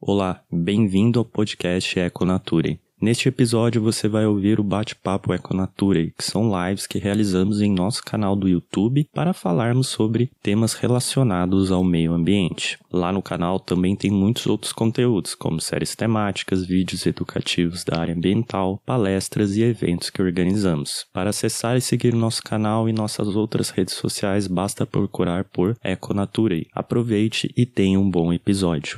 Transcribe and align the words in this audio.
Olá, 0.00 0.42
bem-vindo 0.48 1.18
ao 1.18 1.24
podcast 1.24 1.98
Econature. 1.98 2.78
Neste 3.02 3.28
episódio 3.28 3.82
você 3.82 4.06
vai 4.06 4.26
ouvir 4.26 4.60
o 4.60 4.64
bate-papo 4.64 5.34
Econature, 5.34 6.14
que 6.16 6.24
são 6.24 6.52
lives 6.52 6.86
que 6.86 7.00
realizamos 7.00 7.60
em 7.60 7.72
nosso 7.72 8.04
canal 8.04 8.36
do 8.36 8.48
YouTube 8.48 9.08
para 9.12 9.32
falarmos 9.32 9.88
sobre 9.88 10.30
temas 10.40 10.74
relacionados 10.74 11.72
ao 11.72 11.82
meio 11.82 12.12
ambiente. 12.12 12.78
Lá 12.92 13.10
no 13.12 13.20
canal 13.20 13.58
também 13.58 13.96
tem 13.96 14.08
muitos 14.08 14.46
outros 14.46 14.72
conteúdos, 14.72 15.34
como 15.34 15.60
séries 15.60 15.96
temáticas, 15.96 16.64
vídeos 16.64 17.04
educativos 17.04 17.82
da 17.82 17.98
área 17.98 18.14
ambiental, 18.14 18.80
palestras 18.86 19.56
e 19.56 19.62
eventos 19.62 20.10
que 20.10 20.22
organizamos. 20.22 21.06
Para 21.12 21.30
acessar 21.30 21.76
e 21.76 21.80
seguir 21.80 22.14
nosso 22.14 22.42
canal 22.44 22.88
e 22.88 22.92
nossas 22.92 23.34
outras 23.34 23.70
redes 23.70 23.94
sociais, 23.94 24.46
basta 24.46 24.86
procurar 24.86 25.42
por 25.42 25.76
Econature. 25.82 26.68
Aproveite 26.72 27.52
e 27.56 27.66
tenha 27.66 27.98
um 27.98 28.08
bom 28.08 28.32
episódio. 28.32 28.96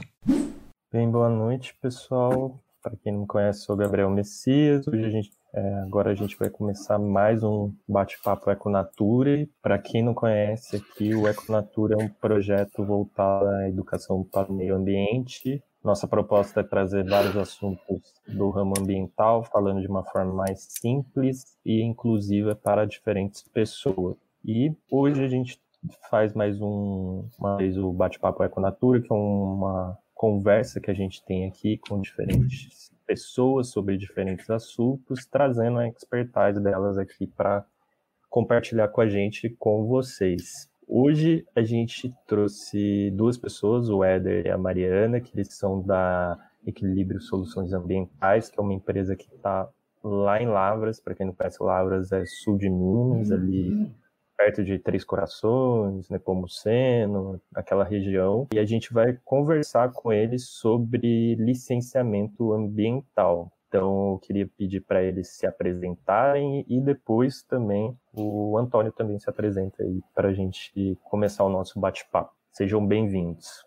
Bem, 0.93 1.09
boa 1.09 1.29
noite, 1.29 1.73
pessoal. 1.81 2.59
Para 2.83 2.97
quem 2.97 3.13
não 3.13 3.21
me 3.21 3.27
conhece, 3.29 3.61
sou 3.61 3.77
Gabriel 3.77 4.11
Messias. 4.11 4.89
Hoje 4.89 5.05
a 5.05 5.09
gente, 5.09 5.31
é, 5.55 5.75
agora 5.83 6.11
a 6.11 6.15
gente 6.17 6.37
vai 6.37 6.51
começar 6.51 6.99
mais 6.99 7.45
um 7.45 7.73
bate-papo 7.89 8.51
Econature. 8.51 9.49
Para 9.63 9.79
quem 9.79 10.03
não 10.03 10.13
conhece 10.13 10.75
aqui, 10.75 11.15
o 11.15 11.29
Econature 11.29 11.93
é 11.93 11.97
um 11.97 12.09
projeto 12.09 12.85
voltado 12.85 13.47
à 13.47 13.69
educação 13.69 14.25
para 14.25 14.51
o 14.51 14.53
meio 14.53 14.75
ambiente. 14.75 15.63
Nossa 15.85 16.09
proposta 16.09 16.59
é 16.59 16.65
trazer 16.65 17.09
vários 17.09 17.37
assuntos 17.37 18.13
do 18.27 18.51
ramo 18.51 18.75
ambiental, 18.77 19.45
falando 19.45 19.81
de 19.81 19.87
uma 19.87 20.03
forma 20.03 20.33
mais 20.33 20.67
simples 20.71 21.57
e 21.65 21.83
inclusiva 21.83 22.57
para 22.57 22.85
diferentes 22.85 23.45
pessoas. 23.45 24.17
E 24.45 24.75
hoje 24.91 25.25
a 25.25 25.29
gente 25.29 25.61
faz 26.11 26.35
mais 26.35 26.61
um, 26.61 27.29
vez 27.59 27.79
o 27.79 27.93
bate-papo 27.93 28.43
Econatura, 28.43 29.01
que 29.01 29.13
é 29.13 29.15
uma 29.15 29.97
conversa 30.21 30.83
que 30.83 30.91
a 30.91 30.95
gente 30.95 31.25
tem 31.25 31.47
aqui 31.47 31.79
com 31.79 31.99
diferentes 31.99 32.93
pessoas 33.07 33.69
sobre 33.71 33.97
diferentes 33.97 34.51
assuntos, 34.51 35.25
trazendo 35.25 35.79
a 35.79 35.89
expertise 35.89 36.61
delas 36.63 36.99
aqui 36.99 37.27
para 37.27 37.65
compartilhar 38.29 38.89
com 38.89 39.01
a 39.01 39.09
gente, 39.09 39.49
com 39.59 39.87
vocês. 39.87 40.71
Hoje 40.87 41.47
a 41.57 41.63
gente 41.63 42.15
trouxe 42.27 43.11
duas 43.13 43.39
pessoas, 43.39 43.89
o 43.89 44.05
Éder 44.05 44.45
e 44.45 44.51
a 44.51 44.59
Mariana, 44.59 45.23
que 45.23 45.35
eles 45.35 45.55
são 45.55 45.81
da 45.81 46.39
Equilíbrio 46.67 47.23
Soluções 47.23 47.73
Ambientais, 47.73 48.51
que 48.51 48.61
é 48.61 48.63
uma 48.63 48.75
empresa 48.75 49.17
que 49.17 49.35
está 49.35 49.71
lá 50.05 50.43
em 50.43 50.49
Lavras, 50.49 51.01
para 51.01 51.15
quem 51.15 51.25
não 51.25 51.33
conhece, 51.33 51.63
Lavras 51.63 52.13
é 52.13 52.27
sul 52.27 52.59
de 52.59 52.69
Minas, 52.69 53.33
ali 53.33 53.91
perto 54.41 54.65
de 54.65 54.79
Três 54.79 55.05
Corações, 55.05 56.09
Nepomuceno, 56.09 57.39
aquela 57.55 57.85
região, 57.85 58.49
e 58.55 58.59
a 58.59 58.65
gente 58.65 58.91
vai 58.91 59.19
conversar 59.23 59.93
com 59.93 60.11
eles 60.11 60.49
sobre 60.49 61.35
licenciamento 61.35 62.55
ambiental. 62.55 63.53
Então, 63.69 64.13
eu 64.13 64.19
queria 64.19 64.49
pedir 64.57 64.81
para 64.81 65.03
eles 65.03 65.29
se 65.29 65.47
apresentarem 65.47 66.65
e 66.67 66.81
depois 66.81 67.43
também 67.43 67.95
o 68.15 68.57
Antônio 68.57 68.91
também 68.91 69.19
se 69.19 69.29
apresenta 69.29 69.83
aí 69.83 70.01
para 70.15 70.29
a 70.29 70.33
gente 70.33 70.99
começar 71.05 71.45
o 71.45 71.51
nosso 71.51 71.79
bate-papo. 71.79 72.33
Sejam 72.51 72.85
bem-vindos. 72.85 73.63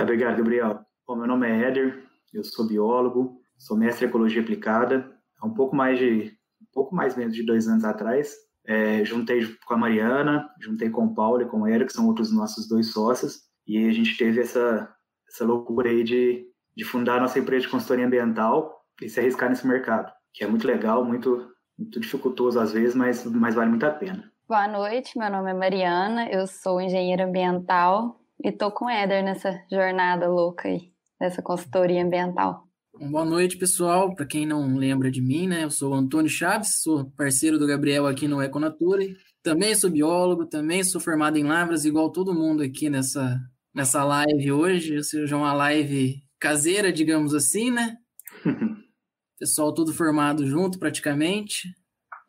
Obrigado, 0.00 0.36
Gabriel. 0.36 0.80
Bom, 1.04 1.16
meu 1.16 1.26
nome 1.26 1.48
é 1.48 1.68
Éder, 1.68 2.00
eu 2.32 2.44
sou 2.44 2.66
biólogo, 2.66 3.40
sou 3.58 3.76
mestre 3.76 4.06
em 4.06 4.08
ecologia 4.08 4.40
aplicada. 4.40 5.12
Há 5.40 5.46
um 5.46 5.52
pouco 5.52 5.74
mais 5.74 5.98
de 5.98 6.38
um 6.62 6.66
pouco 6.72 6.94
mais 6.94 7.16
menos 7.16 7.34
de 7.34 7.44
dois 7.44 7.66
anos 7.66 7.84
atrás, 7.84 8.36
é, 8.66 9.04
juntei 9.04 9.46
com 9.66 9.74
a 9.74 9.78
Mariana, 9.78 10.48
juntei 10.60 10.88
com 10.90 11.06
o 11.06 11.14
Paulo 11.14 11.42
e 11.42 11.46
com 11.46 11.62
o 11.62 11.68
Eric, 11.68 11.86
que 11.86 11.92
são 11.92 12.06
outros 12.06 12.32
nossos 12.32 12.68
dois 12.68 12.92
sócios, 12.92 13.42
e 13.66 13.88
a 13.88 13.92
gente 13.92 14.16
teve 14.16 14.40
essa, 14.40 14.88
essa 15.28 15.44
loucura 15.44 15.90
aí 15.90 16.04
de, 16.04 16.46
de 16.76 16.84
fundar 16.84 17.20
nossa 17.20 17.38
empresa 17.38 17.62
de 17.62 17.70
consultoria 17.70 18.06
ambiental 18.06 18.84
e 19.00 19.08
se 19.08 19.20
arriscar 19.20 19.48
nesse 19.48 19.66
mercado, 19.66 20.12
que 20.32 20.44
é 20.44 20.46
muito 20.46 20.66
legal, 20.66 21.04
muito, 21.04 21.50
muito 21.78 22.00
dificultoso 22.00 22.60
às 22.60 22.72
vezes, 22.72 22.94
mas, 22.94 23.24
mas 23.24 23.54
vale 23.54 23.70
muito 23.70 23.86
a 23.86 23.90
pena. 23.90 24.30
Boa 24.48 24.68
noite, 24.68 25.18
meu 25.18 25.30
nome 25.30 25.50
é 25.50 25.54
Mariana, 25.54 26.28
eu 26.28 26.46
sou 26.46 26.80
engenheira 26.80 27.24
ambiental 27.24 28.20
e 28.44 28.48
estou 28.48 28.70
com 28.70 28.86
o 28.86 28.90
Éder 28.90 29.24
nessa 29.24 29.58
jornada 29.70 30.28
louca 30.28 30.68
aí, 30.68 30.92
nessa 31.20 31.40
consultoria 31.40 32.04
ambiental. 32.04 32.66
Boa 33.10 33.24
noite, 33.24 33.56
pessoal. 33.56 34.14
Para 34.14 34.24
quem 34.24 34.46
não 34.46 34.76
lembra 34.76 35.10
de 35.10 35.20
mim, 35.20 35.48
né? 35.48 35.64
Eu 35.64 35.70
sou 35.70 35.92
o 35.92 35.94
Antônio 35.94 36.30
Chaves, 36.30 36.82
sou 36.82 37.10
parceiro 37.10 37.58
do 37.58 37.66
Gabriel 37.66 38.06
aqui 38.06 38.28
no 38.28 38.40
Econature. 38.40 39.16
Também 39.42 39.74
sou 39.74 39.90
biólogo, 39.90 40.46
também 40.46 40.84
sou 40.84 41.00
formado 41.00 41.36
em 41.36 41.42
Lavras, 41.42 41.84
igual 41.84 42.12
todo 42.12 42.32
mundo 42.32 42.62
aqui 42.62 42.88
nessa, 42.88 43.40
nessa 43.74 44.04
live 44.04 44.52
hoje, 44.52 44.96
ou 44.96 45.02
seja, 45.02 45.36
uma 45.36 45.52
live 45.52 46.22
caseira, 46.38 46.92
digamos 46.92 47.34
assim, 47.34 47.72
né? 47.72 47.96
Pessoal 49.36 49.74
todo 49.74 49.92
formado 49.92 50.46
junto 50.46 50.78
praticamente, 50.78 51.74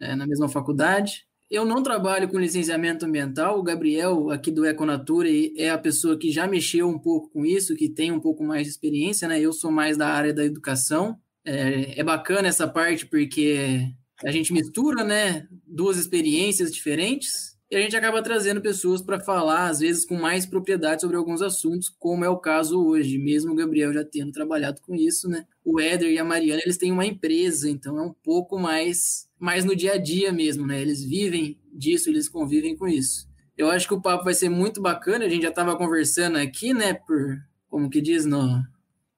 é, 0.02 0.16
na 0.16 0.26
mesma 0.26 0.50
faculdade. 0.50 1.24
Eu 1.54 1.66
não 1.66 1.84
trabalho 1.84 2.28
com 2.28 2.40
licenciamento 2.40 3.06
ambiental. 3.06 3.60
O 3.60 3.62
Gabriel, 3.62 4.32
aqui 4.32 4.50
do 4.50 4.66
Econature, 4.66 5.54
é 5.56 5.70
a 5.70 5.78
pessoa 5.78 6.18
que 6.18 6.32
já 6.32 6.48
mexeu 6.48 6.90
um 6.90 6.98
pouco 6.98 7.30
com 7.30 7.46
isso, 7.46 7.76
que 7.76 7.88
tem 7.88 8.12
um 8.12 8.20
pouco 8.20 8.44
mais 8.44 8.64
de 8.64 8.70
experiência, 8.70 9.28
né? 9.28 9.40
Eu 9.40 9.54
sou 9.54 9.72
mais 9.72 9.96
da 9.96 10.08
área 10.08 10.34
da 10.34 10.44
educação. 10.44 11.16
É, 11.46 12.00
é 12.00 12.04
bacana 12.04 12.48
essa 12.48 12.68
parte 12.68 13.06
porque 13.06 13.88
a 14.26 14.32
gente 14.32 14.52
mistura, 14.52 15.04
né? 15.04 15.48
Duas 15.68 15.98
experiências 15.98 16.74
diferentes 16.74 17.56
e 17.70 17.76
a 17.76 17.82
gente 17.82 17.96
acaba 17.96 18.24
trazendo 18.24 18.60
pessoas 18.60 19.04
para 19.04 19.20
falar, 19.20 19.68
às 19.68 19.78
vezes, 19.78 20.06
com 20.06 20.16
mais 20.16 20.48
propriedade 20.48 21.02
sobre 21.02 21.18
alguns 21.18 21.44
assuntos, 21.44 21.88
como 22.00 22.26
é 22.26 22.30
o 22.30 22.40
caso 22.40 22.84
hoje, 22.84 23.20
mesmo 23.20 23.52
o 23.52 23.56
Gabriel 23.56 23.94
já 23.94 24.04
tendo 24.04 24.32
trabalhado 24.32 24.82
com 24.82 24.96
isso, 24.96 25.30
né? 25.30 25.46
O 25.66 25.80
Éder 25.80 26.12
e 26.12 26.20
a 26.20 26.24
Mariana, 26.24 26.62
eles 26.64 26.78
têm 26.78 26.92
uma 26.92 27.06
empresa, 27.06 27.70
então 27.70 27.98
é 27.98 28.02
um 28.02 28.14
pouco 28.14 28.60
mais, 28.60 29.28
mais 29.40 29.64
no 29.64 29.76
dia 29.76 29.94
a 29.94 29.98
dia 29.98 30.32
mesmo, 30.32 30.68
né? 30.68 30.82
Eles 30.82 31.04
vivem 31.04 31.60
disso, 31.72 32.10
eles 32.10 32.28
convivem 32.28 32.76
com 32.76 32.88
isso. 32.88 33.28
Eu 33.58 33.70
acho 33.70 33.88
que 33.88 33.94
o 33.94 34.02
papo 34.02 34.26
vai 34.26 34.34
ser 34.34 34.50
muito 34.50 34.82
bacana, 34.82 35.26
a 35.26 35.30
gente 35.30 35.44
já 35.44 35.50
estava 35.50 35.78
conversando 35.78 36.38
aqui, 36.38 36.74
né, 36.74 36.94
por, 36.94 37.38
como 37.70 37.90
que 37.90 38.02
diz, 38.02 38.26
no, 38.26 38.64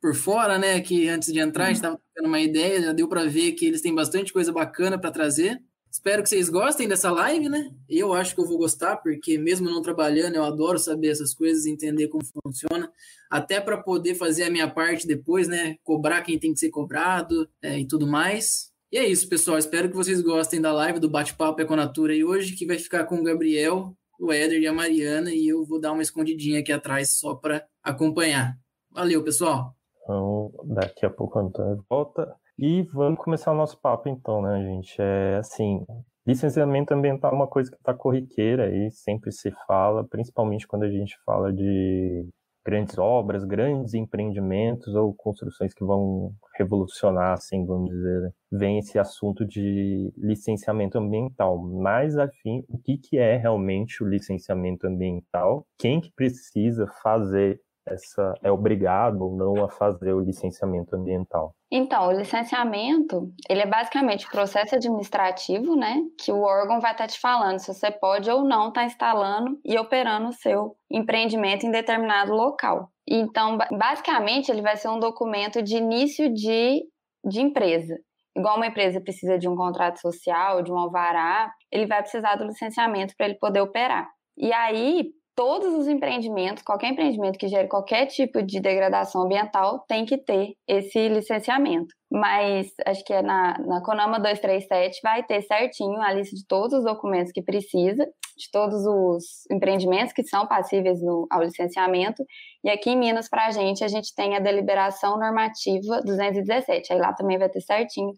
por 0.01 0.13
fora, 0.13 0.59
né, 0.59 0.81
que 0.81 1.07
antes 1.07 1.31
de 1.31 1.39
entrar 1.39 1.65
a 1.65 1.67
gente 1.67 1.77
estava 1.77 1.99
tendo 2.13 2.27
uma 2.27 2.39
ideia, 2.39 2.81
já 2.81 2.93
deu 2.93 3.07
para 3.07 3.25
ver 3.25 3.53
que 3.53 3.65
eles 3.65 3.81
têm 3.81 3.95
bastante 3.95 4.31
coisa 4.33 4.51
bacana 4.51 4.99
para 4.99 5.11
trazer. 5.11 5.61
Espero 5.95 6.21
que 6.21 6.27
vocês 6.27 6.49
gostem 6.49 6.89
dessa 6.89 7.09
live, 7.09 7.47
né? 7.47 7.71
Eu 7.87 8.13
acho 8.13 8.35
que 8.35 8.41
eu 8.41 8.45
vou 8.45 8.57
gostar, 8.57 8.97
porque 8.97 9.37
mesmo 9.37 9.69
não 9.69 9.81
trabalhando, 9.81 10.35
eu 10.35 10.43
adoro 10.43 10.77
saber 10.77 11.07
essas 11.07 11.33
coisas, 11.33 11.65
entender 11.65 12.09
como 12.09 12.21
funciona, 12.43 12.91
até 13.31 13.61
para 13.61 13.81
poder 13.81 14.13
fazer 14.13 14.43
a 14.43 14.49
minha 14.49 14.69
parte 14.69 15.07
depois, 15.07 15.47
né? 15.47 15.77
Cobrar 15.85 16.21
quem 16.21 16.37
tem 16.37 16.51
que 16.51 16.59
ser 16.59 16.69
cobrado 16.69 17.47
é, 17.61 17.79
e 17.79 17.87
tudo 17.87 18.05
mais. 18.05 18.73
E 18.91 18.97
é 18.97 19.07
isso, 19.07 19.29
pessoal. 19.29 19.57
Espero 19.57 19.89
que 19.89 19.95
vocês 19.95 20.19
gostem 20.19 20.59
da 20.59 20.73
live 20.73 20.99
do 20.99 21.09
Bate-Papo 21.09 21.61
Econatura 21.61 22.13
e 22.13 22.25
hoje, 22.25 22.57
que 22.57 22.65
vai 22.65 22.77
ficar 22.77 23.05
com 23.05 23.15
o 23.15 23.23
Gabriel, 23.23 23.95
o 24.19 24.33
Éder 24.33 24.59
e 24.59 24.67
a 24.67 24.73
Mariana, 24.73 25.33
e 25.33 25.47
eu 25.47 25.63
vou 25.63 25.79
dar 25.79 25.93
uma 25.93 26.03
escondidinha 26.03 26.59
aqui 26.59 26.73
atrás 26.73 27.17
só 27.17 27.35
para 27.35 27.65
acompanhar. 27.81 28.57
Valeu, 28.91 29.23
pessoal! 29.23 29.73
Então, 30.03 30.51
daqui 30.65 31.05
a 31.05 31.09
pouco 31.09 31.39
o 31.39 31.41
Antônio 31.41 31.85
volta. 31.89 32.35
E 32.57 32.83
vamos 32.83 33.19
começar 33.19 33.51
o 33.51 33.55
nosso 33.55 33.77
papo 33.81 34.07
então, 34.07 34.41
né, 34.41 34.63
gente? 34.63 34.95
É 35.01 35.37
assim, 35.37 35.85
licenciamento 36.25 36.93
ambiental 36.93 37.31
é 37.31 37.35
uma 37.35 37.47
coisa 37.47 37.69
que 37.69 37.75
está 37.75 37.93
corriqueira 37.93 38.73
e 38.73 38.89
sempre 38.91 39.31
se 39.31 39.51
fala, 39.67 40.05
principalmente 40.07 40.65
quando 40.65 40.83
a 40.83 40.89
gente 40.89 41.17
fala 41.25 41.51
de 41.51 42.29
grandes 42.65 42.97
obras, 42.97 43.43
grandes 43.43 43.93
empreendimentos 43.93 44.95
ou 44.95 45.13
construções 45.13 45.73
que 45.73 45.83
vão 45.83 46.33
revolucionar, 46.57 47.33
assim, 47.33 47.63
vamos 47.63 47.91
dizer, 47.91 48.33
vem 48.51 48.79
esse 48.79 48.97
assunto 48.97 49.45
de 49.45 50.11
licenciamento 50.17 50.97
ambiental. 50.97 51.59
Mas, 51.59 52.17
afim, 52.17 52.63
o 52.67 52.77
que, 52.79 52.97
que 52.97 53.17
é 53.19 53.37
realmente 53.37 54.03
o 54.03 54.07
licenciamento 54.07 54.87
ambiental? 54.87 55.67
Quem 55.77 56.01
que 56.01 56.11
precisa 56.15 56.87
fazer 57.03 57.61
essa 57.87 58.33
é 58.43 58.51
obrigado 58.51 59.21
ou 59.21 59.35
não 59.35 59.63
a 59.63 59.69
fazer 59.69 60.13
o 60.13 60.19
licenciamento 60.19 60.95
ambiental? 60.95 61.53
Então, 61.71 62.07
o 62.07 62.11
licenciamento, 62.11 63.31
ele 63.49 63.61
é 63.61 63.65
basicamente 63.65 64.25
o 64.25 64.31
processo 64.31 64.75
administrativo, 64.75 65.75
né, 65.75 66.01
que 66.19 66.31
o 66.31 66.41
órgão 66.41 66.79
vai 66.79 66.91
estar 66.91 67.07
te 67.07 67.19
falando 67.19 67.59
se 67.59 67.73
você 67.73 67.91
pode 67.91 68.29
ou 68.29 68.43
não 68.43 68.69
estar 68.69 68.81
tá 68.81 68.85
instalando 68.85 69.59
e 69.63 69.77
operando 69.77 70.29
o 70.29 70.33
seu 70.33 70.75
empreendimento 70.89 71.65
em 71.65 71.71
determinado 71.71 72.33
local. 72.33 72.89
Então, 73.07 73.57
basicamente, 73.71 74.49
ele 74.49 74.61
vai 74.61 74.77
ser 74.77 74.89
um 74.89 74.99
documento 74.99 75.61
de 75.61 75.77
início 75.77 76.33
de, 76.33 76.83
de 77.23 77.41
empresa. 77.41 77.97
Igual 78.35 78.57
uma 78.57 78.67
empresa 78.67 78.99
precisa 78.99 79.37
de 79.37 79.47
um 79.47 79.55
contrato 79.55 79.99
social, 79.99 80.61
de 80.61 80.71
um 80.71 80.77
alvará, 80.77 81.53
ele 81.71 81.85
vai 81.85 82.01
precisar 82.01 82.35
do 82.35 82.45
licenciamento 82.45 83.13
para 83.15 83.27
ele 83.27 83.35
poder 83.35 83.61
operar. 83.61 84.09
E 84.37 84.51
aí, 84.51 85.11
todos 85.35 85.73
os 85.73 85.87
empreendimentos, 85.87 86.63
qualquer 86.63 86.91
empreendimento 86.91 87.37
que 87.37 87.47
gere 87.47 87.67
qualquer 87.67 88.05
tipo 88.05 88.41
de 88.41 88.61
degradação 88.61 89.23
ambiental 89.23 89.79
tem 89.87 90.05
que 90.05 90.17
ter 90.17 90.55
esse 90.65 91.09
licenciamento. 91.09 91.93
Mas 92.09 92.73
acho 92.85 93.03
que 93.03 93.11
é 93.11 93.21
na, 93.21 93.57
na 93.59 93.81
Conama 93.81 94.17
237 94.17 95.01
vai 95.03 95.23
ter 95.23 95.41
certinho 95.41 96.01
a 96.01 96.13
lista 96.13 96.35
de 96.35 96.47
todos 96.47 96.79
os 96.79 96.85
documentos 96.85 97.33
que 97.33 97.41
precisa, 97.41 98.05
de 98.05 98.49
todos 98.51 98.85
os 98.85 99.45
empreendimentos 99.51 100.13
que 100.13 100.23
são 100.23 100.47
passíveis 100.47 101.01
no, 101.01 101.27
ao 101.29 101.43
licenciamento. 101.43 102.23
E 102.63 102.69
aqui 102.69 102.91
em 102.91 102.97
Minas, 102.97 103.27
para 103.27 103.47
a 103.47 103.51
gente, 103.51 103.83
a 103.83 103.89
gente 103.89 104.15
tem 104.15 104.37
a 104.37 104.39
deliberação 104.39 105.19
normativa 105.19 106.01
217. 106.01 106.93
Aí 106.93 106.99
lá 106.99 107.11
também 107.11 107.37
vai 107.37 107.49
ter 107.49 107.61
certinho 107.61 108.13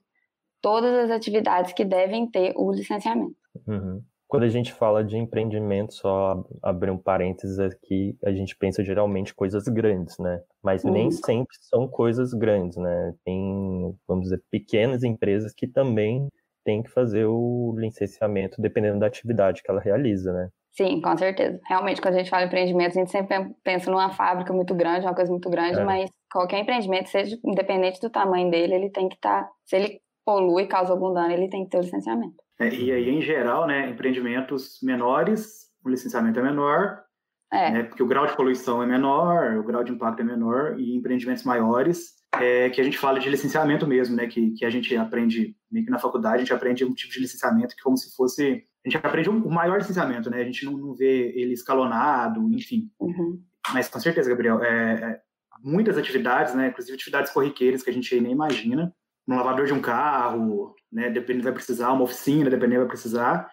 todas 0.62 0.94
as 1.06 1.12
atividades 1.12 1.74
que 1.74 1.84
devem 1.84 2.30
ter 2.30 2.54
o 2.56 2.72
licenciamento. 2.72 3.36
Uhum. 3.68 4.04
Quando 4.28 4.44
a 4.44 4.50
gente 4.50 4.74
fala 4.74 5.04
de 5.04 5.18
empreendimento, 5.18 5.94
só 5.94 6.44
abrir 6.62 6.92
um 6.92 6.98
parênteses 6.98 7.60
aqui, 7.60 8.18
a 8.26 8.32
gente 8.32 8.58
pensa 8.58 8.84
geralmente 8.84 9.34
coisas 9.34 9.68
grandes, 9.70 10.18
né? 10.20 10.42
Mas 10.62 10.84
uhum. 10.84 10.92
nem 10.92 11.12
sempre 11.12 11.56
são 11.62 11.88
coisas 11.88 12.34
grandes, 12.34 12.78
né? 12.78 13.14
Tem, 13.24 13.96
vamos 14.06 14.26
dizer, 14.26 14.44
pequenas 14.52 15.04
empresas 15.04 15.54
que 15.54 15.66
também 15.66 16.28
têm 16.66 16.84
que 16.84 16.90
fazer 16.90 17.26
o 17.26 17.74
licenciamento 17.78 18.62
dependendo 18.62 19.00
da 19.00 19.08
atividade 19.08 19.64
que 19.64 19.72
ela 19.72 19.80
realiza, 19.80 20.34
né? 20.34 20.50
Sim, 20.74 21.02
com 21.02 21.18
certeza. 21.18 21.60
Realmente, 21.66 22.02
quando 22.02 22.16
a 22.16 22.18
gente 22.18 22.30
fala 22.30 22.44
em 22.44 22.48
empreendimento, 22.48 22.92
a 22.92 23.00
gente 23.00 23.10
sempre 23.10 23.56
pensa 23.64 23.90
numa 23.90 24.12
fábrica 24.12 24.54
muito 24.54 24.76
grande, 24.76 25.06
uma 25.06 25.16
coisa 25.16 25.32
muito 25.32 25.50
grande, 25.50 25.80
é. 25.80 25.84
mas 25.84 26.10
qualquer 26.32 26.60
empreendimento, 26.60 27.10
seja 27.10 27.36
independente 27.44 28.00
do 28.02 28.10
tamanho 28.10 28.52
dele, 28.52 28.76
ele 28.76 28.90
tem 28.92 29.08
que 29.08 29.16
estar. 29.16 29.46
Tá, 29.46 29.52
se 29.66 29.76
ele 29.76 30.02
polui, 30.26 30.68
causa 30.68 30.92
algum 30.92 31.14
dano, 31.14 31.32
ele 31.32 31.50
tem 31.50 31.64
que 31.64 31.72
ter 31.72 31.78
o 31.78 31.82
licenciamento. 31.82 32.36
É, 32.60 32.74
e 32.74 32.92
aí, 32.92 33.10
em 33.10 33.22
geral, 33.22 33.68
né, 33.68 33.90
empreendimentos 33.90 34.80
menores, 34.82 35.68
o 35.84 35.90
licenciamento 35.90 36.40
é 36.40 36.44
menor, 36.44 37.04
é. 37.52 37.72
Né, 37.72 37.84
porque 37.84 38.04
o 38.04 38.08
grau 38.08 38.28
de 38.28 38.36
poluição 38.36 38.84
é 38.84 38.86
menor, 38.86 39.58
o 39.58 39.64
grau 39.64 39.84
de 39.84 39.92
impacto 39.92 40.20
é 40.20 40.24
menor, 40.24 40.78
e 40.78 40.96
empreendimentos 40.96 41.44
maiores, 41.44 42.18
é, 42.34 42.70
que 42.70 42.82
a 42.82 42.84
gente 42.84 42.98
fala 42.98 43.20
de 43.20 43.30
licenciamento 43.30 43.88
mesmo, 43.88 44.16
né, 44.16 44.28
que, 44.28 44.52
que 44.52 44.66
a 44.66 44.70
gente 44.70 44.96
aprende, 44.98 45.56
meio 45.72 45.86
que 45.86 45.92
na 45.92 46.00
faculdade, 46.00 46.36
a 46.36 46.40
gente 46.40 46.54
aprende 46.54 46.84
um 46.84 46.94
tipo 46.94 47.14
de 47.14 47.22
licenciamento 47.22 47.76
que 47.76 47.82
como 47.82 47.98
se 47.98 48.14
fosse, 48.16 48.66
a 48.86 48.90
gente 48.90 48.98
aprende 48.98 49.30
o 49.30 49.50
maior 49.50 49.78
licenciamento, 49.78 50.30
né, 50.30 50.42
a 50.42 50.44
gente 50.44 50.66
não, 50.66 50.74
não 50.74 50.94
vê 50.94 51.32
ele 51.36 51.54
escalonado, 51.54 52.42
enfim. 52.54 52.92
Uhum. 53.00 53.42
Mas 53.74 53.88
com 53.88 54.00
certeza, 54.00 54.30
Gabriel, 54.30 54.62
é, 54.62 54.94
é, 54.94 55.22
muitas 55.64 55.98
atividades, 55.98 56.54
né, 56.54 56.68
inclusive 56.68 56.96
atividades 56.96 57.32
corriqueiras 57.32 57.82
que 57.82 57.90
a 57.90 57.94
gente 57.94 58.20
nem 58.20 58.34
imagina, 58.34 58.94
no 59.26 59.36
lavador 59.36 59.66
de 59.66 59.74
um 59.74 59.82
carro, 59.82 60.76
né, 60.92 61.10
dependendo 61.10 61.44
vai 61.44 61.54
precisar, 61.54 61.92
uma 61.92 62.04
oficina, 62.04 62.50
dependendo 62.50 62.82
vai 62.82 62.90
precisar. 62.90 63.50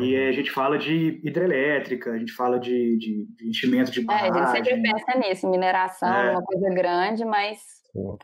E 0.00 0.16
a 0.16 0.32
gente 0.32 0.50
fala 0.50 0.78
de 0.78 1.20
hidrelétrica, 1.22 2.12
a 2.12 2.18
gente 2.18 2.32
fala 2.32 2.58
de, 2.58 2.96
de, 2.98 3.26
de 3.36 3.48
enchimento 3.48 3.90
de 3.90 4.00
barragem. 4.00 4.40
É, 4.40 4.42
a 4.42 4.54
gente 4.54 4.68
sempre 4.68 4.82
pensa 4.82 5.18
nisso, 5.18 5.50
mineração, 5.50 6.08
é. 6.08 6.30
uma 6.30 6.42
coisa 6.42 6.68
grande, 6.70 7.24
mas 7.24 7.58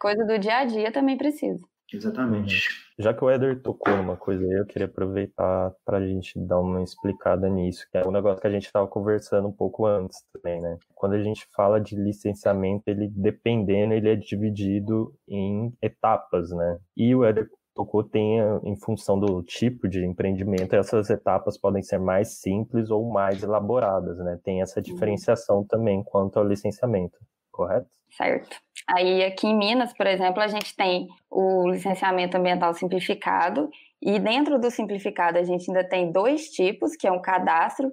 coisa 0.00 0.24
do 0.24 0.38
dia 0.38 0.58
a 0.58 0.64
dia 0.64 0.90
também 0.90 1.16
precisa. 1.16 1.60
Exatamente. 1.92 2.68
Já 2.98 3.12
que 3.12 3.24
o 3.24 3.30
Éder 3.30 3.60
tocou 3.62 3.96
numa 3.96 4.16
coisa 4.16 4.44
aí, 4.44 4.52
eu 4.52 4.66
queria 4.66 4.86
aproveitar 4.86 5.72
para 5.84 5.98
a 5.98 6.06
gente 6.06 6.38
dar 6.38 6.60
uma 6.60 6.82
explicada 6.82 7.48
nisso, 7.48 7.84
que 7.90 7.98
é 7.98 8.06
um 8.06 8.12
negócio 8.12 8.40
que 8.40 8.46
a 8.46 8.50
gente 8.50 8.66
estava 8.66 8.86
conversando 8.86 9.48
um 9.48 9.52
pouco 9.52 9.86
antes 9.86 10.22
também, 10.32 10.60
né? 10.60 10.78
Quando 10.94 11.14
a 11.14 11.22
gente 11.22 11.46
fala 11.54 11.80
de 11.80 11.96
licenciamento, 11.96 12.84
ele 12.86 13.08
dependendo, 13.08 13.92
ele 13.92 14.08
é 14.08 14.14
dividido 14.14 15.12
em 15.28 15.72
etapas, 15.82 16.50
né? 16.50 16.78
E 16.96 17.12
o 17.14 17.24
Éder 17.24 17.48
tocou 17.80 18.04
tem, 18.04 18.38
em 18.62 18.76
função 18.76 19.18
do 19.18 19.42
tipo 19.42 19.88
de 19.88 20.04
empreendimento, 20.04 20.76
essas 20.76 21.08
etapas 21.08 21.58
podem 21.58 21.82
ser 21.82 21.98
mais 21.98 22.40
simples 22.40 22.90
ou 22.90 23.10
mais 23.10 23.42
elaboradas, 23.42 24.18
né? 24.18 24.38
Tem 24.44 24.60
essa 24.60 24.80
uhum. 24.80 24.84
diferenciação 24.84 25.64
também 25.64 26.02
quanto 26.04 26.38
ao 26.38 26.46
licenciamento, 26.46 27.18
correto? 27.50 27.88
Certo. 28.10 28.56
Aí 28.88 29.24
aqui 29.24 29.46
em 29.46 29.56
Minas, 29.56 29.94
por 29.94 30.06
exemplo, 30.06 30.42
a 30.42 30.48
gente 30.48 30.76
tem 30.76 31.08
o 31.30 31.70
licenciamento 31.70 32.36
ambiental 32.36 32.74
simplificado 32.74 33.70
e 34.02 34.18
dentro 34.18 34.58
do 34.58 34.70
simplificado 34.70 35.38
a 35.38 35.42
gente 35.42 35.70
ainda 35.70 35.88
tem 35.88 36.12
dois 36.12 36.50
tipos, 36.50 36.96
que 36.96 37.06
é 37.06 37.12
um 37.12 37.22
cadastro, 37.22 37.90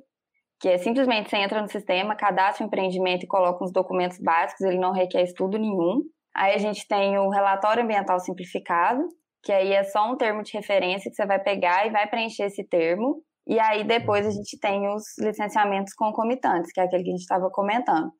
que 0.60 0.68
é 0.68 0.78
simplesmente 0.78 1.30
você 1.30 1.38
entra 1.38 1.62
no 1.62 1.69
sistema, 1.69 2.16
cadastra 2.16 2.63
o 2.63 2.68
empreendimento 2.68 3.24
e 3.24 3.28
coloca 3.28 3.63
os 3.63 3.72
documentos 3.72 4.19
básicos, 4.19 4.66
ele 4.66 4.80
não 4.80 4.92
requer 4.92 5.24
estudo 5.24 5.57
nenhum. 5.57 6.01
Aí 6.36 6.54
a 6.56 6.57
gente 6.57 6.88
tem 6.88 7.18
o 7.18 7.30
relatório 7.30 7.84
ambiental 7.84 8.19
simplificado, 8.19 9.07
que 9.47 9.53
aí 9.53 9.71
é 9.71 9.83
só 9.85 10.11
um 10.11 10.17
termo 10.17 10.44
de 10.44 10.51
referência 10.51 11.09
que 11.09 11.15
você 11.15 11.25
vai 11.25 11.39
pegar 11.39 11.88
e 11.88 11.89
vai 11.89 12.07
preencher 12.07 12.44
esse 12.44 12.63
termo. 12.63 13.23
E 13.47 13.59
aí 13.59 13.83
depois 13.85 14.27
a 14.27 14.31
gente 14.31 14.59
tem 14.59 14.88
os 14.94 15.03
licenciamentos 15.17 15.94
concomitantes, 15.94 16.71
que 16.71 16.81
é 16.81 16.83
aquele 16.83 17.03
que 17.03 17.09
a 17.09 17.13
gente 17.13 17.21
estava 17.21 17.49
comentando 17.49 18.11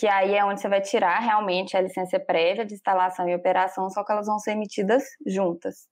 que 0.00 0.06
aí 0.06 0.34
é 0.34 0.42
onde 0.42 0.60
você 0.60 0.68
vai 0.68 0.80
tirar 0.80 1.18
realmente 1.18 1.76
a 1.76 1.80
licença 1.82 2.18
prévia 2.18 2.64
de 2.64 2.72
instalação 2.72 3.28
e 3.28 3.34
operação, 3.34 3.90
só 3.90 4.02
que 4.02 4.10
elas 4.10 4.26
vão 4.26 4.38
ser 4.38 4.52
emitidas 4.52 5.02
juntas. 5.26 5.88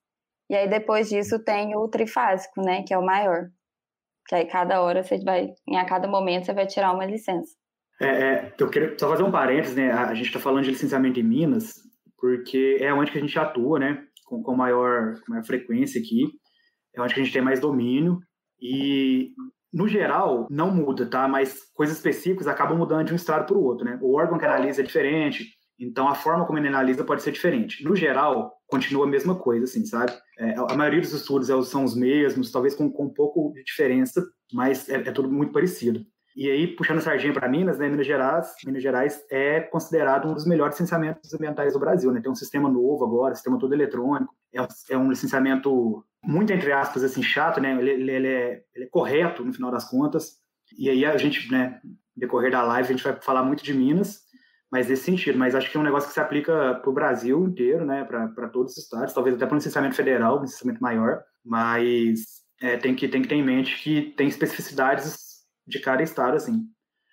E 0.48 0.56
aí 0.56 0.66
depois 0.66 1.10
disso 1.10 1.42
tem 1.44 1.76
o 1.76 1.86
trifásico, 1.88 2.62
né, 2.62 2.82
que 2.82 2.94
é 2.94 2.98
o 2.98 3.04
maior. 3.04 3.48
Que 4.26 4.34
aí 4.34 4.46
cada 4.46 4.80
hora 4.80 5.02
você 5.02 5.22
vai, 5.22 5.48
em 5.66 5.76
a 5.76 5.84
cada 5.84 6.08
momento 6.08 6.46
você 6.46 6.54
vai 6.54 6.66
tirar 6.66 6.94
uma 6.94 7.04
licença. 7.04 7.54
É, 8.00 8.06
é 8.06 8.54
eu 8.58 8.70
queria 8.70 8.96
só 8.98 9.10
fazer 9.10 9.24
um 9.24 9.30
parênteses, 9.30 9.76
né, 9.76 9.92
a 9.92 10.14
gente 10.14 10.28
está 10.28 10.40
falando 10.40 10.64
de 10.64 10.70
licenciamento 10.70 11.20
em 11.20 11.24
Minas, 11.24 11.74
porque 12.16 12.78
é 12.80 12.92
onde 12.94 13.12
que 13.12 13.18
a 13.18 13.20
gente 13.20 13.38
atua, 13.38 13.78
né, 13.78 14.06
com, 14.28 14.42
com 14.42 14.54
maior, 14.54 15.14
maior 15.26 15.44
frequência 15.44 16.00
aqui, 16.00 16.24
é 16.94 17.00
onde 17.00 17.14
que 17.14 17.20
a 17.20 17.24
gente 17.24 17.32
tem 17.32 17.42
mais 17.42 17.60
domínio, 17.60 18.18
e 18.60 19.32
no 19.72 19.88
geral, 19.88 20.46
não 20.50 20.74
muda, 20.74 21.06
tá? 21.06 21.28
Mas 21.28 21.62
coisas 21.74 21.96
específicas 21.96 22.46
acabam 22.46 22.76
mudando 22.76 23.06
de 23.06 23.12
um 23.12 23.16
estado 23.16 23.46
para 23.46 23.56
o 23.56 23.62
outro, 23.62 23.84
né? 23.84 23.98
O 24.02 24.16
órgão 24.16 24.38
que 24.38 24.44
analisa 24.44 24.80
é 24.80 24.84
diferente, 24.84 25.46
então 25.78 26.08
a 26.08 26.14
forma 26.14 26.46
como 26.46 26.58
ele 26.58 26.68
analisa 26.68 27.04
pode 27.04 27.22
ser 27.22 27.32
diferente. 27.32 27.84
No 27.84 27.94
geral, 27.94 28.52
continua 28.66 29.04
a 29.04 29.08
mesma 29.08 29.38
coisa, 29.38 29.64
assim, 29.64 29.84
sabe? 29.84 30.12
É, 30.38 30.54
a 30.56 30.76
maioria 30.76 31.00
dos 31.00 31.12
estudos 31.12 31.48
são 31.68 31.84
os 31.84 31.96
mesmos, 31.96 32.50
talvez 32.50 32.74
com, 32.74 32.90
com 32.90 33.06
um 33.06 33.14
pouco 33.14 33.52
de 33.54 33.62
diferença, 33.62 34.22
mas 34.52 34.88
é, 34.88 34.96
é 34.96 35.12
tudo 35.12 35.30
muito 35.30 35.52
parecido. 35.52 36.00
E 36.38 36.48
aí, 36.48 36.68
puxando 36.68 37.00
sardinha 37.00 37.32
para 37.32 37.48
Minas, 37.48 37.80
né, 37.80 37.88
Minas 37.88 38.06
Gerais, 38.06 38.54
Minas 38.64 38.80
Gerais 38.80 39.24
é 39.28 39.58
considerado 39.58 40.28
um 40.28 40.34
dos 40.34 40.46
melhores 40.46 40.76
licenciamentos 40.76 41.34
ambientais 41.34 41.72
do 41.72 41.80
Brasil, 41.80 42.12
né? 42.12 42.20
Tem 42.20 42.30
um 42.30 42.36
sistema 42.36 42.68
novo 42.68 43.04
agora, 43.04 43.34
sistema 43.34 43.58
todo 43.58 43.74
eletrônico, 43.74 44.32
é, 44.54 44.60
é 44.90 44.96
um 44.96 45.10
licenciamento 45.10 46.04
muito, 46.22 46.52
entre 46.52 46.70
aspas, 46.70 47.02
assim, 47.02 47.24
chato, 47.24 47.60
né? 47.60 47.72
Ele, 47.76 47.90
ele, 47.90 48.12
ele, 48.12 48.28
é, 48.28 48.62
ele 48.72 48.84
é 48.84 48.88
correto, 48.88 49.44
no 49.44 49.52
final 49.52 49.72
das 49.72 49.90
contas. 49.90 50.36
E 50.78 50.88
aí 50.88 51.04
a 51.04 51.16
gente, 51.16 51.50
né, 51.50 51.80
decorrer 52.16 52.52
da 52.52 52.62
live, 52.62 52.88
a 52.88 52.92
gente 52.96 53.02
vai 53.02 53.20
falar 53.20 53.42
muito 53.42 53.64
de 53.64 53.74
Minas, 53.74 54.20
mas 54.70 54.88
nesse 54.88 55.02
sentido. 55.02 55.36
Mas 55.36 55.56
acho 55.56 55.68
que 55.68 55.76
é 55.76 55.80
um 55.80 55.82
negócio 55.82 56.06
que 56.06 56.14
se 56.14 56.20
aplica 56.20 56.76
para 56.76 56.88
o 56.88 56.94
Brasil 56.94 57.48
inteiro, 57.48 57.84
né, 57.84 58.04
para 58.04 58.48
todos 58.48 58.74
os 58.74 58.78
estados, 58.78 59.12
talvez 59.12 59.34
até 59.34 59.44
para 59.44 59.54
um 59.56 59.58
licenciamento 59.58 59.96
federal, 59.96 60.38
um 60.38 60.42
licenciamento 60.42 60.80
maior, 60.80 61.20
mas 61.44 62.44
é, 62.62 62.76
tem, 62.76 62.94
que, 62.94 63.08
tem 63.08 63.22
que 63.22 63.28
ter 63.28 63.34
em 63.34 63.44
mente 63.44 63.82
que 63.82 64.14
tem 64.16 64.28
especificidades 64.28 65.27
de 65.68 65.78
cada 65.80 66.02
estado, 66.02 66.36
assim. 66.36 66.64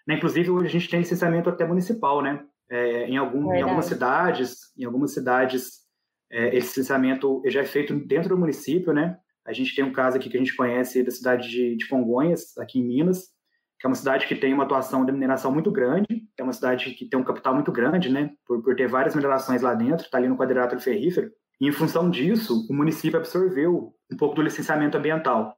Né, 0.07 0.15
inclusive, 0.15 0.49
hoje 0.49 0.67
a 0.67 0.71
gente 0.71 0.89
tem 0.89 0.99
licenciamento 0.99 1.49
até 1.49 1.65
municipal, 1.65 2.21
né? 2.21 2.43
É, 2.69 3.07
em, 3.07 3.17
algum, 3.17 3.53
em 3.53 3.61
algumas 3.61 3.85
cidades, 3.85 4.71
em 4.77 4.85
algumas 4.85 5.13
cidades 5.13 5.85
é, 6.31 6.47
esse 6.47 6.67
licenciamento 6.67 7.41
já 7.45 7.61
é 7.61 7.65
feito 7.65 7.93
dentro 7.93 8.29
do 8.29 8.37
município, 8.37 8.93
né? 8.93 9.17
A 9.45 9.53
gente 9.53 9.75
tem 9.75 9.85
um 9.85 9.93
caso 9.93 10.17
aqui 10.17 10.29
que 10.29 10.37
a 10.37 10.39
gente 10.39 10.55
conhece 10.55 11.03
da 11.03 11.11
cidade 11.11 11.47
de, 11.47 11.75
de 11.75 11.87
Congonhas, 11.87 12.57
aqui 12.57 12.79
em 12.79 12.83
Minas, 12.83 13.27
que 13.79 13.85
é 13.85 13.87
uma 13.87 13.95
cidade 13.95 14.25
que 14.25 14.35
tem 14.35 14.53
uma 14.53 14.63
atuação 14.63 15.05
de 15.05 15.11
mineração 15.11 15.51
muito 15.51 15.71
grande, 15.71 16.25
é 16.37 16.43
uma 16.43 16.53
cidade 16.53 16.91
que 16.95 17.05
tem 17.05 17.19
um 17.19 17.23
capital 17.23 17.53
muito 17.53 17.71
grande, 17.71 18.09
né? 18.09 18.31
Por, 18.45 18.63
por 18.63 18.75
ter 18.75 18.87
várias 18.87 19.15
minerações 19.15 19.61
lá 19.61 19.73
dentro, 19.73 20.05
está 20.05 20.17
ali 20.17 20.27
no 20.27 20.37
quadrilátero 20.37 20.81
ferrífero. 20.81 21.31
E 21.61 21.67
em 21.67 21.71
função 21.71 22.09
disso, 22.09 22.65
o 22.69 22.73
município 22.73 23.17
absorveu 23.17 23.93
um 24.11 24.17
pouco 24.17 24.35
do 24.35 24.41
licenciamento 24.41 24.97
ambiental, 24.97 25.55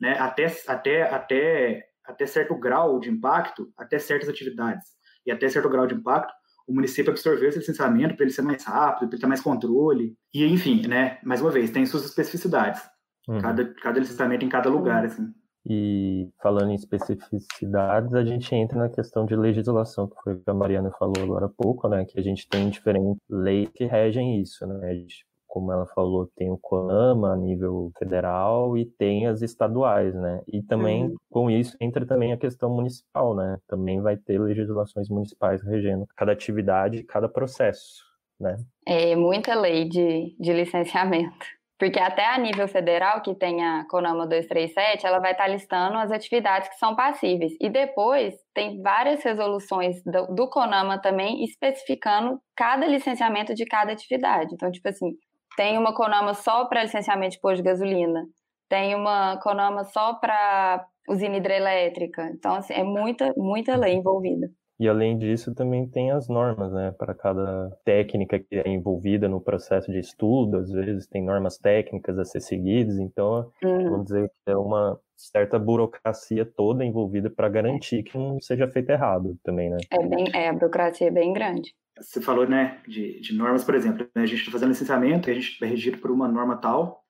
né? 0.00 0.16
Até, 0.18 0.46
até, 0.66 1.02
até, 1.02 1.84
até 2.10 2.26
certo 2.26 2.54
grau 2.56 2.98
de 2.98 3.10
impacto, 3.10 3.72
até 3.76 3.98
certas 3.98 4.28
atividades 4.28 4.86
e 5.26 5.30
até 5.30 5.48
certo 5.48 5.68
grau 5.68 5.86
de 5.86 5.94
impacto, 5.94 6.32
o 6.66 6.74
município 6.74 7.10
absorveu 7.10 7.48
esse 7.48 7.58
licenciamento 7.58 8.14
para 8.14 8.24
ele 8.24 8.32
ser 8.32 8.42
mais 8.42 8.64
rápido, 8.64 9.08
para 9.08 9.16
ele 9.16 9.20
ter 9.20 9.26
mais 9.26 9.40
controle. 9.40 10.14
E, 10.32 10.44
enfim, 10.46 10.86
né, 10.86 11.18
mais 11.24 11.40
uma 11.40 11.50
vez, 11.50 11.70
tem 11.70 11.84
suas 11.84 12.04
especificidades. 12.04 12.80
Uhum. 13.28 13.40
Cada, 13.40 13.74
cada 13.74 13.98
licenciamento 13.98 14.44
em 14.44 14.48
cada 14.48 14.68
lugar, 14.70 15.04
assim. 15.04 15.32
E 15.68 16.30
falando 16.42 16.70
em 16.70 16.74
especificidades, 16.74 18.14
a 18.14 18.24
gente 18.24 18.54
entra 18.54 18.78
na 18.78 18.88
questão 18.88 19.26
de 19.26 19.36
legislação, 19.36 20.08
que 20.08 20.16
foi 20.22 20.34
o 20.34 20.40
que 20.40 20.50
a 20.50 20.54
Mariana 20.54 20.90
falou 20.98 21.22
agora 21.22 21.46
há 21.46 21.50
pouco, 21.50 21.88
né? 21.88 22.04
Que 22.06 22.18
a 22.18 22.22
gente 22.22 22.48
tem 22.48 22.70
diferentes 22.70 23.20
leis 23.28 23.68
que 23.74 23.84
regem 23.84 24.40
isso, 24.40 24.66
né? 24.66 24.88
A 24.88 24.94
gente 24.94 25.26
como 25.50 25.72
ela 25.72 25.84
falou, 25.88 26.30
tem 26.36 26.48
o 26.48 26.56
CONAMA 26.56 27.32
a 27.32 27.36
nível 27.36 27.90
federal 27.98 28.78
e 28.78 28.86
tem 28.86 29.26
as 29.26 29.42
estaduais, 29.42 30.14
né? 30.14 30.40
E 30.46 30.62
também 30.62 31.06
uhum. 31.06 31.16
com 31.28 31.50
isso 31.50 31.76
entra 31.80 32.06
também 32.06 32.32
a 32.32 32.38
questão 32.38 32.70
municipal, 32.70 33.34
né? 33.34 33.58
Também 33.66 34.00
vai 34.00 34.16
ter 34.16 34.40
legislações 34.40 35.08
municipais 35.08 35.60
regendo 35.60 36.06
cada 36.16 36.30
atividade, 36.30 37.02
cada 37.02 37.28
processo, 37.28 38.04
né? 38.38 38.56
É 38.86 39.16
muita 39.16 39.52
lei 39.54 39.88
de, 39.88 40.36
de 40.38 40.52
licenciamento. 40.52 41.46
Porque 41.80 41.98
até 41.98 42.26
a 42.26 42.38
nível 42.38 42.68
federal, 42.68 43.22
que 43.22 43.34
tem 43.34 43.64
a 43.64 43.86
CONAMA 43.88 44.26
237, 44.26 45.06
ela 45.06 45.18
vai 45.18 45.32
estar 45.32 45.48
listando 45.48 45.96
as 45.96 46.12
atividades 46.12 46.68
que 46.68 46.76
são 46.76 46.94
passíveis. 46.94 47.54
E 47.58 47.70
depois 47.70 48.34
tem 48.54 48.82
várias 48.82 49.24
resoluções 49.24 49.96
do, 50.04 50.26
do 50.26 50.48
CONAMA 50.48 51.00
também 51.00 51.42
especificando 51.42 52.38
cada 52.54 52.86
licenciamento 52.86 53.54
de 53.54 53.64
cada 53.64 53.92
atividade. 53.92 54.52
Então, 54.52 54.70
tipo 54.70 54.86
assim, 54.90 55.12
tem 55.60 55.76
uma 55.76 55.92
CONAMA 55.92 56.32
só 56.32 56.64
para 56.64 56.84
licenciamento 56.84 57.32
de 57.32 57.38
posto 57.38 57.56
de 57.56 57.62
gasolina, 57.64 58.26
tem 58.66 58.94
uma 58.94 59.36
CONAMA 59.42 59.84
só 59.84 60.14
para 60.14 60.86
usina 61.06 61.36
hidrelétrica. 61.36 62.30
Então, 62.32 62.54
assim, 62.54 62.72
é 62.72 62.82
muita, 62.82 63.34
muita 63.36 63.76
lei 63.76 63.92
envolvida. 63.92 64.48
E 64.78 64.88
além 64.88 65.18
disso, 65.18 65.54
também 65.54 65.86
tem 65.86 66.12
as 66.12 66.28
normas, 66.28 66.72
né, 66.72 66.94
para 66.96 67.14
cada 67.14 67.68
técnica 67.84 68.38
que 68.38 68.56
é 68.56 68.66
envolvida 68.70 69.28
no 69.28 69.38
processo 69.38 69.92
de 69.92 69.98
estudo, 69.98 70.56
às 70.56 70.70
vezes 70.70 71.06
tem 71.06 71.22
normas 71.22 71.58
técnicas 71.58 72.18
a 72.18 72.24
ser 72.24 72.40
seguidas, 72.40 72.98
então, 72.98 73.46
uhum. 73.62 73.90
vamos 73.90 74.04
dizer 74.06 74.30
que 74.30 74.50
é 74.50 74.56
uma 74.56 74.98
certa 75.14 75.58
burocracia 75.58 76.46
toda 76.46 76.82
envolvida 76.82 77.28
para 77.28 77.50
garantir 77.50 78.02
que 78.02 78.16
não 78.16 78.40
seja 78.40 78.66
feito 78.66 78.88
errado 78.88 79.36
também, 79.44 79.68
né? 79.68 79.76
É, 79.90 80.06
bem, 80.06 80.24
é 80.34 80.48
a 80.48 80.54
burocracia 80.54 81.08
é 81.08 81.10
bem 81.10 81.34
grande. 81.34 81.74
Você 82.00 82.20
falou, 82.20 82.48
né, 82.48 82.80
de, 82.86 83.20
de 83.20 83.34
normas, 83.34 83.64
por 83.64 83.74
exemplo, 83.74 84.08
né, 84.14 84.22
a 84.22 84.26
gente 84.26 84.38
está 84.40 84.50
fazendo 84.50 84.70
licenciamento 84.70 85.30
a 85.30 85.34
gente 85.34 85.62
é 85.62 85.66
regido 85.66 85.98
por 85.98 86.10
uma 86.10 86.26
norma 86.26 86.56
tal, 86.56 87.04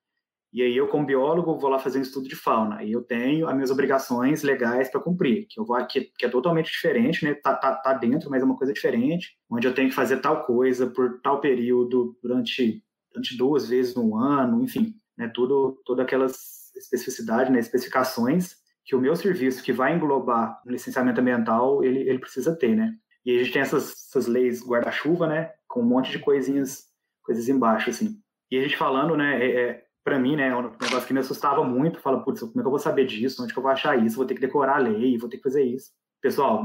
e 0.52 0.62
aí 0.62 0.76
eu, 0.76 0.88
como 0.88 1.06
biólogo, 1.06 1.56
vou 1.58 1.70
lá 1.70 1.78
fazer 1.78 2.00
um 2.00 2.02
estudo 2.02 2.28
de 2.28 2.34
fauna. 2.34 2.82
E 2.82 2.90
eu 2.90 3.02
tenho 3.02 3.46
as 3.46 3.54
minhas 3.54 3.70
obrigações 3.70 4.42
legais 4.42 4.90
para 4.90 5.00
cumprir, 5.00 5.46
que 5.48 5.60
eu 5.60 5.64
vou 5.64 5.76
aqui, 5.76 6.10
que 6.18 6.26
é 6.26 6.28
totalmente 6.28 6.72
diferente, 6.72 7.24
né? 7.24 7.34
Tá, 7.34 7.54
tá, 7.54 7.76
tá 7.76 7.92
dentro, 7.94 8.28
mas 8.28 8.42
é 8.42 8.44
uma 8.44 8.56
coisa 8.56 8.72
diferente, 8.72 9.38
onde 9.48 9.66
eu 9.66 9.74
tenho 9.74 9.88
que 9.88 9.94
fazer 9.94 10.16
tal 10.20 10.44
coisa 10.44 10.88
por 10.88 11.20
tal 11.22 11.40
período 11.40 12.18
durante, 12.20 12.82
durante 13.12 13.36
duas 13.36 13.68
vezes 13.68 13.94
no 13.94 14.16
ano, 14.16 14.60
enfim, 14.64 14.96
né? 15.16 15.30
Tudo, 15.32 15.80
todas 15.84 16.04
aquelas 16.04 16.74
especificidades, 16.76 17.52
né? 17.52 17.60
Especificações 17.60 18.56
que 18.84 18.96
o 18.96 19.00
meu 19.00 19.14
serviço, 19.14 19.62
que 19.62 19.72
vai 19.72 19.94
englobar 19.94 20.60
o 20.66 20.70
licenciamento 20.70 21.20
ambiental, 21.20 21.84
ele, 21.84 22.00
ele 22.00 22.18
precisa 22.18 22.56
ter, 22.56 22.74
né? 22.74 22.92
E 23.24 23.34
a 23.34 23.38
gente 23.38 23.52
tem 23.52 23.62
essas, 23.62 23.90
essas 23.90 24.26
leis 24.26 24.66
guarda-chuva, 24.66 25.26
né? 25.26 25.52
Com 25.68 25.80
um 25.80 25.86
monte 25.86 26.10
de 26.10 26.18
coisinhas, 26.18 26.84
coisas 27.22 27.48
embaixo, 27.48 27.90
assim. 27.90 28.18
E 28.50 28.58
a 28.58 28.62
gente 28.62 28.76
falando, 28.76 29.16
né? 29.16 29.44
É, 29.44 29.60
é 29.60 29.84
para 30.02 30.18
mim, 30.18 30.34
né, 30.34 30.48
é 30.48 30.56
um 30.56 30.62
negócio 30.62 31.06
que 31.06 31.12
me 31.12 31.20
assustava 31.20 31.62
muito. 31.62 32.00
Fala, 32.00 32.22
putz, 32.22 32.40
como 32.40 32.52
é 32.58 32.62
que 32.62 32.66
eu 32.66 32.70
vou 32.70 32.78
saber 32.78 33.04
disso? 33.04 33.42
Onde 33.42 33.52
que 33.52 33.58
eu 33.58 33.62
vou 33.62 33.70
achar 33.70 34.02
isso? 34.02 34.16
Vou 34.16 34.24
ter 34.24 34.34
que 34.34 34.40
decorar 34.40 34.76
a 34.76 34.78
lei, 34.78 35.18
vou 35.18 35.28
ter 35.28 35.36
que 35.36 35.42
fazer 35.42 35.62
isso. 35.62 35.90
Pessoal, 36.20 36.64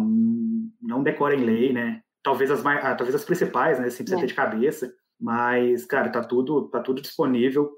não 0.82 1.04
decorem 1.04 1.44
lei, 1.44 1.74
né? 1.74 2.02
Talvez 2.24 2.50
as, 2.50 2.64
mais, 2.64 2.84
ah, 2.84 2.96
talvez 2.96 3.14
as 3.14 3.24
principais, 3.24 3.80
né? 3.80 3.90
Sem 3.90 4.06
precisar 4.06 4.18
é. 4.18 4.22
ter 4.22 4.28
de 4.28 4.34
cabeça. 4.34 4.94
Mas, 5.20 5.86
cara, 5.86 6.10
tá 6.10 6.24
tudo, 6.24 6.70
tá 6.70 6.80
tudo 6.80 7.02
disponível. 7.02 7.72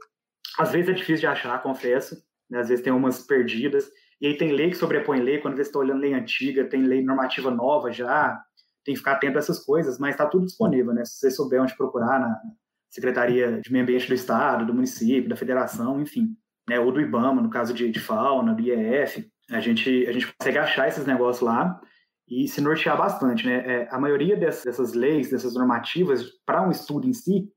Às 0.57 0.71
vezes 0.71 0.89
é 0.89 0.93
difícil 0.93 1.21
de 1.21 1.27
achar, 1.27 1.61
confesso. 1.61 2.15
Né? 2.49 2.59
Às 2.59 2.69
vezes 2.69 2.83
tem 2.83 2.93
umas 2.93 3.25
perdidas. 3.25 3.89
E 4.21 4.27
aí 4.27 4.37
tem 4.37 4.51
lei 4.51 4.69
que 4.69 4.77
sobrepõe 4.77 5.19
lei. 5.21 5.39
Quando 5.39 5.55
você 5.55 5.63
está 5.63 5.79
olhando 5.79 6.01
lei 6.01 6.13
antiga, 6.13 6.65
tem 6.65 6.83
lei 6.83 7.03
normativa 7.03 7.51
nova 7.51 7.91
já. 7.91 8.39
Tem 8.87 8.93
que 8.95 8.99
ficar 8.99 9.11
atento 9.11 9.37
a 9.37 9.39
essas 9.39 9.59
coisas. 9.59 9.99
Mas 9.99 10.15
tá 10.15 10.25
tudo 10.25 10.45
disponível, 10.45 10.93
né? 10.93 11.05
Se 11.05 11.19
você 11.19 11.29
souber 11.29 11.61
onde 11.61 11.75
procurar 11.75 12.19
na, 12.19 12.41
Secretaria 12.89 13.59
de 13.61 13.71
Meio 13.71 13.83
Ambiente 13.83 14.07
do 14.07 14.13
Estado, 14.13 14.65
do 14.65 14.73
município, 14.73 15.29
da 15.29 15.35
federação, 15.35 16.01
enfim, 16.01 16.35
né, 16.67 16.79
ou 16.79 16.91
do 16.91 17.01
IBAMA, 17.01 17.41
no 17.41 17.49
caso 17.49 17.73
de, 17.73 17.89
de 17.89 17.99
fauna, 17.99 18.53
do 18.53 18.61
IEF, 18.61 19.29
a 19.51 19.59
gente, 19.59 20.05
a 20.07 20.11
gente 20.11 20.33
consegue 20.33 20.57
achar 20.57 20.87
esses 20.87 21.05
negócios 21.05 21.45
lá 21.45 21.79
e 22.27 22.47
se 22.47 22.59
nortear 22.59 22.97
bastante, 22.97 23.45
né? 23.45 23.55
É, 23.65 23.87
a 23.89 23.99
maioria 23.99 24.35
dessas, 24.35 24.63
dessas 24.63 24.93
leis, 24.93 25.29
dessas 25.29 25.53
normativas, 25.53 26.25
para 26.45 26.65
um 26.65 26.71
estudo 26.71 27.07
em 27.07 27.13
si, 27.13 27.49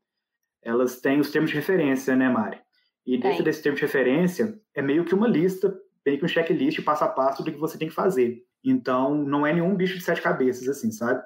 elas 0.62 1.00
têm 1.00 1.18
os 1.18 1.30
termos 1.30 1.50
de 1.50 1.56
referência, 1.56 2.14
né, 2.14 2.28
Mari? 2.28 2.60
E 3.04 3.18
dentro 3.18 3.42
desse 3.42 3.62
termo 3.62 3.76
de 3.76 3.82
referência, 3.82 4.60
é 4.74 4.82
meio 4.82 5.04
que 5.04 5.14
uma 5.14 5.26
lista, 5.26 5.74
meio 6.04 6.18
que 6.18 6.24
um 6.24 6.28
checklist 6.28 6.84
passo 6.84 7.02
a 7.02 7.08
passo 7.08 7.42
do 7.42 7.50
que 7.50 7.58
você 7.58 7.78
tem 7.78 7.88
que 7.88 7.94
fazer. 7.94 8.44
Então, 8.64 9.14
não 9.14 9.46
é 9.46 9.52
nenhum 9.52 9.74
bicho 9.74 9.96
de 9.96 10.04
sete 10.04 10.20
cabeças, 10.20 10.68
assim, 10.68 10.90
sabe? 10.90 11.22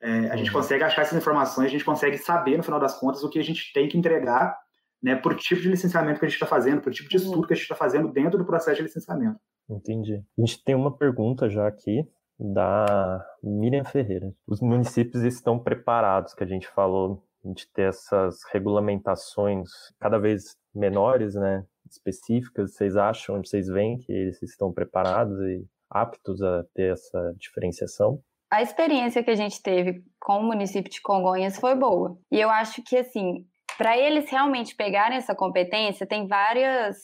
É, 0.00 0.30
a 0.30 0.36
gente 0.36 0.48
uhum. 0.48 0.56
consegue 0.56 0.84
achar 0.84 1.02
essas 1.02 1.18
informações, 1.18 1.66
a 1.66 1.70
gente 1.70 1.84
consegue 1.84 2.18
saber, 2.18 2.56
no 2.56 2.62
final 2.62 2.78
das 2.78 2.98
contas, 2.98 3.22
o 3.22 3.30
que 3.30 3.38
a 3.38 3.44
gente 3.44 3.72
tem 3.72 3.88
que 3.88 3.98
entregar 3.98 4.56
né, 5.02 5.16
por 5.16 5.34
tipo 5.36 5.60
de 5.60 5.68
licenciamento 5.68 6.18
que 6.18 6.26
a 6.26 6.28
gente 6.28 6.36
está 6.36 6.46
fazendo, 6.46 6.80
por 6.80 6.92
tipo 6.92 7.08
de 7.08 7.16
uhum. 7.16 7.22
estudo 7.22 7.46
que 7.46 7.52
a 7.52 7.56
gente 7.56 7.64
está 7.64 7.74
fazendo 7.74 8.12
dentro 8.12 8.38
do 8.38 8.44
processo 8.44 8.76
de 8.76 8.82
licenciamento. 8.82 9.38
Entendi. 9.68 10.22
A 10.38 10.40
gente 10.40 10.62
tem 10.64 10.74
uma 10.74 10.96
pergunta 10.96 11.48
já 11.48 11.66
aqui 11.66 12.06
da 12.38 13.24
Miriam 13.42 13.84
Ferreira. 13.84 14.32
Os 14.46 14.60
municípios 14.60 15.22
estão 15.22 15.58
preparados, 15.58 16.34
que 16.34 16.44
a 16.44 16.46
gente 16.46 16.68
falou 16.68 17.24
de 17.44 17.66
ter 17.72 17.88
essas 17.88 18.38
regulamentações 18.52 19.68
cada 19.98 20.18
vez 20.18 20.56
menores, 20.74 21.34
né, 21.34 21.64
específicas. 21.88 22.74
Vocês 22.74 22.96
acham, 22.96 23.42
vocês 23.42 23.68
veem 23.68 23.98
que 23.98 24.12
eles 24.12 24.42
estão 24.42 24.72
preparados 24.72 25.38
e 25.40 25.64
aptos 25.90 26.42
a 26.42 26.64
ter 26.74 26.92
essa 26.92 27.34
diferenciação? 27.38 28.20
a 28.50 28.62
experiência 28.62 29.22
que 29.22 29.30
a 29.30 29.34
gente 29.34 29.62
teve 29.62 30.02
com 30.20 30.38
o 30.38 30.44
município 30.44 30.90
de 30.90 31.00
Congonhas 31.02 31.58
foi 31.58 31.74
boa. 31.74 32.16
E 32.30 32.40
eu 32.40 32.48
acho 32.48 32.82
que, 32.82 32.96
assim, 32.96 33.44
para 33.76 33.96
eles 33.98 34.30
realmente 34.30 34.74
pegarem 34.74 35.18
essa 35.18 35.34
competência, 35.34 36.06
tem 36.06 36.26
várias 36.26 36.96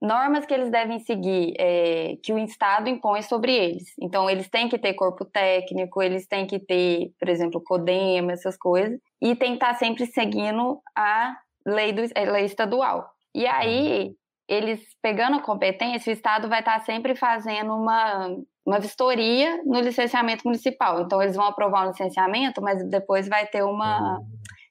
normas 0.00 0.44
que 0.44 0.52
eles 0.52 0.70
devem 0.70 0.98
seguir, 0.98 1.54
é, 1.58 2.16
que 2.22 2.32
o 2.32 2.38
Estado 2.38 2.88
impõe 2.88 3.22
sobre 3.22 3.54
eles. 3.54 3.94
Então, 4.00 4.28
eles 4.28 4.48
têm 4.48 4.68
que 4.68 4.78
ter 4.78 4.94
corpo 4.94 5.24
técnico, 5.24 6.02
eles 6.02 6.26
têm 6.26 6.46
que 6.46 6.58
ter, 6.58 7.12
por 7.18 7.28
exemplo, 7.28 7.62
CODEMA, 7.62 8.32
essas 8.32 8.56
coisas, 8.56 8.98
e 9.20 9.34
tem 9.36 9.50
que 9.50 9.64
estar 9.64 9.74
sempre 9.74 10.06
seguindo 10.06 10.80
a 10.96 11.36
lei, 11.64 11.92
do, 11.92 12.02
a 12.02 12.32
lei 12.32 12.44
estadual. 12.44 13.08
E 13.34 13.46
aí, 13.46 14.14
eles 14.52 14.80
pegando 15.00 15.36
a 15.36 15.42
competência, 15.42 16.10
o 16.10 16.14
Estado 16.14 16.48
vai 16.48 16.60
estar 16.60 16.80
sempre 16.80 17.14
fazendo 17.14 17.74
uma 17.74 18.36
uma 18.64 18.78
vistoria 18.78 19.60
no 19.64 19.80
licenciamento 19.80 20.42
municipal. 20.44 21.00
Então, 21.00 21.20
eles 21.20 21.36
vão 21.36 21.46
aprovar 21.46 21.84
um 21.84 21.88
licenciamento, 21.88 22.62
mas 22.62 22.88
depois 22.88 23.28
vai 23.28 23.46
ter 23.46 23.62
uma. 23.62 24.18
Uhum. 24.18 24.26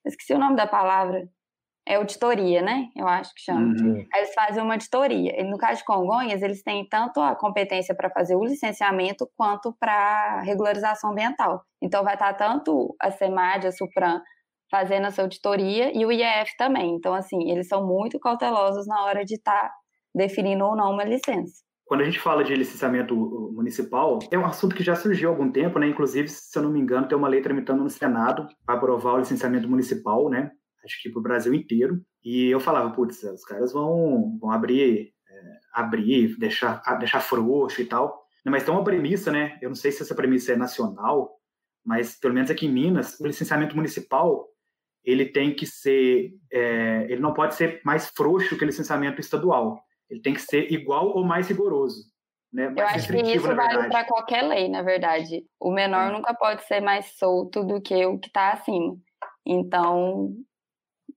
Esqueci 0.06 0.34
o 0.34 0.40
nome 0.40 0.56
da 0.56 0.66
palavra. 0.66 1.28
É 1.86 1.96
auditoria, 1.96 2.62
né? 2.62 2.90
Eu 2.96 3.08
acho 3.08 3.34
que 3.34 3.42
chama. 3.42 3.60
Uhum. 3.60 4.06
Aí 4.14 4.22
eles 4.22 4.34
fazem 4.34 4.64
uma 4.64 4.76
auditoria. 4.76 5.40
E 5.40 5.44
no 5.44 5.58
caso 5.58 5.80
de 5.80 5.86
Congonhas, 5.86 6.42
eles 6.42 6.64
têm 6.64 6.88
tanto 6.88 7.20
a 7.20 7.36
competência 7.36 7.94
para 7.94 8.10
fazer 8.10 8.36
o 8.36 8.46
licenciamento 8.46 9.30
quanto 9.36 9.76
para 9.80 10.42
regularização 10.42 11.12
ambiental. 11.12 11.64
Então, 11.82 12.04
vai 12.04 12.14
estar 12.14 12.34
tanto 12.36 12.96
a 13.00 13.12
SEMAD, 13.12 13.68
a 13.68 13.72
SUPRAM, 13.72 14.22
fazendo 14.72 15.06
essa 15.06 15.22
auditoria 15.22 15.96
e 15.96 16.06
o 16.06 16.12
IEF 16.12 16.56
também. 16.58 16.96
Então, 16.96 17.14
assim, 17.14 17.52
eles 17.52 17.68
são 17.68 17.86
muito 17.86 18.18
cautelosos 18.18 18.88
na 18.88 19.04
hora 19.04 19.26
de 19.26 19.36
estar 19.36 19.52
tá 19.52 19.72
definindo 20.16 20.66
ou 20.66 20.76
não 20.76 20.94
uma 20.94 21.04
licença. 21.04 21.62
Quando 21.86 22.02
a 22.02 22.06
gente 22.06 22.22
fala 22.22 22.42
de 22.42 22.56
licenciamento 22.56 23.14
municipal, 23.54 24.20
é 24.32 24.38
um 24.38 24.46
assunto 24.46 24.74
que 24.74 24.82
já 24.82 24.96
surgiu 24.96 25.28
há 25.28 25.34
algum 25.34 25.52
tempo, 25.52 25.78
né? 25.78 25.88
Inclusive, 25.88 26.30
se 26.30 26.58
eu 26.58 26.64
não 26.64 26.72
me 26.72 26.80
engano, 26.80 27.06
tem 27.06 27.18
uma 27.18 27.28
lei 27.28 27.42
tramitando 27.42 27.84
no 27.84 27.90
Senado 27.90 28.48
para 28.66 28.76
aprovar 28.76 29.16
o 29.16 29.20
licenciamento 29.20 29.68
municipal, 29.68 30.30
né? 30.30 30.52
Acho 30.86 31.02
que 31.02 31.10
para 31.10 31.20
o 31.20 31.24
Brasil 31.24 31.54
inteiro. 31.54 32.02
E 32.24 32.48
eu 32.48 32.62
falava, 32.62 32.92
putz, 32.92 33.22
os 33.24 33.44
caras 33.44 33.74
vão, 33.74 34.38
vão 34.40 34.52
abrir, 34.52 35.12
é, 35.30 35.42
abrir, 35.74 36.38
deixar, 36.40 36.82
deixar 36.98 37.20
frouxo 37.20 37.82
e 37.82 37.86
tal. 37.86 38.22
Mas 38.46 38.64
tem 38.64 38.74
uma 38.74 38.86
premissa, 38.86 39.30
né? 39.30 39.60
Eu 39.62 39.70
não 39.70 39.76
sei 39.76 39.92
se 39.92 40.02
essa 40.02 40.16
premissa 40.16 40.54
é 40.54 40.56
nacional, 40.56 41.30
mas 41.86 42.18
pelo 42.18 42.34
menos 42.34 42.50
aqui 42.50 42.68
em 42.68 42.72
Minas, 42.72 43.20
o 43.20 43.28
licenciamento 43.28 43.76
municipal 43.76 44.48
ele 45.04 45.26
tem 45.26 45.54
que 45.54 45.66
ser, 45.66 46.32
é, 46.52 47.06
ele 47.10 47.22
não 47.22 47.34
pode 47.34 47.56
ser 47.56 47.82
mais 47.84 48.10
frouxo 48.10 48.58
que 48.58 48.64
o 48.64 48.68
licenciamento 48.68 49.20
estadual 49.20 49.84
ele 50.12 50.22
tem 50.22 50.34
que 50.34 50.42
ser 50.42 50.72
igual 50.72 51.08
ou 51.08 51.24
mais 51.24 51.48
rigoroso. 51.48 52.12
Né? 52.54 52.68
Mais 52.68 52.78
Eu 52.78 52.86
acho 52.86 53.08
que 53.08 53.34
isso 53.34 53.56
vale 53.56 53.88
para 53.88 54.04
qualquer 54.04 54.42
lei, 54.42 54.68
na 54.68 54.82
verdade. 54.82 55.46
O 55.58 55.72
menor 55.72 56.10
é. 56.10 56.12
nunca 56.12 56.34
pode 56.34 56.68
ser 56.68 56.82
mais 56.82 57.18
solto 57.18 57.64
do 57.64 57.82
que 57.82 58.06
o 58.06 58.20
que 58.20 58.28
está 58.28 58.52
acima. 58.52 58.98
Então, 59.46 60.36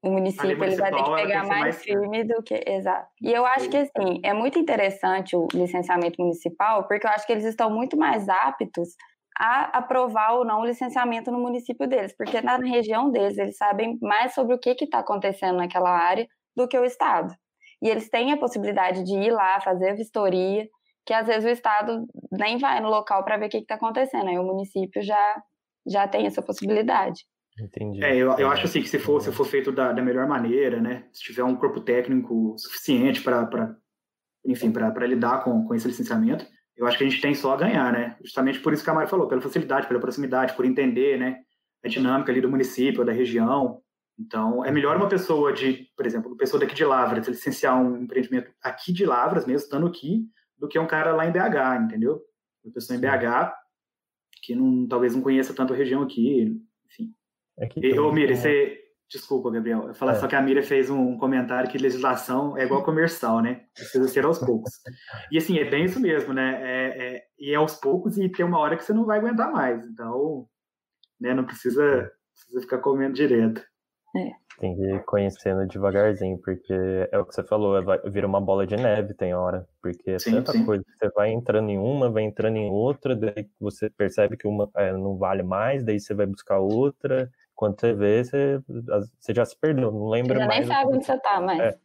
o 0.00 0.10
município 0.10 0.62
ele 0.62 0.76
vai 0.76 0.92
ter 0.92 1.02
que 1.02 1.14
pegar 1.14 1.44
mais, 1.44 1.60
mais 1.60 1.82
firme 1.82 2.22
do 2.22 2.40
que. 2.40 2.62
Exato. 2.64 3.08
E 3.20 3.32
eu 3.32 3.44
acho 3.44 3.68
que, 3.68 3.76
assim, 3.76 4.20
é 4.22 4.32
muito 4.32 4.60
interessante 4.60 5.34
o 5.34 5.48
licenciamento 5.52 6.22
municipal, 6.22 6.86
porque 6.86 7.04
eu 7.04 7.10
acho 7.10 7.26
que 7.26 7.32
eles 7.32 7.44
estão 7.44 7.68
muito 7.68 7.96
mais 7.96 8.28
aptos 8.28 8.90
a 9.38 9.78
aprovar 9.78 10.34
ou 10.34 10.44
não 10.44 10.60
o 10.60 10.64
licenciamento 10.64 11.30
no 11.30 11.40
município 11.40 11.88
deles, 11.88 12.14
porque 12.16 12.40
na 12.40 12.56
região 12.56 13.10
deles 13.10 13.36
eles 13.36 13.56
sabem 13.56 13.98
mais 14.00 14.32
sobre 14.32 14.54
o 14.54 14.58
que 14.58 14.70
está 14.70 15.00
acontecendo 15.00 15.56
naquela 15.56 15.90
área 15.90 16.26
do 16.56 16.68
que 16.68 16.78
o 16.78 16.84
Estado 16.84 17.34
e 17.84 17.88
eles 17.88 18.08
têm 18.08 18.32
a 18.32 18.38
possibilidade 18.38 19.04
de 19.04 19.14
ir 19.14 19.30
lá 19.30 19.60
fazer 19.60 19.90
a 19.90 19.94
vistoria, 19.94 20.66
que 21.04 21.12
às 21.12 21.26
vezes 21.26 21.44
o 21.44 21.52
Estado 21.52 22.06
nem 22.32 22.56
vai 22.56 22.80
no 22.80 22.88
local 22.88 23.22
para 23.24 23.36
ver 23.36 23.46
o 23.46 23.48
que 23.50 23.58
está 23.58 23.74
acontecendo, 23.74 24.28
aí 24.28 24.38
o 24.38 24.42
município 24.42 25.02
já, 25.02 25.42
já 25.86 26.08
tem 26.08 26.26
essa 26.26 26.40
possibilidade. 26.40 27.20
Entendi. 27.60 28.02
É, 28.02 28.16
eu, 28.16 28.32
eu 28.38 28.50
acho 28.50 28.64
assim 28.64 28.80
que 28.80 28.88
se 28.88 28.98
for, 28.98 29.20
se 29.20 29.30
for 29.30 29.44
feito 29.44 29.70
da, 29.70 29.92
da 29.92 30.00
melhor 30.00 30.26
maneira, 30.26 30.80
né, 30.80 31.06
se 31.12 31.22
tiver 31.22 31.44
um 31.44 31.54
corpo 31.54 31.78
técnico 31.78 32.54
suficiente 32.56 33.22
para, 33.22 33.76
enfim, 34.46 34.72
para 34.72 35.06
lidar 35.06 35.44
com, 35.44 35.66
com 35.66 35.74
esse 35.74 35.86
licenciamento, 35.86 36.46
eu 36.76 36.86
acho 36.86 36.98
que 36.98 37.04
a 37.04 37.08
gente 37.08 37.20
tem 37.20 37.34
só 37.34 37.54
a 37.54 37.56
ganhar, 37.56 37.92
né? 37.92 38.16
Justamente 38.22 38.60
por 38.60 38.72
isso 38.72 38.82
que 38.82 38.90
a 38.90 38.94
Mari 38.94 39.08
falou, 39.08 39.28
pela 39.28 39.40
facilidade, 39.40 39.86
pela 39.86 40.00
proximidade, 40.00 40.54
por 40.54 40.64
entender, 40.64 41.18
né, 41.18 41.40
a 41.84 41.88
dinâmica 41.88 42.32
ali 42.32 42.40
do 42.40 42.50
município, 42.50 43.04
da 43.04 43.12
região, 43.12 43.80
Então, 44.18 44.64
é 44.64 44.70
melhor 44.70 44.96
uma 44.96 45.08
pessoa 45.08 45.52
de, 45.52 45.88
por 45.96 46.06
exemplo, 46.06 46.30
uma 46.30 46.36
pessoa 46.36 46.60
daqui 46.60 46.74
de 46.74 46.84
Lavras 46.84 47.26
licenciar 47.26 47.80
um 47.80 48.02
empreendimento 48.02 48.52
aqui 48.62 48.92
de 48.92 49.04
Lavras, 49.04 49.44
mesmo 49.44 49.64
estando 49.64 49.86
aqui, 49.86 50.24
do 50.56 50.68
que 50.68 50.78
um 50.78 50.86
cara 50.86 51.12
lá 51.12 51.26
em 51.26 51.32
BH, 51.32 51.84
entendeu? 51.84 52.22
Uma 52.64 52.72
pessoa 52.72 52.96
em 52.96 53.00
BH 53.00 53.52
que 54.40 54.54
não, 54.54 54.86
talvez 54.86 55.14
não 55.14 55.22
conheça 55.22 55.54
tanto 55.54 55.72
a 55.72 55.76
região 55.76 56.02
aqui, 56.02 56.60
enfim. 56.86 57.12
É 57.58 57.66
que 57.66 57.80
e, 57.80 57.98
ô, 57.98 58.12
Mira, 58.12 58.36
você... 58.36 58.83
Desculpa, 59.14 59.48
Gabriel. 59.48 59.86
Eu 59.86 59.94
falar 59.94 60.12
é. 60.12 60.14
só 60.16 60.26
que 60.26 60.34
a 60.34 60.42
Mira 60.42 60.60
fez 60.60 60.90
um 60.90 61.16
comentário 61.16 61.70
que 61.70 61.78
legislação 61.78 62.58
é 62.58 62.64
igual 62.64 62.82
comercial, 62.82 63.40
né? 63.40 63.62
Precisa 63.72 64.08
ser 64.08 64.24
aos 64.24 64.40
poucos. 64.40 64.72
E 65.30 65.38
assim, 65.38 65.56
é 65.56 65.64
bem 65.64 65.84
isso 65.84 66.00
mesmo, 66.00 66.34
né? 66.34 66.60
É, 66.60 66.86
é, 67.06 67.24
e 67.38 67.52
é 67.52 67.54
aos 67.54 67.76
poucos 67.76 68.18
e 68.18 68.28
tem 68.28 68.44
uma 68.44 68.58
hora 68.58 68.76
que 68.76 68.82
você 68.82 68.92
não 68.92 69.04
vai 69.04 69.18
aguentar 69.18 69.52
mais. 69.52 69.86
Então, 69.86 70.48
né, 71.20 71.32
não 71.32 71.44
precisa, 71.44 72.10
precisa 72.32 72.60
ficar 72.60 72.78
comendo 72.78 73.14
direto. 73.14 73.62
É. 74.16 74.32
Tem 74.58 74.74
que 74.74 74.82
ir 74.82 75.04
conhecendo 75.04 75.66
devagarzinho, 75.66 76.38
porque 76.38 76.74
é 77.10 77.18
o 77.18 77.24
que 77.24 77.34
você 77.34 77.42
falou, 77.44 77.82
vai, 77.84 77.98
vira 78.10 78.26
uma 78.26 78.40
bola 78.40 78.66
de 78.66 78.76
neve, 78.76 79.14
tem 79.14 79.32
hora. 79.32 79.66
Porque 79.80 80.10
é 80.10 80.18
sim, 80.18 80.32
tanta 80.32 80.52
sim. 80.52 80.64
coisa, 80.64 80.84
você 80.98 81.08
vai 81.10 81.30
entrando 81.30 81.70
em 81.70 81.78
uma, 81.78 82.10
vai 82.10 82.24
entrando 82.24 82.56
em 82.56 82.70
outra, 82.70 83.14
daí 83.14 83.48
você 83.60 83.88
percebe 83.90 84.36
que 84.36 84.46
uma 84.46 84.68
é, 84.76 84.92
não 84.92 85.16
vale 85.16 85.42
mais, 85.42 85.84
daí 85.84 86.00
você 86.00 86.14
vai 86.14 86.26
buscar 86.26 86.58
outra. 86.58 87.30
Quando 87.54 87.78
você 87.78 87.92
vê, 87.92 88.24
você, 88.24 88.60
você 89.20 89.34
já 89.34 89.44
se 89.44 89.58
perdeu, 89.58 89.92
não 89.92 90.08
lembra 90.08 90.38
você 90.38 90.46
mais. 90.46 90.66
Você 90.66 90.72
nem 90.72 90.78
sabe 90.78 90.96
onde 90.96 91.04
você 91.04 91.20
tá, 91.20 91.40
mas. 91.40 91.60
É, 91.60 91.78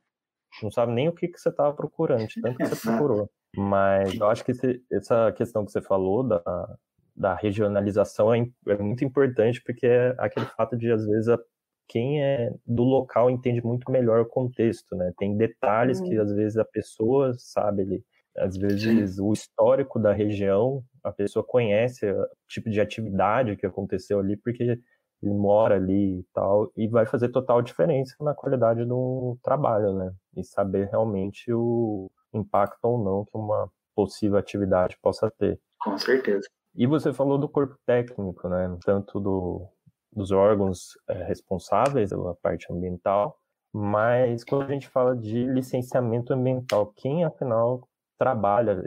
não 0.63 0.71
sabe 0.71 0.93
nem 0.93 1.07
o 1.07 1.13
que, 1.13 1.27
que 1.27 1.39
você 1.39 1.49
estava 1.49 1.73
procurando, 1.73 2.27
tanto 2.41 2.57
que 2.57 2.65
você 2.65 2.89
procurou. 2.89 3.29
Mas 3.55 4.13
eu 4.15 4.27
acho 4.27 4.43
que 4.43 4.51
esse, 4.51 4.83
essa 4.91 5.31
questão 5.31 5.65
que 5.65 5.71
você 5.71 5.81
falou 5.81 6.27
da, 6.27 6.77
da 7.15 7.35
regionalização 7.35 8.33
é, 8.33 8.47
é, 8.67 8.77
muito 8.77 9.03
importante, 9.03 9.61
porque 9.63 9.85
é 9.85 10.15
aquele 10.17 10.45
fato 10.45 10.77
de, 10.77 10.91
às 10.91 11.05
vezes, 11.05 11.27
a 11.29 11.39
quem 11.87 12.23
é 12.23 12.53
do 12.67 12.83
local 12.83 13.31
entende 13.31 13.65
muito 13.65 13.91
melhor 13.91 14.21
o 14.21 14.25
contexto, 14.25 14.95
né? 14.95 15.11
Tem 15.17 15.35
detalhes 15.35 15.99
uhum. 15.99 16.07
que 16.07 16.17
às 16.19 16.31
vezes 16.31 16.55
a 16.55 16.63
pessoa 16.63 17.33
sabe 17.35 17.81
ali. 17.81 18.03
Às 18.37 18.55
vezes 18.55 19.15
Sim. 19.15 19.21
o 19.23 19.33
histórico 19.33 19.99
da 19.99 20.13
região, 20.13 20.83
a 21.03 21.11
pessoa 21.11 21.43
conhece 21.43 22.05
o 22.09 22.27
tipo 22.47 22.69
de 22.69 22.79
atividade 22.79 23.55
que 23.55 23.65
aconteceu 23.65 24.19
ali, 24.19 24.37
porque 24.37 24.79
ele 25.21 25.33
mora 25.33 25.75
ali 25.75 26.19
e 26.19 26.25
tal, 26.33 26.71
e 26.75 26.87
vai 26.87 27.05
fazer 27.05 27.29
total 27.29 27.61
diferença 27.61 28.15
na 28.21 28.33
qualidade 28.33 28.85
do 28.85 29.37
trabalho, 29.43 29.93
né? 29.93 30.13
E 30.35 30.43
saber 30.43 30.89
realmente 30.89 31.51
o 31.53 32.09
impacto 32.33 32.83
ou 32.83 33.03
não 33.03 33.25
que 33.25 33.37
uma 33.37 33.69
possível 33.95 34.37
atividade 34.37 34.97
possa 35.01 35.29
ter. 35.31 35.59
Com 35.81 35.97
certeza. 35.97 36.47
E 36.75 36.87
você 36.87 37.11
falou 37.11 37.37
do 37.37 37.49
corpo 37.49 37.75
técnico, 37.85 38.47
né? 38.47 38.77
Tanto 38.85 39.19
do 39.19 39.67
dos 40.11 40.31
órgãos 40.31 40.97
é, 41.07 41.23
responsáveis 41.23 42.09
pela 42.09 42.35
parte 42.35 42.71
ambiental, 42.71 43.37
mas 43.71 44.43
quando 44.43 44.63
a 44.63 44.73
gente 44.73 44.87
fala 44.87 45.15
de 45.15 45.45
licenciamento 45.45 46.33
ambiental, 46.33 46.91
quem 46.95 47.23
afinal 47.23 47.87
trabalha, 48.17 48.81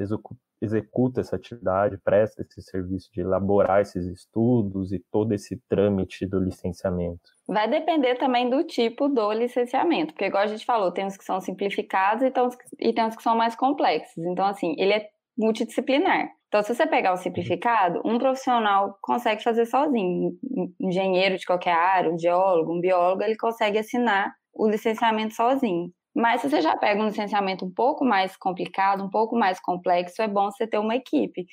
executa 0.62 1.21
essa 1.21 1.37
atividade, 1.37 1.99
presta 1.99 2.42
esse 2.42 2.62
serviço 2.62 3.11
de 3.12 3.21
elaborar 3.21 3.81
esses 3.81 4.07
estudos 4.07 4.92
e 4.92 4.99
todo 5.11 5.33
esse 5.33 5.61
trâmite 5.69 6.25
do 6.25 6.38
licenciamento? 6.38 7.31
Vai 7.49 7.69
depender 7.69 8.14
também 8.14 8.49
do 8.49 8.62
tipo 8.64 9.09
do 9.09 9.33
licenciamento, 9.33 10.12
porque 10.12 10.26
igual 10.26 10.45
a 10.45 10.47
gente 10.47 10.64
falou, 10.64 10.92
tem 10.92 11.04
uns 11.04 11.16
que 11.16 11.25
são 11.25 11.40
simplificados 11.40 12.25
e 12.25 12.92
tem 12.92 13.04
uns 13.04 13.16
que 13.16 13.23
são 13.23 13.37
mais 13.37 13.57
complexos. 13.57 14.25
Então, 14.25 14.47
assim, 14.47 14.75
ele 14.78 14.92
é 14.92 15.09
multidisciplinar. 15.37 16.28
Então, 16.47 16.62
se 16.62 16.75
você 16.75 16.87
pegar 16.87 17.14
o 17.14 17.16
simplificado, 17.16 18.00
um 18.04 18.19
profissional 18.19 18.97
consegue 19.00 19.42
fazer 19.42 19.64
sozinho. 19.64 20.33
Um 20.42 20.73
engenheiro 20.78 21.38
de 21.38 21.47
qualquer 21.47 21.73
área, 21.73 22.12
um 22.12 22.19
geólogo, 22.19 22.75
um 22.75 22.81
biólogo, 22.81 23.23
ele 23.23 23.37
consegue 23.37 23.78
assinar 23.78 24.31
o 24.54 24.69
licenciamento 24.69 25.35
sozinho. 25.35 25.90
Mas 26.14 26.40
se 26.40 26.50
você 26.50 26.61
já 26.61 26.76
pega 26.76 27.00
um 27.00 27.07
licenciamento 27.07 27.64
um 27.64 27.71
pouco 27.71 28.04
mais 28.04 28.37
complicado, 28.37 29.02
um 29.02 29.11
pouco 29.11 29.37
mais 29.37 29.59
complexo, 29.61 30.21
é 30.21 30.28
bom 30.28 30.50
você 30.50 30.66
ter 30.66 30.78
uma 30.78 30.95
equipe 30.95 31.47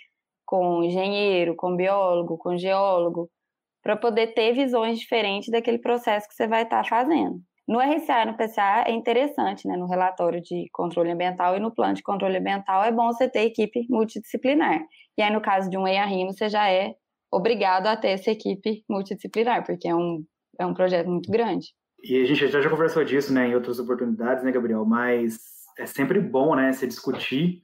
com 0.46 0.84
engenheiro, 0.84 1.56
com 1.56 1.76
biólogo, 1.76 2.38
com 2.38 2.58
geólogo, 2.58 3.30
para 3.84 3.96
poder 3.96 4.34
ter 4.34 4.54
visões 4.54 5.00
diferentes 5.00 5.50
daquele 5.50 5.80
processo 5.80 6.28
que 6.28 6.34
você 6.34 6.48
vai 6.48 6.64
estar 6.64 6.84
tá 6.84 6.90
fazendo. 6.90 7.40
No 7.68 7.80
RCA 7.80 8.24
e 8.24 8.26
no 8.26 8.36
PCA 8.36 8.84
é 8.88 8.92
interessante, 8.92 9.68
né? 9.68 9.78
No 9.78 9.86
relatório 9.86 10.42
de 10.42 10.68
controle 10.74 11.12
ambiental 11.12 11.56
e 11.56 11.60
no 11.60 11.72
plano 11.72 11.94
de 11.94 12.02
controle 12.02 12.38
ambiental 12.38 12.84
é 12.84 12.92
bom 12.92 13.08
você 13.14 13.30
ter 13.30 13.42
equipe 13.42 13.86
multidisciplinar. 13.88 14.82
E 15.16 15.22
aí, 15.22 15.32
no 15.32 15.40
caso 15.40 15.70
de 15.70 15.78
um 15.78 15.88
EIA-RIMO, 15.88 16.34
você 16.34 16.50
já 16.50 16.68
é 16.68 16.96
obrigado 17.32 17.86
a 17.86 17.96
ter 17.96 18.10
essa 18.10 18.32
equipe 18.32 18.84
multidisciplinar, 18.90 19.64
porque 19.64 19.88
é 19.88 19.96
um, 19.96 20.26
é 20.60 20.66
um 20.66 20.74
projeto 20.74 21.08
muito 21.12 21.32
grande. 21.32 21.68
E 22.04 22.22
a 22.22 22.26
gente 22.26 22.48
já, 22.48 22.62
já 22.62 22.70
conversou 22.70 23.04
disso, 23.04 23.34
né, 23.34 23.48
em 23.48 23.56
outras 23.56 23.80
oportunidades, 23.80 24.44
né, 24.44 24.52
Gabriel? 24.52 24.86
Mas 24.86 25.40
é 25.78 25.86
sempre 25.86 26.20
bom, 26.20 26.56
né, 26.56 26.72
se 26.72 26.88
discutir 26.88 27.62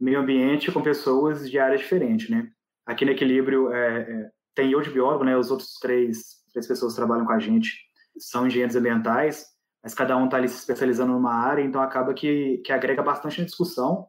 meio 0.00 0.20
ambiente 0.20 0.72
com 0.72 0.82
pessoas 0.82 1.48
de 1.50 1.58
áreas 1.58 1.80
diferentes, 1.80 2.28
né? 2.28 2.48
Aqui 2.86 3.04
no 3.04 3.12
Equilíbrio 3.12 3.72
é, 3.72 4.00
é, 4.00 4.30
tem 4.54 4.72
eu 4.72 4.80
de 4.80 4.90
biólogo, 4.90 5.24
né? 5.24 5.36
Os 5.36 5.50
outros 5.50 5.78
três, 5.80 6.42
três 6.52 6.66
pessoas 6.66 6.92
que 6.92 6.98
trabalham 6.98 7.24
com 7.24 7.32
a 7.32 7.38
gente 7.38 7.72
são 8.18 8.46
engenheiros 8.46 8.76
ambientais, 8.76 9.46
mas 9.82 9.94
cada 9.94 10.16
um 10.16 10.26
está 10.26 10.36
ali 10.36 10.48
se 10.48 10.58
especializando 10.58 11.12
numa 11.12 11.34
área, 11.34 11.62
então 11.62 11.80
acaba 11.80 12.14
que, 12.14 12.58
que 12.64 12.72
agrega 12.72 13.02
bastante 13.02 13.38
na 13.40 13.46
discussão. 13.46 14.06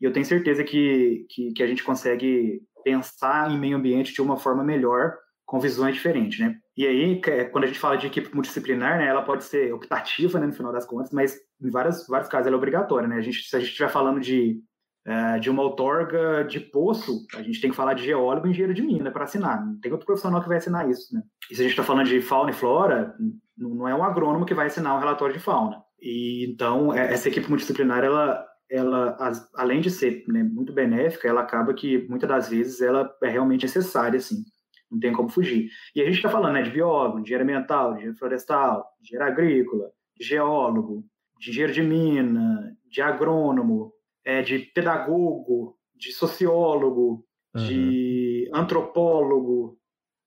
E 0.00 0.04
eu 0.04 0.12
tenho 0.12 0.24
certeza 0.24 0.64
que, 0.64 1.26
que, 1.28 1.52
que 1.52 1.62
a 1.62 1.66
gente 1.66 1.82
consegue 1.82 2.62
pensar 2.82 3.50
em 3.50 3.58
meio 3.58 3.76
ambiente 3.76 4.12
de 4.12 4.22
uma 4.22 4.36
forma 4.36 4.64
melhor, 4.64 5.16
com 5.50 5.58
visões 5.58 5.96
diferentes, 5.96 6.38
né? 6.38 6.54
E 6.76 6.86
aí, 6.86 7.20
é, 7.26 7.44
quando 7.44 7.64
a 7.64 7.66
gente 7.66 7.80
fala 7.80 7.96
de 7.96 8.06
equipe 8.06 8.32
multidisciplinar, 8.32 8.98
né, 8.98 9.08
ela 9.08 9.20
pode 9.20 9.42
ser 9.42 9.74
optativa, 9.74 10.38
né, 10.38 10.46
no 10.46 10.52
final 10.52 10.72
das 10.72 10.86
contas, 10.86 11.10
mas 11.10 11.36
em 11.60 11.68
vários, 11.68 12.06
vários 12.06 12.28
casos 12.28 12.46
ela 12.46 12.54
é 12.54 12.56
obrigatória, 12.56 13.08
né? 13.08 13.16
A 13.16 13.20
gente, 13.20 13.42
se 13.42 13.56
a 13.56 13.58
gente 13.58 13.70
estiver 13.70 13.88
falando 13.88 14.20
de 14.20 14.62
é, 15.04 15.40
de 15.40 15.50
uma 15.50 15.62
outorga 15.62 16.44
de 16.44 16.60
poço, 16.60 17.26
a 17.34 17.42
gente 17.42 17.60
tem 17.60 17.70
que 17.70 17.76
falar 17.76 17.94
de 17.94 18.04
geólogo 18.04 18.46
e 18.46 18.50
engenheiro 18.50 18.72
de 18.72 18.82
mina 18.82 19.10
para 19.10 19.24
assinar. 19.24 19.64
Não 19.66 19.80
tem 19.80 19.90
outro 19.90 20.06
profissional 20.06 20.40
que 20.40 20.46
vai 20.46 20.58
assinar 20.58 20.88
isso, 20.88 21.12
né? 21.12 21.20
E 21.50 21.54
se 21.56 21.62
a 21.62 21.64
gente 21.64 21.72
está 21.72 21.82
falando 21.82 22.06
de 22.06 22.22
fauna 22.22 22.50
e 22.50 22.54
flora, 22.54 23.12
não 23.58 23.88
é 23.88 23.94
um 23.94 24.04
agrônomo 24.04 24.46
que 24.46 24.54
vai 24.54 24.68
assinar 24.68 24.94
um 24.94 25.00
relatório 25.00 25.34
de 25.34 25.40
fauna. 25.40 25.82
E 26.00 26.46
então 26.48 26.94
é, 26.94 27.12
essa 27.12 27.28
equipe 27.28 27.48
multidisciplinar, 27.48 28.04
ela, 28.04 28.46
ela 28.70 29.16
além 29.56 29.80
de 29.80 29.90
ser 29.90 30.22
né, 30.28 30.44
muito 30.44 30.72
benéfica, 30.72 31.26
ela 31.26 31.40
acaba 31.40 31.74
que 31.74 32.06
muitas 32.08 32.28
das 32.28 32.48
vezes 32.48 32.80
ela 32.80 33.12
é 33.20 33.28
realmente 33.28 33.62
necessária, 33.62 34.16
assim. 34.16 34.44
Não 34.90 34.98
tem 34.98 35.12
como 35.12 35.28
fugir. 35.28 35.70
E 35.94 36.00
a 36.00 36.04
gente 36.04 36.16
está 36.16 36.28
falando 36.28 36.54
né, 36.54 36.62
de 36.62 36.70
biólogo, 36.70 37.16
de 37.16 37.22
engenheiro 37.22 37.44
ambiental, 37.44 37.90
de 37.90 37.98
engenheiro 37.98 38.18
florestal, 38.18 38.86
de 39.00 39.08
engenheiro 39.08 39.32
agrícola, 39.32 39.90
de 40.16 40.24
geólogo, 40.24 41.04
de 41.38 41.50
engenheiro 41.50 41.72
de 41.72 41.82
mina, 41.82 42.76
de 42.88 43.00
agrônomo, 43.00 43.92
é, 44.24 44.42
de 44.42 44.58
pedagogo, 44.58 45.78
de 45.94 46.12
sociólogo, 46.12 47.24
uhum. 47.54 47.66
de 47.66 48.50
antropólogo. 48.52 49.78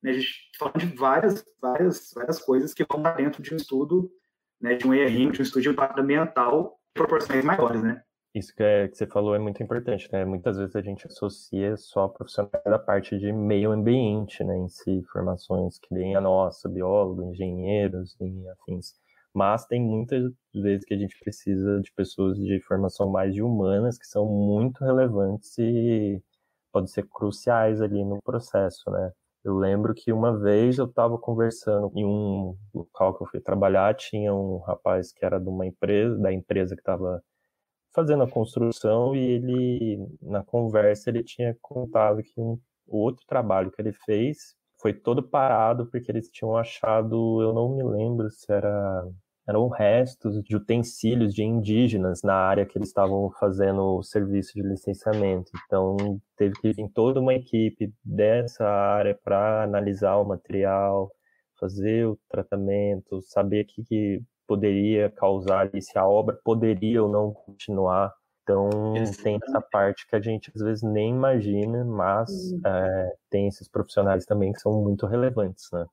Né? 0.01 0.11
A 0.11 0.13
gente 0.13 0.27
está 0.27 0.65
falando 0.65 0.79
de 0.79 0.95
várias, 0.95 1.45
várias, 1.61 2.11
várias 2.15 2.39
coisas 2.39 2.73
que 2.73 2.85
vão 2.85 2.99
estar 2.99 3.17
dentro 3.17 3.43
de 3.43 3.53
um 3.53 3.57
estudo, 3.57 4.09
né, 4.61 4.75
de 4.75 4.87
um 4.87 4.93
ERIM, 4.93 5.31
de 5.31 5.39
um 5.39 5.43
estudo 5.43 5.61
de 5.61 5.69
impacto 5.69 5.99
ambiental, 5.99 6.79
proporções 6.93 7.43
maiores, 7.43 7.83
né? 7.83 8.01
Isso 8.33 8.53
que, 8.55 8.63
é, 8.63 8.87
que 8.87 8.97
você 8.97 9.05
falou 9.05 9.35
é 9.35 9.39
muito 9.39 9.61
importante, 9.61 10.09
né? 10.11 10.25
Muitas 10.25 10.57
vezes 10.57 10.75
a 10.75 10.81
gente 10.81 11.05
associa 11.07 11.77
só 11.77 12.07
profissionais 12.07 12.63
da 12.65 12.79
parte 12.79 13.17
de 13.17 13.31
meio 13.31 13.71
ambiente, 13.71 14.43
né? 14.43 14.57
Em 14.57 14.67
si, 14.69 15.03
formações 15.11 15.77
que 15.79 15.93
nem 15.93 16.15
a 16.15 16.21
nossa, 16.21 16.67
biólogos, 16.67 17.25
engenheiros 17.25 18.15
e 18.19 18.47
afins 18.49 18.93
mas 19.33 19.65
tem 19.65 19.81
muitas 19.81 20.31
vezes 20.53 20.85
que 20.85 20.93
a 20.93 20.97
gente 20.97 21.17
precisa 21.19 21.81
de 21.81 21.91
pessoas 21.93 22.37
de 22.37 22.59
formação 22.61 23.09
mais 23.09 23.33
de 23.33 23.41
humanas 23.41 23.97
que 23.97 24.05
são 24.05 24.25
muito 24.27 24.83
relevantes 24.83 25.57
e 25.57 26.21
podem 26.71 26.87
ser 26.87 27.07
cruciais 27.09 27.81
ali 27.81 28.03
no 28.05 28.21
processo, 28.21 28.89
né? 28.91 29.11
Eu 29.43 29.55
lembro 29.57 29.93
que 29.93 30.13
uma 30.13 30.37
vez 30.39 30.77
eu 30.77 30.85
estava 30.85 31.17
conversando 31.17 31.91
em 31.95 32.05
um 32.05 32.55
local 32.73 33.15
que 33.17 33.23
eu 33.23 33.27
fui 33.27 33.41
trabalhar, 33.41 33.93
tinha 33.95 34.33
um 34.33 34.59
rapaz 34.59 35.11
que 35.11 35.25
era 35.25 35.39
de 35.39 35.49
uma 35.49 35.65
empresa, 35.65 36.17
da 36.19 36.31
empresa 36.31 36.75
que 36.75 36.81
estava 36.81 37.21
fazendo 37.93 38.23
a 38.23 38.29
construção 38.29 39.15
e 39.15 39.19
ele 39.19 40.07
na 40.21 40.43
conversa 40.43 41.09
ele 41.09 41.23
tinha 41.23 41.55
contado 41.61 42.23
que 42.23 42.39
um 42.39 42.59
outro 42.87 43.25
trabalho 43.27 43.71
que 43.71 43.81
ele 43.81 43.93
fez 43.93 44.55
foi 44.81 44.93
todo 44.93 45.23
parado 45.23 45.87
porque 45.89 46.11
eles 46.11 46.29
tinham 46.29 46.57
achado, 46.57 47.41
eu 47.41 47.53
não 47.53 47.75
me 47.75 47.83
lembro 47.83 48.29
se 48.29 48.51
era 48.51 49.05
eram 49.47 49.67
restos 49.67 50.41
de 50.43 50.55
utensílios 50.55 51.33
de 51.33 51.43
indígenas 51.43 52.21
na 52.23 52.33
área 52.33 52.65
que 52.65 52.77
eles 52.77 52.87
estavam 52.89 53.29
fazendo 53.39 53.97
o 53.97 54.03
serviço 54.03 54.53
de 54.53 54.61
licenciamento. 54.61 55.51
Então, 55.65 55.97
teve 56.37 56.55
que 56.61 56.71
vir 56.71 56.89
toda 56.93 57.19
uma 57.19 57.33
equipe 57.33 57.93
dessa 58.03 58.65
área 58.65 59.17
para 59.23 59.63
analisar 59.63 60.15
o 60.15 60.25
material, 60.25 61.11
fazer 61.59 62.07
o 62.07 62.17
tratamento, 62.29 63.21
saber 63.21 63.65
que, 63.65 63.83
que 63.83 64.21
poderia 64.47 65.09
causar 65.09 65.69
e 65.73 65.81
se 65.81 65.97
a 65.97 66.07
obra 66.07 66.37
poderia 66.43 67.03
ou 67.03 67.09
não 67.09 67.31
continuar. 67.31 68.13
Então, 68.43 68.69
tem 69.23 69.39
essa 69.41 69.61
parte 69.61 70.05
que 70.05 70.15
a 70.15 70.19
gente 70.19 70.51
às 70.53 70.61
vezes 70.61 70.83
nem 70.83 71.11
imagina, 71.11 71.85
mas 71.85 72.29
uhum. 72.29 72.61
é, 72.65 73.13
tem 73.29 73.47
esses 73.47 73.69
profissionais 73.69 74.25
também 74.25 74.51
que 74.51 74.59
são 74.59 74.81
muito 74.81 75.05
relevantes, 75.05 75.69
né? 75.71 75.85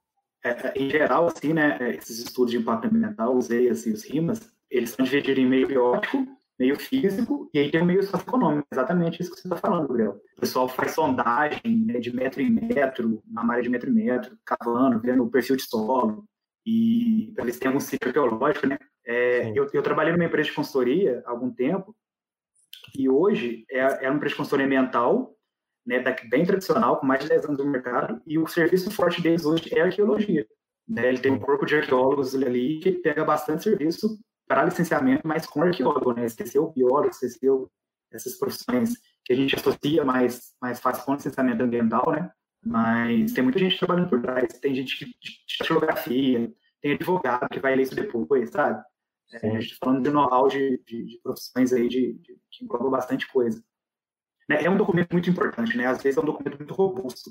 é, 0.45 0.51
é, 0.51 0.73
em 0.77 0.91
geral, 0.91 1.27
assim, 1.27 1.53
né, 1.53 1.77
é, 1.81 1.97
esses 1.97 2.19
estudos 2.19 2.51
de 2.51 2.59
impacto 2.59 2.87
ambiental, 2.87 3.37
usei 3.37 3.69
assim, 3.69 3.93
os 3.93 4.05
RIMAS, 4.05 4.53
eles 4.71 4.91
são 4.91 5.05
divididos 5.05 5.43
em 5.43 5.47
meio 5.47 5.67
biótico, 5.67 6.27
meio 6.59 6.79
físico, 6.79 7.49
e 7.55 7.59
aí 7.59 7.71
tem 7.71 7.81
o 7.81 7.87
meio 7.87 8.03
socioeconômico, 8.03 8.67
exatamente 8.71 9.21
isso 9.21 9.31
que 9.31 9.41
você 9.41 9.49
está 9.49 9.57
falando, 9.57 9.89
Gabriel. 9.89 10.21
O 10.37 10.41
pessoal 10.41 10.69
faz 10.69 10.93
sondagem 10.93 11.85
né, 11.87 11.99
de 11.99 12.15
metro 12.15 12.41
em 12.41 12.51
metro, 12.51 13.23
na 13.27 13.43
área 13.51 13.63
de 13.63 13.69
metro 13.69 13.91
em 13.91 13.95
metro, 13.95 14.37
cavando, 14.45 15.01
vendo 15.01 15.25
o 15.25 15.31
perfil 15.31 15.57
de 15.57 15.63
solo, 15.63 16.25
e 16.65 17.33
para 17.35 17.45
ver 17.45 17.53
se 17.53 17.61
tem 17.61 17.69
algum 17.69 17.81
sítio 17.81 18.09
arqueológico, 18.09 18.67
né? 18.67 18.79
É, 19.05 19.51
eu, 19.57 19.69
eu, 19.73 19.83
trabalhei 19.83 20.13
numa 20.13 20.25
empresa 20.25 20.49
de 20.49 20.55
consultoria 20.55 21.23
há 21.27 21.31
algum 21.31 21.51
tempo, 21.51 21.97
e 22.97 23.09
hoje 23.09 23.65
é, 23.71 24.05
é 24.05 24.09
uma 24.09 24.17
empresa 24.17 24.35
de 24.35 24.37
consultoria 24.37 24.67
ambiental, 24.67 25.35
né, 25.87 26.03
bem 26.29 26.45
tradicional, 26.45 26.99
com 26.99 27.07
mais 27.07 27.23
de 27.23 27.29
10 27.29 27.47
anos 27.47 27.59
no 27.59 27.71
mercado, 27.71 28.21
e 28.27 28.39
o 28.39 28.47
serviço 28.47 28.91
forte 28.91 29.23
deles 29.23 29.45
hoje 29.45 29.75
é 29.77 29.81
arqueologia. 29.81 30.47
Né? 30.87 31.09
Ele 31.09 31.19
tem 31.19 31.33
um 31.33 31.39
corpo 31.39 31.65
de 31.65 31.77
arqueólogos 31.77 32.35
ali 32.35 32.81
que 32.81 32.93
pega 32.93 33.25
bastante 33.25 33.65
serviço 33.65 34.19
para 34.47 34.65
licenciamento, 34.65 35.27
mas 35.27 35.47
com 35.47 35.63
arqueólogo, 35.63 36.13
né? 36.13 36.27
Esqueceu 36.27 36.65
o 36.65 36.73
biólogo, 36.73 37.11
esqueceu 37.11 37.71
essas 38.13 38.37
profissões 38.37 38.95
que 39.25 39.33
a 39.33 39.37
gente 39.37 39.55
associa 39.55 40.05
mais, 40.05 40.53
mais 40.61 40.81
fácil 40.81 41.05
com 41.05 41.15
licenciamento 41.15 41.63
ambiental, 41.63 42.11
né? 42.11 42.29
Mas 42.65 43.33
tem 43.33 43.43
muita 43.43 43.59
gente 43.59 43.79
trabalhando 43.79 44.11
por 44.11 44.21
trás, 44.21 44.59
tem 44.59 44.75
gente 44.75 44.99
que 44.99 45.07
de 45.21 45.67
fotografia, 45.67 46.53
tem 46.81 46.93
advogado 46.93 47.49
que 47.49 47.61
vai 47.61 47.75
ler 47.75 47.83
isso 47.83 47.95
depois, 47.95 48.51
sabe? 48.51 48.83
É, 49.33 49.49
a 49.49 49.61
gente 49.61 49.73
está 49.73 49.87
falando 49.87 50.03
de 50.03 50.11
know-how 50.11 50.49
de, 50.49 50.83
de, 50.87 51.05
de, 51.05 51.21
profissões 51.23 51.73
aí 51.73 51.89
de, 51.89 52.15
de, 52.15 52.37
que 52.51 52.65
englobam 52.65 52.91
bastante 52.91 53.31
coisa. 53.31 53.63
Né? 54.49 54.65
É 54.65 54.71
um 54.71 54.77
documento 54.77 55.13
muito 55.13 55.31
importante, 55.31 55.77
né? 55.77 55.87
Às 55.87 56.03
vezes 56.03 56.19
é 56.19 56.21
um 56.21 56.25
documento 56.25 56.59
muito 56.59 56.75
robusto 56.75 57.31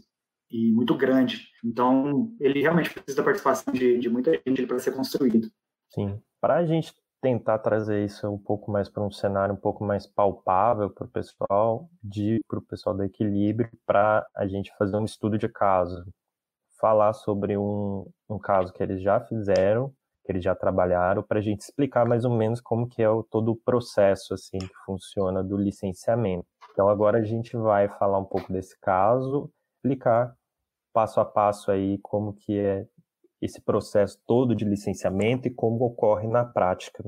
e 0.50 0.72
muito 0.72 0.96
grande. 0.96 1.50
Então, 1.64 2.34
ele 2.40 2.62
realmente 2.62 2.90
precisa 2.90 3.18
da 3.18 3.24
participação 3.24 3.74
de, 3.74 4.00
de 4.00 4.10
muita 4.10 4.32
gente 4.32 4.66
para 4.66 4.80
ser 4.80 4.94
construído. 4.94 5.52
Sim. 5.90 6.22
Para 6.40 6.58
a 6.58 6.66
gente 6.66 6.94
tentar 7.22 7.60
trazer 7.60 8.06
isso 8.06 8.30
um 8.30 8.38
pouco 8.38 8.72
mais 8.72 8.90
para 8.90 9.04
um 9.04 9.12
cenário 9.12 9.54
um 9.54 9.58
pouco 9.58 9.84
mais 9.84 10.08
palpável 10.08 10.90
para 10.90 11.06
o 11.06 11.10
pessoal, 11.10 11.90
para 12.48 12.60
o 12.60 12.62
pessoal 12.62 12.96
do 12.96 13.04
equilíbrio, 13.04 13.70
para 13.86 14.26
a 14.36 14.48
gente 14.48 14.72
fazer 14.78 14.98
um 14.98 15.06
estudo 15.06 15.38
de 15.38 15.50
caso, 15.50 16.06
falar 16.80 17.14
sobre 17.14 17.58
um, 17.58 18.06
um 18.30 18.40
caso 18.40 18.72
que 18.74 18.82
eles 18.82 19.02
já 19.02 19.20
fizeram, 19.20 19.94
que 20.26 20.32
eles 20.32 20.44
já 20.44 20.56
trabalharam, 20.56 21.24
para 21.24 21.40
a 21.40 21.42
gente 21.42 21.62
explicar 21.62 22.08
mais 22.08 22.24
ou 22.24 22.32
menos 22.32 22.62
como 22.62 22.88
que 22.88 23.02
é 23.02 23.10
o, 23.10 23.24
todo 23.24 23.52
o 23.52 23.56
processo 23.56 24.34
assim 24.34 24.60
que 24.60 24.76
funciona 24.86 25.44
do 25.44 25.58
licenciamento. 25.58 26.48
Então 26.72 26.88
agora 26.88 27.20
a 27.20 27.24
gente 27.24 27.58
vai 27.58 27.90
falar 27.90 28.20
um 28.20 28.26
pouco 28.26 28.52
desse 28.52 28.80
caso, 28.80 29.52
explicar 29.78 30.34
passo 30.94 31.20
a 31.20 31.26
passo 31.26 31.72
aí 31.72 31.98
como 32.02 32.34
que 32.34 32.58
é 32.58 32.88
esse 33.42 33.62
processo 33.62 34.20
todo 34.28 34.56
de 34.56 34.66
licenciamento 34.66 35.48
e 35.48 35.54
como 35.54 35.86
ocorre 35.86 36.28
na 36.28 36.44
prática. 36.44 37.04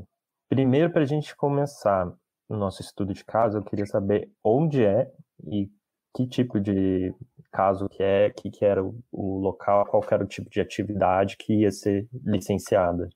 Primeiro, 0.49 0.91
para 0.91 1.03
a 1.03 1.05
gente 1.05 1.35
começar 1.35 2.11
o 2.49 2.55
nosso 2.55 2.81
estudo 2.81 3.13
de 3.13 3.23
caso, 3.23 3.57
eu 3.57 3.63
queria 3.63 3.85
saber 3.85 4.29
onde 4.43 4.83
é 4.83 5.09
e 5.45 5.69
que 6.13 6.27
tipo 6.27 6.59
de 6.59 7.13
caso 7.51 7.87
que 7.87 8.03
é, 8.03 8.29
que, 8.29 8.49
que 8.49 8.65
era 8.65 8.83
o, 8.83 8.99
o 9.11 9.39
local, 9.39 9.85
qual 9.85 10.03
era 10.11 10.23
o 10.23 10.27
tipo 10.27 10.49
de 10.49 10.59
atividade 10.59 11.37
que 11.37 11.61
ia 11.61 11.71
ser 11.71 12.07
licenciada. 12.25 13.09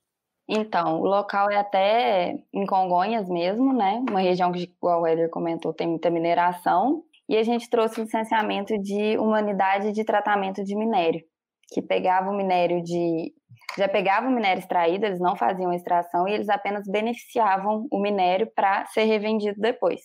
Então, 0.48 1.00
o 1.00 1.06
local 1.06 1.50
é 1.50 1.56
até 1.56 2.38
em 2.52 2.64
Congonhas 2.66 3.28
mesmo, 3.28 3.72
né? 3.72 4.02
Uma 4.08 4.20
região 4.20 4.52
que, 4.52 4.62
igual 4.62 5.02
o 5.02 5.06
Eder 5.06 5.28
comentou, 5.28 5.74
tem 5.74 5.88
muita 5.88 6.08
mineração. 6.08 7.02
E 7.28 7.36
a 7.36 7.42
gente 7.42 7.68
trouxe 7.68 8.00
licenciamento 8.00 8.78
de 8.78 9.18
uma 9.18 9.40
unidade 9.40 9.92
de 9.92 10.04
tratamento 10.04 10.62
de 10.62 10.76
minério 10.76 11.20
que 11.68 11.82
pegava 11.82 12.30
o 12.30 12.36
minério 12.36 12.82
de. 12.82 13.32
Já 13.76 13.88
pegava 13.88 14.28
o 14.28 14.30
minério 14.30 14.60
extraído, 14.60 15.04
eles 15.04 15.20
não 15.20 15.36
faziam 15.36 15.72
extração 15.72 16.26
e 16.26 16.32
eles 16.32 16.48
apenas 16.48 16.86
beneficiavam 16.86 17.86
o 17.90 18.00
minério 18.00 18.50
para 18.54 18.86
ser 18.86 19.04
revendido 19.04 19.60
depois. 19.60 20.00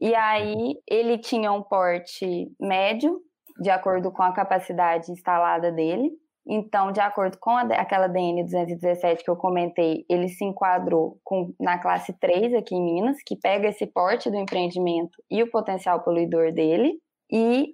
E 0.00 0.14
aí 0.14 0.74
ele 0.88 1.18
tinha 1.18 1.52
um 1.52 1.62
porte 1.62 2.50
médio, 2.60 3.20
de 3.60 3.70
acordo 3.70 4.10
com 4.10 4.22
a 4.22 4.32
capacidade 4.32 5.12
instalada 5.12 5.70
dele. 5.70 6.10
Então, 6.46 6.90
de 6.90 7.00
acordo 7.00 7.38
com 7.38 7.50
a, 7.50 7.62
aquela 7.62 8.08
DN 8.08 8.42
217 8.42 9.22
que 9.22 9.30
eu 9.30 9.36
comentei, 9.36 10.04
ele 10.08 10.28
se 10.28 10.44
enquadrou 10.44 11.18
com, 11.22 11.54
na 11.60 11.78
classe 11.78 12.12
3 12.18 12.54
aqui 12.54 12.74
em 12.74 12.82
Minas, 12.82 13.18
que 13.24 13.36
pega 13.36 13.68
esse 13.68 13.86
porte 13.86 14.28
do 14.28 14.36
empreendimento 14.36 15.22
e 15.30 15.42
o 15.42 15.50
potencial 15.50 16.02
poluidor 16.02 16.52
dele. 16.52 16.98
E 17.30 17.70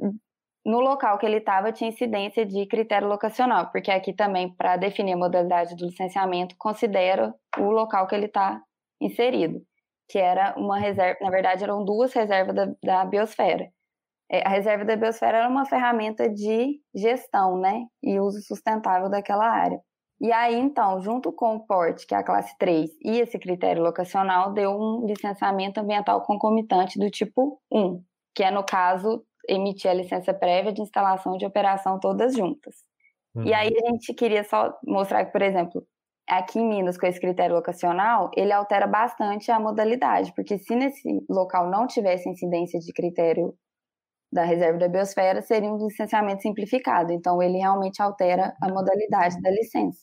no 0.69 0.81
local 0.81 1.17
que 1.17 1.25
ele 1.25 1.39
estava 1.39 1.73
tinha 1.73 1.89
incidência 1.89 2.45
de 2.45 2.67
critério 2.67 3.09
locacional, 3.09 3.71
porque 3.73 3.91
aqui 3.91 4.13
também, 4.13 4.55
para 4.55 4.77
definir 4.77 5.15
a 5.15 5.17
modalidade 5.17 5.75
do 5.75 5.87
licenciamento, 5.87 6.55
considera 6.59 7.35
o 7.57 7.71
local 7.71 8.07
que 8.07 8.15
ele 8.15 8.27
está 8.27 8.61
inserido, 9.01 9.63
que 10.11 10.19
era 10.19 10.55
uma 10.59 10.79
reserva, 10.79 11.19
na 11.23 11.31
verdade 11.31 11.65
eram 11.65 11.83
duas 11.87 12.13
reservas 12.13 12.55
da, 12.55 12.67
da 12.85 13.05
biosfera. 13.07 13.67
É, 14.31 14.47
a 14.47 14.51
reserva 14.51 14.85
da 14.85 14.95
biosfera 14.95 15.39
era 15.39 15.49
uma 15.49 15.65
ferramenta 15.65 16.29
de 16.29 16.79
gestão, 16.95 17.59
né, 17.59 17.87
e 18.03 18.21
uso 18.21 18.43
sustentável 18.43 19.09
daquela 19.09 19.49
área. 19.49 19.81
E 20.21 20.31
aí, 20.33 20.55
então, 20.55 21.01
junto 21.01 21.33
com 21.33 21.57
o 21.57 21.67
porte, 21.67 22.07
que 22.07 22.15
é 22.15 22.19
a 22.19 22.25
classe 22.25 22.55
3, 22.59 22.91
e 23.03 23.21
esse 23.21 23.39
critério 23.39 23.83
locacional, 23.83 24.53
deu 24.53 24.73
um 24.73 25.07
licenciamento 25.07 25.81
ambiental 25.81 26.21
concomitante 26.27 26.99
do 26.99 27.09
tipo 27.09 27.59
1, 27.73 28.03
que 28.35 28.43
é, 28.43 28.51
no 28.51 28.65
caso, 28.67 29.25
emitir 29.49 29.91
a 29.91 29.95
licença 29.95 30.35
prévia 30.35 30.73
de 30.73 30.83
instalação 30.83 31.35
e 31.35 31.39
de 31.39 31.47
operação 31.47 31.99
todas 31.99 32.37
juntas. 32.37 32.75
Uhum. 33.35 33.45
E 33.45 33.55
aí 33.55 33.69
a 33.69 33.91
gente 33.91 34.15
queria 34.15 34.45
só 34.45 34.77
mostrar 34.87 35.25
que, 35.25 35.33
por 35.33 35.43
exemplo, 35.43 35.87
aqui 36.29 36.59
em 36.59 36.69
Minas, 36.69 36.99
com 36.99 37.07
esse 37.07 37.21
critério 37.21 37.57
locacional, 37.57 38.31
ele 38.37 38.53
altera 38.53 38.87
bastante 38.87 39.51
a 39.51 39.59
modalidade, 39.59 40.33
porque 40.35 40.59
se 40.59 40.75
nesse 40.77 41.25
local 41.29 41.71
não 41.71 41.87
tivesse 41.87 42.29
incidência 42.29 42.79
de 42.79 42.93
critério 42.93 43.55
da 44.31 44.45
reserva 44.45 44.79
da 44.79 44.89
biosfera, 44.89 45.41
seria 45.41 45.73
um 45.73 45.79
licenciamento 45.79 46.43
simplificado. 46.43 47.13
Então, 47.13 47.43
ele 47.43 47.59
realmente 47.59 48.03
altera 48.03 48.55
a 48.63 48.69
modalidade 48.69 49.41
da 49.41 49.51
licença. 49.51 50.01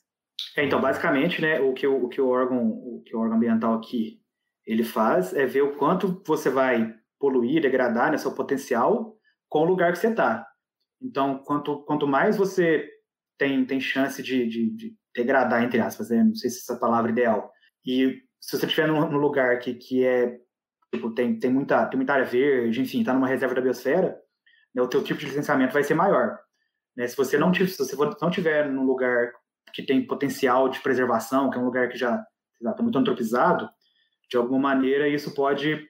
É, 0.57 0.65
então, 0.65 0.81
basicamente, 0.81 1.41
né, 1.41 1.59
o 1.59 1.73
que 1.73 1.85
o, 1.85 2.05
o 2.05 2.09
que 2.09 2.19
o 2.19 2.29
órgão, 2.29 2.67
o 2.69 3.03
que 3.05 3.15
o 3.15 3.19
órgão 3.19 3.37
ambiental 3.37 3.75
aqui 3.75 4.19
ele 4.65 4.83
faz 4.83 5.31
é 5.33 5.45
ver 5.45 5.61
o 5.61 5.75
quanto 5.77 6.23
você 6.25 6.49
vai 6.49 6.91
poluir, 7.19 7.61
degradar 7.61 8.11
né, 8.11 8.17
seu 8.17 8.33
potencial 8.33 9.14
com 9.55 9.61
o 9.61 9.65
lugar 9.65 9.93
que 9.93 9.99
você 9.99 10.09
está. 10.09 10.45
Então, 11.01 11.37
quanto, 11.37 11.81
quanto 11.85 12.05
mais 12.05 12.35
você 12.35 12.89
tem, 13.37 13.63
tem 13.63 13.79
chance 13.79 14.21
de, 14.21 14.45
de, 14.49 14.69
de 14.69 14.95
degradar, 15.15 15.63
entre 15.63 15.79
aspas, 15.79 16.09
né? 16.09 16.21
não 16.21 16.35
sei 16.35 16.49
se 16.49 16.57
essa 16.57 16.73
é 16.73 16.77
palavra 16.77 17.09
ideal, 17.09 17.49
e 17.85 18.21
se 18.37 18.57
você 18.57 18.65
estiver 18.65 18.85
num, 18.85 19.17
lugar 19.17 19.57
que, 19.59 19.73
que 19.75 20.05
é, 20.05 20.37
tipo, 20.93 21.09
tem, 21.11 21.39
tem, 21.39 21.49
muita, 21.49 21.85
tem 21.85 21.95
muita 21.95 22.11
área 22.11 22.25
verde, 22.25 22.81
enfim, 22.81 22.99
está 22.99 23.13
numa 23.13 23.29
reserva 23.29 23.55
da 23.55 23.61
biosfera, 23.61 24.19
né, 24.73 24.81
o 24.81 24.89
teu 24.89 25.01
tipo 25.01 25.21
de 25.21 25.27
licenciamento 25.27 25.71
vai 25.71 25.85
ser 25.85 25.93
maior. 25.93 26.37
Né? 26.93 27.07
Se 27.07 27.15
você 27.15 27.37
não 27.37 27.49
tiver, 27.49 27.71
não 28.21 28.29
tiver 28.29 28.69
num 28.69 28.83
lugar 28.83 29.31
que 29.73 29.83
tem 29.83 30.05
potencial 30.05 30.67
de 30.67 30.81
preservação, 30.81 31.49
que 31.49 31.57
é 31.57 31.61
um 31.61 31.65
lugar 31.65 31.87
que 31.87 31.97
já 31.97 32.21
está 32.61 32.83
muito 32.83 32.99
antropizado, 32.99 33.69
de 34.29 34.35
alguma 34.35 34.75
maneira 34.75 35.07
isso 35.07 35.33
pode 35.33 35.87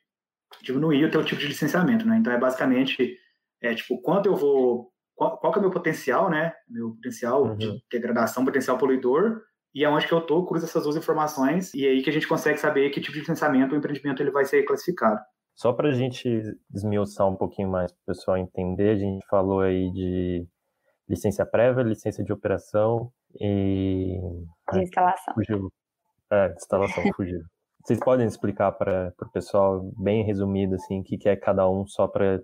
diminuir 0.62 1.06
o 1.06 1.10
teu 1.10 1.25
tipo 1.25 1.41
de 1.41 1.47
licenciamento, 1.47 2.06
né? 2.06 2.17
Então 2.17 2.32
é 2.32 2.38
basicamente 2.38 3.17
é 3.65 3.75
tipo, 3.75 4.01
quanto 4.01 4.28
eu 4.28 4.36
vou. 4.36 4.91
Qual, 5.15 5.38
qual 5.38 5.51
que 5.51 5.60
é 5.60 5.62
o 5.62 5.63
meu 5.63 5.71
potencial, 5.71 6.30
né? 6.30 6.54
Meu 6.69 6.91
potencial 6.91 7.43
uhum. 7.43 7.56
de 7.56 7.82
degradação, 7.89 8.43
potencial 8.43 8.78
poluidor, 8.78 9.41
e 9.73 9.84
aonde 9.84 10.08
que 10.08 10.13
eu 10.13 10.21
tô, 10.21 10.45
cruza 10.45 10.65
essas 10.65 10.84
duas 10.84 10.95
informações, 10.95 11.73
e 11.73 11.86
é 11.86 11.89
aí 11.89 12.01
que 12.01 12.10
a 12.10 12.13
gente 12.13 12.28
consegue 12.28 12.58
saber 12.58 12.89
que 12.89 13.01
tipo 13.01 13.13
de 13.13 13.19
licenciamento 13.19 13.73
o 13.73 13.78
empreendimento 13.78 14.21
ele 14.21 14.32
vai 14.32 14.45
ser 14.45 14.63
classificado. 14.63 15.19
Só 15.54 15.71
para 15.71 15.89
a 15.89 15.93
gente 15.93 16.41
desmiuçar 16.69 17.28
um 17.28 17.36
pouquinho 17.36 17.69
mais 17.69 17.91
para 17.91 18.01
o 18.01 18.06
pessoal 18.08 18.38
entender, 18.38 18.89
a 18.89 18.95
gente 18.97 19.25
falou 19.30 19.62
aí 19.62 19.89
de 19.91 20.45
licença 21.08 21.45
prévia, 21.45 21.84
licença 21.84 22.23
de 22.23 22.34
operação 22.34 23.12
e. 23.39 24.17
De 24.71 24.82
instalação. 24.82 25.34
Fugiu. 25.34 25.71
É, 26.32 26.49
de 26.49 26.56
instalação, 26.56 27.04
fugiu. 27.15 27.41
Vocês 27.84 27.99
podem 27.99 28.25
explicar 28.25 28.71
para 28.71 29.13
o 29.21 29.32
pessoal, 29.32 29.82
bem 29.97 30.23
resumido, 30.25 30.75
assim, 30.75 31.01
o 31.01 31.04
que, 31.04 31.17
que 31.17 31.30
é 31.30 31.36
cada 31.36 31.69
um, 31.69 31.86
só 31.86 32.08
para 32.08 32.41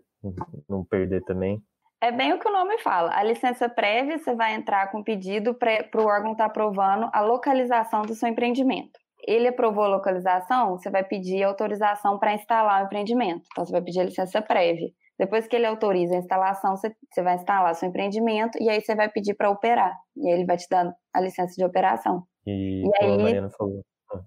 não 0.69 0.83
perder 0.83 1.23
também? 1.23 1.61
É 2.01 2.11
bem 2.11 2.33
o 2.33 2.39
que 2.39 2.47
o 2.47 2.51
nome 2.51 2.79
fala. 2.79 3.11
A 3.13 3.21
licença 3.21 3.69
prévia, 3.69 4.17
você 4.17 4.33
vai 4.33 4.55
entrar 4.55 4.91
com 4.91 5.03
pedido 5.03 5.53
para 5.53 5.87
o 5.95 6.05
órgão 6.05 6.31
estar 6.31 6.45
tá 6.45 6.49
aprovando 6.49 7.09
a 7.13 7.21
localização 7.21 8.01
do 8.01 8.15
seu 8.15 8.27
empreendimento. 8.27 8.99
Ele 9.27 9.47
aprovou 9.47 9.83
a 9.83 9.87
localização, 9.87 10.77
você 10.77 10.89
vai 10.89 11.03
pedir 11.03 11.43
autorização 11.43 12.17
para 12.17 12.33
instalar 12.33 12.81
o 12.81 12.85
empreendimento. 12.85 13.43
Então, 13.51 13.63
você 13.63 13.71
vai 13.71 13.81
pedir 13.83 13.99
a 13.99 14.05
licença 14.05 14.41
prévia. 14.41 14.89
Depois 15.19 15.45
que 15.45 15.55
ele 15.55 15.67
autoriza 15.67 16.15
a 16.15 16.17
instalação, 16.17 16.75
você, 16.75 16.91
você 17.11 17.21
vai 17.21 17.35
instalar 17.35 17.75
seu 17.75 17.87
empreendimento 17.87 18.57
e 18.59 18.67
aí 18.67 18.81
você 18.81 18.95
vai 18.95 19.07
pedir 19.07 19.35
para 19.35 19.51
operar. 19.51 19.95
E 20.17 20.27
aí 20.27 20.33
ele 20.33 20.45
vai 20.47 20.57
te 20.57 20.67
dar 20.67 20.91
a 21.13 21.21
licença 21.21 21.53
de 21.55 21.63
operação. 21.63 22.23
E, 22.47 22.81
e 22.83 22.91
aí, 22.99 23.13
a 23.13 23.17
Mariana 23.19 23.49
falou. 23.51 23.85
Ah, 24.09 24.21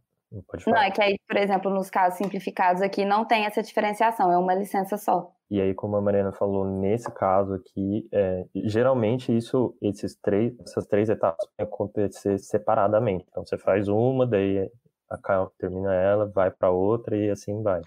não, 0.68 0.78
é 0.78 0.92
que 0.92 1.02
aí, 1.02 1.18
por 1.26 1.36
exemplo, 1.36 1.68
nos 1.72 1.90
casos 1.90 2.18
simplificados 2.18 2.80
aqui, 2.80 3.04
não 3.04 3.24
tem 3.24 3.44
essa 3.44 3.60
diferenciação, 3.60 4.30
é 4.30 4.38
uma 4.38 4.54
licença 4.54 4.96
só. 4.96 5.33
E 5.50 5.60
aí, 5.60 5.74
como 5.74 5.96
a 5.96 6.00
Mariana 6.00 6.32
falou, 6.32 6.64
nesse 6.64 7.12
caso 7.12 7.54
aqui, 7.54 8.08
é, 8.10 8.46
geralmente 8.54 9.36
isso, 9.36 9.76
esses 9.80 10.16
três, 10.16 10.58
essas 10.60 10.86
três 10.86 11.08
etapas 11.08 11.46
acontecer 11.58 12.38
separadamente. 12.38 13.26
Então, 13.28 13.44
você 13.44 13.58
faz 13.58 13.88
uma, 13.88 14.26
daí 14.26 14.70
a, 15.10 15.46
termina 15.58 15.94
ela, 15.94 16.26
vai 16.26 16.50
para 16.50 16.70
outra 16.70 17.16
e 17.16 17.30
assim 17.30 17.62
vai. 17.62 17.82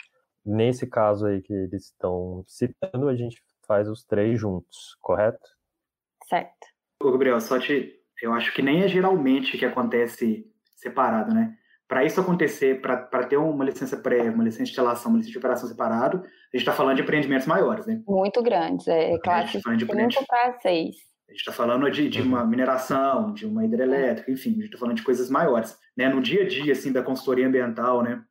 Nesse 0.45 0.87
caso 0.87 1.25
aí 1.25 1.41
que 1.41 1.51
eles 1.51 1.85
estão 1.85 2.43
citando, 2.47 3.09
a 3.09 3.15
gente 3.15 3.41
faz 3.67 3.89
os 3.89 4.03
três 4.03 4.39
juntos, 4.39 4.95
correto? 5.01 5.49
Certo. 6.25 6.67
Ô, 7.01 7.11
Gabriel, 7.11 7.39
só 7.41 7.59
te. 7.59 7.93
Eu 8.21 8.33
acho 8.33 8.53
que 8.53 8.61
nem 8.61 8.83
é 8.83 8.87
geralmente 8.87 9.57
que 9.57 9.65
acontece 9.65 10.49
separado, 10.75 11.33
né? 11.33 11.55
Para 11.87 12.03
isso 12.03 12.19
acontecer, 12.19 12.81
para 12.81 13.23
ter 13.25 13.37
uma 13.37 13.63
licença 13.63 13.95
pré, 13.95 14.29
uma 14.29 14.43
licença 14.43 14.65
de 14.65 14.69
instalação, 14.71 15.11
uma 15.11 15.17
licença 15.17 15.31
de 15.31 15.37
operação 15.37 15.69
separado, 15.69 16.17
a 16.17 16.57
gente 16.57 16.61
está 16.61 16.73
falando 16.73 16.97
de 16.97 17.01
empreendimentos 17.01 17.47
maiores, 17.47 17.85
né? 17.85 18.01
Muito 18.05 18.43
grandes, 18.43 18.87
é 18.87 19.17
classe 19.19 19.61
5 19.61 20.25
para 20.27 20.59
6. 20.59 20.95
A 21.29 21.31
gente 21.31 21.39
está 21.39 21.51
falando 21.51 21.89
de, 21.89 22.09
de 22.09 22.21
uma 22.21 22.45
mineração, 22.45 23.33
de 23.33 23.45
uma 23.45 23.65
hidrelétrica, 23.65 24.31
enfim, 24.31 24.51
a 24.51 24.53
gente 24.53 24.65
está 24.65 24.77
falando 24.77 24.95
de 24.95 25.03
coisas 25.03 25.29
maiores. 25.29 25.77
Né? 25.95 26.07
No 26.07 26.21
dia 26.21 26.43
a 26.43 26.47
dia, 26.47 26.71
assim, 26.71 26.91
da 26.91 27.03
consultoria 27.03 27.47
ambiental, 27.47 28.01
né? 28.01 28.21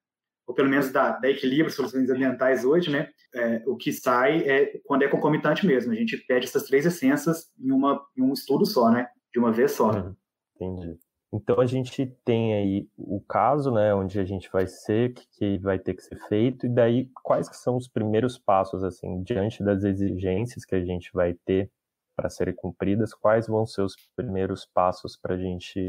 ou 0.46 0.54
pelo 0.54 0.68
menos 0.68 0.92
da, 0.92 1.10
da 1.18 1.28
Equilíbrio 1.28 1.70
Soluções 1.70 2.08
Ambientais 2.08 2.64
hoje, 2.64 2.90
né? 2.90 3.08
É, 3.34 3.62
o 3.66 3.76
que 3.76 3.92
sai 3.92 4.48
é 4.48 4.80
quando 4.84 5.02
é 5.02 5.08
concomitante 5.08 5.66
mesmo. 5.66 5.92
A 5.92 5.96
gente 5.96 6.16
pede 6.18 6.46
essas 6.46 6.62
três 6.64 6.86
essências 6.86 7.50
em, 7.58 7.72
uma, 7.72 8.00
em 8.16 8.22
um 8.22 8.32
estudo 8.32 8.64
só, 8.64 8.90
né? 8.90 9.08
De 9.32 9.40
uma 9.40 9.50
vez 9.50 9.72
só. 9.72 9.90
Uhum. 9.90 10.14
Entendi. 10.54 10.98
Então 11.32 11.60
a 11.60 11.66
gente 11.66 12.06
tem 12.24 12.54
aí 12.54 12.88
o 12.96 13.20
caso, 13.20 13.72
né, 13.72 13.94
onde 13.94 14.18
a 14.18 14.24
gente 14.24 14.48
vai 14.50 14.66
ser, 14.66 15.12
que 15.12 15.58
vai 15.58 15.78
ter 15.78 15.94
que 15.94 16.02
ser 16.02 16.16
feito, 16.28 16.66
e 16.66 16.68
daí 16.68 17.10
quais 17.22 17.48
que 17.48 17.56
são 17.56 17.76
os 17.76 17.88
primeiros 17.88 18.38
passos, 18.38 18.84
assim, 18.84 19.22
diante 19.22 19.62
das 19.62 19.82
exigências 19.82 20.64
que 20.64 20.74
a 20.74 20.84
gente 20.84 21.10
vai 21.12 21.34
ter 21.34 21.70
para 22.16 22.30
serem 22.30 22.54
cumpridas, 22.54 23.12
quais 23.12 23.46
vão 23.46 23.66
ser 23.66 23.82
os 23.82 23.94
primeiros 24.16 24.64
passos 24.64 25.16
para 25.16 25.34
a 25.34 25.38
gente 25.38 25.86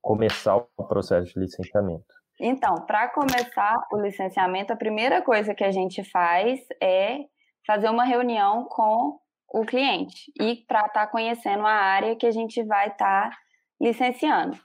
começar 0.00 0.56
o 0.56 0.84
processo 0.84 1.32
de 1.32 1.40
licenciamento? 1.40 2.14
Então, 2.40 2.74
para 2.86 3.08
começar 3.08 3.86
o 3.92 4.00
licenciamento, 4.00 4.72
a 4.72 4.76
primeira 4.76 5.22
coisa 5.22 5.54
que 5.54 5.64
a 5.64 5.70
gente 5.70 6.02
faz 6.04 6.60
é 6.80 7.20
fazer 7.66 7.88
uma 7.88 8.04
reunião 8.04 8.64
com 8.64 9.18
o 9.48 9.64
cliente 9.64 10.32
e 10.40 10.56
para 10.66 10.86
estar 10.86 11.06
tá 11.06 11.06
conhecendo 11.06 11.66
a 11.66 11.72
área 11.72 12.16
que 12.16 12.26
a 12.26 12.30
gente 12.30 12.62
vai 12.64 12.88
estar 12.88 13.30
tá 13.30 13.36
licenciando. 13.82 14.56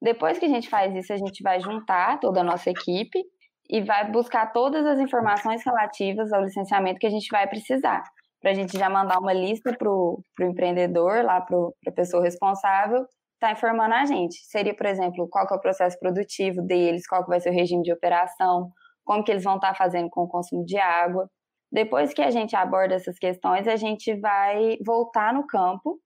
Depois 0.00 0.38
que 0.38 0.46
a 0.46 0.48
gente 0.48 0.68
faz 0.68 0.94
isso, 0.94 1.12
a 1.12 1.16
gente 1.16 1.42
vai 1.42 1.60
juntar 1.60 2.18
toda 2.18 2.40
a 2.40 2.44
nossa 2.44 2.70
equipe 2.70 3.22
e 3.68 3.82
vai 3.82 4.10
buscar 4.10 4.52
todas 4.52 4.84
as 4.86 4.98
informações 4.98 5.64
relativas 5.64 6.32
ao 6.32 6.42
licenciamento 6.42 6.98
que 6.98 7.06
a 7.06 7.10
gente 7.10 7.28
vai 7.30 7.46
precisar, 7.46 8.02
para 8.40 8.50
a 8.50 8.54
gente 8.54 8.76
já 8.76 8.90
mandar 8.90 9.18
uma 9.18 9.32
lista 9.32 9.74
para 9.76 9.88
o 9.88 10.22
empreendedor, 10.40 11.24
lá 11.24 11.40
para 11.40 11.56
a 11.86 11.92
pessoa 11.92 12.22
responsável, 12.22 13.06
está 13.34 13.52
informando 13.52 13.94
a 13.94 14.04
gente. 14.04 14.36
Seria, 14.44 14.74
por 14.74 14.86
exemplo, 14.86 15.28
qual 15.30 15.46
é 15.50 15.54
o 15.54 15.60
processo 15.60 15.98
produtivo 15.98 16.62
deles, 16.62 17.06
qual 17.06 17.24
vai 17.26 17.40
ser 17.40 17.50
o 17.50 17.54
regime 17.54 17.82
de 17.82 17.92
operação, 17.92 18.70
como 19.04 19.24
que 19.24 19.30
eles 19.30 19.44
vão 19.44 19.56
estar 19.56 19.68
tá 19.68 19.74
fazendo 19.74 20.08
com 20.10 20.22
o 20.22 20.28
consumo 20.28 20.64
de 20.64 20.78
água. 20.78 21.28
Depois 21.72 22.12
que 22.12 22.22
a 22.22 22.30
gente 22.30 22.54
aborda 22.54 22.94
essas 22.94 23.18
questões, 23.18 23.66
a 23.66 23.76
gente 23.76 24.14
vai 24.20 24.76
voltar 24.84 25.32
no 25.32 25.46
campo 25.46 25.98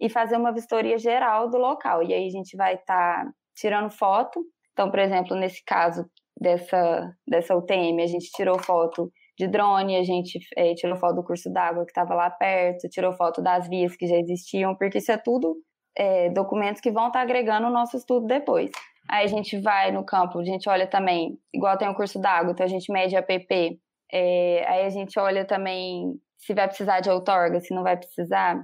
e 0.00 0.08
fazer 0.08 0.36
uma 0.36 0.52
vistoria 0.52 0.98
geral 0.98 1.50
do 1.50 1.58
local. 1.58 2.02
E 2.02 2.14
aí 2.14 2.26
a 2.26 2.30
gente 2.30 2.56
vai 2.56 2.74
estar 2.74 3.24
tá 3.24 3.30
tirando 3.54 3.90
foto. 3.90 4.40
Então, 4.72 4.90
por 4.90 4.98
exemplo, 4.98 5.36
nesse 5.36 5.62
caso 5.64 6.06
dessa, 6.40 7.12
dessa 7.28 7.54
UTM, 7.54 8.02
a 8.02 8.06
gente 8.06 8.30
tirou 8.30 8.58
foto 8.58 9.12
de 9.38 9.46
drone, 9.46 9.96
a 9.96 10.02
gente 10.02 10.38
é, 10.56 10.74
tirou 10.74 10.96
foto 10.96 11.16
do 11.16 11.24
curso 11.24 11.50
d'água 11.52 11.84
que 11.84 11.90
estava 11.90 12.14
lá 12.14 12.30
perto, 12.30 12.88
tirou 12.88 13.12
foto 13.12 13.42
das 13.42 13.68
vias 13.68 13.96
que 13.96 14.06
já 14.06 14.16
existiam, 14.16 14.74
porque 14.74 14.98
isso 14.98 15.12
é 15.12 15.18
tudo 15.18 15.56
é, 15.96 16.30
documentos 16.30 16.80
que 16.80 16.90
vão 16.90 17.08
estar 17.08 17.20
tá 17.20 17.22
agregando 17.22 17.66
o 17.66 17.70
nosso 17.70 17.96
estudo 17.96 18.26
depois. 18.26 18.70
Aí 19.08 19.24
a 19.24 19.28
gente 19.28 19.58
vai 19.60 19.90
no 19.90 20.04
campo, 20.04 20.38
a 20.38 20.44
gente 20.44 20.68
olha 20.68 20.86
também, 20.86 21.38
igual 21.52 21.76
tem 21.76 21.88
o 21.88 21.94
curso 21.94 22.20
d'água, 22.20 22.52
então 22.52 22.64
a 22.64 22.68
gente 22.68 22.92
mede 22.92 23.16
a 23.16 23.22
PP. 23.22 23.78
É, 24.12 24.64
aí 24.68 24.86
a 24.86 24.90
gente 24.90 25.18
olha 25.18 25.44
também 25.44 26.14
se 26.38 26.54
vai 26.54 26.66
precisar 26.68 27.00
de 27.00 27.10
outorga, 27.10 27.60
se 27.60 27.74
não 27.74 27.82
vai 27.82 27.96
precisar. 27.96 28.62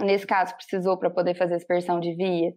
Nesse 0.00 0.26
caso, 0.26 0.54
precisou 0.54 0.96
para 0.98 1.10
poder 1.10 1.34
fazer 1.34 1.54
aspersão 1.54 1.98
de 2.00 2.14
via. 2.14 2.52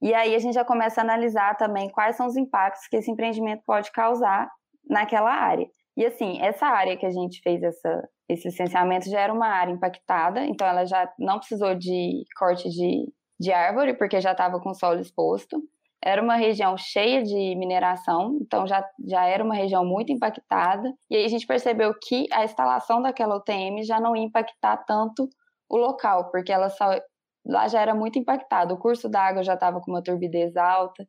E 0.00 0.14
aí 0.14 0.34
a 0.34 0.38
gente 0.38 0.54
já 0.54 0.64
começa 0.64 1.00
a 1.00 1.04
analisar 1.04 1.56
também 1.56 1.90
quais 1.90 2.16
são 2.16 2.26
os 2.26 2.36
impactos 2.36 2.86
que 2.88 2.96
esse 2.96 3.10
empreendimento 3.10 3.62
pode 3.66 3.90
causar 3.92 4.48
naquela 4.88 5.30
área. 5.30 5.66
E 5.96 6.06
assim, 6.06 6.40
essa 6.40 6.66
área 6.66 6.96
que 6.96 7.04
a 7.04 7.10
gente 7.10 7.40
fez 7.42 7.62
essa, 7.62 8.08
esse 8.28 8.48
licenciamento 8.48 9.10
já 9.10 9.20
era 9.20 9.32
uma 9.32 9.48
área 9.48 9.72
impactada, 9.72 10.44
então 10.44 10.66
ela 10.66 10.84
já 10.84 11.12
não 11.18 11.38
precisou 11.38 11.74
de 11.74 12.22
corte 12.38 12.68
de 12.68 13.12
de 13.38 13.52
árvore, 13.52 13.94
porque 13.94 14.20
já 14.20 14.32
estava 14.32 14.60
com 14.60 14.74
solo 14.74 15.00
exposto. 15.00 15.62
Era 16.02 16.22
uma 16.22 16.36
região 16.36 16.76
cheia 16.76 17.22
de 17.22 17.56
mineração, 17.56 18.38
então 18.40 18.66
já, 18.66 18.84
já 19.06 19.24
era 19.26 19.42
uma 19.42 19.54
região 19.54 19.84
muito 19.84 20.12
impactada. 20.12 20.92
E 21.10 21.16
aí 21.16 21.24
a 21.24 21.28
gente 21.28 21.46
percebeu 21.46 21.92
que 22.00 22.26
a 22.32 22.44
instalação 22.44 23.02
daquela 23.02 23.36
UTM 23.36 23.82
já 23.82 24.00
não 24.00 24.14
ia 24.16 24.24
impactar 24.24 24.76
tanto 24.78 25.28
o 25.68 25.76
local, 25.76 26.30
porque 26.30 26.52
ela 26.52 26.70
só, 26.70 26.98
lá 27.46 27.68
já 27.68 27.80
era 27.80 27.94
muito 27.94 28.18
impactado. 28.18 28.74
O 28.74 28.78
curso 28.78 29.08
d'água 29.08 29.42
já 29.42 29.54
estava 29.54 29.80
com 29.80 29.90
uma 29.90 30.02
turbidez 30.02 30.56
alta, 30.56 31.06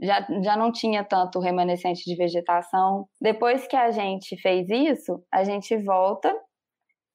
já, 0.00 0.26
já 0.42 0.56
não 0.56 0.72
tinha 0.72 1.04
tanto 1.04 1.38
remanescente 1.38 2.04
de 2.04 2.16
vegetação. 2.16 3.06
Depois 3.20 3.66
que 3.66 3.76
a 3.76 3.90
gente 3.90 4.36
fez 4.40 4.68
isso, 4.68 5.22
a 5.32 5.44
gente 5.44 5.76
volta 5.82 6.34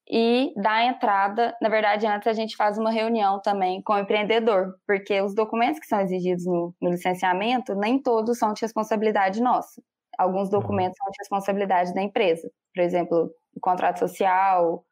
e 0.09 0.51
dá 0.57 0.83
entrada. 0.85 1.55
Na 1.61 1.69
verdade, 1.69 2.07
antes 2.07 2.27
a 2.27 2.33
gente 2.33 2.55
faz 2.55 2.77
uma 2.77 2.91
reunião 2.91 3.39
também 3.41 3.81
com 3.83 3.93
o 3.93 3.99
empreendedor, 3.99 4.73
porque 4.87 5.21
os 5.21 5.35
documentos 5.35 5.79
que 5.79 5.85
são 5.85 6.01
exigidos 6.01 6.45
no, 6.45 6.73
no 6.81 6.89
licenciamento, 6.89 7.75
nem 7.75 8.01
todos 8.01 8.39
são 8.39 8.53
de 8.53 8.61
responsabilidade 8.61 9.41
nossa. 9.41 9.81
Alguns 10.17 10.51
uhum. 10.51 10.59
documentos 10.59 10.97
são 10.97 11.11
de 11.11 11.17
responsabilidade 11.19 11.93
da 11.93 12.01
empresa. 12.01 12.49
Por 12.73 12.81
exemplo, 12.81 13.31
o 13.55 13.59
contrato 13.59 13.99
social, 13.99 14.83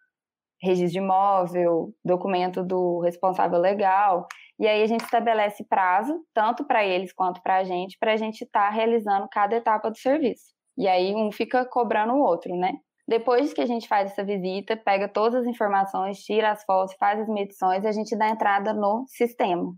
registro 0.62 0.94
de 0.94 0.98
imóvel, 1.00 1.94
documento 2.04 2.64
do 2.64 3.00
responsável 3.02 3.60
legal. 3.60 4.28
E 4.60 4.68
aí 4.68 4.82
a 4.82 4.88
gente 4.88 5.04
estabelece 5.04 5.64
prazo, 5.68 6.20
tanto 6.34 6.66
para 6.66 6.84
eles 6.84 7.14
quanto 7.14 7.42
para 7.42 7.58
a 7.58 7.64
gente, 7.64 7.98
para 8.00 8.14
a 8.14 8.18
gente 8.18 8.44
estar 8.44 8.68
tá 8.68 8.70
realizando 8.70 9.28
cada 9.32 9.56
etapa 9.56 9.90
do 9.90 9.98
serviço. 9.98 10.46
E 10.78 10.88
aí 10.88 11.14
um 11.16 11.32
fica 11.32 11.66
cobrando 11.66 12.14
o 12.14 12.20
outro, 12.20 12.56
né? 12.56 12.74
Depois 13.08 13.54
que 13.54 13.62
a 13.62 13.66
gente 13.66 13.88
faz 13.88 14.12
essa 14.12 14.24
visita, 14.24 14.76
pega 14.76 15.08
todas 15.08 15.42
as 15.42 15.48
informações, 15.48 16.24
tira 16.24 16.52
as 16.52 16.64
fotos, 16.66 16.96
faz 17.00 17.22
as 17.22 17.30
medições 17.30 17.86
a 17.86 17.92
gente 17.92 18.16
dá 18.18 18.28
entrada 18.30 18.74
no 18.74 19.06
sistema, 19.08 19.74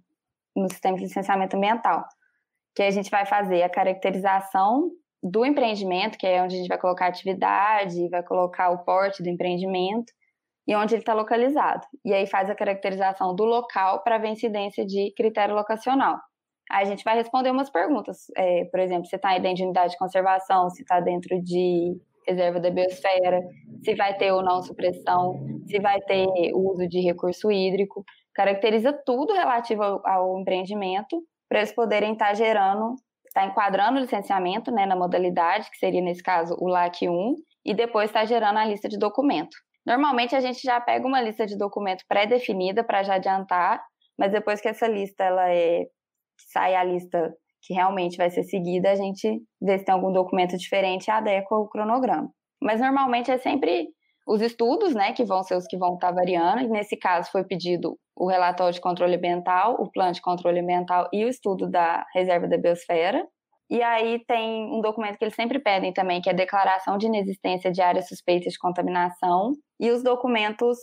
no 0.56 0.68
sistema 0.70 0.98
de 0.98 1.04
licenciamento 1.04 1.56
ambiental, 1.56 2.04
que 2.76 2.82
a 2.82 2.90
gente 2.90 3.12
vai 3.12 3.26
fazer 3.26 3.62
a 3.62 3.70
caracterização 3.70 4.90
do 5.22 5.46
empreendimento, 5.46 6.18
que 6.18 6.26
é 6.26 6.42
onde 6.42 6.56
a 6.56 6.58
gente 6.58 6.70
vai 6.70 6.78
colocar 6.80 7.06
a 7.06 7.10
atividade, 7.10 8.10
vai 8.10 8.24
colocar 8.24 8.72
o 8.72 8.84
porte 8.84 9.22
do 9.22 9.30
empreendimento 9.30 10.12
e 10.70 10.76
onde 10.76 10.94
ele 10.94 11.02
está 11.02 11.16
localizado. 11.16 11.82
E 12.06 12.14
aí 12.14 12.28
faz 12.28 12.48
a 12.48 12.54
caracterização 12.54 13.36
do 13.36 13.44
local 13.44 14.04
para 14.04 14.20
ver 14.20 14.28
incidência 14.28 14.86
de 14.86 15.12
critério 15.18 15.56
locacional. 15.56 16.20
Aí 16.70 16.84
a 16.84 16.88
gente 16.88 17.04
vai 17.04 17.16
responder 17.16 17.50
umas 17.50 17.72
perguntas, 17.72 18.28
é, 18.38 18.66
por 18.66 18.80
exemplo, 18.80 19.08
se 19.08 19.16
está 19.16 19.36
dentro 19.40 19.56
de 19.56 19.64
unidade 19.64 19.94
de 19.94 19.98
conservação, 19.98 20.70
se 20.70 20.84
está 20.84 21.00
dentro 21.00 21.42
de 21.42 22.00
reserva 22.28 22.60
da 22.60 22.70
biosfera, 22.70 23.42
se 23.84 23.96
vai 23.96 24.16
ter 24.16 24.32
ou 24.32 24.44
não 24.44 24.62
supressão, 24.62 25.34
se 25.66 25.80
vai 25.80 26.00
ter 26.02 26.28
uso 26.54 26.88
de 26.88 27.00
recurso 27.02 27.52
hídrico, 27.52 28.06
caracteriza 28.36 28.94
tudo 28.94 29.34
relativo 29.34 29.82
ao, 29.82 30.08
ao 30.08 30.40
empreendimento 30.40 31.20
para 31.50 31.62
eles 31.62 31.74
poderem 31.74 32.14
estar 32.14 32.28
tá 32.28 32.34
gerando, 32.36 32.94
estar 33.26 33.42
tá 33.42 33.48
enquadrando 33.48 33.98
o 33.98 34.02
licenciamento 34.02 34.70
né, 34.70 34.86
na 34.86 34.96
modalidade, 34.96 35.72
que 35.72 35.78
seria 35.80 36.02
nesse 36.02 36.22
caso 36.22 36.56
o 36.60 36.68
LAC 36.68 37.10
1, 37.10 37.34
e 37.66 37.74
depois 37.74 38.12
está 38.12 38.24
gerando 38.24 38.60
a 38.60 38.66
lista 38.66 38.88
de 38.88 39.00
documento. 39.00 39.58
Normalmente 39.86 40.36
a 40.36 40.40
gente 40.40 40.62
já 40.62 40.80
pega 40.80 41.08
uma 41.08 41.22
lista 41.22 41.46
de 41.46 41.58
documento 41.58 42.04
pré-definida 42.08 42.84
para 42.84 43.04
já 43.04 43.16
adiantar, 43.16 43.82
mas 44.18 44.32
depois 44.32 44.62
que 44.62 44.68
essa 44.68 44.88
lista 44.88 45.24
ela 45.24 45.50
é 45.50 45.86
sai 46.52 46.76
a 46.76 46.84
lista 46.84 47.34
que 47.62 47.74
realmente 47.74 48.18
vai 48.18 48.30
ser 48.30 48.44
seguida, 48.44 48.92
a 48.92 48.96
gente 48.96 49.42
vê 49.62 49.78
se 49.78 49.86
tem 49.86 49.94
algum 49.94 50.12
documento 50.12 50.58
diferente 50.58 51.08
e 51.08 51.12
adequa 51.12 51.58
o 51.58 51.68
cronograma. 51.68 52.30
Mas 52.62 52.80
normalmente 52.80 53.32
é 53.32 53.38
sempre 53.38 53.88
os 54.26 54.42
estudos, 54.42 54.94
né, 54.94 55.12
que 55.12 55.26
vão 55.26 55.44
ser 55.44 55.56
os 55.56 55.66
que 55.66 55.78
vão 55.78 55.96
estar 55.96 56.12
variando, 56.12 56.62
e 56.62 56.68
nesse 56.68 56.96
caso 56.96 57.32
foi 57.32 57.44
pedido 57.44 57.98
o 58.16 58.28
relatório 58.28 58.74
de 58.74 58.82
controle 58.82 59.16
ambiental, 59.16 59.76
o 59.80 59.90
plano 59.92 60.14
de 60.14 60.22
controle 60.22 60.60
ambiental 60.60 61.10
e 61.12 61.26
o 61.26 61.30
estudo 61.30 61.70
da 61.70 62.06
reserva 62.14 62.48
da 62.48 62.58
biosfera. 62.58 63.26
E 63.70 63.82
aí 63.82 64.24
tem 64.26 64.66
um 64.72 64.82
documento 64.82 65.18
que 65.18 65.24
eles 65.24 65.36
sempre 65.36 65.60
pedem 65.60 65.94
também, 65.94 66.22
que 66.22 66.30
é 66.30 66.34
a 66.34 66.36
declaração 66.36 66.98
de 66.98 67.08
inexistência 67.08 67.72
de 67.72 67.82
áreas 67.82 68.08
suspeitas 68.08 68.54
de 68.54 68.60
contaminação 68.60 69.54
e 69.80 69.92
os 69.92 70.04
documentos 70.04 70.78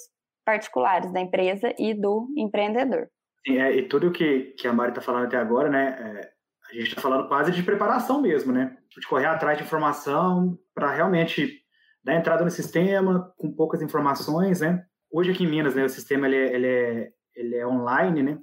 particulares 0.45 1.13
da 1.13 1.21
empresa 1.21 1.75
e 1.79 1.93
do 1.93 2.29
empreendedor. 2.37 3.09
Sim, 3.47 3.59
é, 3.59 3.77
e 3.77 3.83
tudo 3.89 4.13
que, 4.13 4.55
que 4.59 4.67
a 4.67 4.73
Mari 4.73 4.91
está 4.91 5.01
falando 5.01 5.27
até 5.27 5.37
agora, 5.37 5.69
né, 5.69 5.97
é 6.01 6.37
a 6.71 6.75
gente 6.75 6.89
está 6.89 7.01
falando 7.01 7.29
quase 7.29 7.53
de 7.53 7.63
preparação 7.63 8.21
mesmo, 8.21 8.53
né? 8.53 8.77
De 8.99 9.07
correr 9.07 9.27
atrás 9.27 9.59
de 9.59 9.65
informação 9.65 10.59
para 10.75 10.93
realmente 10.93 11.61
dar 12.03 12.17
entrada 12.17 12.45
no 12.45 12.51
sistema 12.51 13.33
com 13.37 13.53
poucas 13.53 13.83
informações, 13.83 14.61
né? 14.61 14.85
Hoje 15.11 15.31
aqui 15.31 15.45
em 15.45 15.49
Minas, 15.49 15.75
né, 15.75 15.85
o 15.85 15.89
sistema 15.89 16.27
ele 16.27 16.37
é, 16.37 16.55
ele 16.55 16.67
é, 16.67 17.13
ele 17.35 17.57
é 17.57 17.67
online, 17.67 18.23
né? 18.23 18.39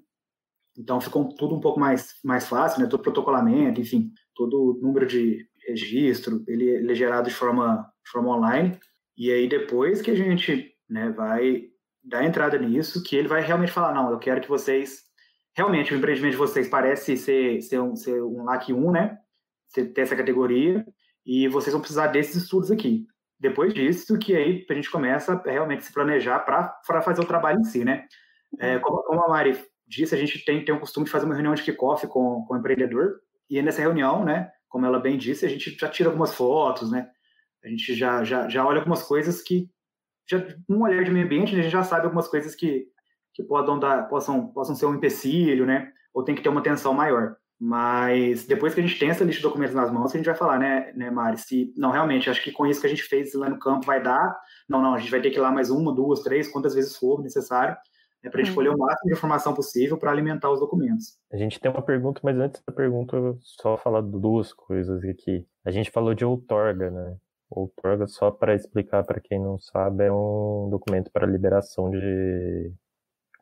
Então 0.78 1.00
ficou 1.00 1.28
tudo 1.36 1.56
um 1.56 1.60
pouco 1.60 1.80
mais, 1.80 2.16
mais 2.24 2.48
fácil, 2.48 2.82
né? 2.82 2.88
Todo 2.88 3.04
protocolamento, 3.04 3.82
enfim, 3.82 4.12
todo 4.34 4.80
número 4.82 5.06
de 5.06 5.46
registro, 5.68 6.44
ele, 6.48 6.70
ele 6.70 6.92
é 6.92 6.96
gerado 6.96 7.30
de 7.30 7.36
forma, 7.36 7.90
de 8.04 8.12
forma 8.12 8.36
online. 8.36 8.80
E 9.18 9.32
aí 9.32 9.48
depois 9.48 10.02
que 10.02 10.12
a 10.12 10.16
gente 10.16 10.74
né, 10.90 11.10
vai 11.10 11.64
dar 12.04 12.26
entrada 12.26 12.58
nisso, 12.58 13.04
que 13.04 13.16
ele 13.16 13.28
vai 13.28 13.42
realmente 13.42 13.72
falar, 13.72 13.94
não, 13.94 14.12
eu 14.12 14.20
quero 14.20 14.42
que 14.42 14.50
vocês, 14.50 15.04
realmente 15.56 15.94
o 15.94 15.98
empreendimento 15.98 16.32
de 16.32 16.38
vocês 16.38 16.68
parece 16.68 17.16
ser, 17.16 17.62
ser, 17.62 17.80
um, 17.80 17.96
ser 17.96 18.22
um 18.22 18.44
LAC 18.44 18.74
1, 18.74 18.92
né? 18.92 19.18
Ter 19.74 20.02
essa 20.02 20.16
categoria, 20.16 20.86
e 21.26 21.48
vocês 21.48 21.72
vão 21.72 21.82
precisar 21.82 22.08
desses 22.08 22.44
estudos 22.44 22.70
aqui. 22.70 23.08
Depois 23.40 23.74
disso, 23.74 24.18
que 24.20 24.36
aí 24.36 24.66
a 24.70 24.74
gente 24.74 24.92
começa 24.92 25.34
a 25.34 25.52
realmente 25.52 25.84
se 25.84 25.94
planejar 25.94 26.40
para 26.40 27.02
fazer 27.02 27.22
o 27.22 27.26
trabalho 27.26 27.60
em 27.60 27.64
si, 27.64 27.84
né? 27.84 28.06
É, 28.60 28.78
como, 28.80 29.02
como, 29.04 29.24
a 29.24 29.30
Mari 29.30 29.60
disse, 29.88 30.14
a 30.14 30.18
gente 30.18 30.46
tem, 30.46 30.64
tem 30.64 30.76
o 30.76 30.80
costume 30.80 31.06
de 31.06 31.12
fazer 31.12 31.26
uma 31.26 31.34
reunião 31.34 31.56
de 31.56 31.64
kickoff 31.64 32.06
com, 32.08 32.46
com 32.46 32.54
o 32.54 32.58
empreendedor, 32.58 33.20
e 33.50 33.62
nessa 33.62 33.82
reunião, 33.82 34.24
né, 34.24 34.52
como 34.70 34.86
ela 34.86 35.00
bem 35.00 35.18
disse, 35.18 35.46
a 35.46 35.50
gente 35.50 35.72
já 35.72 35.90
tira 35.90 36.10
algumas 36.10 36.34
fotos, 36.34 36.92
né? 36.92 37.10
A 37.64 37.70
gente 37.70 37.94
já, 37.96 38.24
já, 38.24 38.50
já 38.50 38.66
olha 38.66 38.80
algumas 38.80 39.04
coisas 39.04 39.42
que, 39.42 39.70
já, 40.30 40.46
um 40.70 40.84
olhar 40.84 41.04
de 41.04 41.12
meio 41.12 41.26
ambiente, 41.26 41.54
a 41.54 41.62
gente 41.62 41.72
já 41.72 41.84
sabe 41.84 42.06
algumas 42.06 42.28
coisas 42.28 42.56
que, 42.56 42.88
que 43.34 43.44
podam 43.44 43.80
dar, 43.80 44.08
possam, 44.08 44.48
possam 44.48 44.76
ser 44.76 44.86
um 44.86 44.96
empecilho, 44.96 45.66
né? 45.66 45.92
Ou 46.14 46.24
tem 46.24 46.36
que 46.36 46.42
ter 46.42 46.50
uma 46.50 46.60
atenção 46.60 46.94
maior. 46.94 47.36
Mas 47.66 48.46
depois 48.46 48.74
que 48.74 48.82
a 48.82 48.84
gente 48.84 49.00
tem 49.00 49.10
essa 49.10 49.24
lista 49.24 49.40
de 49.40 49.48
documentos 49.48 49.74
nas 49.74 49.90
mãos, 49.90 50.14
a 50.14 50.18
gente 50.18 50.26
vai 50.26 50.36
falar, 50.36 50.60
né, 50.60 50.92
né, 50.98 51.10
Mari? 51.10 51.38
Se, 51.38 51.74
não, 51.78 51.92
realmente, 51.92 52.30
acho 52.30 52.44
que 52.44 52.52
com 52.52 52.66
isso 52.66 52.82
que 52.82 52.88
a 52.88 52.90
gente 52.90 53.04
fez 53.04 53.34
lá 53.34 53.50
no 53.50 53.58
campo 53.58 53.86
vai 53.86 54.04
dar. 54.04 54.38
Não, 54.68 54.82
não, 54.82 54.94
a 54.94 55.00
gente 55.00 55.10
vai 55.10 55.22
ter 55.22 55.30
que 55.30 55.38
ir 55.38 55.40
lá 55.40 55.50
mais 55.50 55.70
uma, 55.70 55.94
duas, 55.94 56.22
três, 56.22 56.52
quantas 56.52 56.76
vezes 56.76 56.98
for 56.98 57.24
necessário, 57.24 57.74
né, 58.22 58.30
para 58.30 58.42
a 58.42 58.44
gente 58.44 58.54
colher 58.54 58.70
o 58.70 58.78
máximo 58.78 59.08
de 59.08 59.14
informação 59.14 59.54
possível 59.54 59.98
para 59.98 60.12
alimentar 60.12 60.52
os 60.52 60.60
documentos. 60.60 61.18
A 61.32 61.38
gente 61.38 61.58
tem 61.58 61.72
uma 61.72 61.82
pergunta, 61.82 62.20
mas 62.22 62.38
antes 62.38 62.62
da 62.68 62.74
pergunta, 62.74 63.16
eu 63.16 63.38
só 63.42 63.78
falar 63.78 64.02
duas 64.02 64.52
coisas 64.52 65.02
aqui. 65.06 65.48
A 65.64 65.72
gente 65.72 65.90
falou 65.90 66.14
de 66.14 66.26
outorga, 66.26 66.92
né? 66.92 67.16
Outorga, 67.56 68.08
só 68.08 68.32
para 68.32 68.56
explicar 68.56 69.04
para 69.04 69.20
quem 69.20 69.40
não 69.40 69.60
sabe, 69.60 70.06
é 70.06 70.12
um 70.12 70.68
documento 70.70 71.12
para 71.12 71.28
liberação 71.28 71.90
de 71.90 72.74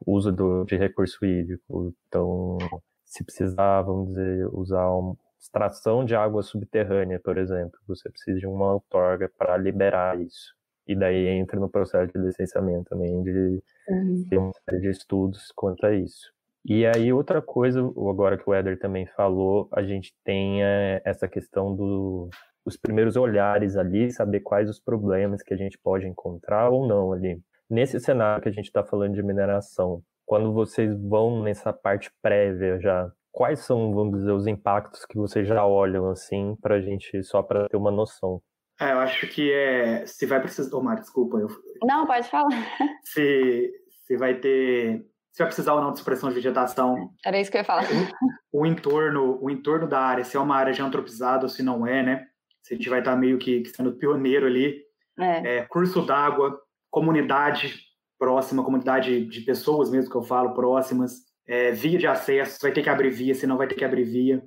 uso 0.06 0.32
do, 0.32 0.65
de 0.65 0.76
recurso 0.76 1.26
hídrico. 1.26 1.93
Então, 2.08 2.58
se 3.06 3.24
precisar, 3.24 3.82
vamos 3.84 4.10
dizer, 4.10 4.47
usar 4.54 4.89
uma 4.89 5.15
extração 5.39 6.04
de 6.04 6.15
água 6.15 6.43
subterrânea, 6.43 7.19
por 7.19 7.38
exemplo, 7.38 7.80
você 7.88 8.10
precisa 8.10 8.39
de 8.39 8.47
uma 8.47 8.74
outorga 8.74 9.32
para 9.38 9.58
liberar 9.58 10.19
isso. 10.19 10.56
E 10.88 10.95
daí 10.95 11.28
entra 11.28 11.60
no 11.60 11.69
processo 11.69 12.12
de 12.12 12.19
licenciamento 12.19 12.89
também, 12.89 13.24
de 13.24 13.63
uhum. 13.88 14.26
ter 14.30 14.38
uma 14.38 14.52
série 14.54 14.82
de 14.82 14.89
estudos 14.89 15.52
quanto 15.56 15.86
a 15.86 15.93
isso. 15.93 16.32
E 16.65 16.86
aí, 16.86 17.12
outra 17.12 17.41
coisa, 17.41 17.80
agora 17.80 18.38
que 18.38 18.47
o 18.47 18.54
Éder 18.54 18.78
também 18.78 19.08
falou, 19.08 19.67
a 19.71 19.82
gente 19.82 20.13
tem 20.24 20.63
é, 20.63 21.02
essa 21.04 21.28
questão 21.28 21.76
do, 21.76 22.30
dos 22.65 22.78
primeiros 22.78 23.15
olhares 23.15 23.76
ali, 23.76 24.12
saber 24.12 24.41
quais 24.41 24.69
os 24.69 24.80
problemas 24.80 25.41
que 25.41 25.54
a 25.54 25.58
gente 25.58 25.78
pode 25.78 26.08
encontrar 26.08 26.69
ou 26.69 26.88
não 26.88 27.12
ali. 27.12 27.39
Nesse 27.69 28.00
cenário 28.00 28.41
que 28.41 28.50
a 28.50 28.52
gente 28.52 28.65
está 28.65 28.84
falando 28.84 29.13
de 29.13 29.24
mineração, 29.24 30.02
quando 30.26 30.54
vocês 30.54 30.93
vão 31.02 31.41
nessa 31.41 31.74
parte 31.74 32.12
prévia 32.21 32.80
já, 32.80 33.10
quais 33.32 33.60
são, 33.60 33.93
vamos 33.93 34.19
dizer, 34.19 34.32
os 34.32 34.47
impactos 34.47 35.06
que 35.06 35.17
vocês 35.17 35.47
já 35.47 35.65
olham 35.65 36.10
assim 36.10 36.56
para 36.62 36.76
a 36.76 36.82
gente, 36.82 37.24
só 37.24 37.41
para 37.41 37.67
ter 37.67 37.78
uma 37.78 37.91
noção? 37.91 38.41
É, 38.80 38.93
eu 38.93 39.00
acho 39.00 39.28
que 39.28 39.52
é. 39.52 40.06
Se 40.08 40.26
vai 40.26 40.41
precisar. 40.41 40.76
Omar, 40.76 41.00
desculpa. 41.00 41.38
Eu... 41.38 41.47
Não, 41.84 42.08
pode 42.08 42.28
falar. 42.30 42.50
Se, 43.04 43.71
se 44.08 44.17
vai 44.17 44.36
ter. 44.36 45.06
Se 45.32 45.43
vai 45.43 45.47
precisar 45.47 45.76
ou 45.76 45.82
não 45.82 45.91
de 45.91 46.00
supressão 46.00 46.30
de 46.30 46.36
vegetação. 46.36 47.12
Era 47.24 47.39
isso 47.39 47.52
que 47.52 47.58
eu 47.58 47.62
ia 47.62 47.65
falar. 47.65 47.84
O, 48.52 48.62
o 48.62 48.65
entorno, 48.65 49.38
o 49.39 49.50
entorno 49.50 49.88
da 49.88 50.00
área, 50.00 50.24
se 50.24 50.36
é 50.36 50.39
uma 50.39 50.56
área 50.56 50.74
já 50.74 50.84
antropizada 50.84 51.43
ou 51.43 51.50
se 51.50 51.62
não 51.62 51.86
é, 51.86 52.02
né? 52.02 52.26
Se 52.63 52.74
a 52.74 52.78
gente 52.78 52.89
vai 52.89 53.00
estar 53.00 53.15
meio 53.15 53.38
que, 53.38 53.63
sendo 53.65 53.93
pioneiro 53.93 54.45
ali. 54.45 54.82
É. 55.19 55.58
É, 55.58 55.62
curso 55.63 56.06
d'água, 56.06 56.60
comunidade, 56.89 57.80
próxima, 58.17 58.63
comunidade 58.63 59.26
de 59.26 59.41
pessoas 59.41 59.89
mesmo 59.89 60.10
que 60.10 60.17
eu 60.17 60.24
falo, 60.24 60.54
próximas, 60.54 61.21
é, 61.47 61.71
via 61.71 61.97
de 61.97 62.08
acesso, 62.08 62.60
vai 62.62 62.71
ter 62.71 62.82
que 62.82 62.89
abrir 62.89 63.10
via, 63.10 63.34
se 63.34 63.47
não 63.47 63.58
vai 63.58 63.67
ter 63.67 63.76
que 63.76 63.86
abrir 63.86 64.04
via. 64.04 64.43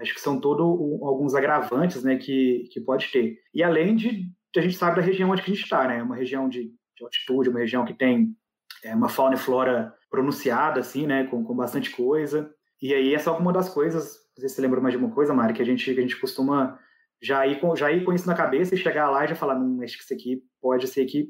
Acho 0.00 0.14
que 0.14 0.20
são 0.20 0.40
todos 0.40 0.64
alguns 1.02 1.34
agravantes 1.34 2.04
né, 2.04 2.16
que, 2.16 2.68
que 2.72 2.80
pode 2.80 3.10
ter. 3.10 3.38
E 3.52 3.62
além 3.62 3.96
de, 3.96 4.30
a 4.56 4.60
gente 4.60 4.76
sabe 4.76 4.96
da 4.96 5.02
região 5.02 5.30
onde 5.30 5.42
a 5.42 5.44
gente 5.44 5.62
está, 5.62 5.86
né? 5.86 6.02
Uma 6.02 6.16
região 6.16 6.48
de, 6.48 6.72
de 6.96 7.04
altitude, 7.04 7.48
uma 7.48 7.58
região 7.58 7.84
que 7.84 7.94
tem 7.94 8.36
é, 8.84 8.94
uma 8.94 9.08
fauna 9.08 9.34
e 9.34 9.38
flora 9.38 9.92
pronunciada, 10.10 10.80
assim, 10.80 11.06
né? 11.06 11.24
Com, 11.24 11.44
com 11.44 11.54
bastante 11.54 11.90
coisa. 11.90 12.52
E 12.80 12.94
aí 12.94 13.14
essa 13.14 13.30
é 13.30 13.32
uma 13.32 13.52
das 13.52 13.68
coisas, 13.68 14.14
não 14.36 14.40
sei 14.40 14.48
se 14.48 14.54
você 14.54 14.62
lembra 14.62 14.80
mais 14.80 14.92
de 14.92 14.98
uma 14.98 15.10
coisa, 15.10 15.34
Mari, 15.34 15.52
que 15.52 15.62
a 15.62 15.64
gente, 15.64 15.84
que 15.92 15.98
a 15.98 16.02
gente 16.02 16.20
costuma 16.20 16.78
já 17.20 17.46
ir, 17.46 17.60
com, 17.60 17.74
já 17.74 17.90
ir 17.90 18.04
com 18.04 18.12
isso 18.12 18.26
na 18.26 18.34
cabeça 18.34 18.74
e 18.74 18.78
chegar 18.78 19.10
lá 19.10 19.24
e 19.24 19.28
já 19.28 19.34
falar, 19.34 19.54
não, 19.54 19.82
acho 19.82 19.96
que 19.96 20.04
isso 20.04 20.14
aqui 20.14 20.42
pode 20.60 20.86
ser 20.86 21.04
que 21.06 21.28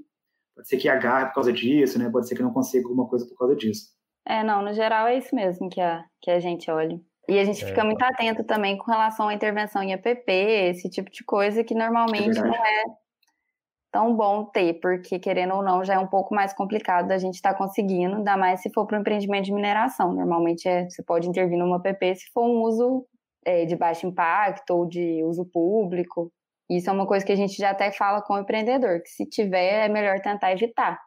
Pode 0.58 0.68
ser 0.68 0.76
que 0.76 0.88
agarre 0.88 1.26
por 1.26 1.34
causa 1.34 1.52
disso, 1.52 2.00
né? 2.00 2.10
Pode 2.10 2.26
ser 2.26 2.34
que 2.34 2.42
não 2.42 2.52
consiga 2.52 2.84
alguma 2.84 3.06
coisa 3.06 3.24
por 3.28 3.38
causa 3.38 3.54
disso. 3.54 3.92
É, 4.26 4.42
não, 4.42 4.60
no 4.60 4.72
geral 4.72 5.06
é 5.06 5.16
isso 5.16 5.32
mesmo 5.32 5.70
que 5.70 5.80
a, 5.80 6.04
que 6.20 6.32
a 6.32 6.40
gente 6.40 6.68
olha. 6.68 7.00
E 7.28 7.38
a 7.38 7.44
gente 7.44 7.62
é. 7.62 7.68
fica 7.68 7.84
muito 7.84 8.02
atento 8.02 8.42
também 8.42 8.76
com 8.76 8.90
relação 8.90 9.28
à 9.28 9.34
intervenção 9.34 9.80
em 9.84 9.94
APP, 9.94 10.32
esse 10.32 10.90
tipo 10.90 11.12
de 11.12 11.22
coisa 11.22 11.62
que 11.62 11.76
normalmente 11.76 12.40
é 12.40 12.42
não 12.42 12.66
é 12.66 12.84
tão 13.92 14.16
bom 14.16 14.46
ter, 14.46 14.80
porque 14.80 15.20
querendo 15.20 15.54
ou 15.54 15.62
não 15.62 15.84
já 15.84 15.94
é 15.94 15.98
um 15.98 16.08
pouco 16.08 16.34
mais 16.34 16.52
complicado 16.52 17.06
da 17.06 17.18
gente 17.18 17.36
estar 17.36 17.52
tá 17.52 17.58
conseguindo, 17.58 18.16
ainda 18.16 18.36
mais 18.36 18.60
se 18.60 18.68
for 18.72 18.84
para 18.84 18.98
um 18.98 19.00
empreendimento 19.00 19.44
de 19.44 19.52
mineração. 19.52 20.12
Normalmente 20.12 20.68
é, 20.68 20.90
você 20.90 21.04
pode 21.04 21.28
intervir 21.28 21.56
numa 21.56 21.76
APP 21.76 22.16
se 22.16 22.32
for 22.32 22.42
um 22.42 22.62
uso 22.62 23.06
é, 23.48 23.64
de 23.64 23.74
baixo 23.74 24.06
impacto 24.06 24.70
ou 24.70 24.86
de 24.86 25.22
uso 25.24 25.44
público. 25.46 26.30
Isso 26.70 26.90
é 26.90 26.92
uma 26.92 27.06
coisa 27.06 27.24
que 27.24 27.32
a 27.32 27.36
gente 27.36 27.56
já 27.56 27.70
até 27.70 27.90
fala 27.90 28.20
com 28.20 28.34
o 28.34 28.38
empreendedor, 28.38 29.00
que 29.00 29.08
se 29.08 29.24
tiver 29.24 29.86
é 29.86 29.88
melhor 29.88 30.20
tentar 30.20 30.52
evitar, 30.52 31.00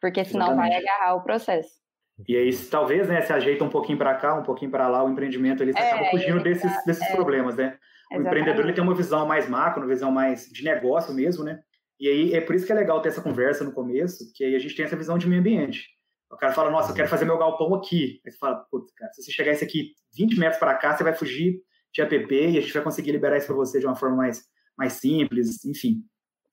porque 0.00 0.22
senão 0.24 0.48
Exatamente. 0.48 0.72
vai 0.72 0.82
agarrar 0.82 1.14
o 1.14 1.22
processo. 1.22 1.80
E 2.28 2.36
aí, 2.36 2.54
talvez, 2.70 3.08
né, 3.08 3.22
se 3.22 3.32
ajeita 3.32 3.64
um 3.64 3.70
pouquinho 3.70 3.96
para 3.96 4.14
cá, 4.14 4.34
um 4.34 4.42
pouquinho 4.42 4.70
para 4.70 4.86
lá, 4.88 5.02
o 5.02 5.08
empreendimento 5.08 5.62
ele 5.62 5.72
é, 5.74 5.80
acaba 5.80 6.10
fugindo 6.10 6.42
desses, 6.42 6.70
tá, 6.70 6.82
desses 6.86 7.08
é, 7.08 7.16
problemas, 7.16 7.56
né? 7.56 7.78
O 8.10 8.14
exatamente. 8.14 8.26
empreendedor 8.26 8.64
ele 8.66 8.74
tem 8.74 8.84
uma 8.84 8.94
visão 8.94 9.26
mais 9.26 9.48
macro, 9.48 9.80
uma 9.80 9.88
visão 9.88 10.10
mais 10.10 10.46
de 10.50 10.62
negócio 10.62 11.14
mesmo, 11.14 11.42
né? 11.44 11.60
E 11.98 12.06
aí 12.06 12.34
é 12.34 12.40
por 12.42 12.54
isso 12.54 12.66
que 12.66 12.72
é 12.72 12.74
legal 12.74 13.00
ter 13.00 13.08
essa 13.08 13.22
conversa 13.22 13.64
no 13.64 13.72
começo, 13.72 14.30
que 14.34 14.44
aí 14.44 14.54
a 14.54 14.58
gente 14.58 14.76
tem 14.76 14.84
essa 14.84 14.96
visão 14.96 15.16
de 15.16 15.26
meio 15.26 15.40
ambiente. 15.40 15.88
O 16.30 16.36
cara 16.36 16.52
fala, 16.52 16.70
nossa, 16.70 16.92
eu 16.92 16.94
quero 16.94 17.08
fazer 17.08 17.24
meu 17.24 17.38
galpão 17.38 17.74
aqui. 17.74 18.20
Aí 18.24 18.30
você 18.30 18.38
fala, 18.38 18.64
putz, 18.70 18.92
cara, 18.92 19.10
se 19.12 19.22
você 19.22 19.32
chegar 19.32 19.52
esse 19.52 19.64
aqui 19.64 19.92
20 20.14 20.38
metros 20.38 20.58
para 20.58 20.74
cá, 20.74 20.94
você 20.94 21.02
vai 21.02 21.14
fugir 21.14 21.60
de 21.92 22.02
APP 22.02 22.50
e 22.50 22.58
a 22.58 22.60
gente 22.60 22.72
vai 22.72 22.82
conseguir 22.82 23.12
liberar 23.12 23.36
isso 23.36 23.46
para 23.46 23.56
você 23.56 23.80
de 23.80 23.86
uma 23.86 23.96
forma 23.96 24.16
mais 24.16 24.44
mais 24.80 24.94
simples, 24.94 25.62
enfim. 25.66 26.02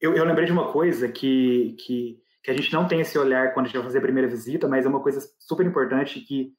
Eu, 0.01 0.13
eu 0.13 0.25
lembrei 0.25 0.45
de 0.45 0.51
uma 0.51 0.71
coisa 0.71 1.07
que, 1.07 1.75
que, 1.79 2.19
que, 2.43 2.51
a 2.51 2.53
gente 2.53 2.73
não 2.73 2.85
tem 2.85 2.99
esse 2.99 3.17
olhar 3.17 3.53
quando 3.53 3.65
a 3.65 3.69
gente 3.69 3.77
vai 3.77 3.85
fazer 3.85 3.99
a 3.99 4.01
primeira 4.01 4.27
visita, 4.27 4.67
mas 4.67 4.85
é 4.85 4.89
uma 4.89 5.01
coisa 5.01 5.21
super 5.39 5.65
importante 5.65 6.19
que 6.19 6.51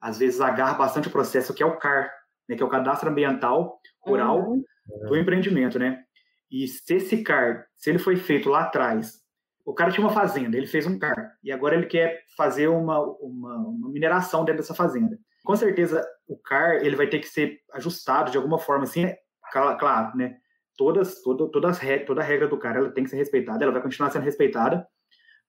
às 0.00 0.18
vezes 0.18 0.40
agarra 0.40 0.74
bastante 0.74 1.08
o 1.08 1.10
processo, 1.10 1.52
que 1.52 1.62
é 1.62 1.66
o 1.66 1.76
CAR, 1.76 2.08
né, 2.48 2.54
que 2.54 2.62
é 2.62 2.66
o 2.66 2.68
Cadastro 2.68 3.10
Ambiental 3.10 3.80
Rural 4.00 4.48
uhum. 4.48 4.64
do 5.08 5.16
Empreendimento, 5.16 5.76
né? 5.76 6.02
E 6.50 6.68
se 6.68 6.94
esse 6.94 7.22
CAR, 7.24 7.66
se 7.76 7.90
ele 7.90 7.98
foi 7.98 8.16
feito 8.16 8.48
lá 8.48 8.62
atrás, 8.62 9.20
o 9.66 9.74
cara 9.74 9.90
tinha 9.90 10.06
uma 10.06 10.14
fazenda, 10.14 10.56
ele 10.56 10.66
fez 10.66 10.86
um 10.86 10.98
CAR, 10.98 11.36
e 11.42 11.50
agora 11.50 11.74
ele 11.74 11.86
quer 11.86 12.22
fazer 12.36 12.68
uma, 12.68 13.00
uma, 13.20 13.56
uma 13.56 13.90
mineração 13.90 14.44
dentro 14.44 14.62
dessa 14.62 14.74
fazenda. 14.74 15.18
Com 15.44 15.56
certeza, 15.56 16.02
o 16.28 16.36
CAR, 16.36 16.76
ele 16.84 16.96
vai 16.96 17.08
ter 17.08 17.18
que 17.18 17.28
ser 17.28 17.58
ajustado 17.72 18.30
de 18.30 18.36
alguma 18.36 18.58
forma, 18.58 18.84
assim, 18.84 19.04
é 19.04 19.18
claro, 19.50 20.16
né? 20.16 20.36
todas, 20.78 21.20
toda, 21.20 21.50
todas 21.50 21.80
toda 22.06 22.22
a 22.22 22.24
regra 22.24 22.46
do 22.46 22.56
cara 22.56 22.78
ela 22.78 22.90
tem 22.90 23.04
que 23.04 23.10
ser 23.10 23.16
respeitada, 23.16 23.64
ela 23.64 23.72
vai 23.72 23.82
continuar 23.82 24.10
sendo 24.10 24.22
respeitada, 24.22 24.86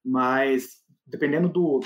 mas 0.04 0.80
dependendo 1.06 1.48
do, 1.48 1.80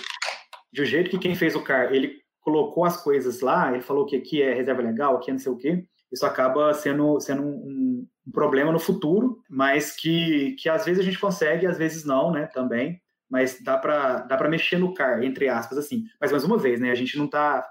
do 0.72 0.85
jeito 0.85 1.11
que 1.11 1.18
quem 1.18 1.35
fez 1.35 1.54
o 1.54 1.62
CAR, 1.62 1.92
ele 1.92 2.16
colocou 2.40 2.85
as 2.85 3.00
coisas 3.02 3.40
lá, 3.40 3.70
ele 3.72 3.83
falou 3.83 4.07
que 4.07 4.16
aqui 4.16 4.42
é 4.42 4.54
reserva 4.54 4.83
legal, 4.83 5.16
aqui 5.16 5.30
é 5.30 5.35
não 5.35 5.38
sei 5.38 5.52
o 5.52 5.59
quê, 5.59 5.85
isso 6.11 6.24
acaba 6.24 6.72
sendo, 6.72 7.20
sendo 7.20 7.42
um, 7.42 8.07
um 8.26 8.33
problema 8.33 8.72
no 8.72 8.78
futuro, 8.78 9.38
mas 9.48 9.94
que, 9.94 10.57
que 10.59 10.68
às 10.68 10.85
vezes 10.85 11.00
a 11.00 11.04
gente 11.04 11.18
consegue, 11.18 11.66
às 11.66 11.76
vezes 11.76 12.04
não, 12.04 12.33
né, 12.33 12.46
também, 12.46 13.00
mas 13.28 13.62
dá 13.62 13.76
para 13.76 14.18
dá 14.20 14.37
para 14.37 14.48
mexer 14.48 14.78
no 14.78 14.94
CAR, 14.94 15.22
entre 15.22 15.48
aspas, 15.48 15.76
assim. 15.76 16.04
Mas 16.20 16.30
mais 16.30 16.44
uma 16.44 16.57
vez, 16.57 16.80
né, 16.80 16.90
a 16.90 16.94
gente 16.94 17.16
não 17.18 17.24
está 17.24 17.66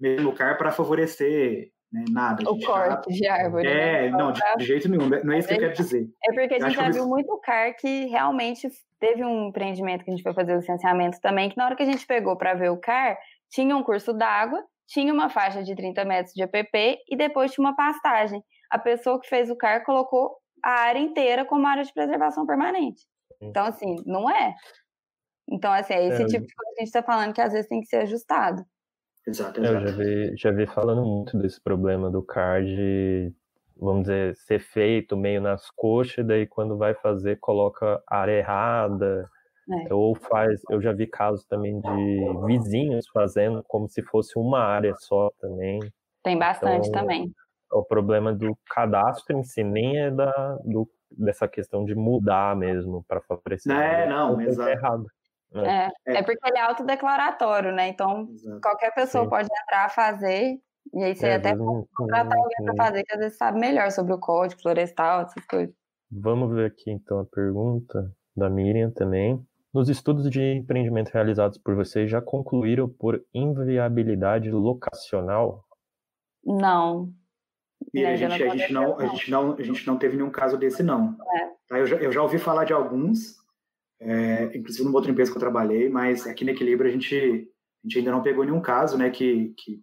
no 0.00 0.32
CAR 0.34 0.56
para 0.56 0.70
favorecer 0.70 1.70
né? 1.92 2.04
Nada. 2.10 2.50
O 2.50 2.58
corte 2.60 3.12
de 3.12 3.26
árvore. 3.26 3.66
É, 3.66 4.02
né? 4.02 4.10
não, 4.10 4.30
de, 4.30 4.40
de, 4.58 4.64
jeito 4.64 4.88
nenhum. 4.88 5.08
Não 5.08 5.32
é 5.32 5.38
isso 5.38 5.48
que 5.48 5.54
eu 5.54 5.58
quero 5.58 5.72
dizer. 5.72 6.06
É 6.22 6.32
porque 6.32 6.54
a 6.54 6.60
gente 6.60 6.76
já 6.76 6.90
viu 6.90 7.08
muito 7.08 7.38
CAR 7.40 7.74
que 7.76 8.06
realmente 8.06 8.68
teve 9.00 9.24
um 9.24 9.48
empreendimento 9.48 10.04
que 10.04 10.10
a 10.10 10.14
gente 10.14 10.22
foi 10.22 10.34
fazer 10.34 10.52
o 10.52 10.56
licenciamento 10.56 11.18
também, 11.20 11.48
que 11.48 11.56
na 11.56 11.64
hora 11.64 11.76
que 11.76 11.82
a 11.82 11.86
gente 11.86 12.06
pegou 12.06 12.36
para 12.36 12.54
ver 12.54 12.70
o 12.70 12.76
CAR, 12.76 13.16
tinha 13.50 13.74
um 13.76 13.82
curso 13.82 14.12
d'água, 14.12 14.62
tinha 14.86 15.12
uma 15.12 15.30
faixa 15.30 15.62
de 15.62 15.74
30 15.74 16.04
metros 16.04 16.34
de 16.34 16.42
APP 16.42 16.98
e 17.08 17.16
depois 17.16 17.52
tinha 17.52 17.66
uma 17.66 17.76
pastagem. 17.76 18.42
A 18.70 18.78
pessoa 18.78 19.18
que 19.20 19.28
fez 19.28 19.50
o 19.50 19.56
CAR 19.56 19.84
colocou 19.84 20.36
a 20.62 20.80
área 20.80 20.98
inteira 20.98 21.44
como 21.44 21.66
área 21.66 21.84
de 21.84 21.92
preservação 21.92 22.44
permanente. 22.46 23.02
Então, 23.40 23.64
assim, 23.64 23.94
não 24.04 24.28
é. 24.28 24.54
Então, 25.48 25.72
assim, 25.72 25.94
é 25.94 26.06
esse 26.06 26.22
é, 26.22 26.26
tipo 26.26 26.46
de 26.46 26.54
coisa 26.54 26.72
que 26.74 26.80
a 26.80 26.84
gente 26.84 26.88
está 26.88 27.02
falando 27.02 27.32
que 27.32 27.40
às 27.40 27.52
vezes 27.52 27.68
tem 27.68 27.80
que 27.80 27.86
ser 27.86 27.98
ajustado. 27.98 28.62
Exato, 29.28 29.60
exato. 29.60 29.84
Eu 29.84 29.88
já 29.88 29.96
vi, 29.96 30.36
já 30.36 30.50
vi 30.50 30.66
falando 30.66 31.04
muito 31.04 31.36
desse 31.36 31.60
problema 31.60 32.10
do 32.10 32.22
card, 32.22 33.34
vamos 33.76 34.02
dizer, 34.02 34.34
ser 34.36 34.58
feito 34.58 35.16
meio 35.16 35.40
nas 35.40 35.70
coxas, 35.70 36.26
daí 36.26 36.46
quando 36.46 36.78
vai 36.78 36.94
fazer, 36.94 37.36
coloca 37.38 38.02
a 38.06 38.18
área 38.18 38.38
errada. 38.38 39.28
É. 39.70 39.92
Ou 39.92 40.14
faz, 40.14 40.62
eu 40.70 40.80
já 40.80 40.92
vi 40.92 41.06
casos 41.06 41.44
também 41.44 41.78
de 41.78 42.46
vizinhos 42.46 43.06
fazendo 43.12 43.62
como 43.68 43.86
se 43.86 44.02
fosse 44.02 44.38
uma 44.38 44.60
área 44.60 44.94
só 44.96 45.30
também. 45.38 45.78
Tem 46.22 46.38
bastante 46.38 46.88
então, 46.88 47.02
também. 47.02 47.30
O 47.70 47.84
problema 47.84 48.32
do 48.32 48.56
cadastro 48.70 49.36
em 49.36 49.42
si 49.42 49.62
nem 49.62 49.98
é 49.98 50.10
da, 50.10 50.58
do, 50.64 50.88
dessa 51.10 51.46
questão 51.46 51.84
de 51.84 51.94
mudar 51.94 52.56
mesmo 52.56 53.04
para 53.06 53.20
favorecer. 53.20 53.70
É, 53.70 54.08
não, 54.08 54.40
exato. 54.40 54.70
errado. 54.70 55.06
É. 55.54 55.86
É, 56.06 56.18
é 56.18 56.22
porque 56.22 56.46
ele 56.46 56.58
é 56.58 56.62
autodeclaratório, 56.62 57.72
né? 57.72 57.88
Então, 57.88 58.28
Exato. 58.30 58.60
qualquer 58.60 58.94
pessoa 58.94 59.24
Sim. 59.24 59.30
pode 59.30 59.48
entrar, 59.62 59.88
fazer, 59.90 60.58
e 60.94 61.04
aí 61.04 61.14
você 61.14 61.28
é, 61.28 61.34
até 61.34 61.56
contratar 61.94 62.38
alguém 62.38 62.64
para 62.64 62.76
fazer, 62.76 63.04
que 63.04 63.12
às 63.12 63.18
vezes 63.18 63.38
sabe 63.38 63.58
melhor 63.58 63.90
sobre 63.90 64.12
o 64.12 64.18
código 64.18 64.60
florestal, 64.60 65.22
essas 65.22 65.44
coisas. 65.46 65.74
Vamos 66.10 66.54
ver 66.54 66.66
aqui 66.66 66.90
então 66.90 67.20
a 67.20 67.24
pergunta 67.24 68.10
da 68.36 68.48
Miriam 68.48 68.90
também. 68.90 69.42
Nos 69.72 69.88
estudos 69.88 70.30
de 70.30 70.40
empreendimento 70.40 71.10
realizados 71.10 71.58
por 71.58 71.74
vocês, 71.74 72.10
já 72.10 72.22
concluíram 72.22 72.88
por 72.88 73.22
inviabilidade 73.34 74.50
locacional? 74.50 75.62
Não. 76.42 77.12
E 77.92 78.04
a 78.04 78.16
gente, 78.16 78.42
a, 78.42 78.48
gente 78.48 78.72
não, 78.72 78.98
a, 78.98 79.06
gente 79.06 79.30
não, 79.30 79.54
a 79.54 79.62
gente 79.62 79.86
não 79.86 79.98
teve 79.98 80.16
nenhum 80.16 80.30
caso 80.30 80.56
desse, 80.56 80.82
não. 80.82 81.16
É. 81.36 81.50
Tá, 81.68 81.78
eu, 81.78 81.86
já, 81.86 81.96
eu 81.96 82.10
já 82.10 82.22
ouvi 82.22 82.38
falar 82.38 82.64
de 82.64 82.72
alguns, 82.72 83.36
é, 84.00 84.50
inclusive 84.54 84.84
numa 84.84 84.96
outra 84.96 85.10
empresa 85.10 85.30
que 85.30 85.36
eu 85.36 85.40
trabalhei, 85.40 85.88
mas 85.88 86.26
aqui 86.26 86.44
no 86.44 86.50
Equilíbrio 86.50 86.88
a 86.88 86.92
gente, 86.92 87.16
a 87.16 87.88
gente 87.88 87.98
ainda 87.98 88.12
não 88.12 88.22
pegou 88.22 88.44
nenhum 88.44 88.60
caso, 88.60 88.96
né, 88.96 89.10
que, 89.10 89.54
que, 89.56 89.80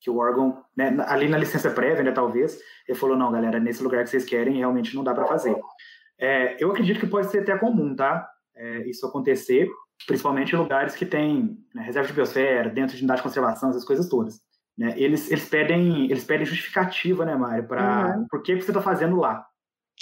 que 0.00 0.10
o 0.10 0.18
órgão, 0.18 0.62
né, 0.76 0.96
ali 1.06 1.28
na 1.28 1.38
licença 1.38 1.70
prévia, 1.70 2.02
né, 2.02 2.12
talvez, 2.12 2.58
ele 2.86 2.98
falou, 2.98 3.16
não, 3.16 3.32
galera, 3.32 3.58
nesse 3.58 3.82
lugar 3.82 4.04
que 4.04 4.10
vocês 4.10 4.24
querem, 4.24 4.58
realmente 4.58 4.94
não 4.94 5.02
dá 5.02 5.14
para 5.14 5.26
fazer. 5.26 5.56
É, 6.18 6.62
eu 6.62 6.70
acredito 6.70 7.00
que 7.00 7.06
pode 7.06 7.30
ser 7.30 7.40
até 7.40 7.56
comum, 7.56 7.94
tá, 7.94 8.28
é, 8.54 8.88
isso 8.88 9.06
acontecer, 9.06 9.68
principalmente 10.06 10.54
em 10.54 10.58
lugares 10.58 10.94
que 10.94 11.06
tem 11.06 11.58
né, 11.74 11.82
reserva 11.82 12.08
de 12.08 12.14
biosfera, 12.14 12.68
dentro 12.68 12.94
de 12.94 13.02
unidade 13.02 13.20
de 13.20 13.24
conservação, 13.24 13.70
essas 13.70 13.84
coisas 13.84 14.08
todas. 14.08 14.40
Né, 14.76 14.94
eles, 14.98 15.30
eles, 15.30 15.48
pedem, 15.48 16.04
eles 16.10 16.24
pedem 16.24 16.44
justificativa, 16.44 17.24
né, 17.24 17.34
Mário, 17.34 17.66
para 17.66 18.18
uhum. 18.18 18.26
por 18.28 18.42
que, 18.42 18.56
que 18.56 18.62
você 18.62 18.70
está 18.70 18.82
fazendo 18.82 19.16
lá. 19.16 19.46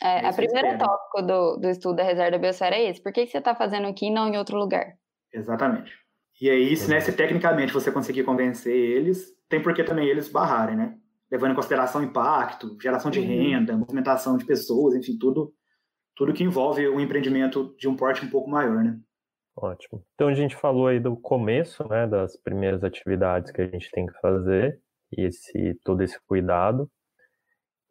É, 0.03 0.27
a 0.27 0.33
primeira 0.33 0.77
tópico 0.77 1.23
do, 1.23 1.57
do 1.57 1.69
estudo 1.69 1.97
da 1.97 2.03
reserva 2.03 2.33
da 2.33 2.39
biosfera 2.39 2.77
é 2.77 2.91
esse. 2.91 3.03
Por 3.03 3.13
que, 3.13 3.25
que 3.25 3.33
você 3.33 3.39
está 3.39 3.55
fazendo 3.55 3.87
aqui 3.87 4.07
e 4.07 4.11
não 4.11 4.29
em 4.29 4.37
outro 4.37 4.57
lugar? 4.57 4.95
Exatamente. 5.33 5.93
E 6.41 6.51
aí, 6.51 6.77
se, 6.77 6.91
né, 6.91 7.01
se 7.01 7.13
tecnicamente 7.13 7.73
você 7.73 7.93
conseguir 7.93 8.25
convencer 8.25 8.75
eles, 8.75 9.33
tem 9.49 9.63
por 9.63 9.73
que 9.73 9.85
também 9.85 10.09
eles 10.09 10.29
barrarem, 10.29 10.77
né? 10.77 10.99
Levando 11.31 11.53
em 11.53 11.55
consideração 11.55 12.03
impacto, 12.03 12.77
geração 12.81 13.11
de 13.11 13.21
uhum. 13.21 13.27
renda, 13.27 13.77
movimentação 13.77 14.37
de 14.37 14.45
pessoas, 14.45 14.95
enfim, 14.95 15.17
tudo, 15.17 15.55
tudo 16.17 16.33
que 16.33 16.43
envolve 16.43 16.87
o 16.89 16.97
um 16.97 17.01
empreendimento 17.01 17.75
de 17.79 17.89
um 17.89 17.97
porte 17.97 18.25
um 18.25 18.31
pouco 18.31 18.51
maior, 18.51 18.83
né? 18.83 18.99
Ótimo. 19.57 20.05
Então 20.15 20.27
a 20.27 20.35
gente 20.35 20.57
falou 20.57 20.89
aí 20.89 20.99
do 20.99 21.17
começo, 21.17 21.87
né, 21.89 22.07
das 22.09 22.37
primeiras 22.37 22.83
atividades 22.83 23.53
que 23.53 23.63
a 23.63 23.67
gente 23.67 23.89
tem 23.93 24.07
que 24.07 24.21
fazer 24.21 24.81
e 25.17 25.23
esse 25.23 25.79
todo 25.85 26.03
esse 26.03 26.19
cuidado. 26.27 26.91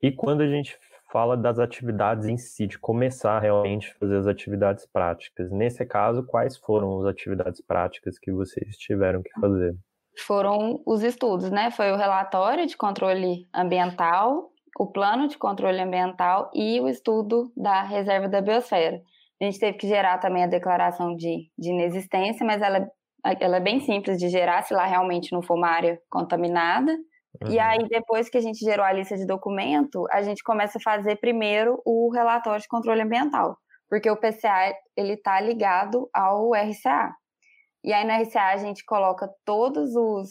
E 0.01 0.11
quando 0.11 0.41
a 0.41 0.47
gente 0.47 0.77
fala 1.13 1.37
das 1.37 1.59
atividades 1.59 2.25
em 2.27 2.37
si, 2.37 2.65
de 2.65 2.79
começar 2.79 3.39
realmente 3.39 3.91
a 3.91 3.99
fazer 3.99 4.17
as 4.17 4.25
atividades 4.25 4.87
práticas. 4.87 5.51
Nesse 5.51 5.85
caso, 5.85 6.25
quais 6.25 6.57
foram 6.57 6.99
as 7.01 7.05
atividades 7.05 7.61
práticas 7.61 8.17
que 8.17 8.31
vocês 8.31 8.75
tiveram 8.77 9.21
que 9.21 9.29
fazer? 9.39 9.75
Foram 10.25 10.81
os 10.87 11.03
estudos, 11.03 11.51
né? 11.51 11.69
Foi 11.69 11.91
o 11.91 11.95
relatório 11.95 12.65
de 12.65 12.75
controle 12.75 13.47
ambiental, 13.53 14.49
o 14.79 14.87
plano 14.87 15.27
de 15.27 15.37
controle 15.37 15.79
ambiental 15.79 16.49
e 16.51 16.81
o 16.81 16.89
estudo 16.89 17.51
da 17.55 17.83
reserva 17.83 18.27
da 18.27 18.41
biosfera. 18.41 18.99
A 19.39 19.45
gente 19.45 19.59
teve 19.59 19.77
que 19.77 19.87
gerar 19.87 20.17
também 20.17 20.43
a 20.43 20.47
declaração 20.47 21.15
de, 21.15 21.47
de 21.57 21.69
inexistência, 21.69 22.43
mas 22.45 22.59
ela, 22.59 22.87
ela 23.39 23.57
é 23.57 23.59
bem 23.59 23.79
simples 23.81 24.17
de 24.17 24.29
gerar 24.29 24.63
se 24.63 24.73
lá 24.73 24.85
realmente 24.85 25.31
não 25.31 25.43
for 25.43 25.55
uma 25.55 25.69
área 25.69 25.99
contaminada. 26.09 26.91
Uhum. 27.41 27.51
E 27.51 27.59
aí, 27.59 27.87
depois 27.89 28.29
que 28.29 28.37
a 28.37 28.41
gente 28.41 28.59
gerou 28.59 28.85
a 28.85 28.91
lista 28.91 29.17
de 29.17 29.25
documento, 29.25 30.05
a 30.11 30.21
gente 30.21 30.43
começa 30.43 30.77
a 30.77 30.81
fazer 30.81 31.15
primeiro 31.17 31.81
o 31.85 32.11
relatório 32.11 32.61
de 32.61 32.67
controle 32.67 33.01
ambiental, 33.01 33.57
porque 33.89 34.09
o 34.09 34.17
PCA 34.17 34.73
ele 34.95 35.13
está 35.13 35.39
ligado 35.41 36.09
ao 36.13 36.53
RCA. 36.53 37.13
E 37.83 37.91
aí 37.91 38.05
no 38.05 38.13
RCA 38.23 38.53
a 38.53 38.57
gente 38.57 38.85
coloca 38.85 39.29
todos 39.43 39.93
os 39.95 40.29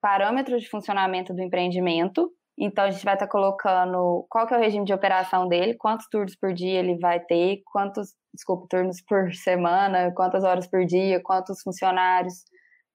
parâmetros 0.00 0.62
de 0.62 0.68
funcionamento 0.68 1.32
do 1.32 1.40
empreendimento. 1.40 2.30
Então 2.58 2.84
a 2.84 2.90
gente 2.90 3.04
vai 3.04 3.14
estar 3.14 3.26
tá 3.26 3.32
colocando 3.32 4.26
qual 4.28 4.46
que 4.46 4.54
é 4.54 4.56
o 4.56 4.60
regime 4.60 4.84
de 4.84 4.92
operação 4.92 5.48
dele, 5.48 5.74
quantos 5.74 6.06
turnos 6.08 6.36
por 6.36 6.52
dia 6.52 6.80
ele 6.80 6.98
vai 6.98 7.20
ter, 7.20 7.62
quantos, 7.72 8.14
desculpa, 8.34 8.66
turnos 8.68 9.00
por 9.00 9.32
semana, 9.36 10.12
quantas 10.12 10.42
horas 10.44 10.66
por 10.66 10.84
dia, 10.84 11.20
quantos 11.22 11.62
funcionários. 11.62 12.44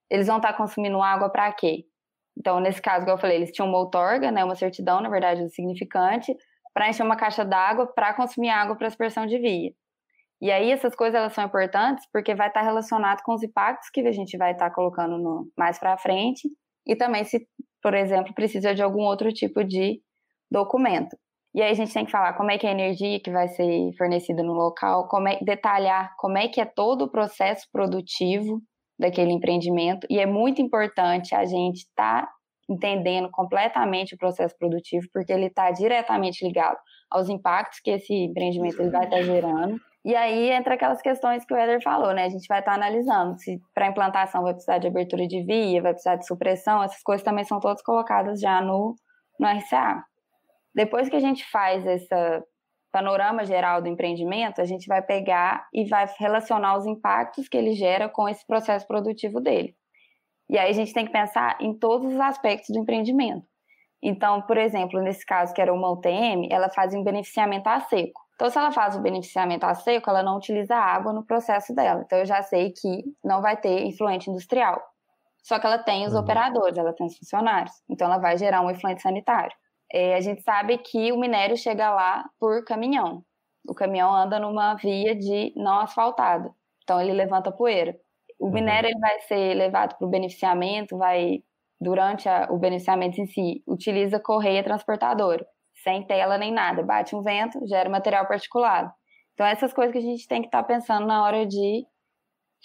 Eles 0.10 0.28
vão 0.28 0.38
estar 0.38 0.52
tá 0.52 0.58
consumindo 0.58 1.02
água 1.02 1.30
para 1.30 1.52
quê? 1.54 1.86
Então, 2.38 2.60
nesse 2.60 2.82
caso, 2.82 3.06
como 3.06 3.18
eu 3.18 3.22
falei, 3.22 3.38
eles 3.38 3.52
tinham 3.52 3.68
uma 3.68 3.80
outorga, 3.80 4.32
né, 4.32 4.44
uma 4.44 4.56
certidão, 4.56 5.02
na 5.02 5.10
verdade, 5.10 5.44
do 5.44 5.50
significante, 5.50 6.36
para 6.74 6.88
encher 6.90 7.04
uma 7.04 7.16
caixa 7.16 7.44
d'água 7.44 7.88
para 7.88 8.14
consumir 8.14 8.50
água 8.50 8.76
para 8.76 8.88
aspersão 8.88 9.26
de 9.26 9.40
via. 9.40 9.72
E 10.40 10.52
aí 10.52 10.72
essas 10.72 10.96
coisas 10.96 11.16
elas 11.16 11.34
são 11.34 11.44
importantes 11.44 12.08
porque 12.14 12.36
vai 12.36 12.50
estar 12.50 12.62
relacionado 12.62 13.24
com 13.24 13.34
os 13.34 13.42
impactos 13.42 13.90
que 13.90 14.02
a 14.02 14.12
gente 14.12 14.38
vai 14.38 14.52
estar 14.52 14.70
colocando 14.70 15.18
no, 15.18 15.52
mais 15.58 15.80
para 15.80 15.98
frente 15.98 16.48
e 16.86 16.96
também 16.96 17.24
se, 17.24 17.48
por 17.82 17.96
exemplo, 17.96 18.34
precisa 18.36 18.76
de 18.76 18.84
algum 18.84 19.02
outro 19.02 19.34
tipo 19.34 19.64
de 19.64 20.00
documento. 20.52 21.18
E 21.56 21.62
aí 21.64 21.72
a 21.72 21.74
gente 21.74 21.92
tem 21.92 22.06
que 22.06 22.12
falar 22.12 22.34
como 22.34 22.52
é 22.52 22.58
que 22.60 22.68
é 22.68 22.70
a 22.70 22.74
energia 22.74 23.20
que 23.20 23.32
vai 23.32 23.48
ser 23.48 23.92
fornecida 23.98 24.44
no 24.44 24.54
local, 24.54 25.08
como 25.08 25.28
é, 25.28 25.40
detalhar 25.42 26.14
como 26.18 26.38
é 26.38 26.48
que 26.48 26.62
é 26.62 26.66
todo 26.66 27.06
o 27.06 27.10
processo 27.10 27.68
produtivo 27.72 28.62
daquele 28.98 29.32
empreendimento. 29.32 30.06
E 30.10 30.20
é 30.20 30.26
muito 30.26 30.62
importante 30.62 31.36
a 31.36 31.46
gente 31.46 31.80
estar 31.80 32.26
tá 32.26 32.32
entendendo 32.70 33.30
completamente 33.32 34.16
o 34.16 34.18
processo 34.18 34.56
produtivo, 34.58 35.08
porque 35.14 35.32
ele 35.32 35.46
está 35.46 35.72
diretamente 35.72 36.46
ligado 36.46 36.78
aos 37.10 37.30
impactos 37.30 37.80
que 37.80 37.92
esse 37.92 38.14
empreendimento 38.14 38.80
ele 38.82 38.90
vai 38.90 39.06
estar 39.06 39.18
tá 39.18 39.24
gerando. 39.24 39.80
E 40.04 40.16
aí 40.16 40.52
entra 40.52 40.76
aquelas 40.76 41.02
questões 41.02 41.46
que 41.46 41.54
o 41.54 41.58
Eder 41.58 41.82
falou, 41.82 42.14
né? 42.14 42.26
A 42.26 42.30
gente 42.30 42.48
vai 42.48 42.60
estar 42.60 42.72
tá 42.72 42.78
analisando 42.78 43.38
se 43.38 43.60
para 43.74 43.88
implantação 43.88 44.44
vai 44.44 44.54
precisar 44.54 44.78
de 44.78 44.88
abertura 44.88 45.28
de 45.28 45.44
via, 45.44 45.82
vai 45.82 45.92
precisar 45.92 46.16
de 46.16 46.26
supressão, 46.26 46.84
essas 46.84 47.02
coisas 47.04 47.24
também 47.24 47.44
são 47.44 47.60
todas 47.60 47.82
colocadas 47.82 48.40
já 48.40 48.62
no, 48.62 48.96
no 49.40 49.48
RCA. 49.48 50.04
Depois 50.74 51.10
que 51.10 51.16
a 51.16 51.20
gente 51.20 51.44
faz 51.50 51.86
essa 51.86 52.44
panorama 52.98 53.46
geral 53.46 53.80
do 53.80 53.88
empreendimento, 53.88 54.60
a 54.60 54.66
gente 54.66 54.88
vai 54.88 55.04
pegar 55.04 55.68
e 55.72 55.86
vai 55.86 56.08
relacionar 56.18 56.76
os 56.78 56.88
impactos 56.88 57.48
que 57.48 57.56
ele 57.56 57.74
gera 57.74 58.10
com 58.10 58.28
esse 58.28 58.46
processo 58.46 58.88
produtivo 58.88 59.40
dele. 59.40 59.76
E 60.50 60.58
aí 60.58 60.72
a 60.72 60.74
gente 60.74 60.94
tem 60.94 61.06
que 61.06 61.12
pensar 61.12 61.58
em 61.62 61.78
todos 61.78 62.12
os 62.12 62.20
aspectos 62.20 62.70
do 62.70 62.80
empreendimento. 62.80 63.46
Então, 64.02 64.42
por 64.42 64.58
exemplo, 64.58 65.00
nesse 65.00 65.24
caso 65.24 65.54
que 65.54 65.62
era 65.62 65.72
uma 65.72 65.92
UTM, 65.92 66.48
ela 66.50 66.70
faz 66.70 66.96
um 66.96 67.04
beneficiamento 67.04 67.68
a 67.68 67.80
seco. 67.82 68.20
Então, 68.34 68.50
se 68.50 68.58
ela 68.58 68.72
faz 68.72 68.96
o 68.96 69.02
beneficiamento 69.02 69.66
a 69.66 69.76
seco, 69.76 70.10
ela 70.10 70.24
não 70.24 70.38
utiliza 70.38 70.76
água 70.76 71.14
no 71.14 71.24
processo 71.24 71.76
dela. 71.76 72.02
Então, 72.04 72.18
eu 72.18 72.26
já 72.26 72.42
sei 72.42 72.72
que 72.72 73.04
não 73.24 73.42
vai 73.42 73.58
ter 73.58 73.86
influente 73.86 74.30
industrial. 74.30 74.82
Só 75.44 75.60
que 75.60 75.68
ela 75.68 75.78
tem 75.78 76.06
os 76.08 76.14
uhum. 76.14 76.22
operadores, 76.22 76.78
ela 76.78 76.94
tem 76.94 77.06
os 77.06 77.18
funcionários. 77.18 77.74
Então, 77.90 78.08
ela 78.08 78.18
vai 78.18 78.38
gerar 78.38 78.62
um 78.62 78.72
influente 78.72 79.04
sanitário. 79.04 79.56
É, 79.92 80.16
a 80.16 80.22
gente 80.22 80.42
sabe 80.42 80.78
que 80.78 81.12
o 81.12 81.20
minério 81.20 81.56
chega 81.56 81.90
lá 81.90 82.30
por 82.40 82.64
caminhão. 82.66 83.24
O 83.68 83.74
caminhão 83.74 84.14
anda 84.14 84.40
numa 84.40 84.76
via 84.76 85.16
de 85.16 85.54
não 85.56 85.80
asfaltada, 85.80 86.54
então 86.84 87.02
ele 87.02 87.14
levanta 87.14 87.52
poeira. 87.52 87.98
O 88.40 88.48
uhum. 88.48 88.54
minério 88.54 88.90
ele 88.90 89.00
vai 89.00 89.20
ser 89.22 89.54
levado 89.56 89.98
para 89.98 90.08
o 90.08 90.10
beneficiamento, 90.10 90.98
vai 90.98 91.44
durante 91.80 92.28
a, 92.30 92.48
o 92.50 92.58
beneficiamento 92.58 93.20
em 93.20 93.28
si 93.28 93.64
utiliza 93.68 94.20
correia 94.20 94.64
transportadora, 94.64 95.46
sem 95.84 96.06
tela 96.06 96.38
nem 96.38 96.52
nada, 96.52 96.84
bate 96.84 97.16
um 97.16 97.22
vento, 97.22 97.66
gera 97.68 97.90
material 97.90 98.28
particulado. 98.28 98.92
Então 99.34 99.46
essas 99.46 99.74
coisas 99.74 99.92
que 99.92 100.00
a 100.00 100.02
gente 100.02 100.28
tem 100.28 100.42
que 100.42 100.48
estar 100.48 100.64
tá 100.64 100.68
pensando 100.68 101.06
na 101.06 101.24
hora 101.24 101.46
de 101.46 101.86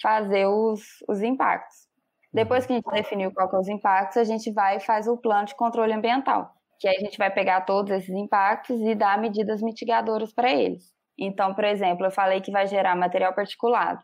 fazer 0.01 0.47
os, 0.47 0.81
os 1.09 1.23
impactos. 1.23 1.89
Depois 2.33 2.65
uhum. 2.65 2.67
que 2.67 2.73
a 2.73 2.77
gente 2.77 3.03
definiu 3.03 3.33
qual 3.33 3.49
que 3.49 3.57
é 3.57 3.59
os 3.59 3.69
impactos, 3.69 4.17
a 4.17 4.25
gente 4.25 4.51
vai 4.53 4.77
e 4.77 4.81
faz 4.81 5.07
o 5.07 5.17
plano 5.17 5.47
de 5.47 5.55
controle 5.55 5.93
ambiental 5.93 6.53
que 6.83 6.89
a 6.89 6.99
gente 6.99 7.17
vai 7.17 7.31
pegar 7.31 7.61
todos 7.61 7.93
esses 7.93 8.11
impactos 8.11 8.81
e 8.81 8.93
dar 8.97 9.17
medidas 9.17 9.63
mitigadoras 9.63 10.33
para 10.35 10.53
eles. 10.53 10.93
Então, 11.17 11.55
por 11.55 11.63
exemplo, 11.63 12.05
eu 12.05 12.11
falei 12.11 12.41
que 12.41 12.51
vai 12.51 12.67
gerar 12.67 12.97
material 12.97 13.33
particulado. 13.33 14.03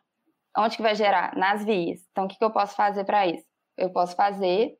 Onde 0.56 0.76
que 0.76 0.82
vai 0.82 0.94
gerar? 0.94 1.36
Nas 1.36 1.64
vias. 1.64 1.98
Então, 2.12 2.24
o 2.24 2.28
que, 2.28 2.38
que 2.38 2.44
eu 2.44 2.52
posso 2.52 2.76
fazer 2.76 3.04
para 3.04 3.26
isso? 3.26 3.44
Eu 3.76 3.90
posso 3.90 4.14
fazer 4.14 4.76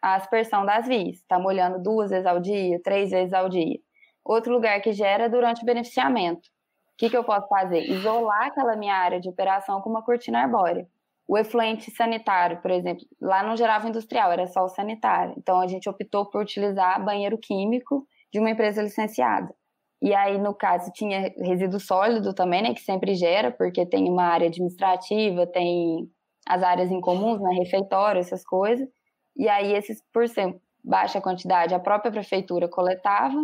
a 0.00 0.14
aspersão 0.14 0.64
das 0.64 0.86
vias, 0.86 1.24
tá 1.26 1.40
molhando 1.40 1.82
duas 1.82 2.10
vezes 2.10 2.24
ao 2.24 2.38
dia, 2.38 2.80
três 2.84 3.10
vezes 3.10 3.32
ao 3.32 3.48
dia. 3.48 3.80
Outro 4.24 4.52
lugar 4.52 4.80
que 4.80 4.92
gera 4.92 5.24
é 5.24 5.28
durante 5.28 5.62
o 5.62 5.66
beneficiamento. 5.66 6.46
O 6.92 6.96
que, 6.98 7.10
que 7.10 7.16
eu 7.16 7.24
posso 7.24 7.48
fazer? 7.48 7.80
Isolar 7.90 8.46
aquela 8.46 8.76
minha 8.76 8.94
área 8.94 9.18
de 9.18 9.28
operação 9.28 9.80
com 9.80 9.90
uma 9.90 10.04
cortina 10.04 10.42
arbórea. 10.42 10.86
O 11.30 11.38
efluente 11.38 11.92
sanitário, 11.92 12.60
por 12.60 12.72
exemplo, 12.72 13.06
lá 13.20 13.40
não 13.40 13.56
gerava 13.56 13.88
industrial, 13.88 14.32
era 14.32 14.48
só 14.48 14.64
o 14.64 14.68
sanitário. 14.68 15.32
Então 15.38 15.60
a 15.60 15.68
gente 15.68 15.88
optou 15.88 16.26
por 16.26 16.42
utilizar 16.42 17.04
banheiro 17.04 17.38
químico 17.38 18.04
de 18.32 18.40
uma 18.40 18.50
empresa 18.50 18.82
licenciada. 18.82 19.54
E 20.02 20.12
aí, 20.12 20.38
no 20.38 20.52
caso, 20.52 20.90
tinha 20.92 21.32
resíduo 21.38 21.78
sólido 21.78 22.34
também, 22.34 22.62
né, 22.62 22.74
que 22.74 22.80
sempre 22.80 23.14
gera, 23.14 23.52
porque 23.52 23.86
tem 23.86 24.10
uma 24.10 24.24
área 24.24 24.48
administrativa, 24.48 25.46
tem 25.46 26.10
as 26.48 26.64
áreas 26.64 26.90
incomuns, 26.90 27.40
né, 27.40 27.50
refeitório, 27.62 28.18
essas 28.18 28.42
coisas. 28.44 28.88
E 29.36 29.48
aí, 29.48 29.72
esses, 29.72 30.02
por 30.12 30.28
ser 30.28 30.60
baixa 30.82 31.20
quantidade, 31.20 31.72
a 31.72 31.78
própria 31.78 32.10
prefeitura 32.10 32.68
coletava. 32.68 33.38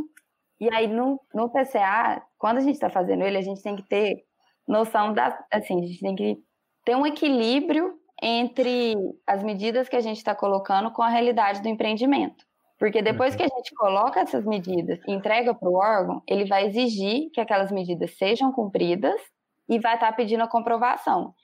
E 0.59 0.69
aí, 0.75 0.89
no, 0.89 1.21
no 1.33 1.49
PCA, 1.51 2.21
quando 2.37 2.59
a 2.59 2.63
gente 2.63 2.75
está 2.75 2.91
fazendo 2.91 3.23
ele, 3.23 3.39
a 3.39 3.43
gente 3.43 3.63
tem 3.63 3.77
que 3.77 3.87
ter 3.89 4.25
noção 4.67 5.13
da. 5.13 5.39
Assim, 5.53 5.79
a 5.79 5.87
gente 5.87 6.01
tem 6.01 6.17
que 6.17 6.46
ter 6.87 6.97
um 6.97 7.05
equilíbrio 7.05 7.99
entre 8.23 8.95
as 9.27 9.43
medidas 9.43 9.89
que 9.89 9.97
a 9.97 10.01
gente 10.01 10.19
está 10.19 10.35
colocando 10.35 10.91
com 10.93 11.03
a 11.03 11.09
realidade 11.09 11.61
do 11.61 11.69
empreendimento. 11.69 12.47
Porque 12.79 13.03
depois 13.03 13.33
uhum. 13.33 13.39
que 13.39 13.43
a 13.43 13.49
gente 13.49 13.75
coloca 13.75 14.21
essas 14.21 14.45
medidas 14.45 15.01
e 15.07 15.13
entrega 15.13 15.53
para 15.53 15.69
o 15.69 15.75
órgão, 15.75 16.23
ele 16.29 16.45
vai 16.45 16.67
exigir 16.67 17.31
que 17.33 17.41
aquelas 17.41 17.73
medidas 17.73 18.17
sejam 18.17 18.53
cumpridas 18.53 19.21
e 19.69 19.81
vai 19.81 19.95
estar 19.95 20.11
tá 20.11 20.13
pedindo 20.13 20.45
a 20.45 20.49
comprovação. 20.49 21.35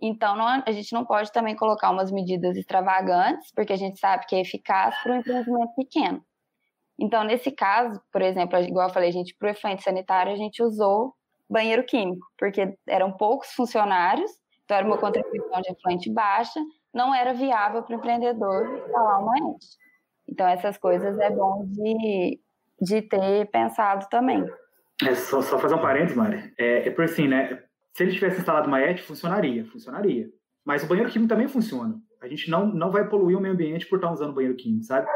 Então, 0.00 0.36
não, 0.36 0.62
a 0.64 0.72
gente 0.72 0.92
não 0.92 1.04
pode 1.04 1.30
também 1.32 1.54
colocar 1.54 1.90
umas 1.90 2.10
medidas 2.10 2.56
extravagantes, 2.56 3.52
porque 3.54 3.72
a 3.72 3.76
gente 3.76 3.98
sabe 3.98 4.24
que 4.26 4.36
é 4.36 4.40
eficaz 4.40 4.96
para 5.02 5.12
um 5.12 5.16
empreendimento 5.16 5.74
pequeno. 5.74 6.24
Então, 6.98 7.24
nesse 7.24 7.50
caso, 7.50 8.00
por 8.10 8.22
exemplo, 8.22 8.58
igual 8.60 8.88
eu 8.88 8.94
falei, 8.94 9.10
a 9.10 9.12
gente, 9.12 9.34
para 9.38 9.48
o 9.48 9.50
efluente 9.50 9.82
sanitário, 9.82 10.32
a 10.32 10.36
gente 10.36 10.62
usou 10.62 11.12
banheiro 11.50 11.84
químico, 11.84 12.26
porque 12.38 12.74
eram 12.86 13.12
poucos 13.12 13.50
funcionários, 13.52 14.30
então 14.68 14.76
era 14.76 14.86
uma 14.86 14.98
contribuição 14.98 15.62
de 15.62 15.72
efluente 15.72 16.12
baixa, 16.12 16.60
não 16.92 17.14
era 17.14 17.32
viável 17.32 17.82
para 17.82 17.96
o 17.96 17.98
empreendedor 17.98 18.66
instalar 18.76 19.22
uma 19.22 19.38
ente. 19.38 19.66
Então, 20.28 20.46
essas 20.46 20.76
coisas 20.76 21.18
é 21.18 21.30
bom 21.30 21.64
de, 21.64 22.38
de 22.78 23.00
ter 23.00 23.50
pensado 23.50 24.06
também. 24.10 24.46
É, 25.02 25.14
só, 25.14 25.40
só 25.40 25.58
fazer 25.58 25.74
um 25.74 25.80
parênteses, 25.80 26.14
Mari. 26.14 26.52
É, 26.58 26.86
é 26.86 26.90
por 26.90 27.06
assim, 27.06 27.26
né? 27.26 27.64
Se 27.94 28.02
ele 28.02 28.12
tivesse 28.12 28.40
instalado 28.40 28.68
uma 28.68 28.78
ET, 28.78 29.00
funcionaria, 29.00 29.64
funcionaria. 29.64 30.28
Mas 30.62 30.84
o 30.84 30.86
banheiro 30.86 31.10
químico 31.10 31.30
também 31.30 31.48
funciona. 31.48 31.98
A 32.20 32.28
gente 32.28 32.50
não, 32.50 32.66
não 32.66 32.90
vai 32.90 33.08
poluir 33.08 33.38
o 33.38 33.40
meio 33.40 33.54
ambiente 33.54 33.86
por 33.86 33.96
estar 33.96 34.12
usando 34.12 34.34
banheiro 34.34 34.54
químico, 34.56 34.84
sabe? 34.84 35.08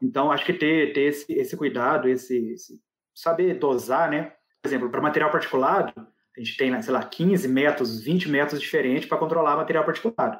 Então, 0.00 0.30
acho 0.30 0.46
que 0.46 0.52
ter, 0.52 0.92
ter 0.92 1.08
esse, 1.08 1.32
esse 1.32 1.56
cuidado, 1.56 2.08
esse, 2.08 2.52
esse 2.52 2.80
saber 3.12 3.58
dosar, 3.58 4.08
né? 4.08 4.34
Por 4.62 4.68
exemplo, 4.68 4.88
para 4.88 5.00
material 5.00 5.32
particulado, 5.32 5.92
a 6.36 6.40
gente 6.40 6.56
tem, 6.56 6.82
sei 6.82 6.92
lá, 6.92 7.02
15 7.04 7.46
métodos, 7.48 8.02
20 8.02 8.28
métodos 8.28 8.60
diferentes 8.60 9.08
para 9.08 9.18
controlar 9.18 9.56
material 9.56 9.84
particulado. 9.84 10.38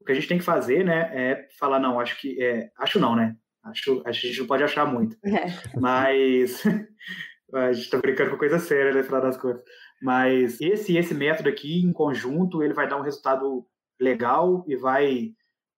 O 0.00 0.04
que 0.04 0.12
a 0.12 0.14
gente 0.14 0.28
tem 0.28 0.38
que 0.38 0.44
fazer, 0.44 0.84
né, 0.84 1.10
é 1.12 1.48
falar, 1.58 1.78
não, 1.78 2.00
acho 2.00 2.18
que, 2.20 2.42
é, 2.42 2.70
acho 2.78 2.98
não, 2.98 3.14
né? 3.14 3.36
Acho, 3.64 4.02
a 4.06 4.12
gente 4.12 4.40
não 4.40 4.46
pode 4.46 4.62
achar 4.62 4.86
muito. 4.86 5.16
É. 5.24 5.46
Mas 5.78 6.62
a 7.52 7.72
gente 7.72 7.84
está 7.84 7.98
brincando 7.98 8.30
com 8.30 8.38
coisa 8.38 8.58
séria, 8.58 8.92
né, 8.92 9.02
final 9.02 9.20
das 9.20 9.36
contas. 9.36 9.62
Mas 10.00 10.60
esse 10.60 10.96
esse 10.96 11.12
método 11.12 11.48
aqui, 11.48 11.80
em 11.80 11.92
conjunto, 11.92 12.62
ele 12.62 12.72
vai 12.72 12.88
dar 12.88 12.96
um 12.96 13.02
resultado 13.02 13.66
legal 14.00 14.64
e 14.68 14.76
vai, 14.76 15.32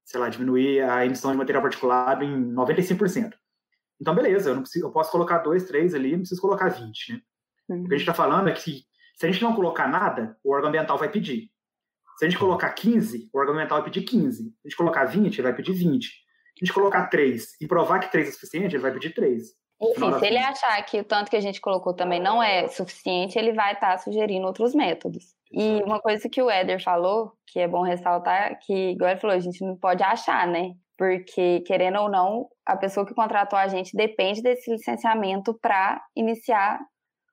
sei 0.04 0.20
lá, 0.20 0.28
diminuir 0.28 0.82
a 0.82 1.04
emissão 1.04 1.32
de 1.32 1.38
material 1.38 1.62
particulado 1.62 2.22
em 2.22 2.52
95%. 2.52 3.32
Então, 4.00 4.14
beleza, 4.14 4.50
eu, 4.50 4.54
não 4.54 4.62
preciso, 4.62 4.86
eu 4.86 4.92
posso 4.92 5.10
colocar 5.10 5.38
dois, 5.38 5.64
três 5.64 5.94
ali, 5.94 6.12
não 6.12 6.20
preciso 6.20 6.40
colocar 6.40 6.68
20, 6.68 7.12
né? 7.12 7.20
Uhum. 7.68 7.84
O 7.84 7.88
que 7.88 7.94
a 7.94 7.98
gente 7.98 8.08
está 8.08 8.14
falando 8.14 8.48
é 8.48 8.52
que 8.52 8.84
se 9.20 9.26
a 9.26 9.30
gente 9.30 9.42
não 9.42 9.54
colocar 9.54 9.86
nada, 9.86 10.34
o 10.42 10.50
órgão 10.50 10.70
ambiental 10.70 10.96
vai 10.96 11.10
pedir. 11.10 11.50
Se 12.16 12.24
a 12.24 12.28
gente 12.28 12.38
colocar 12.38 12.70
15, 12.70 13.28
o 13.30 13.38
órgão 13.38 13.52
ambiental 13.52 13.76
vai 13.76 13.90
pedir 13.90 14.02
15. 14.06 14.44
Se 14.44 14.50
a 14.64 14.68
gente 14.68 14.76
colocar 14.78 15.04
20, 15.04 15.34
ele 15.34 15.42
vai 15.42 15.54
pedir 15.54 15.74
20. 15.74 16.06
Se 16.06 16.12
a 16.62 16.64
gente 16.64 16.72
colocar 16.72 17.06
3 17.08 17.60
e 17.60 17.66
provar 17.68 17.98
que 17.98 18.10
3 18.10 18.28
é 18.28 18.32
suficiente, 18.32 18.74
ele 18.74 18.82
vai 18.82 18.92
pedir 18.92 19.10
3. 19.10 19.42
Enfim, 19.82 20.18
se 20.18 20.26
ele 20.26 20.38
achar 20.38 20.82
que 20.86 21.00
o 21.00 21.04
tanto 21.04 21.30
que 21.30 21.36
a 21.36 21.40
gente 21.40 21.60
colocou 21.60 21.92
também 21.92 22.18
não 22.18 22.42
é 22.42 22.68
suficiente, 22.68 23.38
ele 23.38 23.52
vai 23.52 23.74
estar 23.74 23.92
tá 23.92 23.98
sugerindo 23.98 24.46
outros 24.46 24.74
métodos. 24.74 25.34
E 25.52 25.82
uma 25.82 26.00
coisa 26.00 26.26
que 26.26 26.40
o 26.40 26.48
Éder 26.48 26.82
falou, 26.82 27.32
que 27.46 27.60
é 27.60 27.68
bom 27.68 27.82
ressaltar, 27.82 28.58
que, 28.60 28.92
igual 28.92 29.10
ele 29.10 29.20
falou, 29.20 29.36
a 29.36 29.40
gente 29.40 29.62
não 29.62 29.76
pode 29.76 30.02
achar, 30.02 30.46
né? 30.46 30.72
Porque, 30.96 31.60
querendo 31.66 31.98
ou 31.98 32.08
não, 32.08 32.48
a 32.64 32.74
pessoa 32.74 33.04
que 33.04 33.14
contratou 33.14 33.58
a 33.58 33.68
gente 33.68 33.94
depende 33.94 34.40
desse 34.40 34.70
licenciamento 34.70 35.58
para 35.60 36.02
iniciar 36.16 36.80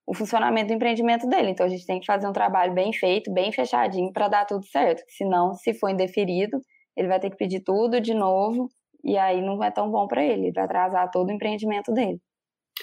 o 0.08 0.14
funcionamento 0.14 0.68
do 0.68 0.74
empreendimento 0.74 1.28
dele. 1.28 1.49
Então, 1.49 1.66
a 1.66 1.70
gente 1.70 1.86
tem 1.86 1.99
que 1.99 2.05
fazer 2.05 2.26
um 2.26 2.32
trabalho 2.32 2.74
bem 2.74 2.93
feito, 2.93 3.32
bem 3.32 3.51
fechadinho, 3.51 4.12
para 4.14 4.30
dar 4.30 4.45
tudo 4.45 4.66
certo. 4.66 5.03
Senão, 5.10 5.53
se 5.53 5.74
for 5.74 5.89
indeferido, 5.89 6.62
ele 6.95 7.10
vai 7.10 7.20
ter 7.20 7.30
que 7.30 7.36
pedir 7.36 7.60
tudo 7.60 7.99
de 7.99 8.14
novo, 8.14 8.70
e 9.03 9.18
aí 9.18 9.41
não 9.41 9.62
é 9.62 9.70
tão 9.70 9.91
bom 9.91 10.08
para 10.08 10.24
ele, 10.24 10.45
ele 10.45 10.51
vai 10.53 10.64
atrasar 10.64 11.12
todo 11.12 11.28
o 11.28 11.32
empreendimento 11.32 11.93
dele. 11.93 12.20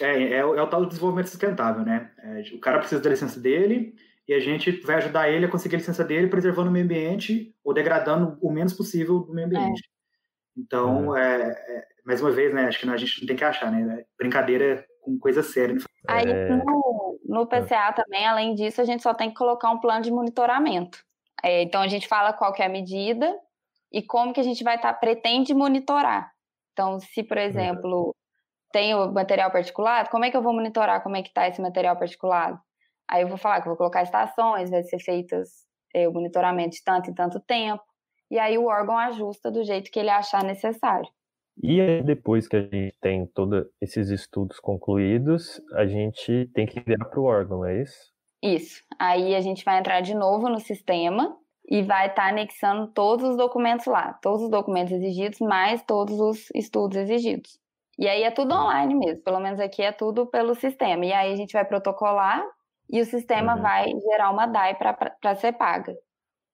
É, 0.01 0.23
é, 0.23 0.33
é, 0.39 0.45
o 0.45 0.67
tal 0.67 0.83
do 0.83 0.89
desenvolvimento 0.89 1.29
sustentável, 1.29 1.83
né? 1.83 2.11
É, 2.23 2.55
o 2.55 2.61
cara 2.61 2.79
precisa 2.79 3.01
da 3.01 3.11
licença 3.11 3.41
dele 3.41 3.95
e 4.29 4.35
a 4.35 4.41
gente 4.41 4.71
vai 4.83 4.97
ajudar 4.97 5.31
ele 5.31 5.47
a 5.47 5.51
conseguir 5.51 5.77
a 5.77 5.79
licença 5.79 6.05
dele, 6.05 6.29
preservando 6.29 6.69
o 6.69 6.73
meio 6.73 6.85
ambiente 6.85 7.55
ou 7.65 7.73
degradando 7.73 8.37
o 8.43 8.51
menos 8.51 8.73
possível 8.73 9.21
do 9.21 9.33
meio 9.33 9.47
ambiente. 9.47 9.83
É. 9.83 10.61
Então, 10.61 11.17
é. 11.17 11.51
É, 11.51 11.85
mais 12.05 12.21
uma 12.21 12.31
vez, 12.31 12.53
né? 12.53 12.67
Acho 12.67 12.81
que 12.81 12.89
a 12.89 12.97
gente 12.97 13.21
não 13.21 13.27
tem 13.27 13.37
que 13.37 13.45
achar, 13.45 13.73
né? 13.73 14.05
Brincadeira 14.19 14.85
com 15.01 15.19
coisa 15.19 15.43
séria. 15.43 15.77
Aí, 16.09 16.27
no, 16.27 17.04
no 17.35 17.47
PCA 17.47 17.93
também, 17.93 18.25
além 18.25 18.55
disso, 18.55 18.81
a 18.81 18.85
gente 18.85 19.03
só 19.03 19.13
tem 19.13 19.29
que 19.29 19.37
colocar 19.37 19.71
um 19.71 19.81
plano 19.81 20.03
de 20.03 20.11
monitoramento. 20.11 20.99
então, 21.43 21.83
a 21.83 21.89
gente 21.89 22.07
fala 22.09 22.33
qual 22.33 22.55
é 22.59 22.65
a 22.65 22.69
medida 22.69 23.37
e 23.93 24.03
como 24.03 24.33
que 24.33 24.41
a 24.41 24.45
gente 24.45 24.63
vai 24.65 24.77
estar, 24.77 24.93
tá, 24.93 24.99
pretende 24.99 25.53
monitorar. 25.53 26.33
Então, 26.73 26.99
se, 27.01 27.23
por 27.23 27.37
uhum. 27.37 27.43
exemplo, 27.43 28.17
tem 28.73 28.95
o 28.95 29.13
material 29.13 29.51
particulado, 29.51 30.11
como 30.11 30.25
é 30.25 30.31
que 30.31 30.37
eu 30.37 30.43
vou 30.43 30.53
monitorar 30.53 31.03
como 31.03 31.17
é 31.17 31.23
que 31.23 31.29
está 31.29 31.47
esse 31.47 31.61
material 31.61 31.97
particulado? 31.97 32.59
Aí 33.09 33.23
eu 33.23 33.29
vou 33.29 33.37
falar 33.37 33.61
que 33.61 33.69
eu 33.69 33.71
vou 33.71 33.77
colocar 33.77 34.03
estações, 34.03 34.71
vai 34.71 34.83
ser 34.83 34.99
feitas 34.99 35.49
é, 35.95 36.09
o 36.09 36.13
monitoramento 36.13 36.77
de 36.77 36.83
tanto 36.83 37.11
em 37.11 37.15
tanto 37.15 37.39
tempo, 37.41 37.85
e 38.31 38.39
aí 38.39 38.59
o 38.59 38.67
órgão 38.67 38.99
ajusta 38.99 39.51
do 39.51 39.63
jeito 39.63 39.91
que 39.91 39.99
ele 39.99 40.11
achar 40.11 40.43
necessário. 40.43 41.09
E 41.63 41.81
aí, 41.81 42.03
depois 42.03 42.49
que 42.49 42.57
a 42.57 42.63
gente 42.63 42.97
tem 43.01 43.27
todos 43.27 43.67
esses 43.81 44.11
estudos 44.11 44.59
concluídos, 44.59 45.61
a 45.73 45.87
gente 45.87 46.51
tem 46.53 46.67
que 46.67 46.81
enviar 46.81 47.09
para 47.09 47.21
o 47.21 47.25
órgão, 47.25 47.65
é 47.65 47.83
isso? 47.83 48.13
Isso. 48.43 48.83
Aí 48.99 49.35
a 49.35 49.41
gente 49.41 49.65
vai 49.65 49.79
entrar 49.79 50.01
de 50.01 50.15
novo 50.15 50.49
no 50.49 50.61
sistema 50.61 51.37
e 51.67 51.83
vai 51.83 52.09
estar 52.09 52.25
tá 52.25 52.29
anexando 52.29 52.89
todos 52.89 53.31
os 53.31 53.37
documentos 53.37 53.87
lá, 53.87 54.13
todos 54.15 54.43
os 54.43 54.51
documentos 54.51 54.93
exigidos, 54.93 55.41
mais 55.41 55.83
todos 55.83 56.21
os 56.21 56.51
estudos 56.55 56.99
exigidos. 56.99 57.59
E 57.99 58.09
aí 58.09 58.23
é 58.23 58.31
tudo 58.31 58.55
online 58.55 58.95
mesmo, 58.95 59.23
pelo 59.23 59.41
menos 59.41 59.61
aqui 59.61 59.81
é 59.81 59.93
tudo 59.93 60.27
pelo 60.27 60.55
sistema. 60.55 61.07
E 61.07 61.13
aí 61.13 61.33
a 61.33 61.37
gente 61.37 61.53
vai 61.53 61.65
protocolar 61.65 62.45
e 62.91 63.01
o 63.01 63.05
sistema 63.05 63.55
uhum. 63.55 63.63
vai 63.63 63.87
gerar 64.01 64.31
uma 64.31 64.47
DAI 64.47 64.75
para 64.75 65.35
ser 65.37 65.53
paga. 65.53 65.97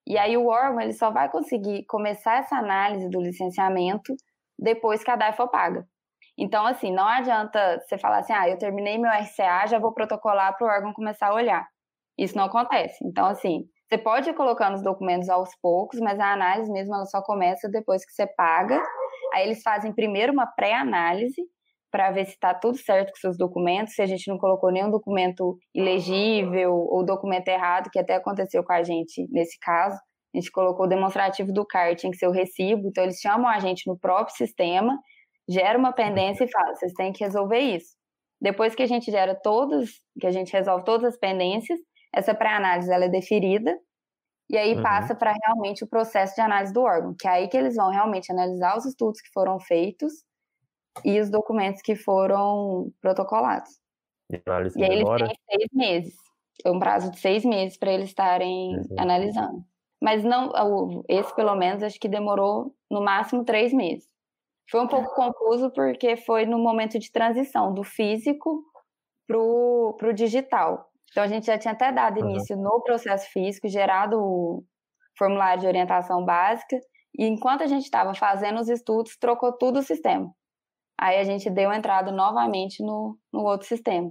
E 0.07 0.19
aí 0.19 0.37
o 0.37 0.47
órgão 0.47 0.81
ele 0.81 0.93
só 0.93 1.11
vai 1.11 1.29
conseguir 1.31 1.85
começar 1.87 2.39
essa 2.39 2.57
análise 2.57 3.09
do 3.09 3.21
licenciamento 3.21 4.15
depois 4.61 5.03
que 5.03 5.11
a 5.11 5.17
DAI 5.17 5.33
for 5.33 5.49
paga. 5.49 5.87
Então, 6.39 6.67
assim, 6.67 6.93
não 6.93 7.07
adianta 7.07 7.81
você 7.81 7.99
falar 7.99 8.19
assim, 8.19 8.33
ah, 8.33 8.49
eu 8.49 8.59
terminei 8.59 8.99
meu 8.99 9.11
RCA, 9.11 9.67
já 9.67 9.79
vou 9.79 9.93
protocolar 9.93 10.57
para 10.57 10.67
o 10.67 10.71
órgão 10.71 10.93
começar 10.93 11.29
a 11.29 11.35
olhar. 11.35 11.67
Isso 12.19 12.37
não 12.37 12.45
acontece. 12.45 12.97
Então, 13.05 13.27
assim, 13.27 13.65
você 13.89 13.99
pode 13.99 14.31
ir 14.31 14.35
colocando 14.35 14.75
os 14.75 14.83
documentos 14.83 15.29
aos 15.29 15.51
poucos, 15.61 16.01
mas 16.01 16.19
a 16.19 16.33
análise 16.33 16.71
mesmo 16.71 16.95
ela 16.95 17.07
só 17.07 17.21
começa 17.23 17.69
depois 17.69 18.05
que 18.05 18.13
você 18.13 18.27
paga 18.27 18.81
Aí 19.33 19.45
eles 19.47 19.63
fazem 19.63 19.93
primeiro 19.93 20.33
uma 20.33 20.47
pré-análise 20.47 21.41
para 21.91 22.11
ver 22.11 22.25
se 22.27 22.33
está 22.33 22.55
tudo 22.55 22.77
certo 22.77 23.11
com 23.11 23.17
seus 23.17 23.37
documentos, 23.37 23.95
se 23.95 24.03
a 24.03 24.07
gente 24.07 24.29
não 24.29 24.39
colocou 24.39 24.71
nenhum 24.71 24.91
documento 24.91 25.59
ilegível 25.75 26.73
ou 26.73 27.05
documento 27.05 27.49
errado, 27.49 27.91
que 27.91 27.99
até 27.99 28.15
aconteceu 28.15 28.63
com 28.63 28.73
a 28.73 28.83
gente 28.83 29.27
nesse 29.31 29.59
caso. 29.59 29.99
A 30.35 30.39
gente 30.39 30.51
colocou 30.51 30.87
o 30.87 30.89
demonstrativo 30.89 31.53
do 31.53 31.67
CAR, 31.67 31.95
tinha 31.97 32.11
que 32.11 32.19
ser 32.19 32.29
o 32.29 32.33
recibo, 32.33 32.89
então 32.89 33.03
eles 33.03 33.21
chamam 33.21 33.49
a 33.49 33.59
gente 33.59 33.87
no 33.87 33.99
próprio 33.99 34.37
sistema, 34.37 34.99
gera 35.49 35.79
uma 35.79 35.93
pendência 35.93 36.45
e 36.45 36.51
fala, 36.51 36.75
vocês 36.75 36.93
têm 36.93 37.13
que 37.13 37.25
resolver 37.25 37.59
isso. 37.59 37.97
Depois 38.41 38.75
que 38.75 38.83
a 38.83 38.87
gente 38.87 39.11
gera 39.11 39.35
todos, 39.35 39.91
que 40.19 40.27
a 40.27 40.31
gente 40.31 40.53
resolve 40.53 40.85
todas 40.85 41.15
as 41.15 41.19
pendências, 41.19 41.79
essa 42.15 42.35
pré-análise 42.35 42.91
ela 42.93 43.05
é 43.05 43.09
deferida 43.09 43.77
e 44.49 44.57
aí 44.57 44.75
uhum. 44.75 44.83
passa 44.83 45.15
para 45.15 45.33
realmente 45.45 45.85
o 45.85 45.87
processo 45.87 46.35
de 46.35 46.41
análise 46.41 46.73
do 46.73 46.81
órgão, 46.81 47.15
que 47.19 47.29
é 47.29 47.31
aí 47.31 47.49
que 47.49 47.57
eles 47.57 47.77
vão 47.77 47.91
realmente 47.91 48.33
analisar 48.33 48.77
os 48.77 48.85
estudos 48.85 49.21
que 49.21 49.31
foram 49.33 49.61
feitos 49.61 50.13
e 51.05 51.21
os 51.21 51.31
documentos 51.31 51.83
que 51.83 51.95
foram 51.95 52.91
protocolados. 53.01 53.71
E, 54.31 54.41
análise 54.45 54.79
e 54.79 54.85
aí 54.85 54.91
eles 54.91 55.09
têm 55.09 55.35
seis 55.51 55.69
meses. 55.73 56.15
É 56.65 56.71
um 56.71 56.79
prazo 56.79 57.11
de 57.11 57.21
seis 57.21 57.45
meses 57.45 57.79
para 57.79 57.93
eles 57.93 58.09
estarem 58.09 58.77
uhum. 58.77 58.97
analisando. 58.99 59.65
Mas 60.01 60.25
não, 60.25 60.53
esse 61.09 61.35
pelo 61.35 61.55
menos 61.55 61.83
acho 61.83 62.01
que 62.01 62.09
demorou 62.09 62.75
no 62.91 63.03
máximo 63.03 63.45
três 63.45 63.73
meses. 63.73 64.09
Foi 64.71 64.81
um 64.81 64.87
pouco 64.89 65.15
confuso 65.15 65.71
porque 65.73 66.17
foi 66.17 66.47
no 66.47 66.59
momento 66.59 66.99
de 66.99 67.11
transição 67.11 67.75
do 67.75 67.83
físico 67.83 68.63
para 69.27 69.39
o 69.39 70.13
digital. 70.15 70.91
Então, 71.11 71.25
a 71.25 71.27
gente 71.27 71.47
já 71.47 71.59
tinha 71.59 71.73
até 71.73 71.91
dado 71.91 72.21
início 72.21 72.57
uhum. 72.57 72.63
no 72.63 72.83
processo 72.83 73.29
físico, 73.33 73.69
gerado 73.69 74.17
o 74.17 74.65
formulário 75.19 75.61
de 75.61 75.67
orientação 75.67 76.25
básica, 76.25 76.79
e 77.19 77.27
enquanto 77.27 77.63
a 77.63 77.67
gente 77.67 77.83
estava 77.83 78.15
fazendo 78.15 78.61
os 78.61 78.69
estudos, 78.69 79.17
trocou 79.17 79.53
tudo 79.53 79.81
o 79.81 79.83
sistema. 79.83 80.33
Aí 80.99 81.19
a 81.19 81.25
gente 81.25 81.51
deu 81.51 81.73
entrada 81.73 82.13
novamente 82.13 82.83
no, 82.83 83.19
no 83.33 83.41
outro 83.41 83.67
sistema. 83.67 84.11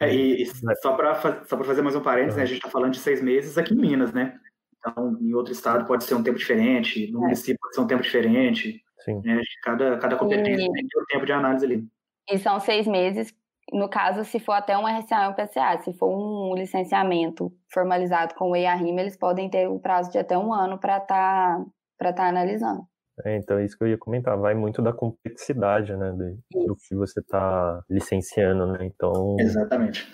É, 0.00 0.14
e, 0.14 0.42
e 0.42 0.46
só 0.76 0.94
para 0.94 1.44
só 1.44 1.62
fazer 1.62 1.82
mais 1.82 1.94
um 1.94 2.02
parênteses, 2.02 2.36
né, 2.36 2.42
a 2.42 2.46
gente 2.46 2.56
está 2.56 2.70
falando 2.70 2.92
de 2.92 3.00
seis 3.00 3.20
meses 3.20 3.58
aqui 3.58 3.74
em 3.74 3.76
Minas, 3.76 4.14
né? 4.14 4.38
Então, 4.80 5.16
em 5.20 5.34
outro 5.34 5.52
estado 5.52 5.86
pode 5.86 6.04
ser 6.04 6.14
um 6.14 6.22
tempo 6.22 6.38
diferente, 6.38 7.10
no 7.12 7.18
é. 7.18 7.22
município 7.22 7.58
pode 7.60 7.74
ser 7.74 7.80
um 7.82 7.86
tempo 7.86 8.02
diferente. 8.02 8.82
Sim. 9.00 9.20
Né? 9.24 9.40
Cada, 9.62 9.98
cada 9.98 10.16
competência 10.16 10.64
e, 10.64 10.72
tem 10.72 10.84
o 10.84 11.06
tempo 11.06 11.26
de 11.26 11.32
análise 11.32 11.64
ali. 11.64 11.86
E 12.30 12.38
são 12.38 12.58
seis 12.60 12.86
meses, 12.86 13.34
no 13.72 13.88
caso, 13.88 14.24
se 14.24 14.38
for 14.40 14.52
até 14.52 14.76
um 14.76 14.86
RCA 14.86 15.26
ou 15.26 15.30
um 15.30 15.34
PCA. 15.34 15.78
Se 15.82 15.92
for 15.92 16.08
um 16.08 16.54
licenciamento 16.54 17.52
formalizado 17.72 18.34
com 18.34 18.50
o 18.50 18.56
EIA-RIM, 18.56 18.98
eles 18.98 19.16
podem 19.16 19.48
ter 19.48 19.68
o 19.68 19.78
prazo 19.78 20.10
de 20.10 20.18
até 20.18 20.36
um 20.36 20.52
ano 20.52 20.78
para 20.78 20.98
estar 20.98 21.58
tá, 21.58 21.64
pra 21.98 22.12
tá 22.12 22.28
analisando. 22.28 22.82
É, 23.24 23.36
então 23.36 23.58
é 23.58 23.64
isso 23.64 23.76
que 23.76 23.84
eu 23.84 23.88
ia 23.88 23.98
comentar, 23.98 24.38
vai 24.38 24.54
muito 24.54 24.80
da 24.80 24.94
complexidade, 24.94 25.94
né, 25.94 26.10
do, 26.10 26.66
do 26.66 26.76
que 26.76 26.94
você 26.94 27.20
está 27.20 27.82
licenciando, 27.90 28.66
né, 28.66 28.78
então... 28.82 29.36
Exatamente. 29.38 30.10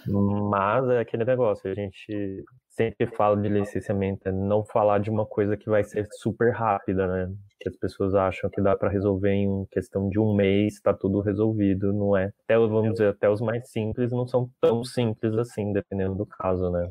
Mas 0.51 0.89
é 0.89 0.99
aquele 0.99 1.25
negócio, 1.25 1.71
a 1.71 1.75
gente 1.75 2.45
sempre 2.77 3.07
fala 3.07 3.37
de 3.37 3.49
licenciamento, 3.49 4.29
é 4.29 4.33
não 4.33 4.65
falar 4.65 4.99
de 4.99 5.11
uma 5.11 5.25
coisa 5.25 5.57
que 5.57 5.69
vai 5.69 5.83
ser 5.83 6.07
super 6.13 6.53
rápida, 6.53 7.07
né, 7.07 7.35
que 7.59 7.69
as 7.69 7.77
pessoas 7.77 8.15
acham 8.15 8.51
que 8.51 8.61
dá 8.61 8.77
para 8.77 8.91
resolver 8.91 9.33
em 9.33 9.67
questão 9.71 10.09
de 10.09 10.21
um 10.21 10.35
mês, 10.35 10.75
está 10.75 10.93
tudo 10.93 11.21
resolvido, 11.21 11.93
não 11.93 12.17
é? 12.17 12.31
Até, 12.45 12.57
vamos 12.59 12.93
dizer, 12.93 13.09
até 13.09 13.29
os 13.29 13.41
mais 13.41 13.71
simples 13.71 14.13
não 14.13 14.27
são 14.27 14.51
tão 14.61 14.85
simples 14.85 15.35
assim, 15.37 15.73
dependendo 15.73 16.15
do 16.15 16.27
caso, 16.27 16.71
né? 16.71 16.91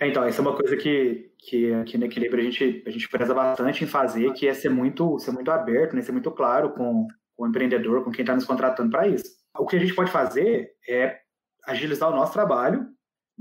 É, 0.00 0.08
então, 0.08 0.26
isso 0.26 0.40
é 0.40 0.42
uma 0.42 0.56
coisa 0.56 0.76
que, 0.76 1.30
que 1.38 1.72
aqui 1.74 1.98
no 1.98 2.06
Equilíbrio 2.06 2.40
a 2.40 2.44
gente, 2.44 2.82
a 2.86 2.90
gente 2.90 3.08
preza 3.08 3.34
bastante 3.34 3.84
em 3.84 3.86
fazer, 3.86 4.32
que 4.32 4.46
é 4.46 4.54
ser 4.54 4.68
muito, 4.68 5.18
ser 5.18 5.32
muito 5.32 5.50
aberto, 5.50 5.94
né, 5.94 6.02
ser 6.02 6.12
muito 6.12 6.30
claro 6.30 6.70
com, 6.70 7.06
com 7.36 7.44
o 7.44 7.48
empreendedor, 7.48 8.04
com 8.04 8.10
quem 8.10 8.22
está 8.22 8.34
nos 8.34 8.44
contratando 8.44 8.90
para 8.90 9.08
isso. 9.08 9.24
O 9.58 9.66
que 9.66 9.76
a 9.76 9.78
gente 9.78 9.94
pode 9.94 10.10
fazer 10.10 10.70
é 10.88 11.18
agilizar 11.66 12.08
o 12.08 12.16
nosso 12.16 12.32
trabalho, 12.32 12.86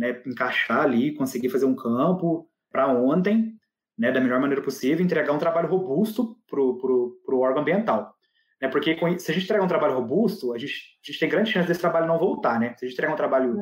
né, 0.01 0.19
encaixar 0.25 0.81
ali, 0.81 1.13
conseguir 1.13 1.49
fazer 1.49 1.65
um 1.65 1.75
campo 1.75 2.49
para 2.71 2.87
ontem, 2.87 3.53
né, 3.95 4.11
da 4.11 4.19
melhor 4.19 4.39
maneira 4.39 4.63
possível, 4.63 5.05
entregar 5.05 5.31
um 5.31 5.37
trabalho 5.37 5.69
robusto 5.69 6.35
para 6.49 6.59
o 6.59 7.39
órgão 7.39 7.61
ambiental. 7.61 8.11
Né, 8.59 8.67
porque 8.67 8.97
se 9.19 9.31
a 9.31 9.33
gente 9.33 9.43
entregar 9.43 9.63
um 9.63 9.67
trabalho 9.67 9.93
robusto, 9.93 10.53
a 10.53 10.57
gente, 10.57 10.73
a 10.73 11.11
gente 11.11 11.19
tem 11.19 11.29
grande 11.29 11.51
chance 11.51 11.67
desse 11.67 11.79
trabalho 11.79 12.07
não 12.07 12.17
voltar. 12.17 12.59
Né? 12.59 12.73
Se 12.79 12.83
a 12.83 12.87
gente 12.87 12.95
entregar 12.95 13.13
um 13.13 13.17
trabalho 13.17 13.55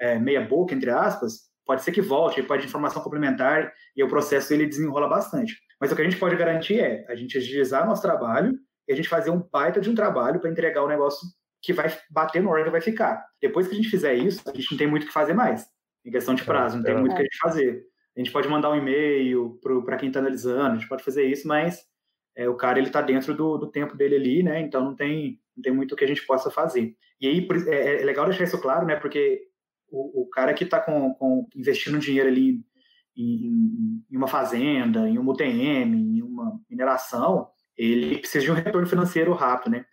é, 0.00 0.16
meia 0.16 0.40
boca, 0.40 0.72
entre 0.72 0.90
aspas, 0.90 1.50
pode 1.66 1.82
ser 1.82 1.90
que 1.90 2.00
volte, 2.00 2.40
pode 2.44 2.66
informação 2.66 3.02
complementar 3.02 3.72
e 3.96 4.04
o 4.04 4.08
processo 4.08 4.54
ele 4.54 4.66
desenrola 4.66 5.08
bastante. 5.08 5.56
Mas 5.80 5.90
o 5.90 5.96
que 5.96 6.02
a 6.02 6.04
gente 6.04 6.18
pode 6.18 6.36
garantir 6.36 6.78
é 6.78 7.04
a 7.08 7.16
gente 7.16 7.36
agilizar 7.36 7.84
nosso 7.84 8.02
trabalho 8.02 8.56
e 8.88 8.92
a 8.92 8.96
gente 8.96 9.08
fazer 9.08 9.30
um 9.30 9.40
baita 9.40 9.80
de 9.80 9.90
um 9.90 9.94
trabalho 9.94 10.38
para 10.38 10.50
entregar 10.50 10.84
o 10.84 10.88
negócio 10.88 11.26
que 11.60 11.72
vai 11.72 11.92
bater 12.08 12.40
no 12.40 12.50
órgão 12.50 12.68
e 12.68 12.70
vai 12.70 12.80
ficar. 12.80 13.24
Depois 13.40 13.66
que 13.66 13.74
a 13.74 13.76
gente 13.76 13.88
fizer 13.88 14.14
isso, 14.14 14.48
a 14.48 14.54
gente 14.54 14.70
não 14.70 14.78
tem 14.78 14.86
muito 14.86 15.02
o 15.02 15.06
que 15.06 15.12
fazer 15.12 15.34
mais. 15.34 15.66
Em 16.04 16.10
questão 16.10 16.34
de 16.34 16.44
prazo, 16.44 16.76
não 16.76 16.84
tem 16.84 16.96
muito 16.96 17.12
o 17.12 17.14
que 17.14 17.22
a 17.22 17.24
gente 17.24 17.38
fazer. 17.38 17.84
A 18.16 18.20
gente 18.20 18.32
pode 18.32 18.48
mandar 18.48 18.70
um 18.70 18.76
e-mail 18.76 19.58
para 19.84 19.96
quem 19.96 20.08
está 20.08 20.20
analisando, 20.20 20.72
a 20.72 20.74
gente 20.76 20.88
pode 20.88 21.04
fazer 21.04 21.24
isso, 21.24 21.46
mas 21.46 21.84
é, 22.36 22.48
o 22.48 22.56
cara 22.56 22.78
ele 22.78 22.88
está 22.88 23.00
dentro 23.00 23.34
do, 23.34 23.56
do, 23.58 23.70
tempo 23.70 23.96
dele 23.96 24.16
ali, 24.16 24.42
né? 24.42 24.60
Então 24.60 24.84
não 24.84 24.94
tem, 24.94 25.40
não 25.56 25.62
tem 25.62 25.72
muito 25.72 25.92
o 25.92 25.96
que 25.96 26.04
a 26.04 26.08
gente 26.08 26.26
possa 26.26 26.50
fazer. 26.50 26.96
E 27.20 27.26
aí 27.26 27.46
é, 27.68 28.02
é 28.02 28.04
legal 28.04 28.26
deixar 28.26 28.44
isso 28.44 28.60
claro, 28.60 28.86
né? 28.86 28.96
Porque 28.96 29.42
o, 29.88 30.22
o 30.22 30.28
cara 30.28 30.54
que 30.54 30.64
está 30.64 30.80
com, 30.80 31.14
com, 31.14 31.48
investindo 31.54 31.98
dinheiro 31.98 32.28
ali 32.28 32.60
em, 33.16 33.24
em, 33.24 34.04
em, 34.10 34.16
uma 34.16 34.28
fazenda, 34.28 35.08
em 35.08 35.18
uma 35.18 35.32
UTM, 35.32 35.94
em 35.94 36.22
uma 36.22 36.58
mineração, 36.68 37.48
ele 37.76 38.18
precisa 38.18 38.44
de 38.44 38.50
um 38.50 38.54
retorno 38.54 38.86
financeiro 38.86 39.32
rápido, 39.32 39.72
né? 39.72 39.84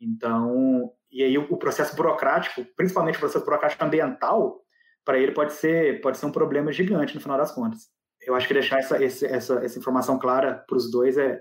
Então, 0.00 0.92
e 1.10 1.22
aí 1.22 1.36
o, 1.36 1.46
o 1.50 1.56
processo 1.56 1.96
burocrático, 1.96 2.64
principalmente 2.76 3.16
o 3.16 3.20
processo 3.20 3.44
burocrático 3.44 3.84
ambiental, 3.84 4.62
para 5.08 5.18
ele 5.18 5.32
pode 5.32 5.54
ser, 5.54 6.02
pode 6.02 6.18
ser 6.18 6.26
um 6.26 6.30
problema 6.30 6.70
gigante 6.70 7.14
no 7.14 7.20
final 7.22 7.38
das 7.38 7.50
contas. 7.50 7.88
Eu 8.20 8.34
acho 8.34 8.46
que 8.46 8.52
deixar 8.52 8.78
essa, 8.78 9.02
essa, 9.02 9.64
essa 9.64 9.78
informação 9.78 10.18
clara 10.18 10.62
para 10.68 10.76
os 10.76 10.90
dois 10.90 11.16
é, 11.16 11.40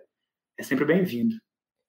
é 0.58 0.64
sempre 0.64 0.86
bem-vindo. 0.86 1.36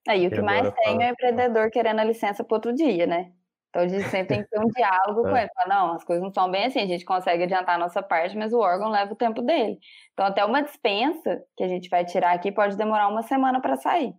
É, 0.09 0.19
e 0.19 0.27
o 0.27 0.31
que 0.31 0.43
mais 0.43 0.69
tem 0.73 1.01
é 1.05 1.09
o 1.09 1.13
empreendedor 1.13 1.71
querendo 1.71 2.01
a 2.01 2.05
licença 2.05 2.43
para 2.43 2.57
outro 2.57 2.75
dia, 2.75 3.07
né? 3.07 3.31
Então 3.69 3.83
a 3.83 3.87
gente 3.87 4.09
sempre 4.09 4.27
tem 4.27 4.43
que 4.43 4.51
ter 4.51 4.59
um 4.59 4.67
diálogo 4.75 5.23
com 5.23 5.37
é. 5.37 5.43
ele. 5.43 5.51
Falar, 5.55 5.69
não, 5.69 5.95
as 5.95 6.03
coisas 6.03 6.21
não 6.21 6.33
são 6.33 6.51
bem 6.51 6.67
assim, 6.67 6.81
a 6.81 6.87
gente 6.87 7.05
consegue 7.05 7.45
adiantar 7.45 7.77
a 7.77 7.79
nossa 7.79 8.03
parte, 8.03 8.37
mas 8.37 8.53
o 8.53 8.59
órgão 8.59 8.91
leva 8.91 9.13
o 9.13 9.17
tempo 9.17 9.41
dele. 9.41 9.79
Então 10.15 10.27
até 10.27 10.45
uma 10.45 10.61
dispensa 10.61 11.41
que 11.57 11.63
a 11.63 11.69
gente 11.69 11.89
vai 11.89 12.05
tirar 12.05 12.33
aqui 12.33 12.51
pode 12.51 12.77
demorar 12.77 13.07
uma 13.07 13.23
semana 13.23 13.61
para 13.61 13.77
sair. 13.77 14.13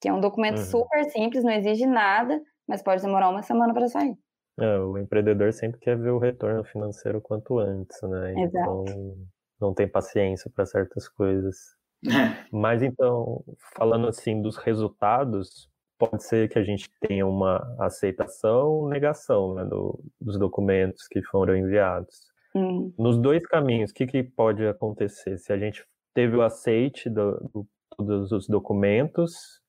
Que 0.00 0.08
é 0.08 0.12
um 0.12 0.20
documento 0.20 0.58
uhum. 0.58 0.64
super 0.64 1.04
simples, 1.12 1.44
não 1.44 1.52
exige 1.52 1.86
nada, 1.86 2.42
mas 2.66 2.82
pode 2.82 3.00
demorar 3.00 3.28
uma 3.28 3.44
semana 3.44 3.72
para 3.72 3.86
sair. 3.86 4.16
É, 4.60 4.78
o 4.78 4.98
empreendedor 4.98 5.52
sempre 5.52 5.80
quer 5.80 5.96
ver 5.96 6.10
o 6.10 6.18
retorno 6.18 6.62
financeiro 6.64 7.20
quanto 7.20 7.58
antes, 7.58 8.00
né? 8.02 8.34
Exato. 8.42 8.84
Então 8.84 9.16
não 9.60 9.74
tem 9.74 9.86
paciência 9.86 10.50
para 10.54 10.64
certas 10.66 11.08
coisas. 11.08 11.56
Mas 12.52 12.82
então, 12.82 13.44
falando 13.76 14.08
assim 14.08 14.40
dos 14.40 14.56
resultados, 14.56 15.68
pode 15.98 16.24
ser 16.24 16.48
que 16.48 16.58
a 16.58 16.64
gente 16.64 16.90
tenha 17.00 17.26
uma 17.26 17.76
aceitação 17.78 18.68
ou 18.68 18.88
negação 18.88 19.54
né, 19.54 19.64
do, 19.64 20.02
dos 20.18 20.38
documentos 20.38 21.06
que 21.06 21.22
foram 21.22 21.56
enviados. 21.56 22.30
Uhum. 22.54 22.92
Nos 22.98 23.18
dois 23.18 23.46
caminhos, 23.46 23.90
o 23.90 23.94
que, 23.94 24.06
que 24.06 24.22
pode 24.22 24.66
acontecer? 24.66 25.38
Se 25.38 25.52
a 25.52 25.58
gente 25.58 25.84
teve 26.14 26.36
o 26.36 26.42
aceite 26.42 27.08
do, 27.10 27.66
do, 27.98 28.26
dos 28.26 28.48
documentos, 28.48 29.60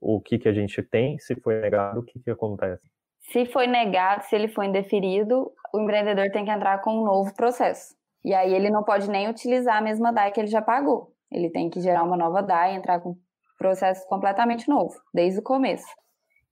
o 0.00 0.20
que, 0.20 0.38
que 0.38 0.48
a 0.48 0.52
gente 0.52 0.82
tem? 0.82 1.18
Se 1.18 1.34
foi 1.36 1.60
negado, 1.60 2.00
o 2.00 2.02
que, 2.02 2.18
que 2.18 2.30
acontece? 2.30 2.82
Se 3.30 3.44
foi 3.46 3.66
negado, 3.66 4.24
se 4.24 4.34
ele 4.34 4.48
foi 4.48 4.66
indeferido, 4.66 5.52
o 5.72 5.80
empreendedor 5.80 6.30
tem 6.30 6.44
que 6.44 6.50
entrar 6.50 6.80
com 6.80 6.90
um 7.00 7.04
novo 7.04 7.34
processo. 7.34 7.94
E 8.24 8.34
aí 8.34 8.52
ele 8.54 8.70
não 8.70 8.82
pode 8.82 9.10
nem 9.10 9.28
utilizar 9.28 9.76
a 9.76 9.80
mesma 9.80 10.12
DAI 10.12 10.32
que 10.32 10.40
ele 10.40 10.48
já 10.48 10.62
pagou. 10.62 11.12
Ele 11.30 11.50
tem 11.50 11.68
que 11.68 11.80
gerar 11.80 12.02
uma 12.02 12.16
nova 12.16 12.42
DAI, 12.42 12.74
entrar 12.74 13.00
com 13.00 13.16
processo 13.58 14.06
completamente 14.06 14.68
novo, 14.68 14.94
desde 15.12 15.40
o 15.40 15.42
começo. 15.42 15.86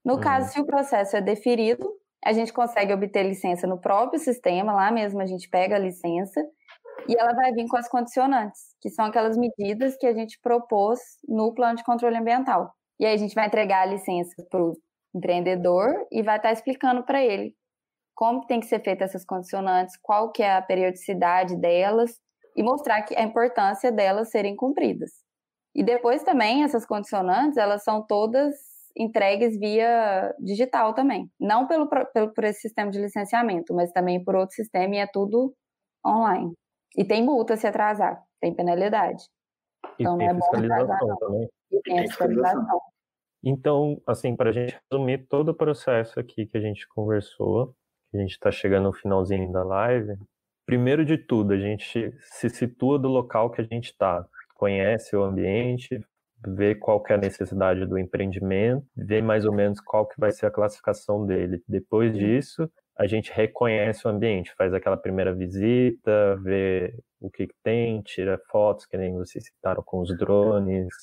No 0.05 0.15
uhum. 0.15 0.21
caso, 0.21 0.53
se 0.53 0.61
o 0.61 0.67
processo 0.67 1.17
é 1.17 1.21
deferido, 1.21 1.89
a 2.25 2.33
gente 2.33 2.53
consegue 2.53 2.93
obter 2.93 3.23
licença 3.23 3.67
no 3.67 3.79
próprio 3.79 4.19
sistema, 4.19 4.73
lá 4.73 4.91
mesmo 4.91 5.21
a 5.21 5.27
gente 5.27 5.49
pega 5.49 5.77
a 5.77 5.79
licença 5.79 6.41
e 7.09 7.19
ela 7.19 7.35
vai 7.35 7.53
vir 7.53 7.67
com 7.69 7.77
as 7.77 7.89
condicionantes, 7.89 8.75
que 8.81 8.89
são 8.89 9.05
aquelas 9.05 9.37
medidas 9.37 9.97
que 9.97 10.07
a 10.07 10.15
gente 10.15 10.41
propôs 10.41 11.01
no 11.29 11.53
plano 11.55 11.77
de 11.77 11.85
controle 11.85 12.17
ambiental. 12.17 12.73
E 12.99 13.05
aí 13.05 13.15
a 13.15 13.19
gente 13.19 13.35
vai 13.35 13.47
entregar 13.47 13.83
a 13.83 13.87
licença 13.87 14.35
para 14.51 14.63
o 14.63 14.77
empreendedor 15.15 16.07
e 16.11 16.23
vai 16.23 16.37
estar 16.37 16.49
tá 16.49 16.53
explicando 16.53 17.03
para 17.05 17.23
ele 17.23 17.55
como 18.15 18.47
tem 18.47 18.61
que 18.61 18.67
ser 18.67 18.81
feitas 18.83 19.11
essas 19.11 19.25
condicionantes, 19.25 19.97
qual 20.01 20.31
que 20.31 20.43
é 20.43 20.55
a 20.55 20.63
periodicidade 20.63 21.57
delas 21.57 22.21
e 22.57 22.63
mostrar 22.63 23.03
que 23.03 23.17
a 23.17 23.23
importância 23.23 23.91
delas 23.91 24.31
serem 24.31 24.55
cumpridas. 24.55 25.11
E 25.75 25.83
depois 25.83 26.23
também 26.23 26.63
essas 26.63 26.87
condicionantes, 26.87 27.57
elas 27.57 27.83
são 27.83 28.07
todas 28.07 28.55
entregues 28.97 29.59
via 29.59 30.33
digital 30.39 30.95
também. 30.95 31.29
Não 31.41 31.67
pelo, 31.67 31.89
pelo 31.89 32.33
por 32.33 32.45
esse 32.45 32.61
sistema 32.61 32.91
de 32.91 33.01
licenciamento, 33.01 33.75
mas 33.75 33.91
também 33.91 34.23
por 34.23 34.37
outro 34.37 34.55
sistema 34.55 34.95
e 34.95 34.99
é 34.99 35.07
tudo 35.07 35.53
online. 36.07 36.53
E 36.97 37.05
tem 37.05 37.25
multa 37.25 37.57
se 37.57 37.67
atrasar, 37.67 38.23
tem 38.41 38.55
penalidade. 38.55 39.25
Então 39.99 40.17
não 40.17 40.25
é 40.25 40.33
bom 40.33 40.47
atrasar 40.47 41.01
não. 41.05 41.17
Também. 41.17 41.49
E 41.73 41.81
tem 41.83 41.99
a 41.99 42.03
fiscalização. 42.03 42.81
Então, 43.45 44.01
assim, 44.07 44.35
para 44.35 44.51
a 44.51 44.53
gente 44.53 44.79
resumir 44.91 45.27
todo 45.29 45.51
o 45.51 45.55
processo 45.55 46.19
aqui 46.19 46.47
que 46.47 46.57
a 46.57 46.61
gente 46.61 46.89
conversou, 46.89 47.75
que 48.11 48.17
a 48.17 48.21
gente 48.21 48.33
está 48.33 48.51
chegando 48.51 48.85
no 48.85 48.93
finalzinho 48.93 49.53
da 49.53 49.63
live, 49.63 50.17
primeiro 50.65 51.05
de 51.05 51.19
tudo, 51.19 51.53
a 51.53 51.59
gente 51.59 52.15
se 52.21 52.49
situa 52.49 52.99
do 52.99 53.09
local 53.09 53.51
que 53.51 53.61
a 53.61 53.65
gente 53.65 53.87
está 53.87 54.27
conhece 54.55 55.15
o 55.15 55.23
ambiente, 55.23 56.01
vê 56.47 56.75
qual 56.75 57.03
que 57.03 57.13
é 57.13 57.17
a 57.17 57.19
necessidade 57.19 57.85
do 57.85 57.99
empreendimento, 57.99 58.87
vê 58.97 59.21
mais 59.21 59.45
ou 59.45 59.53
menos 59.53 59.81
qual 59.81 60.07
que 60.07 60.19
vai 60.19 60.33
ser 60.33 60.47
a 60.47 60.51
classificação 60.51 61.27
dele. 61.27 61.63
Depois 61.69 62.17
disso, 62.17 62.71
a 62.97 63.07
gente 63.07 63.33
reconhece 63.33 64.07
o 64.07 64.11
ambiente, 64.11 64.55
faz 64.57 64.73
aquela 64.73 64.97
primeira 64.97 65.35
visita, 65.35 66.37
vê 66.43 66.95
o 67.21 67.31
que, 67.31 67.47
que 67.47 67.55
tem, 67.63 68.01
tira 68.03 68.41
fotos, 68.51 68.87
que 68.87 68.97
nem 68.97 69.13
vocês 69.15 69.45
citaram 69.45 69.83
com 69.83 70.01
os 70.01 70.17
drones, 70.17 70.95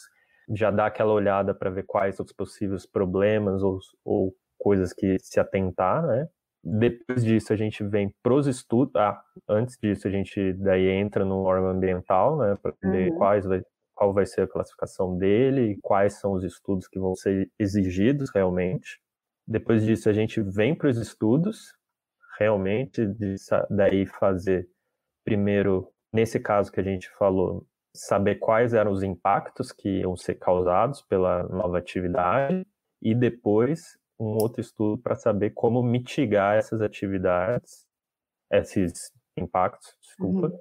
já 0.54 0.72
dá 0.72 0.86
aquela 0.86 1.14
olhada 1.14 1.54
para 1.54 1.70
ver 1.70 1.84
quais 1.84 2.20
os 2.20 2.32
possíveis 2.32 2.86
problemas 2.86 3.64
ou, 3.64 3.80
ou 4.04 4.36
coisas 4.58 4.94
que 4.94 5.18
se 5.20 5.40
atentar, 5.40 6.06
né? 6.06 6.28
Depois 6.64 7.24
disso, 7.24 7.52
a 7.52 7.56
gente 7.56 7.84
vem 7.84 8.14
para 8.22 8.36
os 8.36 8.46
estudos. 8.46 8.96
Ah, 8.96 9.20
antes 9.50 9.78
disso, 9.78 10.08
a 10.08 10.12
gente 10.12 10.54
daí 10.54 10.90
entra 10.90 11.26
no 11.26 11.40
órgão 11.42 11.70
ambiental, 11.70 12.38
né, 12.38 12.56
para 12.62 12.74
ver 12.84 13.12
uhum. 13.12 13.18
quais 13.18 13.46
vai, 13.46 13.64
qual 13.96 14.14
vai 14.14 14.28
ser 14.28 14.42
a 14.42 14.48
classificação 14.48 15.18
dele 15.18 15.72
e 15.72 15.78
quais 15.82 16.20
são 16.20 16.34
os 16.34 16.44
estudos 16.44 16.88
que 16.88 17.00
vão 17.00 17.16
ser 17.16 17.50
exigidos 17.58 18.30
realmente. 18.34 19.00
Depois 19.48 19.84
disso, 19.84 20.08
a 20.08 20.14
gente 20.14 20.40
vem 20.40 20.76
para 20.76 20.90
os 20.90 20.98
estudos, 20.98 21.74
realmente 22.38 23.08
de 23.08 23.36
daí 23.70 24.06
fazer 24.06 24.70
primeiro, 25.24 25.92
nesse 26.14 26.40
caso 26.40 26.72
que 26.72 26.80
a 26.80 26.84
gente 26.84 27.10
falou, 27.18 27.66
saber 27.96 28.36
quais 28.36 28.74
eram 28.74 28.92
os 28.92 29.04
impactos 29.04 29.72
que 29.72 30.00
iam 30.00 30.16
ser 30.16 30.36
causados 30.36 31.02
pela 31.02 31.44
nova 31.44 31.78
atividade 31.78 32.66
e 33.02 33.14
depois 33.14 33.98
um 34.20 34.38
outro 34.42 34.62
estudo 34.62 35.02
para 35.02 35.16
saber 35.16 35.52
como 35.52 35.82
mitigar 35.82 36.58
essas 36.58 36.82
atividades, 36.82 37.86
esses 38.52 39.12
impactos, 39.36 39.96
desculpa, 40.02 40.48
uhum. 40.48 40.60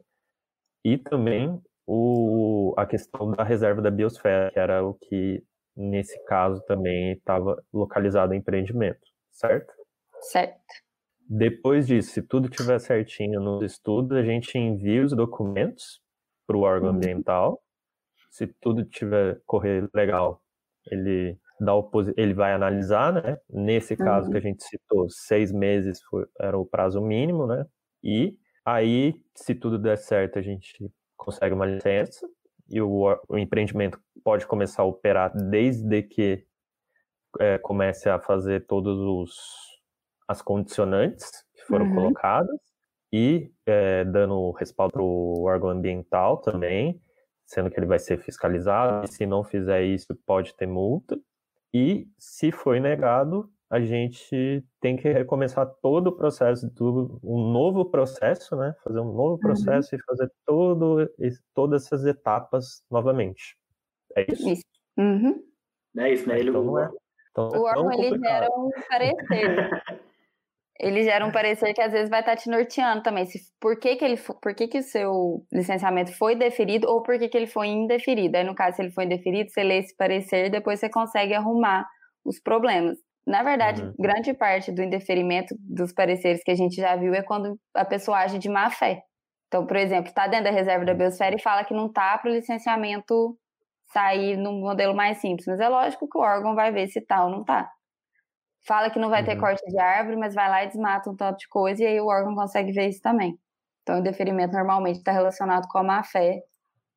e 0.84 0.96
também 0.96 1.60
o, 1.86 2.72
a 2.76 2.86
questão 2.86 3.30
da 3.32 3.44
reserva 3.44 3.82
da 3.82 3.90
biosfera, 3.90 4.50
que 4.50 4.58
era 4.58 4.84
o 4.84 4.94
que 4.94 5.44
nesse 5.76 6.22
caso 6.24 6.62
também 6.66 7.12
estava 7.12 7.62
localizado 7.72 8.32
em 8.32 8.38
empreendimento, 8.38 9.00
certo? 9.30 9.72
Certo. 10.20 10.60
Depois 11.28 11.86
disso, 11.86 12.12
se 12.12 12.22
tudo 12.22 12.48
estiver 12.48 12.78
certinho 12.80 13.40
nos 13.40 13.62
estudos, 13.62 14.16
a 14.16 14.22
gente 14.22 14.58
envia 14.58 15.04
os 15.04 15.12
documentos 15.12 16.00
para 16.50 16.56
o 16.56 16.62
órgão 16.62 16.90
uhum. 16.90 16.96
ambiental. 16.96 17.62
Se 18.28 18.48
tudo 18.60 18.84
tiver 18.84 19.40
correr 19.46 19.88
legal, 19.94 20.42
ele 20.90 21.38
dá 21.60 21.76
o 21.76 21.88
ele 22.16 22.34
vai 22.34 22.52
analisar, 22.52 23.12
né? 23.12 23.38
Nesse 23.48 23.96
caso 23.96 24.26
uhum. 24.26 24.32
que 24.32 24.38
a 24.38 24.40
gente 24.40 24.64
citou, 24.64 25.08
seis 25.08 25.52
meses 25.52 26.02
foi, 26.02 26.26
era 26.40 26.58
o 26.58 26.66
prazo 26.66 27.00
mínimo, 27.00 27.46
né? 27.46 27.64
E 28.02 28.36
aí, 28.64 29.14
se 29.32 29.54
tudo 29.54 29.78
der 29.78 29.96
certo, 29.96 30.40
a 30.40 30.42
gente 30.42 30.92
consegue 31.16 31.54
uma 31.54 31.66
licença 31.66 32.28
e 32.68 32.82
o, 32.82 33.16
o 33.28 33.38
empreendimento 33.38 34.00
pode 34.24 34.44
começar 34.44 34.82
a 34.82 34.86
operar 34.86 35.32
desde 35.32 36.02
que 36.02 36.44
é, 37.38 37.58
comece 37.58 38.08
a 38.08 38.18
fazer 38.18 38.66
todos 38.66 38.98
os 38.98 39.36
as 40.26 40.42
condicionantes 40.42 41.28
que 41.54 41.62
foram 41.62 41.86
uhum. 41.86 41.94
colocadas 41.94 42.69
e 43.12 43.52
é, 43.66 44.04
dando 44.04 44.50
respaldo 44.52 44.92
para 44.92 45.02
o 45.02 45.44
órgão 45.44 45.70
ambiental 45.70 46.38
também, 46.38 47.00
sendo 47.44 47.70
que 47.70 47.78
ele 47.78 47.86
vai 47.86 47.98
ser 47.98 48.18
fiscalizado, 48.18 49.04
e 49.04 49.08
se 49.12 49.26
não 49.26 49.42
fizer 49.42 49.82
isso, 49.82 50.14
pode 50.26 50.54
ter 50.54 50.66
multa. 50.66 51.18
E 51.74 52.06
se 52.18 52.52
foi 52.52 52.80
negado, 52.80 53.50
a 53.70 53.80
gente 53.80 54.64
tem 54.80 54.96
que 54.96 55.08
recomeçar 55.08 55.64
todo 55.80 56.08
o 56.08 56.16
processo, 56.16 56.68
um 57.22 57.52
novo 57.52 57.84
processo, 57.84 58.56
né? 58.56 58.74
Fazer 58.82 58.98
um 58.98 59.12
novo 59.12 59.34
uhum. 59.34 59.38
processo 59.38 59.94
uhum. 59.94 59.98
e 59.98 60.04
fazer 60.04 60.32
todo, 60.44 61.08
todas 61.54 61.86
essas 61.86 62.04
etapas 62.04 62.82
novamente. 62.90 63.56
É 64.16 64.26
isso? 64.30 64.48
Isso. 64.48 64.64
Uhum. 64.98 65.40
É 65.98 66.12
isso, 66.12 66.28
né? 66.28 66.38
Ele... 66.38 66.50
Então, 66.50 66.64
não 66.64 66.78
é, 66.78 66.90
então 67.30 67.48
o 67.48 67.68
é 67.68 67.70
órgão 67.70 67.92
ele 67.92 68.18
gera 68.18 68.48
um 68.50 68.70
parecer. 68.88 69.20
ele 70.80 71.04
gera 71.04 71.26
um 71.26 71.30
parecer 71.30 71.74
que 71.74 71.82
às 71.82 71.92
vezes 71.92 72.08
vai 72.08 72.20
estar 72.20 72.34
tá 72.34 72.40
te 72.40 72.48
norteando 72.48 73.02
também. 73.02 73.26
Se, 73.26 73.38
por 73.60 73.78
que, 73.78 73.96
que, 73.96 74.04
ele, 74.04 74.16
por 74.16 74.54
que, 74.54 74.66
que 74.66 74.78
o 74.78 74.82
seu 74.82 75.44
licenciamento 75.52 76.16
foi 76.16 76.34
deferido 76.34 76.88
ou 76.88 77.02
por 77.02 77.18
que, 77.18 77.28
que 77.28 77.36
ele 77.36 77.46
foi 77.46 77.68
indeferido. 77.68 78.36
Aí, 78.36 78.44
no 78.44 78.54
caso, 78.54 78.76
se 78.76 78.82
ele 78.82 78.90
foi 78.90 79.04
indeferido, 79.04 79.50
você 79.50 79.62
lê 79.62 79.78
esse 79.78 79.94
parecer 79.94 80.46
e 80.46 80.50
depois 80.50 80.80
você 80.80 80.88
consegue 80.88 81.34
arrumar 81.34 81.86
os 82.24 82.40
problemas. 82.40 82.96
Na 83.26 83.42
verdade, 83.42 83.82
uhum. 83.82 83.92
grande 83.98 84.32
parte 84.32 84.72
do 84.72 84.82
indeferimento 84.82 85.54
dos 85.60 85.92
pareceres 85.92 86.42
que 86.42 86.50
a 86.50 86.56
gente 86.56 86.76
já 86.76 86.96
viu 86.96 87.12
é 87.12 87.22
quando 87.22 87.58
a 87.74 87.84
pessoa 87.84 88.18
age 88.18 88.38
de 88.38 88.48
má 88.48 88.70
fé. 88.70 89.02
Então, 89.48 89.66
por 89.66 89.76
exemplo, 89.76 90.08
está 90.08 90.26
dentro 90.26 90.44
da 90.44 90.50
reserva 90.50 90.86
da 90.86 90.94
biosfera 90.94 91.36
e 91.36 91.42
fala 91.42 91.64
que 91.64 91.74
não 91.74 91.86
está 91.86 92.16
para 92.16 92.30
o 92.30 92.34
licenciamento 92.34 93.36
sair 93.92 94.36
num 94.36 94.60
modelo 94.60 94.94
mais 94.94 95.18
simples. 95.18 95.46
Mas 95.46 95.60
é 95.60 95.68
lógico 95.68 96.08
que 96.08 96.16
o 96.16 96.22
órgão 96.22 96.54
vai 96.54 96.72
ver 96.72 96.88
se 96.88 97.00
está 97.00 97.24
ou 97.24 97.30
não 97.30 97.42
está 97.42 97.70
fala 98.66 98.90
que 98.90 98.98
não 98.98 99.10
vai 99.10 99.24
ter 99.24 99.34
uhum. 99.34 99.40
corte 99.40 99.64
de 99.66 99.78
árvore, 99.78 100.16
mas 100.16 100.34
vai 100.34 100.48
lá 100.48 100.64
e 100.64 100.68
desmata 100.68 101.10
um 101.10 101.16
tanto 101.16 101.38
de 101.38 101.48
coisa, 101.48 101.82
e 101.82 101.86
aí 101.86 102.00
o 102.00 102.06
órgão 102.06 102.34
consegue 102.34 102.72
ver 102.72 102.88
isso 102.88 103.00
também. 103.00 103.38
Então, 103.82 103.98
o 103.98 104.02
deferimento 104.02 104.52
normalmente 104.52 104.98
está 104.98 105.12
relacionado 105.12 105.66
com 105.68 105.78
a 105.78 105.82
má 105.82 106.02
fé 106.02 106.42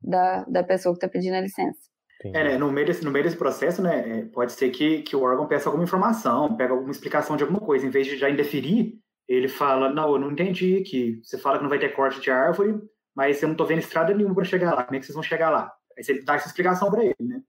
da, 0.00 0.44
da 0.44 0.62
pessoa 0.62 0.94
que 0.94 0.98
está 0.98 1.08
pedindo 1.08 1.34
a 1.34 1.40
licença. 1.40 1.78
É, 2.24 2.44
né, 2.44 2.58
no, 2.58 2.70
meio 2.70 2.86
desse, 2.86 3.04
no 3.04 3.10
meio 3.10 3.24
desse 3.24 3.36
processo, 3.36 3.82
né, 3.82 4.18
é, 4.18 4.24
pode 4.26 4.52
ser 4.52 4.70
que, 4.70 5.02
que 5.02 5.16
o 5.16 5.22
órgão 5.22 5.46
peça 5.46 5.68
alguma 5.68 5.84
informação, 5.84 6.56
pega 6.56 6.72
alguma 6.72 6.90
explicação 6.90 7.36
de 7.36 7.42
alguma 7.42 7.60
coisa, 7.60 7.86
em 7.86 7.90
vez 7.90 8.06
de 8.06 8.16
já 8.16 8.30
indeferir, 8.30 8.94
ele 9.28 9.48
fala, 9.48 9.90
não, 9.92 10.12
eu 10.12 10.18
não 10.18 10.30
entendi, 10.30 10.82
que 10.82 11.20
você 11.22 11.38
fala 11.38 11.56
que 11.56 11.62
não 11.62 11.70
vai 11.70 11.78
ter 11.78 11.94
corte 11.94 12.20
de 12.20 12.30
árvore, 12.30 12.80
mas 13.14 13.42
eu 13.42 13.48
não 13.48 13.54
estou 13.54 13.66
vendo 13.66 13.78
estrada 13.78 14.14
nenhuma 14.14 14.34
para 14.34 14.44
chegar 14.44 14.74
lá, 14.74 14.84
como 14.84 14.96
é 14.96 15.00
que 15.00 15.06
vocês 15.06 15.14
vão 15.14 15.22
chegar 15.22 15.50
lá? 15.50 15.72
Aí 15.96 16.04
você 16.04 16.22
dá 16.22 16.34
essa 16.34 16.48
explicação 16.48 16.90
para 16.90 17.04
ele, 17.04 17.14
né? 17.20 17.40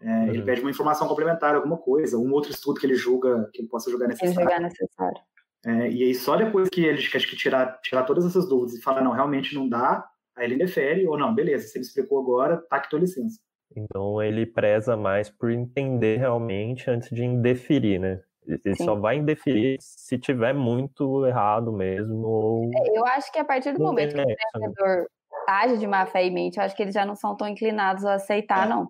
É, 0.00 0.06
uhum. 0.06 0.28
Ele 0.28 0.42
pede 0.42 0.60
uma 0.60 0.70
informação 0.70 1.08
complementar, 1.08 1.54
alguma 1.54 1.76
coisa, 1.76 2.18
um 2.18 2.32
outro 2.32 2.50
estudo 2.50 2.80
que 2.80 2.86
ele 2.86 2.94
julga 2.94 3.48
que 3.52 3.62
ele 3.62 3.68
possa 3.68 3.90
julgar 3.90 4.08
necessário. 4.08 4.34
Julgar 4.34 4.60
necessário. 4.60 5.20
É, 5.66 5.90
e 5.90 6.02
aí, 6.02 6.14
só 6.14 6.36
depois 6.36 6.68
que 6.68 6.84
ele 6.84 6.98
acho 6.98 7.28
que 7.28 7.36
tirar, 7.36 7.80
tirar 7.80 8.02
todas 8.02 8.26
essas 8.26 8.46
dúvidas 8.48 8.74
e 8.74 8.82
falar, 8.82 9.02
não, 9.02 9.12
realmente 9.12 9.54
não 9.54 9.66
dá, 9.66 10.06
aí 10.36 10.44
ele 10.44 10.56
defere, 10.56 11.06
ou 11.06 11.16
não, 11.16 11.34
beleza, 11.34 11.66
se 11.66 11.78
ele 11.78 11.86
explicou 11.86 12.20
agora, 12.20 12.58
tá 12.68 12.78
que 12.80 12.90
tua 12.90 13.00
licença. 13.00 13.40
Então 13.74 14.22
ele 14.22 14.44
preza 14.44 14.96
mais 14.96 15.30
por 15.30 15.50
entender 15.50 16.18
realmente 16.18 16.90
antes 16.90 17.08
de 17.10 17.24
indeferir, 17.24 17.98
né? 17.98 18.20
Ele 18.46 18.76
Sim. 18.76 18.84
só 18.84 18.94
vai 18.94 19.16
indeferir 19.16 19.78
se 19.80 20.18
tiver 20.18 20.52
muito 20.52 21.26
errado 21.26 21.72
mesmo. 21.72 22.26
Ou... 22.26 22.70
É, 22.74 22.98
eu 22.98 23.04
acho 23.06 23.32
que 23.32 23.38
a 23.38 23.44
partir 23.44 23.72
do 23.72 23.82
momento 23.82 24.14
que 24.14 24.20
o 24.20 24.24
né? 24.24 24.34
empreendedor 24.34 25.08
age 25.48 25.78
de 25.78 25.86
má 25.86 26.04
fé 26.04 26.26
e 26.26 26.30
mente, 26.30 26.58
eu 26.58 26.62
acho 26.62 26.76
que 26.76 26.82
eles 26.82 26.94
já 26.94 27.06
não 27.06 27.16
são 27.16 27.34
tão 27.36 27.48
inclinados 27.48 28.04
a 28.04 28.14
aceitar, 28.14 28.66
é. 28.66 28.68
não. 28.68 28.88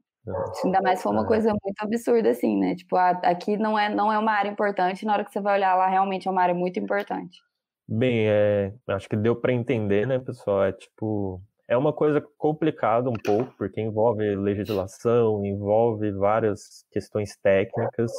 Ainda 0.64 0.80
mais 0.80 1.02
foi 1.02 1.12
uma 1.12 1.24
é. 1.24 1.26
coisa 1.26 1.50
muito 1.50 1.80
absurda, 1.80 2.30
assim, 2.30 2.58
né? 2.58 2.74
Tipo, 2.74 2.96
aqui 2.96 3.56
não 3.56 3.78
é, 3.78 3.94
não 3.94 4.12
é 4.12 4.18
uma 4.18 4.32
área 4.32 4.50
importante, 4.50 5.04
na 5.04 5.12
hora 5.12 5.24
que 5.24 5.30
você 5.30 5.40
vai 5.40 5.56
olhar 5.56 5.74
lá, 5.74 5.88
realmente 5.88 6.26
é 6.26 6.30
uma 6.30 6.42
área 6.42 6.54
muito 6.54 6.78
importante. 6.78 7.40
Bem, 7.86 8.26
é, 8.28 8.72
acho 8.88 9.08
que 9.08 9.16
deu 9.16 9.36
para 9.36 9.52
entender, 9.52 10.06
né, 10.06 10.18
pessoal? 10.18 10.64
É 10.64 10.72
tipo, 10.72 11.42
é 11.68 11.76
uma 11.76 11.92
coisa 11.92 12.22
complicada 12.38 13.10
um 13.10 13.14
pouco, 13.14 13.54
porque 13.58 13.80
envolve 13.80 14.34
legislação, 14.36 15.44
envolve 15.44 16.10
várias 16.12 16.84
questões 16.90 17.36
técnicas, 17.36 18.12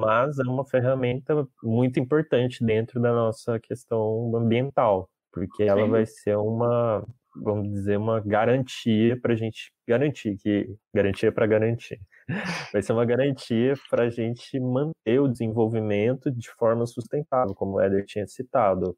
mas 0.00 0.38
é 0.38 0.48
uma 0.48 0.64
ferramenta 0.64 1.46
muito 1.62 2.00
importante 2.00 2.64
dentro 2.64 3.00
da 3.00 3.12
nossa 3.12 3.60
questão 3.60 4.32
ambiental, 4.34 5.08
porque 5.32 5.62
ela 5.62 5.86
vai 5.86 6.06
ser 6.06 6.36
uma, 6.36 7.04
vamos 7.42 7.70
dizer, 7.70 7.98
uma 7.98 8.20
garantia 8.20 9.18
para 9.20 9.32
a 9.32 9.36
gente 9.36 9.72
garantir 9.86 10.36
que 10.38 10.68
garantia 10.94 11.30
para 11.32 11.46
garantir 11.46 12.00
vai 12.72 12.82
ser 12.82 12.92
uma 12.92 13.04
garantia 13.04 13.74
para 13.90 14.04
a 14.04 14.10
gente 14.10 14.58
manter 14.58 15.20
o 15.20 15.28
desenvolvimento 15.28 16.30
de 16.30 16.50
forma 16.50 16.86
sustentável, 16.86 17.54
como 17.54 17.76
o 17.76 17.80
Éder 17.80 18.04
tinha 18.04 18.26
citado. 18.26 18.96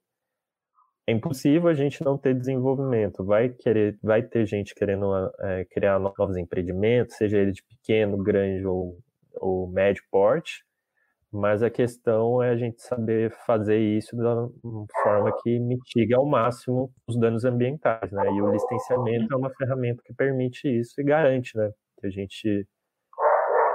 É 1.06 1.12
impossível 1.12 1.68
a 1.68 1.74
gente 1.74 2.04
não 2.04 2.18
ter 2.18 2.34
desenvolvimento. 2.34 3.24
Vai 3.24 3.48
querer, 3.48 3.98
vai 4.02 4.22
ter 4.22 4.46
gente 4.46 4.74
querendo 4.74 5.06
é, 5.40 5.64
criar 5.64 5.98
novos 5.98 6.36
empreendimentos, 6.36 7.16
seja 7.16 7.38
ele 7.38 7.52
de 7.52 7.62
pequeno, 7.62 8.22
grande 8.22 8.66
ou, 8.66 8.98
ou 9.36 9.66
médio 9.70 10.02
porte, 10.10 10.62
mas 11.32 11.62
a 11.62 11.68
questão 11.68 12.42
é 12.42 12.50
a 12.50 12.56
gente 12.56 12.80
saber 12.80 13.30
fazer 13.44 13.78
isso 13.78 14.16
da 14.16 14.48
forma 15.02 15.34
que 15.42 15.58
mitigue 15.58 16.14
ao 16.14 16.26
máximo 16.26 16.90
os 17.06 17.18
danos 17.18 17.44
ambientais, 17.44 18.10
né? 18.10 18.24
E 18.32 18.40
o 18.40 18.50
licenciamento 18.50 19.32
é 19.32 19.36
uma 19.36 19.50
ferramenta 19.50 20.02
que 20.04 20.14
permite 20.14 20.68
isso 20.68 20.98
e 20.98 21.04
garante, 21.04 21.56
né? 21.56 21.70
Que 22.00 22.06
a 22.06 22.10
gente 22.10 22.66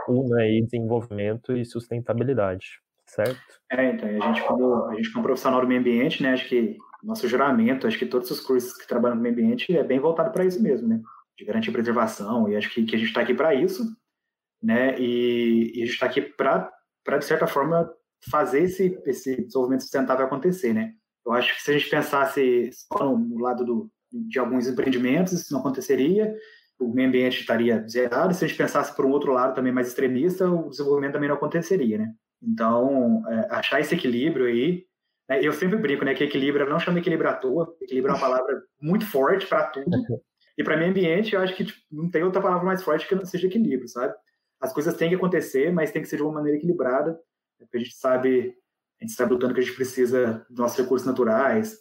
una 0.07 0.41
aí 0.41 0.61
desenvolvimento 0.63 1.55
e 1.55 1.63
sustentabilidade, 1.63 2.79
certo? 3.05 3.39
É, 3.71 3.91
então, 3.91 4.09
a 4.09 4.27
gente 4.27 4.43
como 4.43 4.85
a 4.85 4.95
gente 4.95 5.13
como 5.13 5.25
profissional 5.25 5.61
do 5.61 5.67
meio 5.67 5.79
ambiente, 5.79 6.23
né? 6.23 6.33
Acho 6.33 6.49
que 6.49 6.75
nosso 7.03 7.27
juramento, 7.27 7.85
acho 7.85 7.99
que 7.99 8.05
todos 8.05 8.31
os 8.31 8.39
cursos 8.39 8.73
que 8.73 8.87
trabalham 8.87 9.15
no 9.15 9.21
meio 9.21 9.33
ambiente 9.33 9.77
é 9.77 9.83
bem 9.83 9.99
voltado 9.99 10.31
para 10.31 10.45
isso 10.45 10.61
mesmo, 10.61 10.87
né? 10.87 10.99
De 11.37 11.45
garantir 11.45 11.71
preservação 11.71 12.49
e 12.49 12.55
acho 12.55 12.73
que, 12.73 12.83
que 12.83 12.95
a 12.95 12.99
gente 12.99 13.09
está 13.09 13.21
aqui 13.21 13.33
para 13.35 13.53
isso, 13.53 13.83
né? 14.61 14.97
E, 14.97 15.71
e 15.75 15.83
a 15.83 15.85
gente 15.85 15.93
está 15.93 16.07
aqui 16.07 16.21
para 16.21 16.72
para, 17.03 17.17
de 17.17 17.25
certa 17.25 17.47
forma, 17.47 17.91
fazer 18.29 18.63
esse, 18.63 18.99
esse 19.05 19.43
desenvolvimento 19.43 19.81
sustentável 19.81 20.25
acontecer, 20.25 20.73
né? 20.73 20.93
Eu 21.25 21.31
acho 21.33 21.55
que 21.55 21.61
se 21.61 21.71
a 21.71 21.77
gente 21.77 21.89
pensasse 21.89 22.69
só 22.71 23.15
no 23.17 23.39
lado 23.39 23.63
do, 23.63 23.91
de 24.11 24.39
alguns 24.39 24.67
empreendimentos, 24.67 25.33
isso 25.33 25.53
não 25.53 25.61
aconteceria, 25.61 26.35
o 26.79 26.93
meio 26.93 27.07
ambiente 27.07 27.39
estaria 27.39 27.85
zerado. 27.87 28.33
Se 28.33 28.43
a 28.43 28.47
gente 28.47 28.57
pensasse 28.57 28.95
por 28.95 29.05
um 29.05 29.11
outro 29.11 29.31
lado 29.31 29.55
também 29.55 29.71
mais 29.71 29.87
extremista, 29.87 30.49
o 30.49 30.69
desenvolvimento 30.69 31.13
também 31.13 31.29
não 31.29 31.35
aconteceria, 31.35 31.97
né? 31.97 32.13
Então, 32.41 33.23
é, 33.29 33.47
achar 33.51 33.79
esse 33.79 33.95
equilíbrio 33.95 34.45
aí, 34.45 34.85
né? 35.29 35.39
eu 35.41 35.53
sempre 35.53 35.77
brinco, 35.77 36.03
né, 36.03 36.13
que 36.13 36.23
equilíbrio, 36.23 36.65
eu 36.65 36.69
não 36.69 36.79
chamo 36.79 36.97
equilíbrio 36.97 37.29
à 37.29 37.33
toa, 37.33 37.73
equilíbrio 37.81 38.11
é 38.11 38.15
uma 38.15 38.19
palavra 38.19 38.61
muito 38.81 39.05
forte 39.05 39.47
para 39.47 39.67
tudo, 39.67 39.85
e 40.57 40.63
para 40.63 40.75
meio 40.75 40.89
ambiente 40.89 41.33
eu 41.33 41.41
acho 41.41 41.55
que 41.55 41.63
tipo, 41.63 41.79
não 41.89 42.11
tem 42.11 42.21
outra 42.21 42.41
palavra 42.41 42.65
mais 42.65 42.83
forte 42.83 43.07
que 43.07 43.15
não 43.15 43.23
seja 43.23 43.47
equilíbrio, 43.47 43.87
sabe? 43.87 44.13
As 44.63 44.71
coisas 44.71 44.95
têm 44.95 45.09
que 45.09 45.15
acontecer, 45.15 45.71
mas 45.73 45.91
tem 45.91 46.01
que 46.01 46.07
ser 46.07 46.15
de 46.15 46.23
uma 46.23 46.31
maneira 46.31 46.57
equilibrada, 46.57 47.19
porque 47.59 47.77
a 47.77 47.79
gente 47.79 47.95
sabe, 47.95 48.55
a 49.01 49.03
gente 49.03 49.13
sabe 49.13 49.33
lutando 49.33 49.53
que 49.53 49.59
a 49.59 49.63
gente 49.63 49.75
precisa 49.75 50.45
dos 50.49 50.59
nossos 50.59 50.77
recursos 50.77 51.05
naturais 51.05 51.77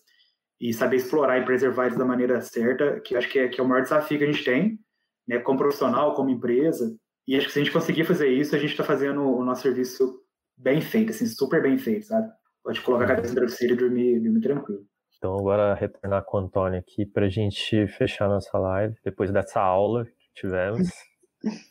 e 0.61 0.75
saber 0.75 0.97
explorar 0.97 1.39
e 1.39 1.45
preservar 1.45 1.87
eles 1.87 1.97
da 1.97 2.05
maneira 2.05 2.41
certa, 2.41 3.01
que 3.01 3.17
acho 3.17 3.29
que 3.29 3.39
é, 3.39 3.49
que 3.49 3.61
é 3.61 3.65
o 3.65 3.69
maior 3.69 3.83
desafio 3.83 4.19
que 4.19 4.25
a 4.25 4.33
gente 4.33 4.45
tem, 4.45 4.81
né, 5.29 5.39
como 5.39 5.59
profissional, 5.59 6.15
como 6.15 6.31
empresa, 6.31 6.93
e 7.27 7.37
acho 7.37 7.47
que 7.47 7.53
se 7.53 7.61
a 7.61 7.63
gente 7.63 7.73
conseguir 7.73 8.05
fazer 8.05 8.29
isso, 8.29 8.55
a 8.57 8.59
gente 8.59 8.73
está 8.73 8.83
fazendo 8.83 9.23
o 9.23 9.45
nosso 9.45 9.63
serviço 9.63 10.21
bem 10.57 10.81
feito, 10.81 11.11
assim, 11.11 11.27
super 11.27 11.63
bem 11.63 11.79
feito, 11.79 12.07
sabe? 12.07 12.29
pode 12.63 12.81
colocar 12.81 13.05
a 13.05 13.09
cabeça 13.09 13.29
no 13.29 13.35
travesseiro 13.35 13.75
e 13.75 13.77
dormir, 13.77 14.21
dormir 14.21 14.41
tranquilo. 14.41 14.85
Então, 15.17 15.37
agora 15.37 15.75
retornar 15.75 16.25
com 16.25 16.37
o 16.37 16.41
Antônio 16.41 16.79
aqui 16.79 17.07
para 17.07 17.27
a 17.27 17.29
gente 17.29 17.87
fechar 17.89 18.29
nossa 18.29 18.59
live, 18.59 18.97
depois 19.05 19.31
dessa 19.31 19.61
aula 19.61 20.05
que 20.05 20.33
tivemos. 20.35 20.89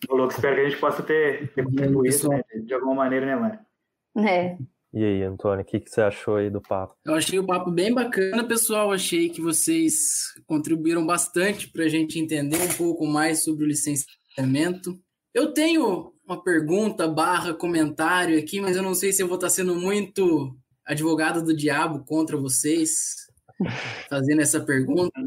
Ô, 0.09 0.15
louco, 0.15 0.33
espero 0.33 0.55
que 0.55 0.61
a 0.61 0.69
gente 0.69 0.79
possa 0.79 1.03
ter, 1.03 1.53
ter 1.53 1.63
contribuído 1.63 2.29
né, 2.29 2.43
de 2.63 2.73
alguma 2.73 2.95
maneira, 2.95 3.25
né, 3.25 3.35
Mari? 3.35 3.59
É. 4.17 4.57
E 4.93 5.05
aí, 5.05 5.23
Antônio, 5.23 5.63
o 5.63 5.65
que, 5.65 5.79
que 5.79 5.89
você 5.89 6.01
achou 6.01 6.35
aí 6.35 6.49
do 6.49 6.61
papo? 6.61 6.95
Eu 7.05 7.15
achei 7.15 7.39
o 7.39 7.45
papo 7.45 7.71
bem 7.71 7.93
bacana, 7.93 8.45
pessoal. 8.45 8.91
Achei 8.91 9.29
que 9.29 9.41
vocês 9.41 10.33
contribuíram 10.45 11.05
bastante 11.05 11.69
para 11.69 11.85
a 11.85 11.87
gente 11.87 12.19
entender 12.19 12.57
um 12.57 12.77
pouco 12.77 13.07
mais 13.07 13.43
sobre 13.43 13.63
o 13.63 13.67
licenciamento. 13.67 14.99
Eu 15.33 15.53
tenho 15.53 16.13
uma 16.25 16.43
pergunta 16.43 17.07
barra 17.07 17.53
comentário 17.53 18.37
aqui, 18.37 18.59
mas 18.59 18.75
eu 18.75 18.83
não 18.83 18.93
sei 18.93 19.13
se 19.13 19.23
eu 19.23 19.27
vou 19.27 19.35
estar 19.35 19.49
sendo 19.49 19.75
muito 19.75 20.53
advogado 20.85 21.41
do 21.41 21.55
diabo 21.55 22.03
contra 22.03 22.35
vocês 22.35 22.91
fazendo 24.09 24.41
essa 24.41 24.59
pergunta. 24.59 25.17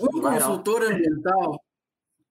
Um 0.00 0.20
consultor 0.20 0.82
ambiental 0.82 1.62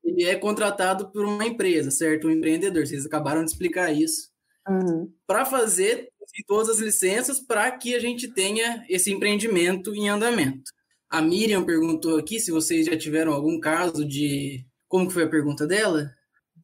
ele 0.03 0.23
é 0.23 0.35
contratado 0.35 1.11
por 1.11 1.25
uma 1.25 1.45
empresa, 1.45 1.91
certo? 1.91 2.27
Um 2.27 2.31
empreendedor. 2.31 2.85
Vocês 2.85 3.05
acabaram 3.05 3.43
de 3.43 3.51
explicar 3.51 3.91
isso. 3.91 4.29
Uhum. 4.67 5.11
Para 5.25 5.45
fazer 5.45 6.09
todas 6.47 6.69
as 6.69 6.79
licenças 6.79 7.39
para 7.39 7.69
que 7.71 7.93
a 7.93 7.99
gente 7.99 8.27
tenha 8.33 8.85
esse 8.89 9.11
empreendimento 9.11 9.93
em 9.93 10.09
andamento. 10.09 10.63
A 11.09 11.21
Miriam 11.21 11.63
perguntou 11.65 12.17
aqui 12.17 12.39
se 12.39 12.51
vocês 12.51 12.85
já 12.85 12.97
tiveram 12.97 13.33
algum 13.33 13.59
caso 13.59 14.05
de. 14.05 14.65
Como 14.87 15.07
que 15.07 15.13
foi 15.13 15.23
a 15.23 15.29
pergunta 15.29 15.67
dela? 15.67 16.09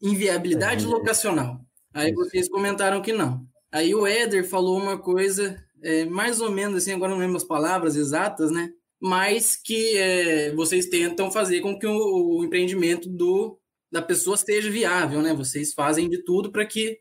Inviabilidade 0.02 0.86
É. 0.86 0.88
locacional. 0.88 1.60
Aí 1.94 2.12
Isso. 2.12 2.16
vocês 2.16 2.50
comentaram 2.50 3.02
que 3.02 3.12
não. 3.12 3.46
Aí 3.72 3.94
o 3.94 4.08
Éder 4.08 4.48
falou 4.48 4.78
uma 4.78 4.98
coisa, 4.98 5.62
é, 5.84 6.06
mais 6.06 6.40
ou 6.40 6.52
menos 6.52 6.78
assim, 6.78 6.94
agora 6.94 7.12
não 7.12 7.20
lembro 7.20 7.36
as 7.38 7.44
palavras 7.44 7.96
exatas, 7.96 8.52
né? 8.52 8.70
Mas 9.00 9.56
que 9.56 9.98
é, 9.98 10.56
vocês 10.56 10.88
tentam 10.88 11.32
fazer 11.32 11.62
com 11.62 11.78
que 11.78 11.86
o, 11.86 12.40
o 12.40 12.44
empreendimento 12.44 13.08
do, 13.10 13.60
da 13.92 14.02
pessoa 14.02 14.36
seja 14.38 14.70
viável, 14.70 15.22
né? 15.22 15.34
Vocês 15.34 15.74
fazem 15.74 16.10
de 16.10 16.24
tudo 16.24 16.52
para 16.52 16.66
que 16.66 17.00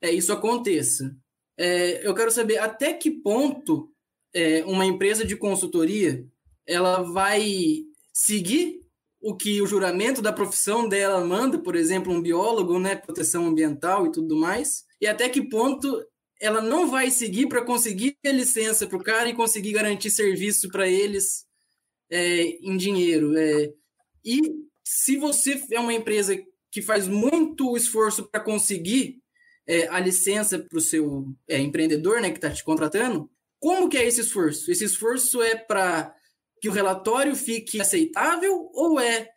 é, 0.00 0.10
isso 0.10 0.32
aconteça. 0.32 1.14
É, 1.56 2.06
eu 2.06 2.14
quero 2.14 2.30
saber 2.30 2.58
até 2.58 2.92
que 2.92 3.10
ponto 3.10 3.92
é, 4.34 4.64
uma 4.64 4.84
empresa 4.84 5.24
de 5.24 5.36
consultoria 5.36 6.26
ela 6.66 7.02
vai 7.02 7.84
seguir 8.12 8.80
o 9.20 9.36
que 9.36 9.62
o 9.62 9.66
juramento 9.66 10.20
da 10.20 10.32
profissão 10.32 10.88
dela 10.88 11.24
manda, 11.24 11.58
por 11.58 11.76
exemplo, 11.76 12.12
um 12.12 12.20
biólogo, 12.20 12.78
né, 12.78 12.96
proteção 12.96 13.46
ambiental 13.46 14.06
e 14.06 14.12
tudo 14.12 14.36
mais, 14.36 14.84
e 15.00 15.06
até 15.06 15.28
que 15.28 15.48
ponto 15.48 16.04
ela 16.42 16.60
não 16.60 16.90
vai 16.90 17.08
seguir 17.08 17.46
para 17.46 17.64
conseguir 17.64 18.16
a 18.26 18.32
licença 18.32 18.84
para 18.84 18.98
o 18.98 19.02
cara 19.02 19.28
e 19.28 19.34
conseguir 19.34 19.70
garantir 19.70 20.10
serviço 20.10 20.68
para 20.68 20.88
eles 20.88 21.46
é, 22.10 22.42
em 22.60 22.76
dinheiro. 22.76 23.38
É. 23.38 23.72
E 24.24 24.40
se 24.82 25.16
você 25.16 25.62
é 25.70 25.78
uma 25.78 25.94
empresa 25.94 26.36
que 26.68 26.82
faz 26.82 27.06
muito 27.06 27.76
esforço 27.76 28.28
para 28.28 28.40
conseguir 28.40 29.22
é, 29.68 29.86
a 29.86 30.00
licença 30.00 30.58
para 30.58 30.76
o 30.76 30.80
seu 30.80 31.32
é, 31.48 31.60
empreendedor, 31.60 32.20
né, 32.20 32.30
que 32.30 32.38
está 32.38 32.50
te 32.50 32.64
contratando, 32.64 33.30
como 33.60 33.88
que 33.88 33.96
é 33.96 34.04
esse 34.04 34.22
esforço? 34.22 34.68
Esse 34.68 34.84
esforço 34.84 35.40
é 35.40 35.54
para 35.54 36.12
que 36.60 36.68
o 36.68 36.72
relatório 36.72 37.36
fique 37.36 37.80
aceitável 37.80 38.68
ou 38.74 38.98
é 38.98 39.28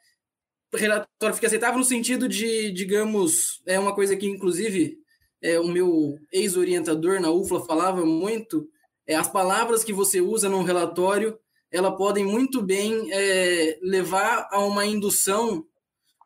relatório 0.73 1.35
fique 1.35 1.45
aceitável 1.45 1.77
no 1.77 1.85
sentido 1.85 2.27
de, 2.27 2.71
digamos, 2.71 3.61
é 3.67 3.79
uma 3.79 3.93
coisa 3.93 4.17
que 4.17 4.25
inclusive 4.25 5.04
é, 5.41 5.59
o 5.59 5.67
meu 5.67 6.17
ex-orientador 6.31 7.19
na 7.19 7.31
UFLA 7.31 7.65
falava 7.65 8.05
muito, 8.05 8.67
é, 9.07 9.15
as 9.15 9.29
palavras 9.29 9.83
que 9.83 9.93
você 9.93 10.21
usa 10.21 10.49
num 10.49 10.63
relatório, 10.63 11.37
ela 11.71 11.95
podem 11.95 12.25
muito 12.25 12.61
bem 12.61 13.11
é, 13.11 13.77
levar 13.81 14.47
a 14.51 14.59
uma 14.59 14.85
indução 14.85 15.65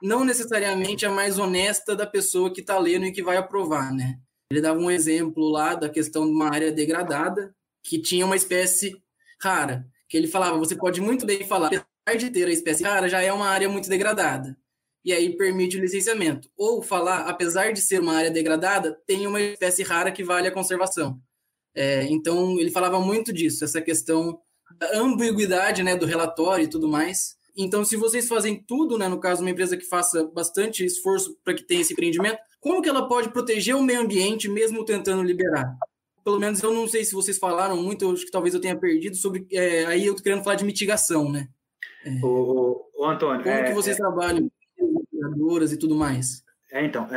não 0.01 0.23
necessariamente 0.23 1.05
a 1.05 1.11
mais 1.11 1.37
honesta 1.37 1.95
da 1.95 2.05
pessoa 2.05 2.53
que 2.53 2.61
está 2.61 2.77
lendo 2.77 3.05
e 3.05 3.11
que 3.11 3.23
vai 3.23 3.35
aprovar, 3.35 3.93
né? 3.93 4.17
Ele 4.51 4.61
dava 4.61 4.79
um 4.79 4.89
exemplo 4.89 5.49
lá 5.49 5.75
da 5.75 5.89
questão 5.89 6.25
de 6.25 6.31
uma 6.31 6.49
área 6.49 6.71
degradada 6.71 7.53
que 7.83 8.01
tinha 8.01 8.25
uma 8.25 8.35
espécie 8.35 8.95
rara, 9.41 9.85
que 10.07 10.17
ele 10.17 10.27
falava, 10.27 10.57
você 10.57 10.75
pode 10.75 11.01
muito 11.01 11.25
bem 11.25 11.45
falar, 11.45 11.67
apesar 11.67 12.17
de 12.17 12.31
ter 12.31 12.47
a 12.47 12.51
espécie 12.51 12.83
rara, 12.83 13.09
já 13.09 13.21
é 13.21 13.31
uma 13.31 13.47
área 13.47 13.69
muito 13.69 13.89
degradada. 13.89 14.57
E 15.03 15.13
aí 15.13 15.35
permite 15.35 15.77
o 15.77 15.81
licenciamento. 15.81 16.49
Ou 16.57 16.81
falar, 16.81 17.21
apesar 17.21 17.71
de 17.71 17.81
ser 17.81 18.01
uma 18.01 18.15
área 18.15 18.31
degradada, 18.31 18.97
tem 19.05 19.25
uma 19.25 19.41
espécie 19.41 19.83
rara 19.83 20.11
que 20.11 20.23
vale 20.23 20.47
a 20.47 20.51
conservação. 20.51 21.19
É, 21.73 22.03
então, 22.03 22.59
ele 22.59 22.71
falava 22.71 22.99
muito 22.99 23.31
disso, 23.31 23.63
essa 23.63 23.81
questão 23.81 24.39
da 24.77 24.97
ambiguidade 24.97 25.83
né, 25.83 25.95
do 25.95 26.05
relatório 26.05 26.65
e 26.65 26.69
tudo 26.69 26.87
mais. 26.87 27.37
Então, 27.55 27.83
se 27.83 27.95
vocês 27.95 28.27
fazem 28.27 28.63
tudo, 28.67 28.97
né, 28.97 29.07
no 29.07 29.19
caso, 29.19 29.41
uma 29.41 29.49
empresa 29.49 29.77
que 29.77 29.85
faça 29.85 30.25
bastante 30.33 30.85
esforço 30.85 31.37
para 31.43 31.53
que 31.53 31.63
tenha 31.63 31.81
esse 31.81 31.93
empreendimento, 31.93 32.39
como 32.59 32.81
que 32.81 32.89
ela 32.89 33.07
pode 33.07 33.31
proteger 33.31 33.75
o 33.75 33.83
meio 33.83 34.01
ambiente 34.01 34.47
mesmo 34.47 34.85
tentando 34.85 35.23
liberar? 35.23 35.75
Pelo 36.23 36.39
menos 36.39 36.61
eu 36.61 36.73
não 36.73 36.87
sei 36.87 37.03
se 37.03 37.13
vocês 37.13 37.37
falaram 37.37 37.81
muito, 37.81 38.05
eu 38.05 38.11
acho 38.11 38.25
que 38.25 38.31
talvez 38.31 38.53
eu 38.53 38.61
tenha 38.61 38.77
perdido 38.77 39.15
sobre. 39.15 39.47
É, 39.51 39.85
aí 39.85 40.05
eu 40.05 40.15
tô 40.15 40.21
querendo 40.21 40.43
falar 40.43 40.55
de 40.55 40.65
mitigação, 40.65 41.31
né? 41.31 41.47
O, 42.21 42.27
o, 42.27 42.85
o 42.97 43.05
Antônio. 43.05 43.41
Como 43.41 43.55
é, 43.55 43.63
que 43.63 43.73
vocês 43.73 43.97
trabalham 43.97 44.49
e 45.71 45.77
tudo 45.77 45.95
mais? 45.95 46.43
É, 46.71 46.85
então, 46.85 47.07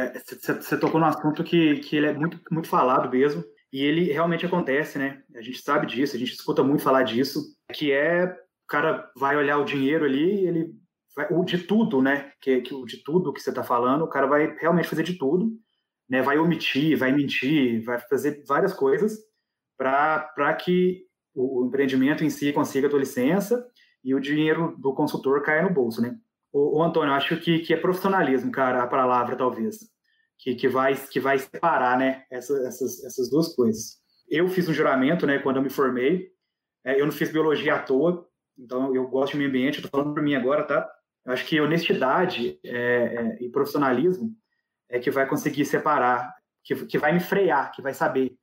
você 0.60 0.76
tocou 0.78 0.98
num 0.98 1.06
assunto 1.06 1.44
que, 1.44 1.76
que 1.80 1.96
ele 1.96 2.06
é 2.06 2.12
muito, 2.12 2.40
muito 2.50 2.68
falado 2.68 3.10
mesmo, 3.10 3.44
e 3.72 3.82
ele 3.82 4.12
realmente 4.12 4.44
acontece, 4.44 4.98
né? 4.98 5.22
A 5.34 5.40
gente 5.40 5.62
sabe 5.62 5.86
disso, 5.86 6.14
a 6.14 6.18
gente 6.18 6.32
escuta 6.32 6.62
muito 6.62 6.82
falar 6.82 7.02
disso, 7.02 7.40
que 7.72 7.90
é 7.90 8.24
o 8.24 8.66
cara 8.66 9.10
vai 9.16 9.36
olhar 9.36 9.58
o 9.58 9.64
dinheiro 9.64 10.04
ali, 10.04 10.46
ele 10.46 10.74
vai, 11.16 11.26
o 11.30 11.44
de 11.44 11.58
tudo, 11.58 12.00
né? 12.02 12.32
Que, 12.40 12.60
que 12.60 12.74
o 12.74 12.84
de 12.84 13.02
tudo 13.02 13.32
que 13.32 13.40
você 13.40 13.50
está 13.50 13.62
falando, 13.62 14.02
o 14.02 14.08
cara 14.08 14.26
vai 14.26 14.54
realmente 14.56 14.88
fazer 14.88 15.02
de 15.02 15.18
tudo, 15.18 15.50
né? 16.08 16.22
Vai 16.22 16.38
omitir, 16.38 16.96
vai 16.96 17.12
mentir, 17.12 17.82
vai 17.84 17.98
fazer 17.98 18.44
várias 18.46 18.72
coisas 18.72 19.18
para 19.76 20.54
que 20.54 21.04
o, 21.34 21.62
o 21.62 21.66
empreendimento 21.66 22.24
em 22.24 22.30
si 22.30 22.52
consiga 22.52 22.86
a 22.86 22.90
tua 22.90 23.00
licença 23.00 23.66
e 24.04 24.14
o 24.14 24.20
dinheiro 24.20 24.76
do 24.78 24.94
consultor 24.94 25.42
caia 25.42 25.62
no 25.62 25.72
bolso, 25.72 26.00
né? 26.00 26.16
O, 26.52 26.78
o 26.78 26.82
Antônio, 26.82 27.14
acho 27.14 27.36
que, 27.38 27.60
que 27.60 27.72
é 27.72 27.76
profissionalismo, 27.76 28.52
cara, 28.52 28.82
a 28.82 28.86
palavra 28.86 29.36
talvez, 29.36 29.78
que, 30.38 30.54
que 30.54 30.68
vai 30.68 30.94
que 30.94 31.18
vai 31.18 31.38
separar, 31.38 31.98
né? 31.98 32.24
Essa, 32.30 32.54
essas, 32.66 33.02
essas 33.04 33.30
duas 33.30 33.54
coisas. 33.54 34.00
Eu 34.28 34.48
fiz 34.48 34.68
um 34.68 34.74
juramento, 34.74 35.26
né? 35.26 35.38
Quando 35.38 35.56
eu 35.56 35.62
me 35.62 35.70
formei, 35.70 36.30
é, 36.84 37.00
eu 37.00 37.06
não 37.06 37.12
fiz 37.12 37.30
biologia 37.30 37.76
à 37.76 37.78
toa, 37.78 38.26
então 38.58 38.94
eu 38.94 39.06
gosto 39.08 39.32
de 39.32 39.38
meio 39.38 39.48
ambiente. 39.48 39.76
Estou 39.76 39.90
falando 39.90 40.14
por 40.14 40.22
mim 40.22 40.34
agora, 40.34 40.64
tá? 40.64 40.88
Eu 41.24 41.32
acho 41.32 41.46
que 41.46 41.60
honestidade 41.60 42.58
é, 42.64 42.76
é, 42.76 43.44
e 43.44 43.48
profissionalismo 43.48 44.34
é 44.88 44.98
que 44.98 45.10
vai 45.10 45.26
conseguir 45.26 45.64
separar, 45.64 46.34
que, 46.64 46.74
que 46.86 46.98
vai 46.98 47.12
me 47.12 47.20
frear, 47.20 47.72
que 47.72 47.80
vai 47.80 47.94
saber. 47.94 48.36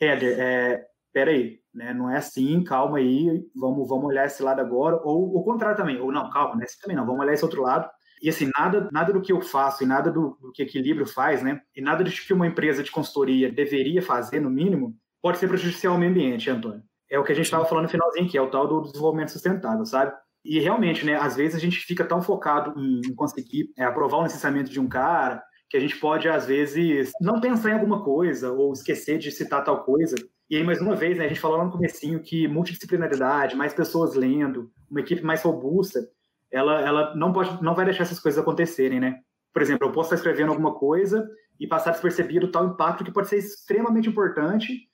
Éder, 0.00 0.38
é, 0.38 0.86
peraí, 1.18 1.58
né? 1.74 1.92
Não 1.92 2.08
é 2.08 2.16
assim, 2.16 2.62
calma 2.62 2.98
aí, 2.98 3.44
vamos, 3.56 3.88
vamos 3.88 4.06
olhar 4.06 4.24
esse 4.24 4.40
lado 4.40 4.60
agora, 4.60 5.00
ou 5.02 5.36
o 5.36 5.42
contrário 5.42 5.76
também, 5.76 6.00
ou 6.00 6.12
não, 6.12 6.30
calma, 6.30 6.54
não 6.54 6.62
é 6.62 6.66
também 6.80 6.96
não, 6.96 7.04
vamos 7.04 7.20
olhar 7.20 7.32
esse 7.32 7.44
outro 7.44 7.62
lado. 7.62 7.90
E 8.22 8.28
assim, 8.28 8.48
nada, 8.56 8.88
nada 8.92 9.12
do 9.12 9.20
que 9.20 9.32
eu 9.32 9.40
faço 9.40 9.82
e 9.82 9.86
nada 9.86 10.12
do, 10.12 10.38
do 10.40 10.52
que 10.52 10.62
equilíbrio 10.62 11.06
faz, 11.06 11.42
né? 11.42 11.60
E 11.74 11.80
nada 11.80 12.04
do 12.04 12.10
que 12.10 12.32
uma 12.32 12.46
empresa 12.46 12.84
de 12.84 12.90
consultoria 12.90 13.50
deveria 13.50 14.00
fazer, 14.00 14.40
no 14.40 14.50
mínimo, 14.50 14.94
pode 15.20 15.38
ser 15.38 15.48
prejudicial 15.48 15.94
ao 15.94 15.98
meio 15.98 16.12
ambiente, 16.12 16.50
Antônio. 16.50 16.82
É 17.10 17.18
o 17.18 17.24
que 17.24 17.32
a 17.32 17.34
gente 17.34 17.46
estava 17.46 17.64
falando 17.64 17.84
no 17.84 17.90
finalzinho 17.90 18.26
aqui, 18.26 18.38
é 18.38 18.42
o 18.42 18.50
tal 18.50 18.68
do 18.68 18.82
desenvolvimento 18.82 19.32
sustentável, 19.32 19.84
sabe? 19.84 20.12
E 20.44 20.60
realmente, 20.60 21.04
né, 21.04 21.16
às 21.16 21.34
vezes 21.34 21.56
a 21.56 21.60
gente 21.60 21.78
fica 21.78 22.04
tão 22.04 22.22
focado 22.22 22.74
em 22.78 23.14
conseguir 23.14 23.72
é, 23.76 23.84
aprovar 23.84 24.18
o 24.18 24.22
licenciamento 24.22 24.70
de 24.70 24.78
um 24.78 24.88
cara 24.88 25.42
que 25.68 25.76
a 25.76 25.80
gente 25.80 25.96
pode, 25.98 26.28
às 26.28 26.46
vezes, 26.46 27.10
não 27.20 27.40
pensar 27.40 27.70
em 27.70 27.74
alguma 27.74 28.02
coisa 28.02 28.52
ou 28.52 28.72
esquecer 28.72 29.18
de 29.18 29.30
citar 29.30 29.64
tal 29.64 29.84
coisa. 29.84 30.16
E 30.50 30.56
aí, 30.56 30.64
mais 30.64 30.80
uma 30.80 30.96
vez, 30.96 31.18
né, 31.18 31.26
a 31.26 31.28
gente 31.28 31.40
falou 31.40 31.58
lá 31.58 31.64
no 31.64 31.72
comecinho 31.72 32.20
que 32.20 32.48
multidisciplinaridade, 32.48 33.54
mais 33.54 33.74
pessoas 33.74 34.14
lendo, 34.14 34.70
uma 34.90 35.00
equipe 35.00 35.22
mais 35.22 35.42
robusta, 35.42 36.08
ela, 36.50 36.80
ela 36.80 37.14
não, 37.14 37.32
pode, 37.32 37.62
não 37.62 37.74
vai 37.74 37.84
deixar 37.84 38.04
essas 38.04 38.18
coisas 38.18 38.40
acontecerem, 38.40 38.98
né? 38.98 39.20
Por 39.52 39.60
exemplo, 39.60 39.86
eu 39.86 39.92
posso 39.92 40.06
estar 40.06 40.16
escrevendo 40.16 40.50
alguma 40.50 40.74
coisa 40.74 41.28
e 41.60 41.66
passar 41.66 41.90
despercebido 41.90 42.50
tal 42.50 42.66
impacto 42.66 43.04
que 43.04 43.12
pode 43.12 43.28
ser 43.28 43.36
extremamente 43.36 44.08
importante, 44.08 44.88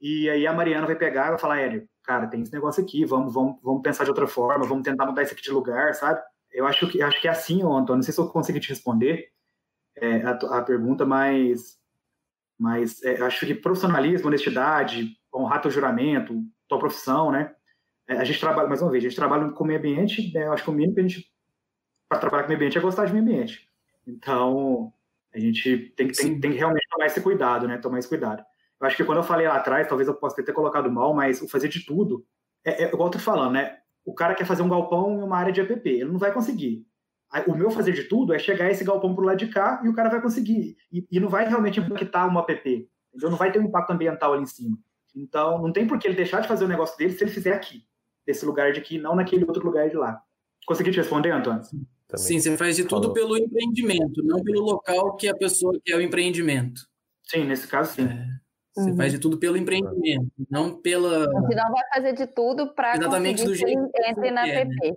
e 0.00 0.30
aí 0.30 0.46
a 0.46 0.52
Mariana 0.52 0.86
vai 0.86 0.96
pegar 0.96 1.26
e 1.26 1.30
vai 1.30 1.38
falar, 1.38 1.60
Hélio, 1.60 1.88
cara, 2.04 2.26
tem 2.26 2.42
esse 2.42 2.52
negócio 2.52 2.82
aqui, 2.82 3.04
vamos, 3.04 3.34
vamos, 3.34 3.60
vamos 3.62 3.82
pensar 3.82 4.04
de 4.04 4.10
outra 4.10 4.26
forma, 4.26 4.66
vamos 4.66 4.84
tentar 4.84 5.06
mudar 5.06 5.22
isso 5.22 5.34
aqui 5.34 5.42
de 5.42 5.50
lugar, 5.50 5.94
sabe? 5.94 6.20
Eu 6.50 6.66
acho 6.66 6.88
que, 6.88 7.02
acho 7.02 7.20
que 7.20 7.28
é 7.28 7.30
assim, 7.30 7.62
Antônio, 7.62 7.96
não 7.96 8.02
sei 8.02 8.14
se 8.14 8.20
eu 8.20 8.28
consegui 8.28 8.60
te 8.60 8.70
responder 8.70 9.28
é, 9.96 10.22
a, 10.22 10.30
a, 10.30 10.62
pergunta, 10.62 11.04
mas, 11.04 11.78
mas 12.60 13.02
é, 13.02 13.22
acho 13.22 13.46
que 13.46 13.54
profissionalismo, 13.54 14.28
honestidade, 14.28 15.16
honrar 15.34 15.62
teu 15.62 15.70
juramento, 15.70 16.44
tua 16.68 16.78
profissão, 16.78 17.32
né? 17.32 17.54
É, 18.06 18.18
a 18.18 18.24
gente 18.24 18.38
trabalha, 18.38 18.68
mais 18.68 18.82
uma 18.82 18.90
vez, 18.90 19.02
a 19.02 19.08
gente 19.08 19.16
trabalha 19.16 19.48
com 19.50 19.64
o 19.64 19.66
meio 19.66 19.78
ambiente, 19.78 20.30
né? 20.34 20.46
Eu 20.46 20.52
acho 20.52 20.64
que 20.64 20.68
o 20.68 20.72
mínimo 20.74 20.94
que 20.94 21.00
a 21.00 21.02
gente, 21.02 21.26
para 22.06 22.18
trabalhar 22.18 22.42
com 22.42 22.48
o 22.48 22.50
meio 22.50 22.58
ambiente, 22.58 22.76
é 22.76 22.80
gostar 22.82 23.06
de 23.06 23.14
meio 23.14 23.24
ambiente. 23.24 23.66
Então, 24.06 24.92
a 25.34 25.38
gente 25.38 25.94
tem, 25.96 26.08
tem, 26.08 26.38
tem 26.38 26.52
que 26.52 26.58
realmente 26.58 26.86
tomar 26.90 27.06
esse 27.06 27.22
cuidado, 27.22 27.66
né? 27.66 27.78
Tomar 27.78 27.98
esse 27.98 28.08
cuidado. 28.08 28.44
Eu 28.78 28.86
acho 28.86 28.96
que 28.96 29.04
quando 29.04 29.18
eu 29.18 29.24
falei 29.24 29.48
lá 29.48 29.56
atrás, 29.56 29.88
talvez 29.88 30.06
eu 30.06 30.14
possa 30.14 30.44
ter 30.44 30.52
colocado 30.52 30.92
mal, 30.92 31.14
mas 31.14 31.40
o 31.40 31.48
fazer 31.48 31.68
de 31.68 31.86
tudo, 31.86 32.26
é, 32.62 32.84
é 32.84 32.88
igual 32.88 33.08
eu 33.08 33.12
tô 33.12 33.18
falando, 33.18 33.52
né? 33.52 33.78
O 34.04 34.12
cara 34.12 34.34
quer 34.34 34.44
fazer 34.44 34.62
um 34.62 34.68
galpão 34.68 35.18
em 35.18 35.22
uma 35.22 35.38
área 35.38 35.52
de 35.52 35.62
app, 35.62 35.88
ele 35.88 36.04
não 36.04 36.18
vai 36.18 36.30
conseguir. 36.30 36.86
O 37.46 37.54
meu 37.54 37.70
fazer 37.70 37.92
de 37.92 38.04
tudo 38.04 38.34
é 38.34 38.38
chegar 38.38 38.70
esse 38.70 38.82
galpão 38.84 39.14
pro 39.14 39.24
lado 39.24 39.38
de 39.38 39.48
cá 39.48 39.80
e 39.84 39.88
o 39.88 39.94
cara 39.94 40.08
vai 40.08 40.20
conseguir. 40.20 40.76
E, 40.92 41.06
e 41.10 41.20
não 41.20 41.28
vai 41.28 41.48
realmente 41.48 41.78
impactar 41.78 42.26
uma 42.26 42.40
app. 42.40 42.88
Entendeu? 43.08 43.30
Não 43.30 43.36
vai 43.38 43.52
ter 43.52 43.60
um 43.60 43.64
impacto 43.64 43.90
ambiental 43.92 44.32
ali 44.32 44.42
em 44.42 44.46
cima. 44.46 44.76
Então, 45.14 45.60
não 45.60 45.72
tem 45.72 45.86
por 45.86 45.98
que 45.98 46.08
ele 46.08 46.16
deixar 46.16 46.40
de 46.40 46.48
fazer 46.48 46.64
o 46.64 46.68
negócio 46.68 46.96
dele 46.96 47.12
se 47.12 47.22
ele 47.22 47.30
fizer 47.30 47.52
aqui, 47.52 47.84
desse 48.26 48.44
lugar 48.44 48.72
de 48.72 48.80
aqui, 48.80 48.98
não 48.98 49.14
naquele 49.14 49.44
outro 49.44 49.64
lugar 49.64 49.88
de 49.88 49.96
lá. 49.96 50.20
Consegui 50.66 50.90
te 50.90 50.98
responder, 50.98 51.30
Antônio? 51.30 51.62
Também. 51.62 52.26
Sim, 52.26 52.40
você 52.40 52.56
faz 52.56 52.76
de 52.76 52.84
tudo 52.84 53.02
Falou. 53.02 53.14
pelo 53.14 53.36
empreendimento, 53.36 54.22
não 54.24 54.42
pelo 54.42 54.60
local 54.62 55.16
que 55.16 55.28
a 55.28 55.34
pessoa 55.34 55.78
quer 55.84 55.96
o 55.96 56.00
empreendimento. 56.00 56.82
Sim, 57.24 57.44
nesse 57.44 57.66
caso, 57.68 57.92
sim. 57.92 58.02
É, 58.02 58.26
você 58.74 58.90
uhum. 58.90 58.96
faz 58.96 59.12
de 59.12 59.18
tudo 59.18 59.38
pelo 59.38 59.56
empreendimento, 59.56 60.46
não 60.50 60.80
pela. 60.80 61.26
Você 61.26 61.54
não 61.54 61.70
vai 61.70 61.82
fazer 61.94 62.12
de 62.14 62.26
tudo 62.26 62.74
para 62.74 62.98
que 62.98 63.04
entre 63.04 64.30
na 64.30 64.42
PP. 64.44 64.90
Né? 64.90 64.96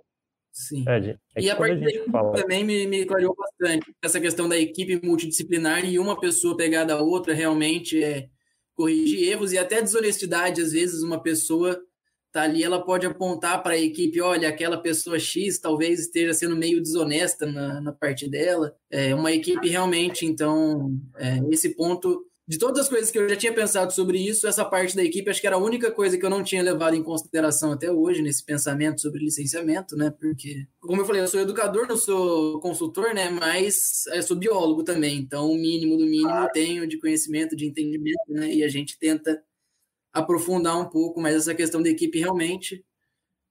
Sim. 0.54 0.84
É, 0.86 1.18
é 1.34 1.42
e 1.42 1.50
a 1.50 1.56
daí 1.56 2.04
fala... 2.12 2.32
também 2.32 2.62
me, 2.62 2.86
me 2.86 3.04
clareou 3.04 3.34
bastante 3.34 3.92
essa 4.00 4.20
questão 4.20 4.48
da 4.48 4.56
equipe 4.56 5.04
multidisciplinar 5.04 5.84
e 5.84 5.98
uma 5.98 6.18
pessoa 6.18 6.56
pegada 6.56 6.94
a 6.94 7.02
outra 7.02 7.34
realmente 7.34 8.02
é 8.02 8.28
corrigir 8.76 9.28
erros 9.28 9.52
e 9.52 9.58
até 9.58 9.82
desonestidade. 9.82 10.62
Às 10.62 10.70
vezes, 10.70 11.02
uma 11.02 11.20
pessoa 11.20 11.82
tá 12.30 12.42
ali, 12.42 12.62
ela 12.62 12.84
pode 12.84 13.04
apontar 13.04 13.64
para 13.64 13.74
a 13.74 13.78
equipe: 13.78 14.20
olha, 14.20 14.48
aquela 14.48 14.78
pessoa 14.78 15.18
X 15.18 15.58
talvez 15.58 15.98
esteja 15.98 16.32
sendo 16.32 16.56
meio 16.56 16.80
desonesta 16.80 17.46
na, 17.46 17.80
na 17.80 17.92
parte 17.92 18.30
dela. 18.30 18.76
É 18.88 19.12
uma 19.12 19.32
equipe 19.32 19.68
realmente, 19.68 20.24
então, 20.24 20.96
é, 21.16 21.40
esse 21.50 21.74
ponto 21.74 22.24
de 22.46 22.58
todas 22.58 22.82
as 22.82 22.88
coisas 22.88 23.10
que 23.10 23.18
eu 23.18 23.26
já 23.26 23.36
tinha 23.36 23.54
pensado 23.54 23.92
sobre 23.92 24.18
isso, 24.18 24.46
essa 24.46 24.64
parte 24.64 24.94
da 24.94 25.02
equipe 25.02 25.30
acho 25.30 25.40
que 25.40 25.46
era 25.46 25.56
a 25.56 25.58
única 25.58 25.90
coisa 25.90 26.18
que 26.18 26.24
eu 26.24 26.30
não 26.30 26.44
tinha 26.44 26.62
levado 26.62 26.94
em 26.94 27.02
consideração 27.02 27.72
até 27.72 27.90
hoje 27.90 28.20
nesse 28.20 28.44
pensamento 28.44 29.00
sobre 29.00 29.24
licenciamento, 29.24 29.96
né? 29.96 30.10
Porque, 30.10 30.66
como 30.78 31.00
eu 31.00 31.06
falei, 31.06 31.22
eu 31.22 31.28
sou 31.28 31.40
educador, 31.40 31.88
não 31.88 31.96
sou 31.96 32.60
consultor, 32.60 33.14
né? 33.14 33.30
Mas 33.30 34.04
eu 34.12 34.22
sou 34.22 34.36
biólogo 34.36 34.84
também, 34.84 35.18
então 35.18 35.50
o 35.50 35.56
mínimo 35.56 35.96
do 35.96 36.04
mínimo 36.04 36.30
eu 36.30 36.50
tenho 36.50 36.86
de 36.86 36.98
conhecimento, 36.98 37.56
de 37.56 37.66
entendimento, 37.66 38.28
né? 38.28 38.52
E 38.52 38.62
a 38.62 38.68
gente 38.68 38.98
tenta 38.98 39.42
aprofundar 40.12 40.78
um 40.78 40.88
pouco, 40.88 41.20
mas 41.20 41.34
essa 41.36 41.54
questão 41.54 41.82
da 41.82 41.88
equipe 41.88 42.18
realmente 42.18 42.84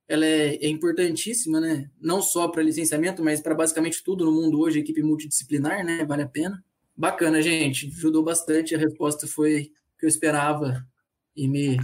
ela 0.06 0.24
é, 0.24 0.56
é 0.56 0.68
importantíssima, 0.68 1.60
né? 1.60 1.90
Não 2.00 2.22
só 2.22 2.48
para 2.48 2.62
licenciamento, 2.62 3.24
mas 3.24 3.40
para 3.40 3.54
basicamente 3.54 4.04
tudo 4.04 4.24
no 4.24 4.32
mundo 4.32 4.60
hoje, 4.60 4.78
equipe 4.78 5.02
multidisciplinar, 5.02 5.84
né? 5.84 6.04
Vale 6.04 6.22
a 6.22 6.28
pena. 6.28 6.62
Bacana, 6.96 7.42
gente. 7.42 7.88
Ajudou 7.88 8.22
bastante. 8.22 8.74
A 8.74 8.78
resposta 8.78 9.26
foi 9.26 9.62
o 9.62 9.98
que 9.98 10.06
eu 10.06 10.08
esperava 10.08 10.84
e 11.36 11.48
me, 11.48 11.76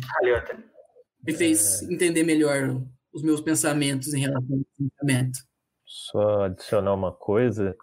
me 1.24 1.32
fez 1.32 1.82
é... 1.82 1.92
entender 1.92 2.22
melhor 2.22 2.80
os 3.12 3.22
meus 3.22 3.40
pensamentos 3.40 4.14
em 4.14 4.20
relação 4.20 4.56
ao 4.56 4.86
pensamento. 4.86 5.38
Só 5.84 6.44
adicionar 6.44 6.94
uma 6.94 7.12
coisa 7.12 7.76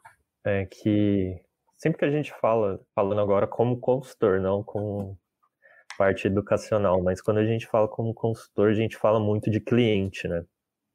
é 0.46 0.66
que 0.66 1.36
sempre 1.76 2.00
que 2.00 2.06
a 2.06 2.12
gente 2.12 2.34
fala, 2.40 2.80
falando 2.96 3.20
agora 3.20 3.46
como 3.46 3.80
consultor, 3.80 4.40
não 4.40 4.64
com 4.64 5.18
parte 5.98 6.28
educacional, 6.28 7.02
mas 7.02 7.22
quando 7.22 7.40
a 7.40 7.46
gente 7.46 7.68
fala 7.68 7.88
como 7.88 8.14
consultor, 8.14 8.70
a 8.70 8.74
gente 8.74 8.96
fala 8.96 9.20
muito 9.20 9.50
de 9.50 9.60
cliente, 9.60 10.28
né? 10.28 10.46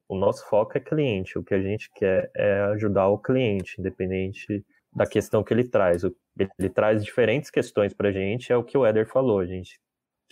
O 0.09 0.17
nosso 0.17 0.49
foco 0.49 0.77
é 0.77 0.81
cliente, 0.81 1.39
o 1.39 1.45
que 1.45 1.55
a 1.55 1.63
gente 1.63 1.91
quer 1.95 2.31
é 2.37 2.61
ajudar 2.73 3.09
o 3.09 3.19
cliente, 3.19 3.77
independente 3.79 4.65
da 4.95 5.07
questão 5.07 5.43
que 5.43 5.53
ele 5.55 5.65
traz. 5.65 6.03
Ele 6.05 6.69
traz 6.69 7.05
diferentes 7.05 7.51
questões 7.51 7.95
para 7.95 8.09
a 8.09 8.13
gente, 8.13 8.53
é 8.53 8.57
o 8.57 8.65
que 8.65 8.77
o 8.77 8.85
Éder 8.85 9.07
falou, 9.07 9.45
gente 9.47 9.81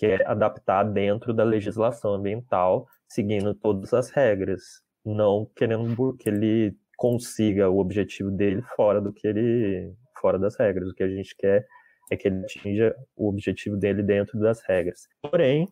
quer 0.00 0.26
adaptar 0.26 0.82
dentro 0.82 1.34
da 1.34 1.44
legislação 1.44 2.14
ambiental, 2.14 2.88
seguindo 3.06 3.54
todas 3.54 3.92
as 3.92 4.08
regras, 4.08 4.62
não 5.04 5.46
querendo 5.54 6.16
que 6.16 6.30
ele 6.30 6.74
consiga 6.96 7.68
o 7.68 7.78
objetivo 7.78 8.30
dele 8.30 8.62
fora 8.74 8.98
do 8.98 9.12
que 9.12 9.28
ele 9.28 9.94
fora 10.18 10.38
das 10.38 10.56
regras. 10.58 10.88
O 10.88 10.94
que 10.94 11.02
a 11.02 11.08
gente 11.08 11.36
quer 11.36 11.66
é 12.10 12.16
que 12.16 12.28
ele 12.28 12.42
atinja 12.42 12.96
o 13.14 13.28
objetivo 13.28 13.76
dele 13.76 14.02
dentro 14.02 14.40
das 14.40 14.62
regras. 14.66 15.06
Porém, 15.20 15.68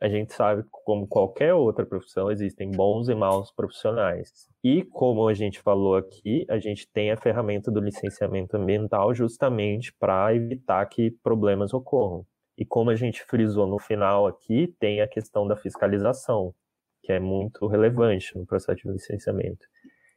a 0.00 0.08
gente 0.08 0.32
sabe 0.32 0.64
como 0.70 1.06
qualquer 1.06 1.52
outra 1.52 1.84
profissão, 1.84 2.30
existem 2.30 2.70
bons 2.70 3.08
e 3.08 3.14
maus 3.14 3.52
profissionais. 3.52 4.48
E, 4.64 4.82
como 4.82 5.28
a 5.28 5.34
gente 5.34 5.60
falou 5.60 5.94
aqui, 5.94 6.46
a 6.48 6.58
gente 6.58 6.88
tem 6.90 7.10
a 7.10 7.16
ferramenta 7.18 7.70
do 7.70 7.80
licenciamento 7.80 8.56
ambiental 8.56 9.14
justamente 9.14 9.92
para 9.92 10.34
evitar 10.34 10.84
que 10.86 11.10
problemas 11.22 11.74
ocorram. 11.74 12.24
E 12.56 12.64
como 12.64 12.90
a 12.90 12.96
gente 12.96 13.22
frisou 13.22 13.66
no 13.66 13.78
final 13.78 14.26
aqui, 14.26 14.74
tem 14.80 15.02
a 15.02 15.08
questão 15.08 15.46
da 15.46 15.56
fiscalização, 15.56 16.54
que 17.02 17.12
é 17.12 17.20
muito 17.20 17.66
relevante 17.66 18.36
no 18.36 18.46
processo 18.46 18.82
de 18.82 18.92
licenciamento. 18.92 19.66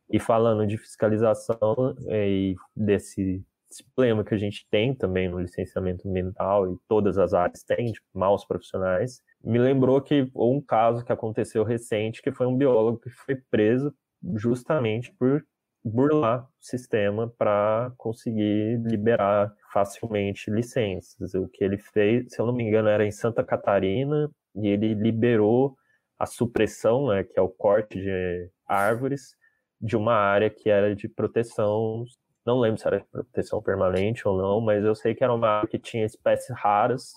E 0.10 0.20
falando 0.20 0.66
de 0.66 0.78
fiscalização 0.78 1.96
é, 2.08 2.30
e 2.30 2.56
desse 2.76 3.44
esse 3.74 3.84
problema 3.96 4.24
que 4.24 4.36
a 4.36 4.38
gente 4.38 4.68
tem 4.70 4.94
também 4.94 5.28
no 5.28 5.40
licenciamento 5.40 6.08
ambiental 6.08 6.72
e 6.72 6.78
todas 6.88 7.18
as 7.18 7.34
áreas 7.34 7.64
têm, 7.64 7.92
tipo, 7.92 8.06
maus 8.14 8.46
profissionais, 8.46 9.20
me 9.44 9.60
lembrou 9.60 10.02
que 10.02 10.30
um 10.36 10.62
caso 10.62 11.04
que 11.04 11.12
aconteceu 11.12 11.64
recente, 11.64 12.22
que 12.22 12.32
foi 12.32 12.48
um 12.48 12.56
biólogo 12.56 13.00
que 13.00 13.10
foi 13.10 13.36
preso 13.50 13.94
justamente 14.36 15.14
por 15.14 15.46
burlar 15.84 16.44
o 16.44 16.48
sistema 16.60 17.28
para 17.38 17.92
conseguir 17.98 18.80
liberar 18.86 19.54
facilmente 19.74 20.50
licenças. 20.50 21.34
O 21.34 21.48
que 21.50 21.64
ele 21.64 21.78
fez, 21.78 22.28
se 22.30 22.40
eu 22.40 22.46
não 22.46 22.54
me 22.54 22.64
engano, 22.64 22.88
era 22.88 23.06
em 23.06 23.12
Santa 23.12 23.44
Catarina, 23.44 24.30
e 24.56 24.68
ele 24.68 24.94
liberou 24.94 25.76
a 26.18 26.26
supressão, 26.26 27.10
né, 27.10 27.24
que 27.24 27.38
é 27.38 27.42
o 27.42 27.50
corte 27.50 28.00
de 28.00 28.50
árvores, 28.66 29.36
de 29.82 29.98
uma 29.98 30.14
área 30.14 30.50
que 30.50 30.70
era 30.70 30.96
de 30.96 31.10
proteção 31.10 32.06
não 32.46 32.60
lembro 32.60 32.80
se 32.80 32.88
era 32.88 33.00
de 33.00 33.06
proteção 33.06 33.62
permanente 33.62 34.28
ou 34.28 34.38
não, 34.38 34.60
mas 34.60 34.84
eu 34.84 34.94
sei 34.96 35.16
que 35.16 35.24
era 35.24 35.34
uma 35.34 35.48
área 35.48 35.70
que 35.70 35.80
tinha 35.80 36.06
espécies 36.06 36.56
raras. 36.58 37.14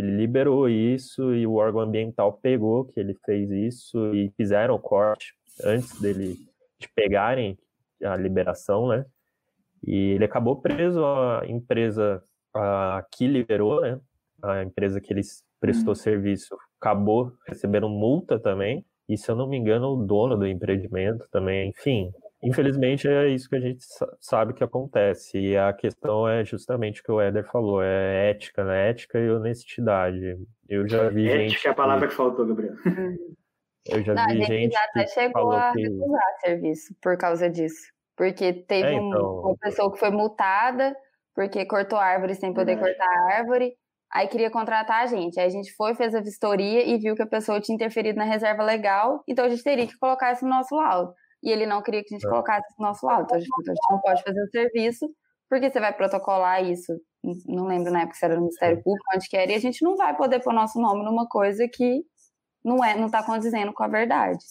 Ele 0.00 0.16
liberou 0.16 0.66
isso 0.66 1.34
e 1.34 1.46
o 1.46 1.56
órgão 1.56 1.82
ambiental 1.82 2.32
pegou 2.32 2.86
que 2.86 2.98
ele 2.98 3.14
fez 3.26 3.50
isso 3.50 4.14
e 4.14 4.30
fizeram 4.34 4.74
o 4.74 4.78
corte 4.78 5.34
antes 5.62 6.00
dele 6.00 6.36
de 6.78 6.88
pegarem 6.94 7.58
a 8.02 8.16
liberação, 8.16 8.88
né? 8.88 9.04
E 9.86 10.12
ele 10.12 10.24
acabou 10.24 10.56
preso, 10.56 11.04
a 11.04 11.42
empresa 11.46 12.22
a, 12.54 13.04
que 13.12 13.26
liberou, 13.26 13.82
né? 13.82 14.00
A 14.42 14.62
empresa 14.62 15.02
que 15.02 15.12
ele 15.12 15.20
prestou 15.60 15.90
uhum. 15.90 15.94
serviço 15.94 16.56
acabou 16.80 17.34
recebendo 17.46 17.88
multa 17.88 18.38
também. 18.38 18.82
E 19.06 19.18
se 19.18 19.30
eu 19.30 19.36
não 19.36 19.46
me 19.46 19.58
engano, 19.58 19.92
o 19.92 20.06
dono 20.06 20.34
do 20.34 20.46
empreendimento 20.46 21.26
também, 21.30 21.68
enfim, 21.68 22.10
Infelizmente 22.42 23.06
é 23.06 23.28
isso 23.28 23.48
que 23.48 23.56
a 23.56 23.60
gente 23.60 23.84
sabe 24.18 24.54
que 24.54 24.64
acontece. 24.64 25.38
E 25.38 25.56
a 25.56 25.72
questão 25.72 26.26
é 26.26 26.42
justamente 26.44 27.00
o 27.00 27.04
que 27.04 27.12
o 27.12 27.20
Éder 27.20 27.44
falou: 27.50 27.82
é 27.82 28.30
ética, 28.30 28.64
né? 28.64 28.90
Ética 28.90 29.18
e 29.18 29.30
honestidade. 29.30 30.38
Eu 30.68 30.88
já 30.88 31.08
vi 31.10 31.26
ética 31.26 31.38
gente. 31.38 31.52
Ética 31.52 31.68
é 31.68 31.72
a 31.72 31.74
palavra 31.74 32.08
que 32.08 32.14
faltou, 32.14 32.46
Gabriel. 32.46 32.74
Eu 33.86 34.02
já 34.02 34.14
Não, 34.14 34.26
vi 34.26 34.42
gente. 34.42 34.72
já 34.72 34.84
até 34.84 35.06
chegou 35.06 35.52
a 35.52 35.72
que... 35.72 35.82
recusar 35.82 36.38
serviço 36.44 36.94
por 37.02 37.16
causa 37.16 37.48
disso. 37.48 37.90
Porque 38.16 38.52
teve 38.52 38.88
é, 38.88 38.92
então... 38.92 39.40
uma 39.40 39.56
pessoa 39.56 39.90
que 39.90 39.98
foi 39.98 40.10
multada 40.10 40.94
porque 41.34 41.64
cortou 41.64 41.98
árvore 41.98 42.34
sem 42.34 42.52
poder 42.52 42.72
é. 42.72 42.76
cortar 42.76 43.06
a 43.06 43.36
árvore. 43.38 43.72
Aí 44.12 44.28
queria 44.28 44.50
contratar 44.50 45.02
a 45.02 45.06
gente. 45.06 45.40
Aí 45.40 45.46
a 45.46 45.50
gente 45.50 45.72
foi, 45.74 45.94
fez 45.94 46.14
a 46.14 46.20
vistoria 46.20 46.84
e 46.86 46.98
viu 46.98 47.14
que 47.14 47.22
a 47.22 47.26
pessoa 47.26 47.60
tinha 47.60 47.74
interferido 47.74 48.18
na 48.18 48.24
reserva 48.24 48.62
legal. 48.62 49.22
Então 49.26 49.44
a 49.44 49.48
gente 49.48 49.62
teria 49.62 49.86
que 49.86 49.98
colocar 49.98 50.32
isso 50.32 50.44
no 50.44 50.50
nosso 50.50 50.74
laudo 50.74 51.14
e 51.42 51.50
ele 51.50 51.66
não 51.66 51.82
queria 51.82 52.02
que 52.02 52.14
a 52.14 52.18
gente 52.18 52.26
é. 52.26 52.30
colocasse 52.30 52.66
no 52.78 52.86
nosso 52.86 53.06
lado. 53.06 53.24
Então 53.24 53.36
a, 53.36 53.40
gente, 53.40 53.50
então 53.60 53.72
a 53.72 53.74
gente 53.74 53.90
não 53.90 54.00
pode 54.00 54.22
fazer 54.22 54.42
o 54.42 54.50
serviço, 54.50 55.08
porque 55.48 55.70
você 55.70 55.80
vai 55.80 55.92
protocolar 55.92 56.64
isso. 56.64 56.92
Não 57.46 57.66
lembro 57.66 57.92
na 57.92 58.02
época 58.02 58.16
se 58.16 58.24
era 58.24 58.34
no 58.34 58.42
Ministério 58.42 58.82
Público, 58.82 59.04
onde 59.14 59.28
que 59.28 59.36
era, 59.36 59.52
e 59.52 59.54
a 59.54 59.60
gente 59.60 59.82
não 59.82 59.96
vai 59.96 60.16
poder 60.16 60.40
pôr 60.40 60.52
nosso 60.52 60.80
nome 60.80 61.04
numa 61.04 61.26
coisa 61.26 61.66
que 61.68 62.02
não 62.64 62.84
é, 62.84 62.96
não 62.96 63.06
está 63.06 63.22
condizendo 63.22 63.72
com 63.72 63.82
a 63.82 63.88
verdade. 63.88 64.44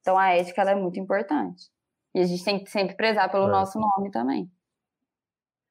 Então 0.00 0.18
a 0.18 0.30
ética 0.30 0.62
é 0.62 0.74
muito 0.74 1.00
importante. 1.00 1.70
E 2.14 2.20
a 2.20 2.24
gente 2.24 2.44
tem 2.44 2.62
que 2.62 2.70
sempre 2.70 2.96
prezar 2.96 3.30
pelo 3.30 3.48
é. 3.48 3.50
nosso 3.50 3.78
nome 3.78 4.10
também. 4.10 4.50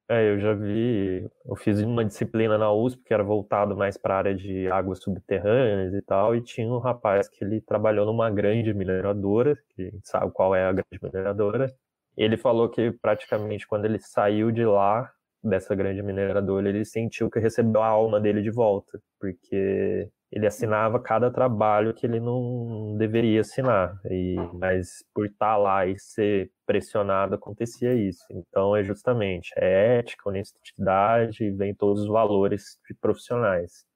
É, 0.08 0.28
eu 0.30 0.38
já 0.38 0.52
vi, 0.52 1.26
eu 1.46 1.56
fiz 1.56 1.80
uma 1.80 2.04
disciplina 2.04 2.58
na 2.58 2.70
USP 2.70 3.02
que 3.04 3.14
era 3.14 3.22
voltado 3.24 3.74
mais 3.74 3.96
para 3.96 4.14
a 4.14 4.18
área 4.18 4.34
de 4.34 4.68
águas 4.68 5.02
subterrâneas 5.02 5.94
e 5.94 6.02
tal, 6.02 6.36
e 6.36 6.42
tinha 6.42 6.68
um 6.68 6.78
rapaz 6.78 7.26
que 7.26 7.42
ele 7.42 7.60
trabalhou 7.62 8.04
numa 8.04 8.30
grande 8.30 8.74
mineradora, 8.74 9.56
que 9.70 9.82
a 9.82 9.84
gente 9.86 10.06
sabe 10.06 10.30
qual 10.32 10.54
é 10.54 10.64
a 10.66 10.72
grande 10.72 10.98
mineradora. 11.02 11.74
Ele 12.16 12.36
falou 12.36 12.68
que 12.68 12.92
praticamente 12.92 13.66
quando 13.66 13.86
ele 13.86 13.98
saiu 13.98 14.50
de 14.52 14.64
lá, 14.66 15.10
dessa 15.42 15.74
grande 15.74 16.02
mineradora, 16.02 16.68
ele 16.68 16.84
sentiu 16.84 17.30
que 17.30 17.38
recebeu 17.38 17.82
a 17.82 17.86
alma 17.86 18.20
dele 18.20 18.42
de 18.42 18.50
volta, 18.50 19.00
porque 19.20 20.08
ele 20.34 20.48
assinava 20.48 20.98
cada 20.98 21.30
trabalho 21.30 21.94
que 21.94 22.04
ele 22.04 22.18
não 22.18 22.96
deveria 22.98 23.40
assinar, 23.40 24.00
e, 24.10 24.34
mas 24.54 25.04
por 25.14 25.26
estar 25.26 25.56
lá 25.56 25.86
e 25.86 25.96
ser 25.96 26.50
pressionado 26.66 27.36
acontecia 27.36 27.94
isso. 27.94 28.24
Então 28.28 28.74
é 28.74 28.82
justamente 28.82 29.52
é 29.56 29.98
ética, 29.98 30.28
honestidade, 30.28 31.52
vem 31.52 31.72
todos 31.72 32.02
os 32.02 32.08
valores 32.08 32.80
de 32.88 32.94
profissionais. 32.96 33.86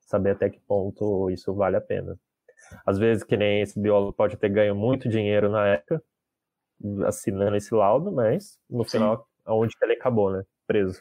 saber 0.00 0.32
até 0.32 0.50
que 0.50 0.58
ponto 0.60 1.30
isso 1.30 1.54
vale 1.54 1.76
a 1.76 1.80
pena. 1.80 2.18
Às 2.84 2.98
vezes, 2.98 3.22
que 3.22 3.36
nem 3.36 3.62
esse 3.62 3.78
biólogo 3.78 4.12
pode 4.12 4.36
ter 4.36 4.48
ganho 4.48 4.74
muito 4.74 5.08
dinheiro 5.08 5.48
na 5.48 5.68
época, 5.68 6.02
assinando 7.06 7.56
esse 7.56 7.72
laudo, 7.72 8.10
mas 8.10 8.58
no 8.68 8.82
Sim. 8.84 8.98
final, 8.98 9.28
aonde 9.44 9.76
ele 9.80 9.92
acabou, 9.92 10.32
né? 10.32 10.42
Preso. 10.66 11.00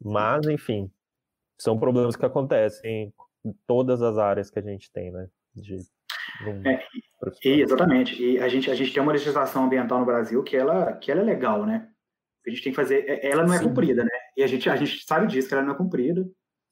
mas, 0.00 0.46
enfim, 0.46 0.90
são 1.58 1.78
problemas 1.78 2.16
que 2.16 2.24
acontecem 2.24 3.04
em 3.08 3.12
todas 3.66 4.02
as 4.02 4.18
áreas 4.18 4.50
que 4.50 4.58
a 4.58 4.62
gente 4.62 4.90
tem, 4.92 5.10
né? 5.10 5.28
De, 5.54 5.76
é, 6.66 6.82
e, 7.44 7.62
exatamente. 7.62 8.22
E 8.22 8.38
a 8.38 8.48
gente, 8.48 8.70
a 8.70 8.74
gente 8.74 8.92
tem 8.92 9.02
uma 9.02 9.12
legislação 9.12 9.64
ambiental 9.64 10.00
no 10.00 10.06
Brasil 10.06 10.42
que 10.42 10.56
ela, 10.56 10.92
que 10.94 11.10
ela 11.10 11.20
é 11.20 11.24
legal, 11.24 11.64
né? 11.64 11.88
A 12.46 12.50
gente 12.50 12.62
tem 12.62 12.72
que 12.72 12.76
fazer. 12.76 13.04
É, 13.08 13.30
ela 13.30 13.44
não 13.44 13.54
é 13.54 13.58
Sim. 13.58 13.64
cumprida, 13.64 14.04
né? 14.04 14.10
E 14.36 14.42
a 14.42 14.46
gente, 14.46 14.68
a 14.68 14.76
gente 14.76 15.04
sabe 15.04 15.26
disso, 15.26 15.48
que 15.48 15.54
ela 15.54 15.62
não 15.62 15.74
é 15.74 15.76
cumprida, 15.76 16.28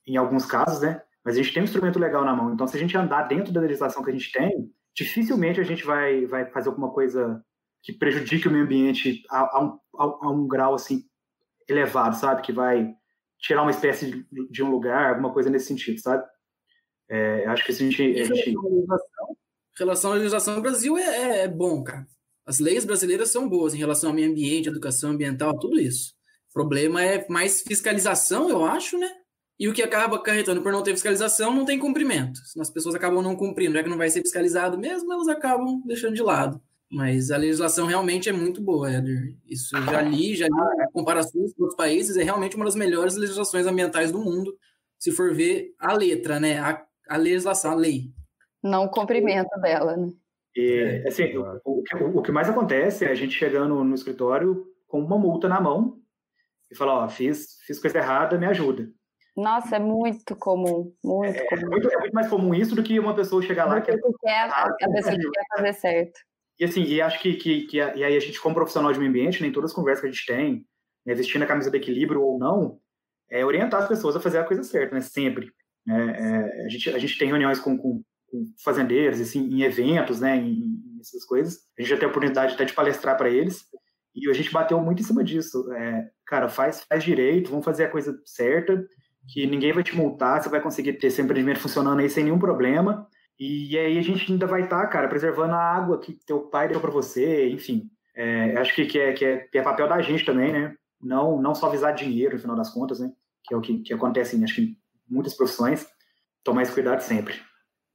em 0.06 0.16
alguns 0.16 0.44
casos, 0.44 0.82
né? 0.82 1.00
Mas 1.24 1.36
a 1.36 1.42
gente 1.42 1.54
tem 1.54 1.62
um 1.62 1.64
instrumento 1.64 1.98
legal 1.98 2.24
na 2.24 2.34
mão. 2.34 2.52
Então, 2.52 2.66
se 2.66 2.76
a 2.76 2.80
gente 2.80 2.96
andar 2.96 3.22
dentro 3.22 3.52
da 3.52 3.60
legislação 3.60 4.02
que 4.02 4.10
a 4.10 4.12
gente 4.12 4.32
tem, 4.32 4.70
dificilmente 4.94 5.60
a 5.60 5.64
gente 5.64 5.84
vai, 5.84 6.26
vai 6.26 6.46
fazer 6.50 6.68
alguma 6.68 6.90
coisa 6.92 7.42
que 7.82 7.92
prejudique 7.92 8.48
o 8.48 8.50
meio 8.50 8.64
ambiente 8.64 9.22
a, 9.30 9.58
a, 9.58 9.64
um, 9.64 9.78
a, 9.98 10.04
a 10.26 10.30
um 10.30 10.46
grau 10.46 10.74
assim 10.74 11.04
elevado, 11.68 12.16
sabe? 12.16 12.42
Que 12.42 12.52
vai 12.52 12.92
tirar 13.38 13.62
uma 13.62 13.70
espécie 13.70 14.10
de, 14.10 14.48
de 14.50 14.62
um 14.62 14.70
lugar, 14.70 15.10
alguma 15.10 15.32
coisa 15.32 15.48
nesse 15.48 15.66
sentido, 15.66 16.00
sabe? 16.00 16.24
É, 17.08 17.44
acho 17.46 17.64
que 17.64 17.72
se 17.72 17.82
a 17.82 17.90
gente. 17.90 18.20
A 18.20 18.24
gente... 18.24 18.50
Em 18.50 19.78
relação 19.78 20.12
à 20.12 20.14
legislação, 20.14 20.58
o 20.58 20.62
Brasil 20.62 20.98
é, 20.98 21.02
é, 21.02 21.38
é, 21.44 21.48
bom, 21.48 21.82
cara. 21.82 22.06
As 22.44 22.58
leis 22.58 22.84
brasileiras 22.84 23.30
são 23.30 23.48
boas 23.48 23.74
em 23.74 23.78
relação 23.78 24.10
ao 24.10 24.14
meio 24.14 24.30
ambiente, 24.30 24.68
educação 24.68 25.10
ambiental, 25.10 25.58
tudo 25.58 25.80
isso. 25.80 26.14
O 26.50 26.52
problema 26.52 27.02
é 27.02 27.26
mais 27.28 27.62
fiscalização, 27.62 28.50
eu 28.50 28.64
acho, 28.64 28.98
né? 28.98 29.10
E 29.58 29.68
o 29.68 29.72
que 29.72 29.82
acaba 29.82 30.16
acarretando 30.16 30.60
por 30.60 30.72
não 30.72 30.82
ter 30.82 30.92
fiscalização 30.92 31.54
não 31.54 31.64
tem 31.64 31.78
cumprimento. 31.78 32.40
As 32.58 32.70
pessoas 32.70 32.94
acabam 32.94 33.22
não 33.22 33.36
cumprindo, 33.36 33.74
já 33.74 33.82
que 33.82 33.88
não 33.88 33.96
vai 33.96 34.10
ser 34.10 34.20
fiscalizado 34.20 34.76
mesmo, 34.76 35.12
elas 35.12 35.28
acabam 35.28 35.80
deixando 35.86 36.14
de 36.14 36.22
lado. 36.22 36.60
Mas 36.90 37.30
a 37.30 37.38
legislação 37.38 37.86
realmente 37.86 38.28
é 38.28 38.32
muito 38.32 38.60
boa, 38.60 38.90
Éder. 38.90 39.34
Isso 39.46 39.74
eu 39.74 39.82
já 39.84 40.02
li, 40.02 40.34
já 40.34 40.46
li 40.46 40.52
comparações 40.92 41.54
com 41.54 41.62
outros 41.62 41.76
países, 41.76 42.16
é 42.16 42.22
realmente 42.22 42.56
uma 42.56 42.66
das 42.66 42.74
melhores 42.74 43.16
legislações 43.16 43.66
ambientais 43.66 44.12
do 44.12 44.18
mundo, 44.18 44.54
se 44.98 45.10
for 45.10 45.34
ver 45.34 45.74
a 45.78 45.94
letra, 45.94 46.38
né? 46.38 46.58
A, 46.58 46.84
a 47.12 47.16
legislação, 47.16 47.72
a 47.72 47.74
lei. 47.74 48.10
Não 48.62 48.84
o 48.84 48.90
cumprimento 48.90 49.50
dela, 49.60 49.96
né? 49.96 50.08
E, 50.56 51.04
assim, 51.06 51.36
o, 51.36 51.60
o, 51.64 51.82
o, 52.18 52.22
que 52.22 52.32
mais 52.32 52.48
acontece 52.48 53.04
é 53.04 53.10
a 53.10 53.14
gente 53.14 53.34
chegando 53.34 53.82
no 53.84 53.94
escritório 53.94 54.66
com 54.86 55.00
uma 55.00 55.18
multa 55.18 55.48
na 55.48 55.60
mão 55.60 55.98
e 56.70 56.76
falar, 56.76 57.04
ó, 57.04 57.08
fiz, 57.08 57.58
fiz 57.66 57.78
coisa 57.78 57.98
errada, 57.98 58.38
me 58.38 58.46
ajuda. 58.46 58.88
Nossa, 59.36 59.76
é 59.76 59.78
muito 59.78 60.36
comum, 60.36 60.94
muito 61.02 61.38
é, 61.38 61.44
comum. 61.46 61.62
É 61.62 61.66
muito, 61.66 61.88
é 61.90 61.98
muito, 61.98 62.12
mais 62.12 62.28
comum 62.28 62.54
isso 62.54 62.74
do 62.74 62.82
que 62.82 62.98
uma 62.98 63.14
pessoa 63.14 63.42
chegar 63.42 63.64
lá... 63.64 63.80
Que, 63.80 63.96
que 63.96 64.12
quer, 64.20 64.50
a, 64.50 64.64
a 64.64 64.90
pessoa 64.90 65.16
que 65.16 65.30
quer 65.30 65.44
fazer 65.56 65.72
certo. 65.74 66.20
E 66.58 66.64
assim, 66.64 66.82
e 66.82 67.00
acho 67.00 67.20
que, 67.20 67.34
que, 67.34 67.62
que 67.66 67.76
e 67.78 68.04
aí 68.04 68.16
a 68.16 68.20
gente, 68.20 68.40
como 68.40 68.54
profissional 68.54 68.92
de 68.92 68.98
meio 68.98 69.10
ambiente, 69.10 69.42
nem 69.42 69.52
todas 69.52 69.70
as 69.70 69.74
conversas 69.74 70.02
que 70.02 70.08
a 70.08 70.10
gente 70.10 70.26
tem, 70.26 70.66
né, 71.04 71.14
vestindo 71.14 71.42
a 71.42 71.46
camisa 71.46 71.70
do 71.70 71.76
equilíbrio 71.76 72.22
ou 72.22 72.38
não, 72.38 72.78
é 73.30 73.44
orientar 73.44 73.82
as 73.82 73.88
pessoas 73.88 74.14
a 74.14 74.20
fazer 74.20 74.38
a 74.38 74.44
coisa 74.44 74.62
certa, 74.62 74.94
né? 74.94 75.00
Sempre. 75.00 75.50
É, 75.88 75.92
é, 75.92 76.66
a, 76.66 76.68
gente, 76.68 76.90
a 76.90 76.98
gente 76.98 77.18
tem 77.18 77.28
reuniões 77.28 77.58
com, 77.58 77.76
com, 77.76 78.02
com 78.30 78.52
fazendeiros, 78.62 79.20
assim, 79.20 79.40
em 79.40 79.62
eventos, 79.62 80.20
né? 80.20 80.36
Em, 80.36 80.52
em, 80.52 80.98
essas 81.00 81.24
coisas. 81.24 81.58
A 81.78 81.82
gente 81.82 81.90
já 81.90 81.96
tem 81.96 82.06
a 82.06 82.10
oportunidade 82.10 82.54
até 82.54 82.64
de 82.64 82.72
palestrar 82.72 83.16
para 83.16 83.28
eles. 83.28 83.64
E 84.14 84.28
a 84.28 84.32
gente 84.32 84.52
bateu 84.52 84.80
muito 84.80 85.00
em 85.00 85.04
cima 85.04 85.24
disso. 85.24 85.72
É, 85.72 86.08
cara, 86.26 86.48
faz, 86.48 86.84
faz 86.84 87.02
direito, 87.02 87.50
vamos 87.50 87.64
fazer 87.64 87.84
a 87.84 87.90
coisa 87.90 88.20
certa, 88.24 88.86
que 89.28 89.46
ninguém 89.46 89.72
vai 89.72 89.82
te 89.82 89.96
multar, 89.96 90.42
você 90.42 90.48
vai 90.48 90.60
conseguir 90.60 90.94
ter 90.94 91.10
seu 91.10 91.24
empreendimento 91.24 91.60
funcionando 91.60 92.00
aí 92.00 92.10
sem 92.10 92.24
nenhum 92.24 92.38
problema. 92.38 93.08
E 93.38 93.76
aí 93.76 93.98
a 93.98 94.02
gente 94.02 94.30
ainda 94.30 94.46
vai 94.46 94.62
estar, 94.62 94.82
tá, 94.82 94.86
cara, 94.86 95.08
preservando 95.08 95.54
a 95.54 95.58
água 95.58 95.98
que 95.98 96.12
teu 96.26 96.42
pai 96.42 96.68
deu 96.68 96.80
para 96.80 96.90
você, 96.90 97.48
enfim. 97.48 97.90
É, 98.14 98.56
acho 98.58 98.74
que, 98.74 98.86
que, 98.86 98.98
é, 98.98 99.12
que, 99.12 99.24
é, 99.24 99.38
que 99.38 99.58
é 99.58 99.62
papel 99.62 99.88
da 99.88 100.00
gente 100.02 100.24
também, 100.24 100.52
né? 100.52 100.74
Não, 101.00 101.40
não 101.40 101.54
só 101.54 101.68
visar 101.68 101.92
dinheiro, 101.92 102.34
no 102.34 102.40
final 102.40 102.56
das 102.56 102.70
contas, 102.70 103.00
né? 103.00 103.10
Que 103.44 103.54
é 103.54 103.56
o 103.56 103.60
que, 103.60 103.78
que 103.78 103.92
acontece 103.92 104.36
em, 104.36 104.44
acho 104.44 104.54
que, 104.54 104.76
muitas 105.08 105.34
profissões. 105.34 105.86
Tomar 106.44 106.62
esse 106.62 106.72
cuidado 106.72 107.00
sempre. 107.00 107.40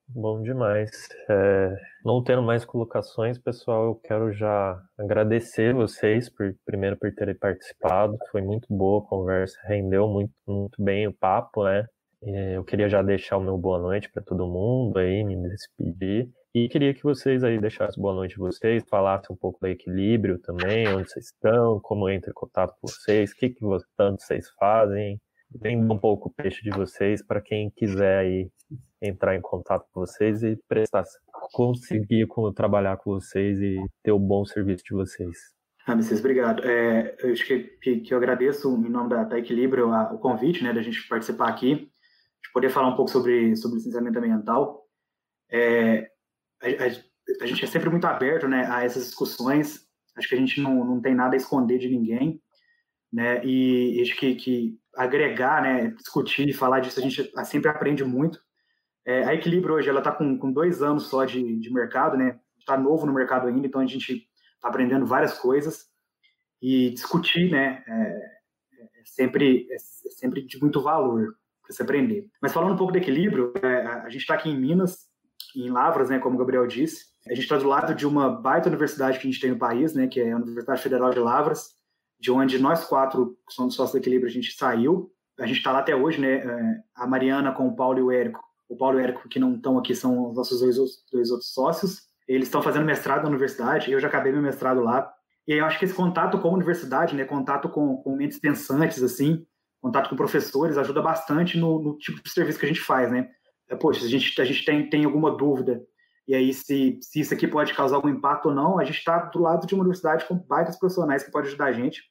Bom 0.10 0.42
demais. 0.42 0.90
É, 1.30 1.76
não 2.06 2.24
tendo 2.24 2.42
mais 2.42 2.64
colocações, 2.64 3.38
pessoal, 3.38 3.88
eu 3.88 3.96
quero 3.96 4.32
já 4.32 4.82
agradecer 4.98 5.74
vocês 5.74 6.30
por 6.30 6.56
primeiro 6.66 6.98
por 6.98 7.14
terem 7.14 7.36
participado. 7.36 8.18
Foi 8.32 8.42
muito 8.42 8.68
boa 8.70 9.04
a 9.04 9.08
conversa, 9.08 9.58
rendeu 9.66 10.08
muito, 10.08 10.32
muito 10.48 10.82
bem 10.82 11.08
o 11.08 11.14
papo, 11.14 11.66
né? 11.66 11.86
Eu 12.22 12.64
queria 12.64 12.90
já 12.90 13.02
deixar 13.02 13.38
o 13.38 13.44
meu 13.44 13.58
boa 13.58 13.80
noite 13.80 14.10
para 14.12 14.24
todo 14.24 14.48
mundo 14.48 14.98
aí, 14.98 15.24
me 15.24 15.36
despedir. 15.50 16.30
E 16.56 16.68
queria 16.68 16.94
que 16.94 17.04
vocês 17.04 17.44
aí 17.44 17.60
deixassem 17.60 18.02
boa 18.02 18.16
noite 18.16 18.38
vocês, 18.38 18.84
falassem 18.90 19.28
um 19.36 19.38
pouco 19.38 19.60
do 19.60 19.68
equilíbrio 19.68 20.40
também, 20.40 20.88
onde 20.88 21.12
vocês 21.12 21.26
estão, 21.26 21.80
como 21.82 22.10
entra 22.10 22.32
em 22.32 22.34
contato 22.34 22.74
com 22.82 22.88
vocês, 22.88 23.32
o 23.32 23.36
que, 23.36 23.50
que 23.50 23.60
tanto 23.96 24.24
vocês 24.24 24.50
fazem. 24.58 25.20
Venda 25.50 25.94
um 25.94 25.98
pouco 25.98 26.30
o 26.30 26.34
peixe 26.34 26.62
de 26.62 26.70
vocês 26.70 27.26
para 27.26 27.42
quem 27.42 27.72
quiser 27.72 28.20
aí 28.20 28.52
entrar 29.02 29.36
em 29.36 29.42
contato 29.42 29.86
com 29.92 30.02
vocês 30.02 30.44
e 30.44 30.58
prestar, 30.68 31.04
conseguir 31.54 32.28
trabalhar 32.56 32.98
com 32.98 33.12
vocês 33.12 33.60
e 33.60 33.78
ter 34.04 34.12
o 34.12 34.20
bom 34.20 34.46
serviço 34.46 34.84
de 34.84 34.94
vocês. 34.94 35.58
Ah, 35.86 35.96
Messias, 35.96 36.20
obrigado. 36.20 36.64
É, 36.66 37.16
eu 37.20 37.32
acho 37.32 37.46
que, 37.46 37.60
que, 37.82 38.02
que, 38.02 38.14
eu 38.14 38.18
agradeço, 38.18 38.68
em 38.70 38.90
nome 38.90 39.10
da, 39.10 39.24
da 39.24 39.40
Equilíbrio, 39.40 39.94
a, 39.94 40.14
o 40.14 40.20
convite, 40.20 40.62
né, 40.62 40.74
da 40.74 40.82
gente 40.82 41.08
participar 41.08 41.48
aqui, 41.48 41.76
de 41.76 42.52
poder 42.52 42.70
falar 42.70 42.90
um 42.90 42.96
pouco 42.98 43.10
sobre, 43.10 43.56
sobre 43.56 43.78
licenciamento 43.78 44.20
ambiental. 44.20 44.84
É, 45.50 46.12
a, 46.62 46.68
a, 46.68 47.44
a, 47.44 47.46
gente 47.46 47.64
é 47.64 47.68
sempre 47.68 47.90
muito 47.90 48.06
aberto, 48.06 48.50
né, 48.50 48.68
a 48.70 48.84
essas 48.84 49.06
discussões. 49.06 49.88
Acho 50.18 50.28
que 50.28 50.36
a 50.36 50.38
gente 50.38 50.60
não, 50.60 50.84
não 50.84 51.00
tem 51.00 51.16
nada 51.16 51.36
a 51.36 51.38
esconder 51.38 51.78
de 51.78 51.88
ninguém, 51.88 52.42
né, 53.14 53.42
e 53.46 54.02
acho 54.02 54.18
que, 54.18 54.36
que 54.36 54.78
agregar, 54.98 55.62
né, 55.62 55.92
discutir, 55.92 56.52
falar 56.54 56.80
disso, 56.80 57.00
a 57.00 57.04
gente 57.04 57.32
sempre 57.46 57.70
aprende 57.70 58.04
muito. 58.04 58.40
É, 59.06 59.24
a 59.24 59.34
Equilíbrio 59.34 59.76
hoje 59.76 59.88
ela 59.88 60.00
está 60.00 60.12
com, 60.12 60.38
com 60.38 60.52
dois 60.52 60.82
anos 60.82 61.08
só 61.08 61.24
de, 61.24 61.58
de 61.60 61.72
mercado, 61.72 62.18
né? 62.18 62.40
Está 62.60 62.78
novo 62.78 63.06
no 63.06 63.14
mercado 63.14 63.48
ainda, 63.48 63.66
então 63.66 63.80
a 63.80 63.86
gente 63.86 64.28
está 64.56 64.68
aprendendo 64.68 65.06
várias 65.06 65.38
coisas 65.40 65.86
e 66.62 66.90
discutir, 66.90 67.50
né? 67.50 67.84
É, 67.88 67.94
é 67.94 69.06
sempre 69.06 69.68
é, 69.70 69.76
é 69.76 70.10
sempre 70.10 70.42
de 70.42 70.60
muito 70.60 70.82
valor 70.82 71.36
para 71.62 71.74
se 71.74 71.82
aprender. 71.82 72.28
Mas 72.42 72.52
falando 72.52 72.74
um 72.74 72.78
pouco 72.78 72.92
de 72.92 73.00
equilíbrio, 73.00 73.54
é, 73.62 73.86
a 73.86 74.10
gente 74.10 74.22
está 74.22 74.34
aqui 74.34 74.50
em 74.50 74.60
Minas, 74.60 75.08
em 75.56 75.70
Lavras, 75.70 76.10
né? 76.10 76.20
Como 76.20 76.36
o 76.36 76.40
Gabriel 76.40 76.68
disse, 76.68 77.06
a 77.28 77.34
gente 77.34 77.44
está 77.44 77.58
do 77.58 77.68
lado 77.68 77.96
de 77.96 78.06
uma 78.06 78.30
baita 78.30 78.68
universidade 78.68 79.20
que 79.20 79.28
a 79.28 79.32
gente 79.32 79.40
tem 79.40 79.52
no 79.52 79.60
país, 79.60 79.94
né? 79.94 80.08
Que 80.08 80.20
é 80.20 80.32
a 80.32 80.38
Universidade 80.38 80.82
Federal 80.82 81.12
de 81.12 81.20
Lavras, 81.20 81.76
de 82.20 82.32
onde 82.32 82.60
nós 82.60 82.86
quatro 82.86 83.38
que 83.48 83.54
somos 83.54 83.76
sócios 83.76 83.94
do 83.94 83.98
equilíbrio 84.02 84.30
a 84.30 84.34
gente 84.34 84.54
saiu. 84.54 85.12
A 85.40 85.46
gente 85.46 85.58
está 85.58 85.72
lá 85.72 85.80
até 85.80 85.96
hoje, 85.96 86.20
né? 86.20 86.36
É, 86.38 86.76
a 86.96 87.06
Mariana 87.08 87.52
com 87.52 87.68
o 87.68 87.76
Paulo 87.76 88.00
e 88.00 88.02
o 88.02 88.12
Érico 88.12 88.48
o 88.70 88.76
Paulo 88.76 89.00
e 89.00 89.02
o 89.02 89.04
Érico, 89.04 89.30
que 89.30 89.40
não 89.40 89.56
estão 89.56 89.78
aqui, 89.78 89.96
são 89.96 90.30
os 90.30 90.36
nossos 90.36 90.60
dois, 90.60 90.78
dois 91.12 91.32
outros 91.32 91.54
sócios. 91.54 92.02
Eles 92.28 92.48
estão 92.48 92.62
fazendo 92.62 92.86
mestrado 92.86 93.24
na 93.24 93.30
universidade, 93.30 93.92
eu 93.92 94.00
já 94.00 94.08
acabei 94.08 94.32
meu 94.32 94.42
mestrado 94.42 94.82
lá. 94.82 95.10
E 95.48 95.54
eu 95.54 95.66
acho 95.66 95.80
que 95.80 95.86
esse 95.86 95.94
contato 95.94 96.40
com 96.40 96.50
a 96.50 96.54
universidade, 96.54 97.16
né, 97.16 97.24
contato 97.24 97.70
com, 97.70 97.98
com 97.98 98.16
mentes 98.16 98.38
pensantes, 98.38 99.02
assim, 99.02 99.46
contato 99.82 100.10
com 100.10 100.16
professores, 100.16 100.78
ajuda 100.78 101.02
bastante 101.02 101.58
no, 101.58 101.82
no 101.82 101.98
tipo 101.98 102.22
de 102.22 102.30
serviço 102.30 102.60
que 102.60 102.66
a 102.66 102.68
gente 102.68 102.82
faz, 102.82 103.10
né? 103.10 103.30
É, 103.70 103.76
poxa, 103.76 104.06
a 104.06 104.10
gente, 104.10 104.40
a 104.42 104.46
gente 104.46 104.66
tem, 104.66 104.90
tem 104.90 105.06
alguma 105.06 105.36
dúvida, 105.36 105.82
e 106.28 106.36
aí 106.36 106.54
se, 106.54 107.00
se 107.02 107.22
isso 107.22 107.34
aqui 107.34 107.48
pode 107.48 107.74
causar 107.74 107.96
algum 107.96 108.10
impacto 108.10 108.50
ou 108.50 108.56
não, 108.56 108.80
a 108.80 108.84
gente 108.84 108.98
está 108.98 109.18
do 109.18 109.40
lado 109.40 109.66
de 109.66 109.74
uma 109.74 109.82
universidade 109.82 110.26
com 110.26 110.44
vários 110.48 110.76
profissionais 110.76 111.24
que 111.24 111.32
podem 111.32 111.48
ajudar 111.48 111.66
a 111.66 111.72
gente. 111.72 112.04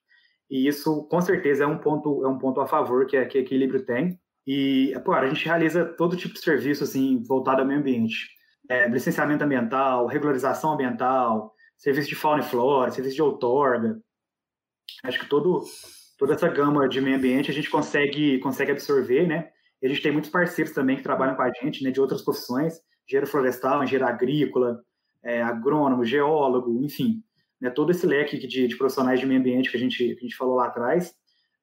E 0.50 0.66
isso, 0.66 1.04
com 1.08 1.20
certeza, 1.20 1.64
é 1.64 1.66
um 1.66 1.78
ponto, 1.78 2.24
é 2.24 2.28
um 2.28 2.38
ponto 2.38 2.60
a 2.60 2.66
favor 2.66 3.06
que 3.06 3.22
que 3.26 3.38
Equilíbrio 3.38 3.84
tem. 3.84 4.18
E, 4.46 4.94
pô, 5.04 5.12
a 5.12 5.26
gente 5.26 5.44
realiza 5.44 5.84
todo 5.84 6.16
tipo 6.16 6.34
de 6.34 6.40
serviço, 6.40 6.84
assim, 6.84 7.22
voltado 7.24 7.60
ao 7.60 7.66
meio 7.66 7.80
ambiente. 7.80 8.28
É, 8.70 8.88
licenciamento 8.88 9.44
ambiental, 9.44 10.06
regularização 10.06 10.72
ambiental, 10.72 11.52
serviço 11.76 12.08
de 12.08 12.14
fauna 12.14 12.42
e 12.42 12.46
flora, 12.46 12.90
serviço 12.90 13.16
de 13.16 13.22
outorga. 13.22 14.00
Acho 15.04 15.18
que 15.18 15.28
todo, 15.28 15.62
toda 16.18 16.34
essa 16.34 16.48
gama 16.48 16.88
de 16.88 17.00
meio 17.00 17.16
ambiente 17.16 17.50
a 17.50 17.54
gente 17.54 17.68
consegue, 17.68 18.38
consegue 18.38 18.72
absorver, 18.72 19.26
né? 19.26 19.50
E 19.82 19.86
a 19.86 19.88
gente 19.88 20.02
tem 20.02 20.12
muitos 20.12 20.30
parceiros 20.30 20.72
também 20.72 20.96
que 20.96 21.02
trabalham 21.02 21.34
com 21.34 21.42
a 21.42 21.50
gente, 21.52 21.84
né, 21.84 21.90
de 21.90 22.00
outras 22.00 22.22
profissões, 22.22 22.80
engenheiro 23.06 23.26
florestal, 23.26 23.82
engenheiro 23.82 24.06
agrícola, 24.06 24.80
é, 25.22 25.42
agrônomo, 25.42 26.04
geólogo, 26.04 26.84
enfim, 26.84 27.22
né, 27.60 27.70
todo 27.70 27.90
esse 27.90 28.06
leque 28.06 28.38
de, 28.38 28.68
de 28.68 28.76
profissionais 28.76 29.18
de 29.18 29.26
meio 29.26 29.40
ambiente 29.40 29.70
que 29.70 29.76
a 29.76 29.80
gente, 29.80 29.96
que 29.96 30.18
a 30.18 30.22
gente 30.22 30.36
falou 30.36 30.56
lá 30.56 30.66
atrás, 30.66 31.14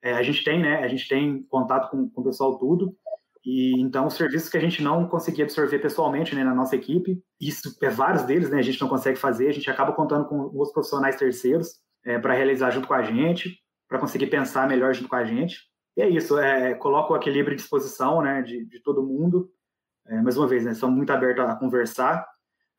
é, 0.03 0.13
a 0.13 0.21
gente 0.21 0.43
tem, 0.43 0.61
né? 0.61 0.83
A 0.83 0.87
gente 0.89 1.07
tem 1.07 1.43
contato 1.43 1.89
com, 1.89 2.09
com 2.09 2.21
o 2.21 2.23
pessoal 2.25 2.57
tudo. 2.57 2.93
E 3.45 3.79
então 3.81 4.07
os 4.07 4.13
serviços 4.15 4.49
que 4.49 4.57
a 4.57 4.59
gente 4.59 4.83
não 4.83 5.07
conseguia 5.07 5.45
absorver 5.45 5.79
pessoalmente, 5.79 6.35
né, 6.35 6.43
na 6.43 6.53
nossa 6.53 6.75
equipe, 6.75 7.21
isso 7.39 7.77
é 7.81 7.89
vários 7.89 8.23
deles, 8.23 8.49
né? 8.49 8.59
A 8.59 8.61
gente 8.61 8.81
não 8.81 8.89
consegue 8.89 9.17
fazer. 9.17 9.47
A 9.47 9.53
gente 9.53 9.69
acaba 9.69 9.93
contando 9.93 10.25
com 10.25 10.51
os 10.53 10.71
profissionais 10.73 11.15
terceiros 11.15 11.75
é, 12.05 12.19
para 12.19 12.33
realizar 12.33 12.69
junto 12.71 12.87
com 12.87 12.93
a 12.93 13.01
gente, 13.01 13.57
para 13.87 13.97
conseguir 13.97 14.27
pensar 14.27 14.67
melhor 14.67 14.93
junto 14.93 15.07
com 15.07 15.15
a 15.15 15.23
gente. 15.23 15.57
E 15.95 16.01
é 16.01 16.09
isso. 16.09 16.37
É, 16.37 16.73
coloca 16.73 17.13
o 17.13 17.15
equilíbrio 17.15 17.53
à 17.53 17.55
disposição, 17.55 18.21
né, 18.21 18.41
de, 18.41 18.65
de 18.65 18.81
todo 18.81 19.03
mundo. 19.03 19.49
É, 20.07 20.21
mais 20.21 20.37
uma 20.37 20.47
vez, 20.47 20.65
né, 20.65 20.71
estamos 20.71 20.95
muito 20.95 21.11
abertos 21.11 21.45
a 21.45 21.55
conversar. 21.55 22.27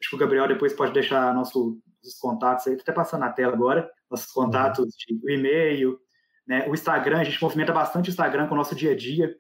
Acho 0.01 0.11
que 0.11 0.17
o 0.17 0.19
Gabriel 0.19 0.47
depois 0.49 0.73
pode 0.73 0.93
deixar 0.93 1.35
nossos 1.35 1.79
contatos 2.21 2.67
aí, 2.67 2.77
tá 2.77 2.83
até 2.83 2.93
passando 2.93 3.21
na 3.21 3.33
tela 3.33 3.55
agora, 3.55 3.91
nossos 4.11 4.31
contatos, 4.31 4.85
uhum. 4.85 5.19
de, 5.19 5.27
o 5.27 5.31
e-mail, 5.31 5.99
né, 6.47 6.69
o 6.69 6.75
Instagram, 6.75 7.21
a 7.21 7.25
gente 7.25 7.41
movimenta 7.43 7.73
bastante 7.73 8.11
o 8.11 8.13
Instagram 8.13 8.47
com 8.47 8.55
o 8.55 8.59
nosso 8.59 8.75
dia 8.75 8.93
a 8.93 8.97
dia. 8.97 9.35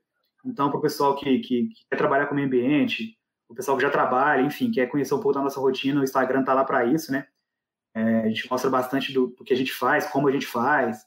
Então, 0.45 0.71
para 0.71 0.79
o 0.79 0.83
pessoal 0.83 1.15
que, 1.17 1.39
que, 1.41 1.69
que, 1.69 1.87
quer 1.91 1.97
trabalhar 1.97 2.27
com 2.27 2.33
o 2.33 2.35
meio 2.35 2.47
ambiente, 2.47 3.19
o 3.49 3.55
pessoal 3.55 3.77
que 3.77 3.83
já 3.83 3.91
trabalha, 3.91 4.43
enfim, 4.43 4.71
quer 4.71 4.87
conhecer 4.87 5.15
um 5.15 5.21
pouco 5.21 5.35
da 5.35 5.43
nossa 5.43 5.61
rotina, 5.61 6.01
o 6.01 6.05
Instagram 6.05 6.41
está 6.41 6.55
lá 6.55 6.65
para 6.65 6.85
isso, 6.85 7.13
né? 7.13 7.27
É, 7.95 8.21
a 8.23 8.29
gente 8.29 8.51
mostra 8.51 8.69
bastante 8.69 9.13
do, 9.13 9.29
do, 9.29 9.45
que 9.45 9.53
a 9.53 9.57
gente 9.57 9.73
faz, 9.73 10.07
como 10.07 10.29
a 10.29 10.33
gente 10.33 10.47
faz, 10.47 11.05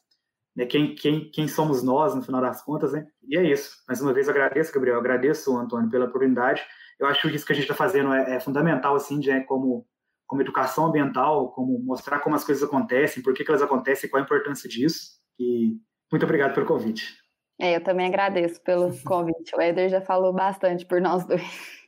né? 0.57 0.65
Quem, 0.65 0.95
quem, 0.95 1.29
quem 1.29 1.47
somos 1.47 1.83
nós, 1.83 2.15
no 2.15 2.23
final 2.23 2.41
das 2.41 2.63
contas, 2.63 2.91
né? 2.91 3.07
E 3.27 3.37
é 3.37 3.43
isso. 3.43 3.77
Mais 3.87 4.01
uma 4.01 4.11
vez, 4.11 4.27
agradeço, 4.27 4.73
Gabriel, 4.73 4.97
agradeço, 4.97 5.55
Antônio, 5.55 5.89
pela 5.91 6.05
oportunidade. 6.05 6.65
Eu 6.99 7.05
acho 7.05 7.21
que 7.21 7.35
isso 7.35 7.45
que 7.45 7.53
a 7.53 7.55
gente 7.55 7.65
está 7.65 7.75
fazendo 7.75 8.11
é, 8.11 8.35
é, 8.35 8.39
fundamental, 8.39 8.95
assim, 8.95 9.19
de, 9.19 9.29
é, 9.29 9.41
como, 9.41 9.85
como 10.25 10.41
educação 10.41 10.87
ambiental, 10.87 11.51
como 11.51 11.77
mostrar 11.79 12.19
como 12.19 12.35
as 12.35 12.43
coisas 12.43 12.63
acontecem, 12.67 13.21
por 13.21 13.35
que, 13.35 13.43
que 13.43 13.51
elas 13.51 13.61
acontecem, 13.61 14.09
qual 14.09 14.19
a 14.19 14.25
importância 14.25 14.67
disso. 14.67 15.19
E 15.39 15.77
muito 16.11 16.23
obrigado 16.23 16.55
pelo 16.55 16.65
convite. 16.65 17.15
É, 17.59 17.75
eu 17.75 17.83
também 17.83 18.07
agradeço 18.07 18.59
pelo 18.63 18.89
convite. 19.05 19.55
O 19.55 19.61
Éder 19.61 19.89
já 19.89 20.01
falou 20.01 20.33
bastante 20.33 20.87
por 20.87 20.99
nós 20.99 21.23
dois. 21.27 21.87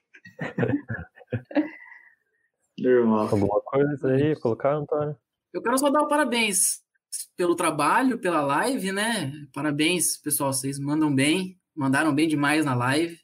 Normal. 2.77 3.29
Alguma 3.31 3.61
coisa 3.61 4.09
aí 4.09 4.39
colocar, 4.39 4.75
Antônio? 4.75 5.17
Eu 5.51 5.61
quero 5.63 5.77
só 5.79 5.89
dar 5.89 6.05
parabéns 6.05 6.87
pelo 7.39 7.55
trabalho, 7.55 8.19
pela 8.19 8.41
live, 8.41 8.91
né? 8.91 9.31
Parabéns, 9.53 10.17
pessoal. 10.17 10.51
Vocês 10.51 10.77
mandam 10.77 11.15
bem, 11.15 11.57
mandaram 11.73 12.13
bem 12.13 12.27
demais 12.27 12.65
na 12.65 12.75
live. 12.75 13.17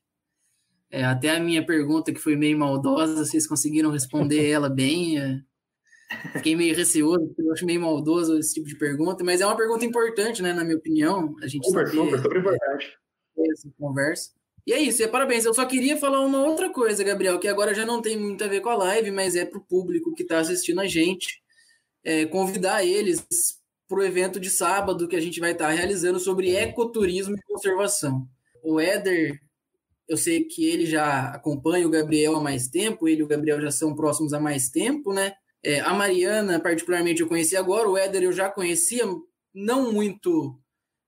É, 0.90 1.04
até 1.04 1.32
a 1.32 1.40
minha 1.42 1.66
pergunta, 1.66 2.14
que 2.14 2.20
foi 2.22 2.38
meio 2.38 2.58
maldosa, 2.58 3.26
vocês 3.26 3.46
conseguiram 3.46 3.92
responder 3.92 4.40
ela 4.50 4.70
bem. 4.70 5.20
É, 5.20 5.42
fiquei 6.32 6.56
meio 6.56 6.74
receoso, 6.74 7.28
porque 7.28 7.42
eu 7.42 7.52
acho 7.52 7.66
meio 7.66 7.82
maldoso 7.82 8.38
esse 8.38 8.54
tipo 8.54 8.68
de 8.68 8.78
pergunta, 8.78 9.22
mas 9.22 9.42
é 9.42 9.46
uma 9.46 9.58
pergunta 9.58 9.84
importante, 9.84 10.42
né? 10.42 10.54
Na 10.54 10.64
minha 10.64 10.78
opinião. 10.78 11.36
A 11.44 11.48
gente 11.48 11.68
super, 11.68 11.86
super, 11.90 12.22
super 12.22 12.38
importante. 12.38 12.98
Essa 13.52 13.70
conversa. 13.78 14.32
E 14.66 14.72
é 14.72 14.80
isso, 14.80 15.04
e 15.04 15.08
parabéns. 15.10 15.44
Eu 15.44 15.54
só 15.54 15.66
queria 15.66 15.98
falar 15.98 16.22
uma 16.22 16.42
outra 16.42 16.70
coisa, 16.70 17.04
Gabriel, 17.04 17.38
que 17.38 17.50
agora 17.50 17.76
já 17.76 17.86
não 17.86 18.02
tem 18.02 18.18
muito 18.18 18.46
a 18.46 18.48
ver 18.48 18.62
com 18.62 18.70
a 18.70 18.78
live, 18.78 19.12
mas 19.12 19.36
é 19.36 19.44
para 19.44 19.60
o 19.60 19.66
público 19.66 20.16
que 20.16 20.24
está 20.24 20.40
assistindo 20.40 20.80
a 20.80 20.88
gente. 20.88 21.44
É, 22.02 22.26
convidar 22.26 22.86
eles 22.86 23.26
para 23.88 24.00
o 24.00 24.04
evento 24.04 24.40
de 24.40 24.50
sábado 24.50 25.08
que 25.08 25.16
a 25.16 25.22
gente 25.22 25.40
vai 25.40 25.52
estar 25.52 25.68
tá 25.68 25.72
realizando 25.72 26.20
sobre 26.20 26.56
ecoturismo 26.56 27.36
e 27.36 27.42
conservação. 27.42 28.28
O 28.64 28.80
Éder, 28.80 29.40
eu 30.08 30.18
sei 30.18 30.44
que 30.44 30.66
ele 30.66 30.86
já 30.86 31.30
acompanha 31.30 31.88
o 31.88 31.92
Gabriel 31.92 32.36
há 32.36 32.42
mais 32.42 32.68
tempo, 32.68 33.08
ele 33.08 33.22
e 33.22 33.24
o 33.24 33.28
Gabriel 33.28 33.62
já 33.62 33.72
são 33.72 33.96
próximos 33.96 34.34
há 34.34 34.40
mais 34.40 34.70
tempo, 34.70 35.14
né? 35.14 35.34
É, 35.64 35.80
a 35.80 35.94
Mariana, 35.94 36.60
particularmente, 36.60 37.22
eu 37.22 37.28
conheci 37.28 37.58
agora, 37.58 37.90
o 37.90 37.98
Éder 37.98 38.24
eu 38.24 38.32
já 38.32 38.50
conhecia, 38.50 39.04
não 39.54 39.92
muito 39.92 40.60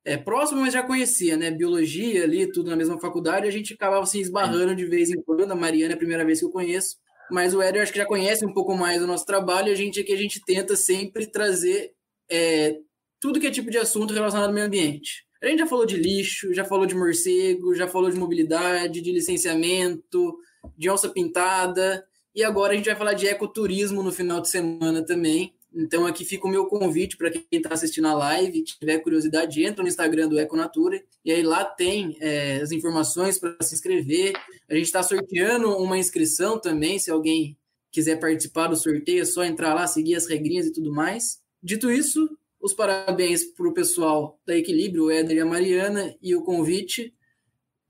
é, 0.04 0.18
próximo, 0.18 0.62
mas 0.62 0.74
já 0.74 0.82
conhecia, 0.82 1.36
né? 1.36 1.52
Biologia 1.52 2.24
ali, 2.24 2.52
tudo 2.52 2.70
na 2.70 2.76
mesma 2.76 2.99
faculdade, 2.99 3.48
a 3.48 3.52
gente 3.52 3.74
acabava 3.74 4.06
se 4.06 4.20
esbarrando 4.20 4.76
de 4.76 4.86
vez 4.86 5.12
em 5.12 5.22
quando. 5.22 5.52
A 5.52 5.56
Mariana 5.56 5.94
é 5.94 5.95
a 5.95 5.98
primeira 5.98 6.26
vez 6.26 6.40
que 6.40 6.45
eu 6.45 6.49
conheço, 6.49 6.95
mas 7.30 7.54
o 7.54 7.62
Éder 7.62 7.82
acho 7.84 7.91
que 7.91 7.99
já 7.99 8.06
conhece 8.06 8.45
um 8.45 8.54
pouco 8.54 8.74
mais 8.76 9.02
do 9.02 9.06
nosso 9.06 9.26
trabalho. 9.26 9.68
E 9.68 9.72
a 9.72 9.76
gente 9.76 9.99
aqui 9.99 10.14
a 10.14 10.18
gente 10.18 10.41
tenta 10.45 10.76
sempre 10.76 11.28
trazer 11.28 11.91
é, 12.30 12.78
tudo 13.20 13.40
que 13.40 13.48
é 13.48 13.52
tipo 13.52 13.70
de 13.70 13.78
assunto 13.78 14.14
relacionado 14.14 14.49
ao 14.49 14.54
meio 14.54 14.68
ambiente. 14.68 15.26
A 15.41 15.48
gente 15.48 15.60
já 15.60 15.68
falou 15.68 15.86
de 15.86 15.98
lixo, 15.98 16.54
já 16.54 16.66
falou 16.66 16.86
de 16.86 16.95
morcego, 16.95 17.76
já 17.76 17.88
falou 17.88 18.10
de 18.10 18.18
mobilidade, 18.18 19.02
de 19.02 19.12
licenciamento, 19.12 20.38
de 20.76 20.90
onça 20.90 21.10
pintada, 21.10 22.04
e 22.34 22.44
agora 22.44 22.74
a 22.74 22.76
gente 22.76 22.86
vai 22.86 22.95
falar 22.95 23.14
de 23.14 23.28
ecoturismo 23.28 24.02
no 24.02 24.12
final 24.12 24.41
de 24.41 24.49
semana 24.49 25.04
também. 25.04 25.54
Então 25.74 26.08
aqui 26.08 26.26
fica 26.26 26.48
o 26.48 26.49
meu 26.49 26.66
convite 26.66 27.18
para 27.18 27.30
quem 27.30 27.45
está 27.52 27.74
assistindo 27.74 28.08
a 28.08 28.14
live, 28.14 28.64
tiver 28.64 28.98
curiosidade, 28.99 29.64
entra 29.64 29.84
no 29.84 29.90
Instagram 29.90 30.28
do 30.28 30.40
Econatura 30.40 31.04
e 31.24 31.32
aí 31.32 31.44
lá 31.44 31.64
tem 31.64 32.18
é, 32.20 32.58
as 32.62 32.72
informações 32.72 33.38
para 33.38 33.56
se 33.62 33.76
inscrever. 33.76 34.34
A 34.70 34.74
gente 34.74 34.86
está 34.86 35.04
sorteando 35.04 35.70
uma 35.78 35.98
inscrição 35.98 36.60
também, 36.60 36.98
se 36.98 37.12
alguém 37.12 37.58
quiser 37.91 38.20
participar 38.20 38.68
do 38.68 38.76
sorteio, 38.76 39.22
é 39.22 39.26
só 39.26 39.44
entrar 39.44 39.74
lá, 39.74 39.86
seguir 39.86 40.16
as 40.16 40.28
regrinhas 40.28 40.68
e 40.68 40.72
tudo 40.72 40.91
mais. 40.91 41.40
Dito 41.68 41.91
isso, 41.91 42.30
os 42.61 42.73
parabéns 42.73 43.44
para 43.44 43.68
o 43.68 43.73
pessoal 43.73 44.39
da 44.48 44.56
Equilíbrio, 44.56 45.07
o 45.07 45.11
Éder 45.11 45.35
e 45.35 45.41
a 45.41 45.45
Mariana, 45.45 46.15
e 46.22 46.34
o 46.34 46.41
convite. 46.41 47.14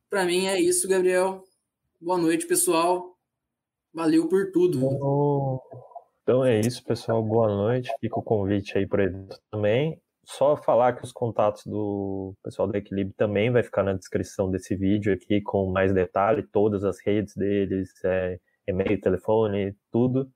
Para 0.09 0.25
mim 0.25 0.47
é 0.47 0.59
isso, 0.59 0.89
Gabriel. 0.89 1.43
Boa 2.01 2.17
noite, 2.17 2.47
pessoal. 2.47 3.15
Valeu 3.93 4.27
por 4.27 4.51
tudo. 4.51 4.79
Então 6.23 6.43
é 6.43 6.59
isso, 6.59 6.83
pessoal. 6.83 7.21
Boa 7.21 7.49
noite. 7.49 7.91
Fica 8.01 8.19
o 8.19 8.23
convite 8.23 8.75
aí 8.75 8.87
para 8.87 9.03
evento 9.03 9.39
também. 9.51 10.01
Só 10.25 10.57
falar 10.57 10.93
que 10.93 11.03
os 11.03 11.11
contatos 11.11 11.63
do 11.63 12.33
pessoal 12.43 12.67
do 12.67 12.75
Equilíbrio 12.75 13.13
também 13.15 13.51
vai 13.51 13.61
ficar 13.61 13.83
na 13.83 13.93
descrição 13.93 14.49
desse 14.49 14.75
vídeo 14.75 15.13
aqui 15.13 15.39
com 15.39 15.71
mais 15.71 15.93
detalhe, 15.93 16.41
todas 16.51 16.83
as 16.83 16.97
redes 17.05 17.35
deles, 17.35 17.91
é, 18.03 18.39
e-mail, 18.67 18.99
telefone, 18.99 19.75
tudo. 19.91 20.27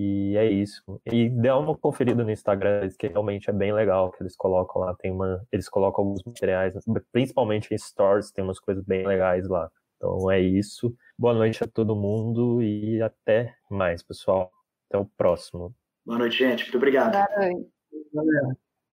E 0.00 0.36
é 0.36 0.48
isso. 0.48 0.80
E 1.04 1.28
dê 1.28 1.50
uma 1.50 1.76
conferida 1.76 2.22
no 2.22 2.30
Instagram, 2.30 2.88
que 2.96 3.08
realmente 3.08 3.50
é 3.50 3.52
bem 3.52 3.72
legal, 3.72 4.12
que 4.12 4.22
eles 4.22 4.36
colocam 4.36 4.82
lá, 4.82 4.94
tem 4.94 5.10
uma, 5.10 5.44
eles 5.50 5.68
colocam 5.68 6.04
alguns 6.04 6.22
materiais, 6.24 6.72
principalmente 7.10 7.74
em 7.74 7.78
stores, 7.78 8.30
tem 8.30 8.44
umas 8.44 8.60
coisas 8.60 8.84
bem 8.84 9.04
legais 9.04 9.48
lá. 9.48 9.68
Então 9.96 10.30
é 10.30 10.40
isso. 10.40 10.94
Boa 11.18 11.34
noite 11.34 11.64
a 11.64 11.66
todo 11.66 11.96
mundo 11.96 12.62
e 12.62 13.02
até 13.02 13.52
mais, 13.68 14.00
pessoal. 14.00 14.52
Até 14.88 14.98
o 14.98 15.04
próximo. 15.04 15.74
Boa 16.06 16.20
noite, 16.20 16.38
gente. 16.38 16.62
Muito 16.62 16.76
obrigado. 16.76 17.14
Boa 18.12 18.24
noite. 18.24 18.67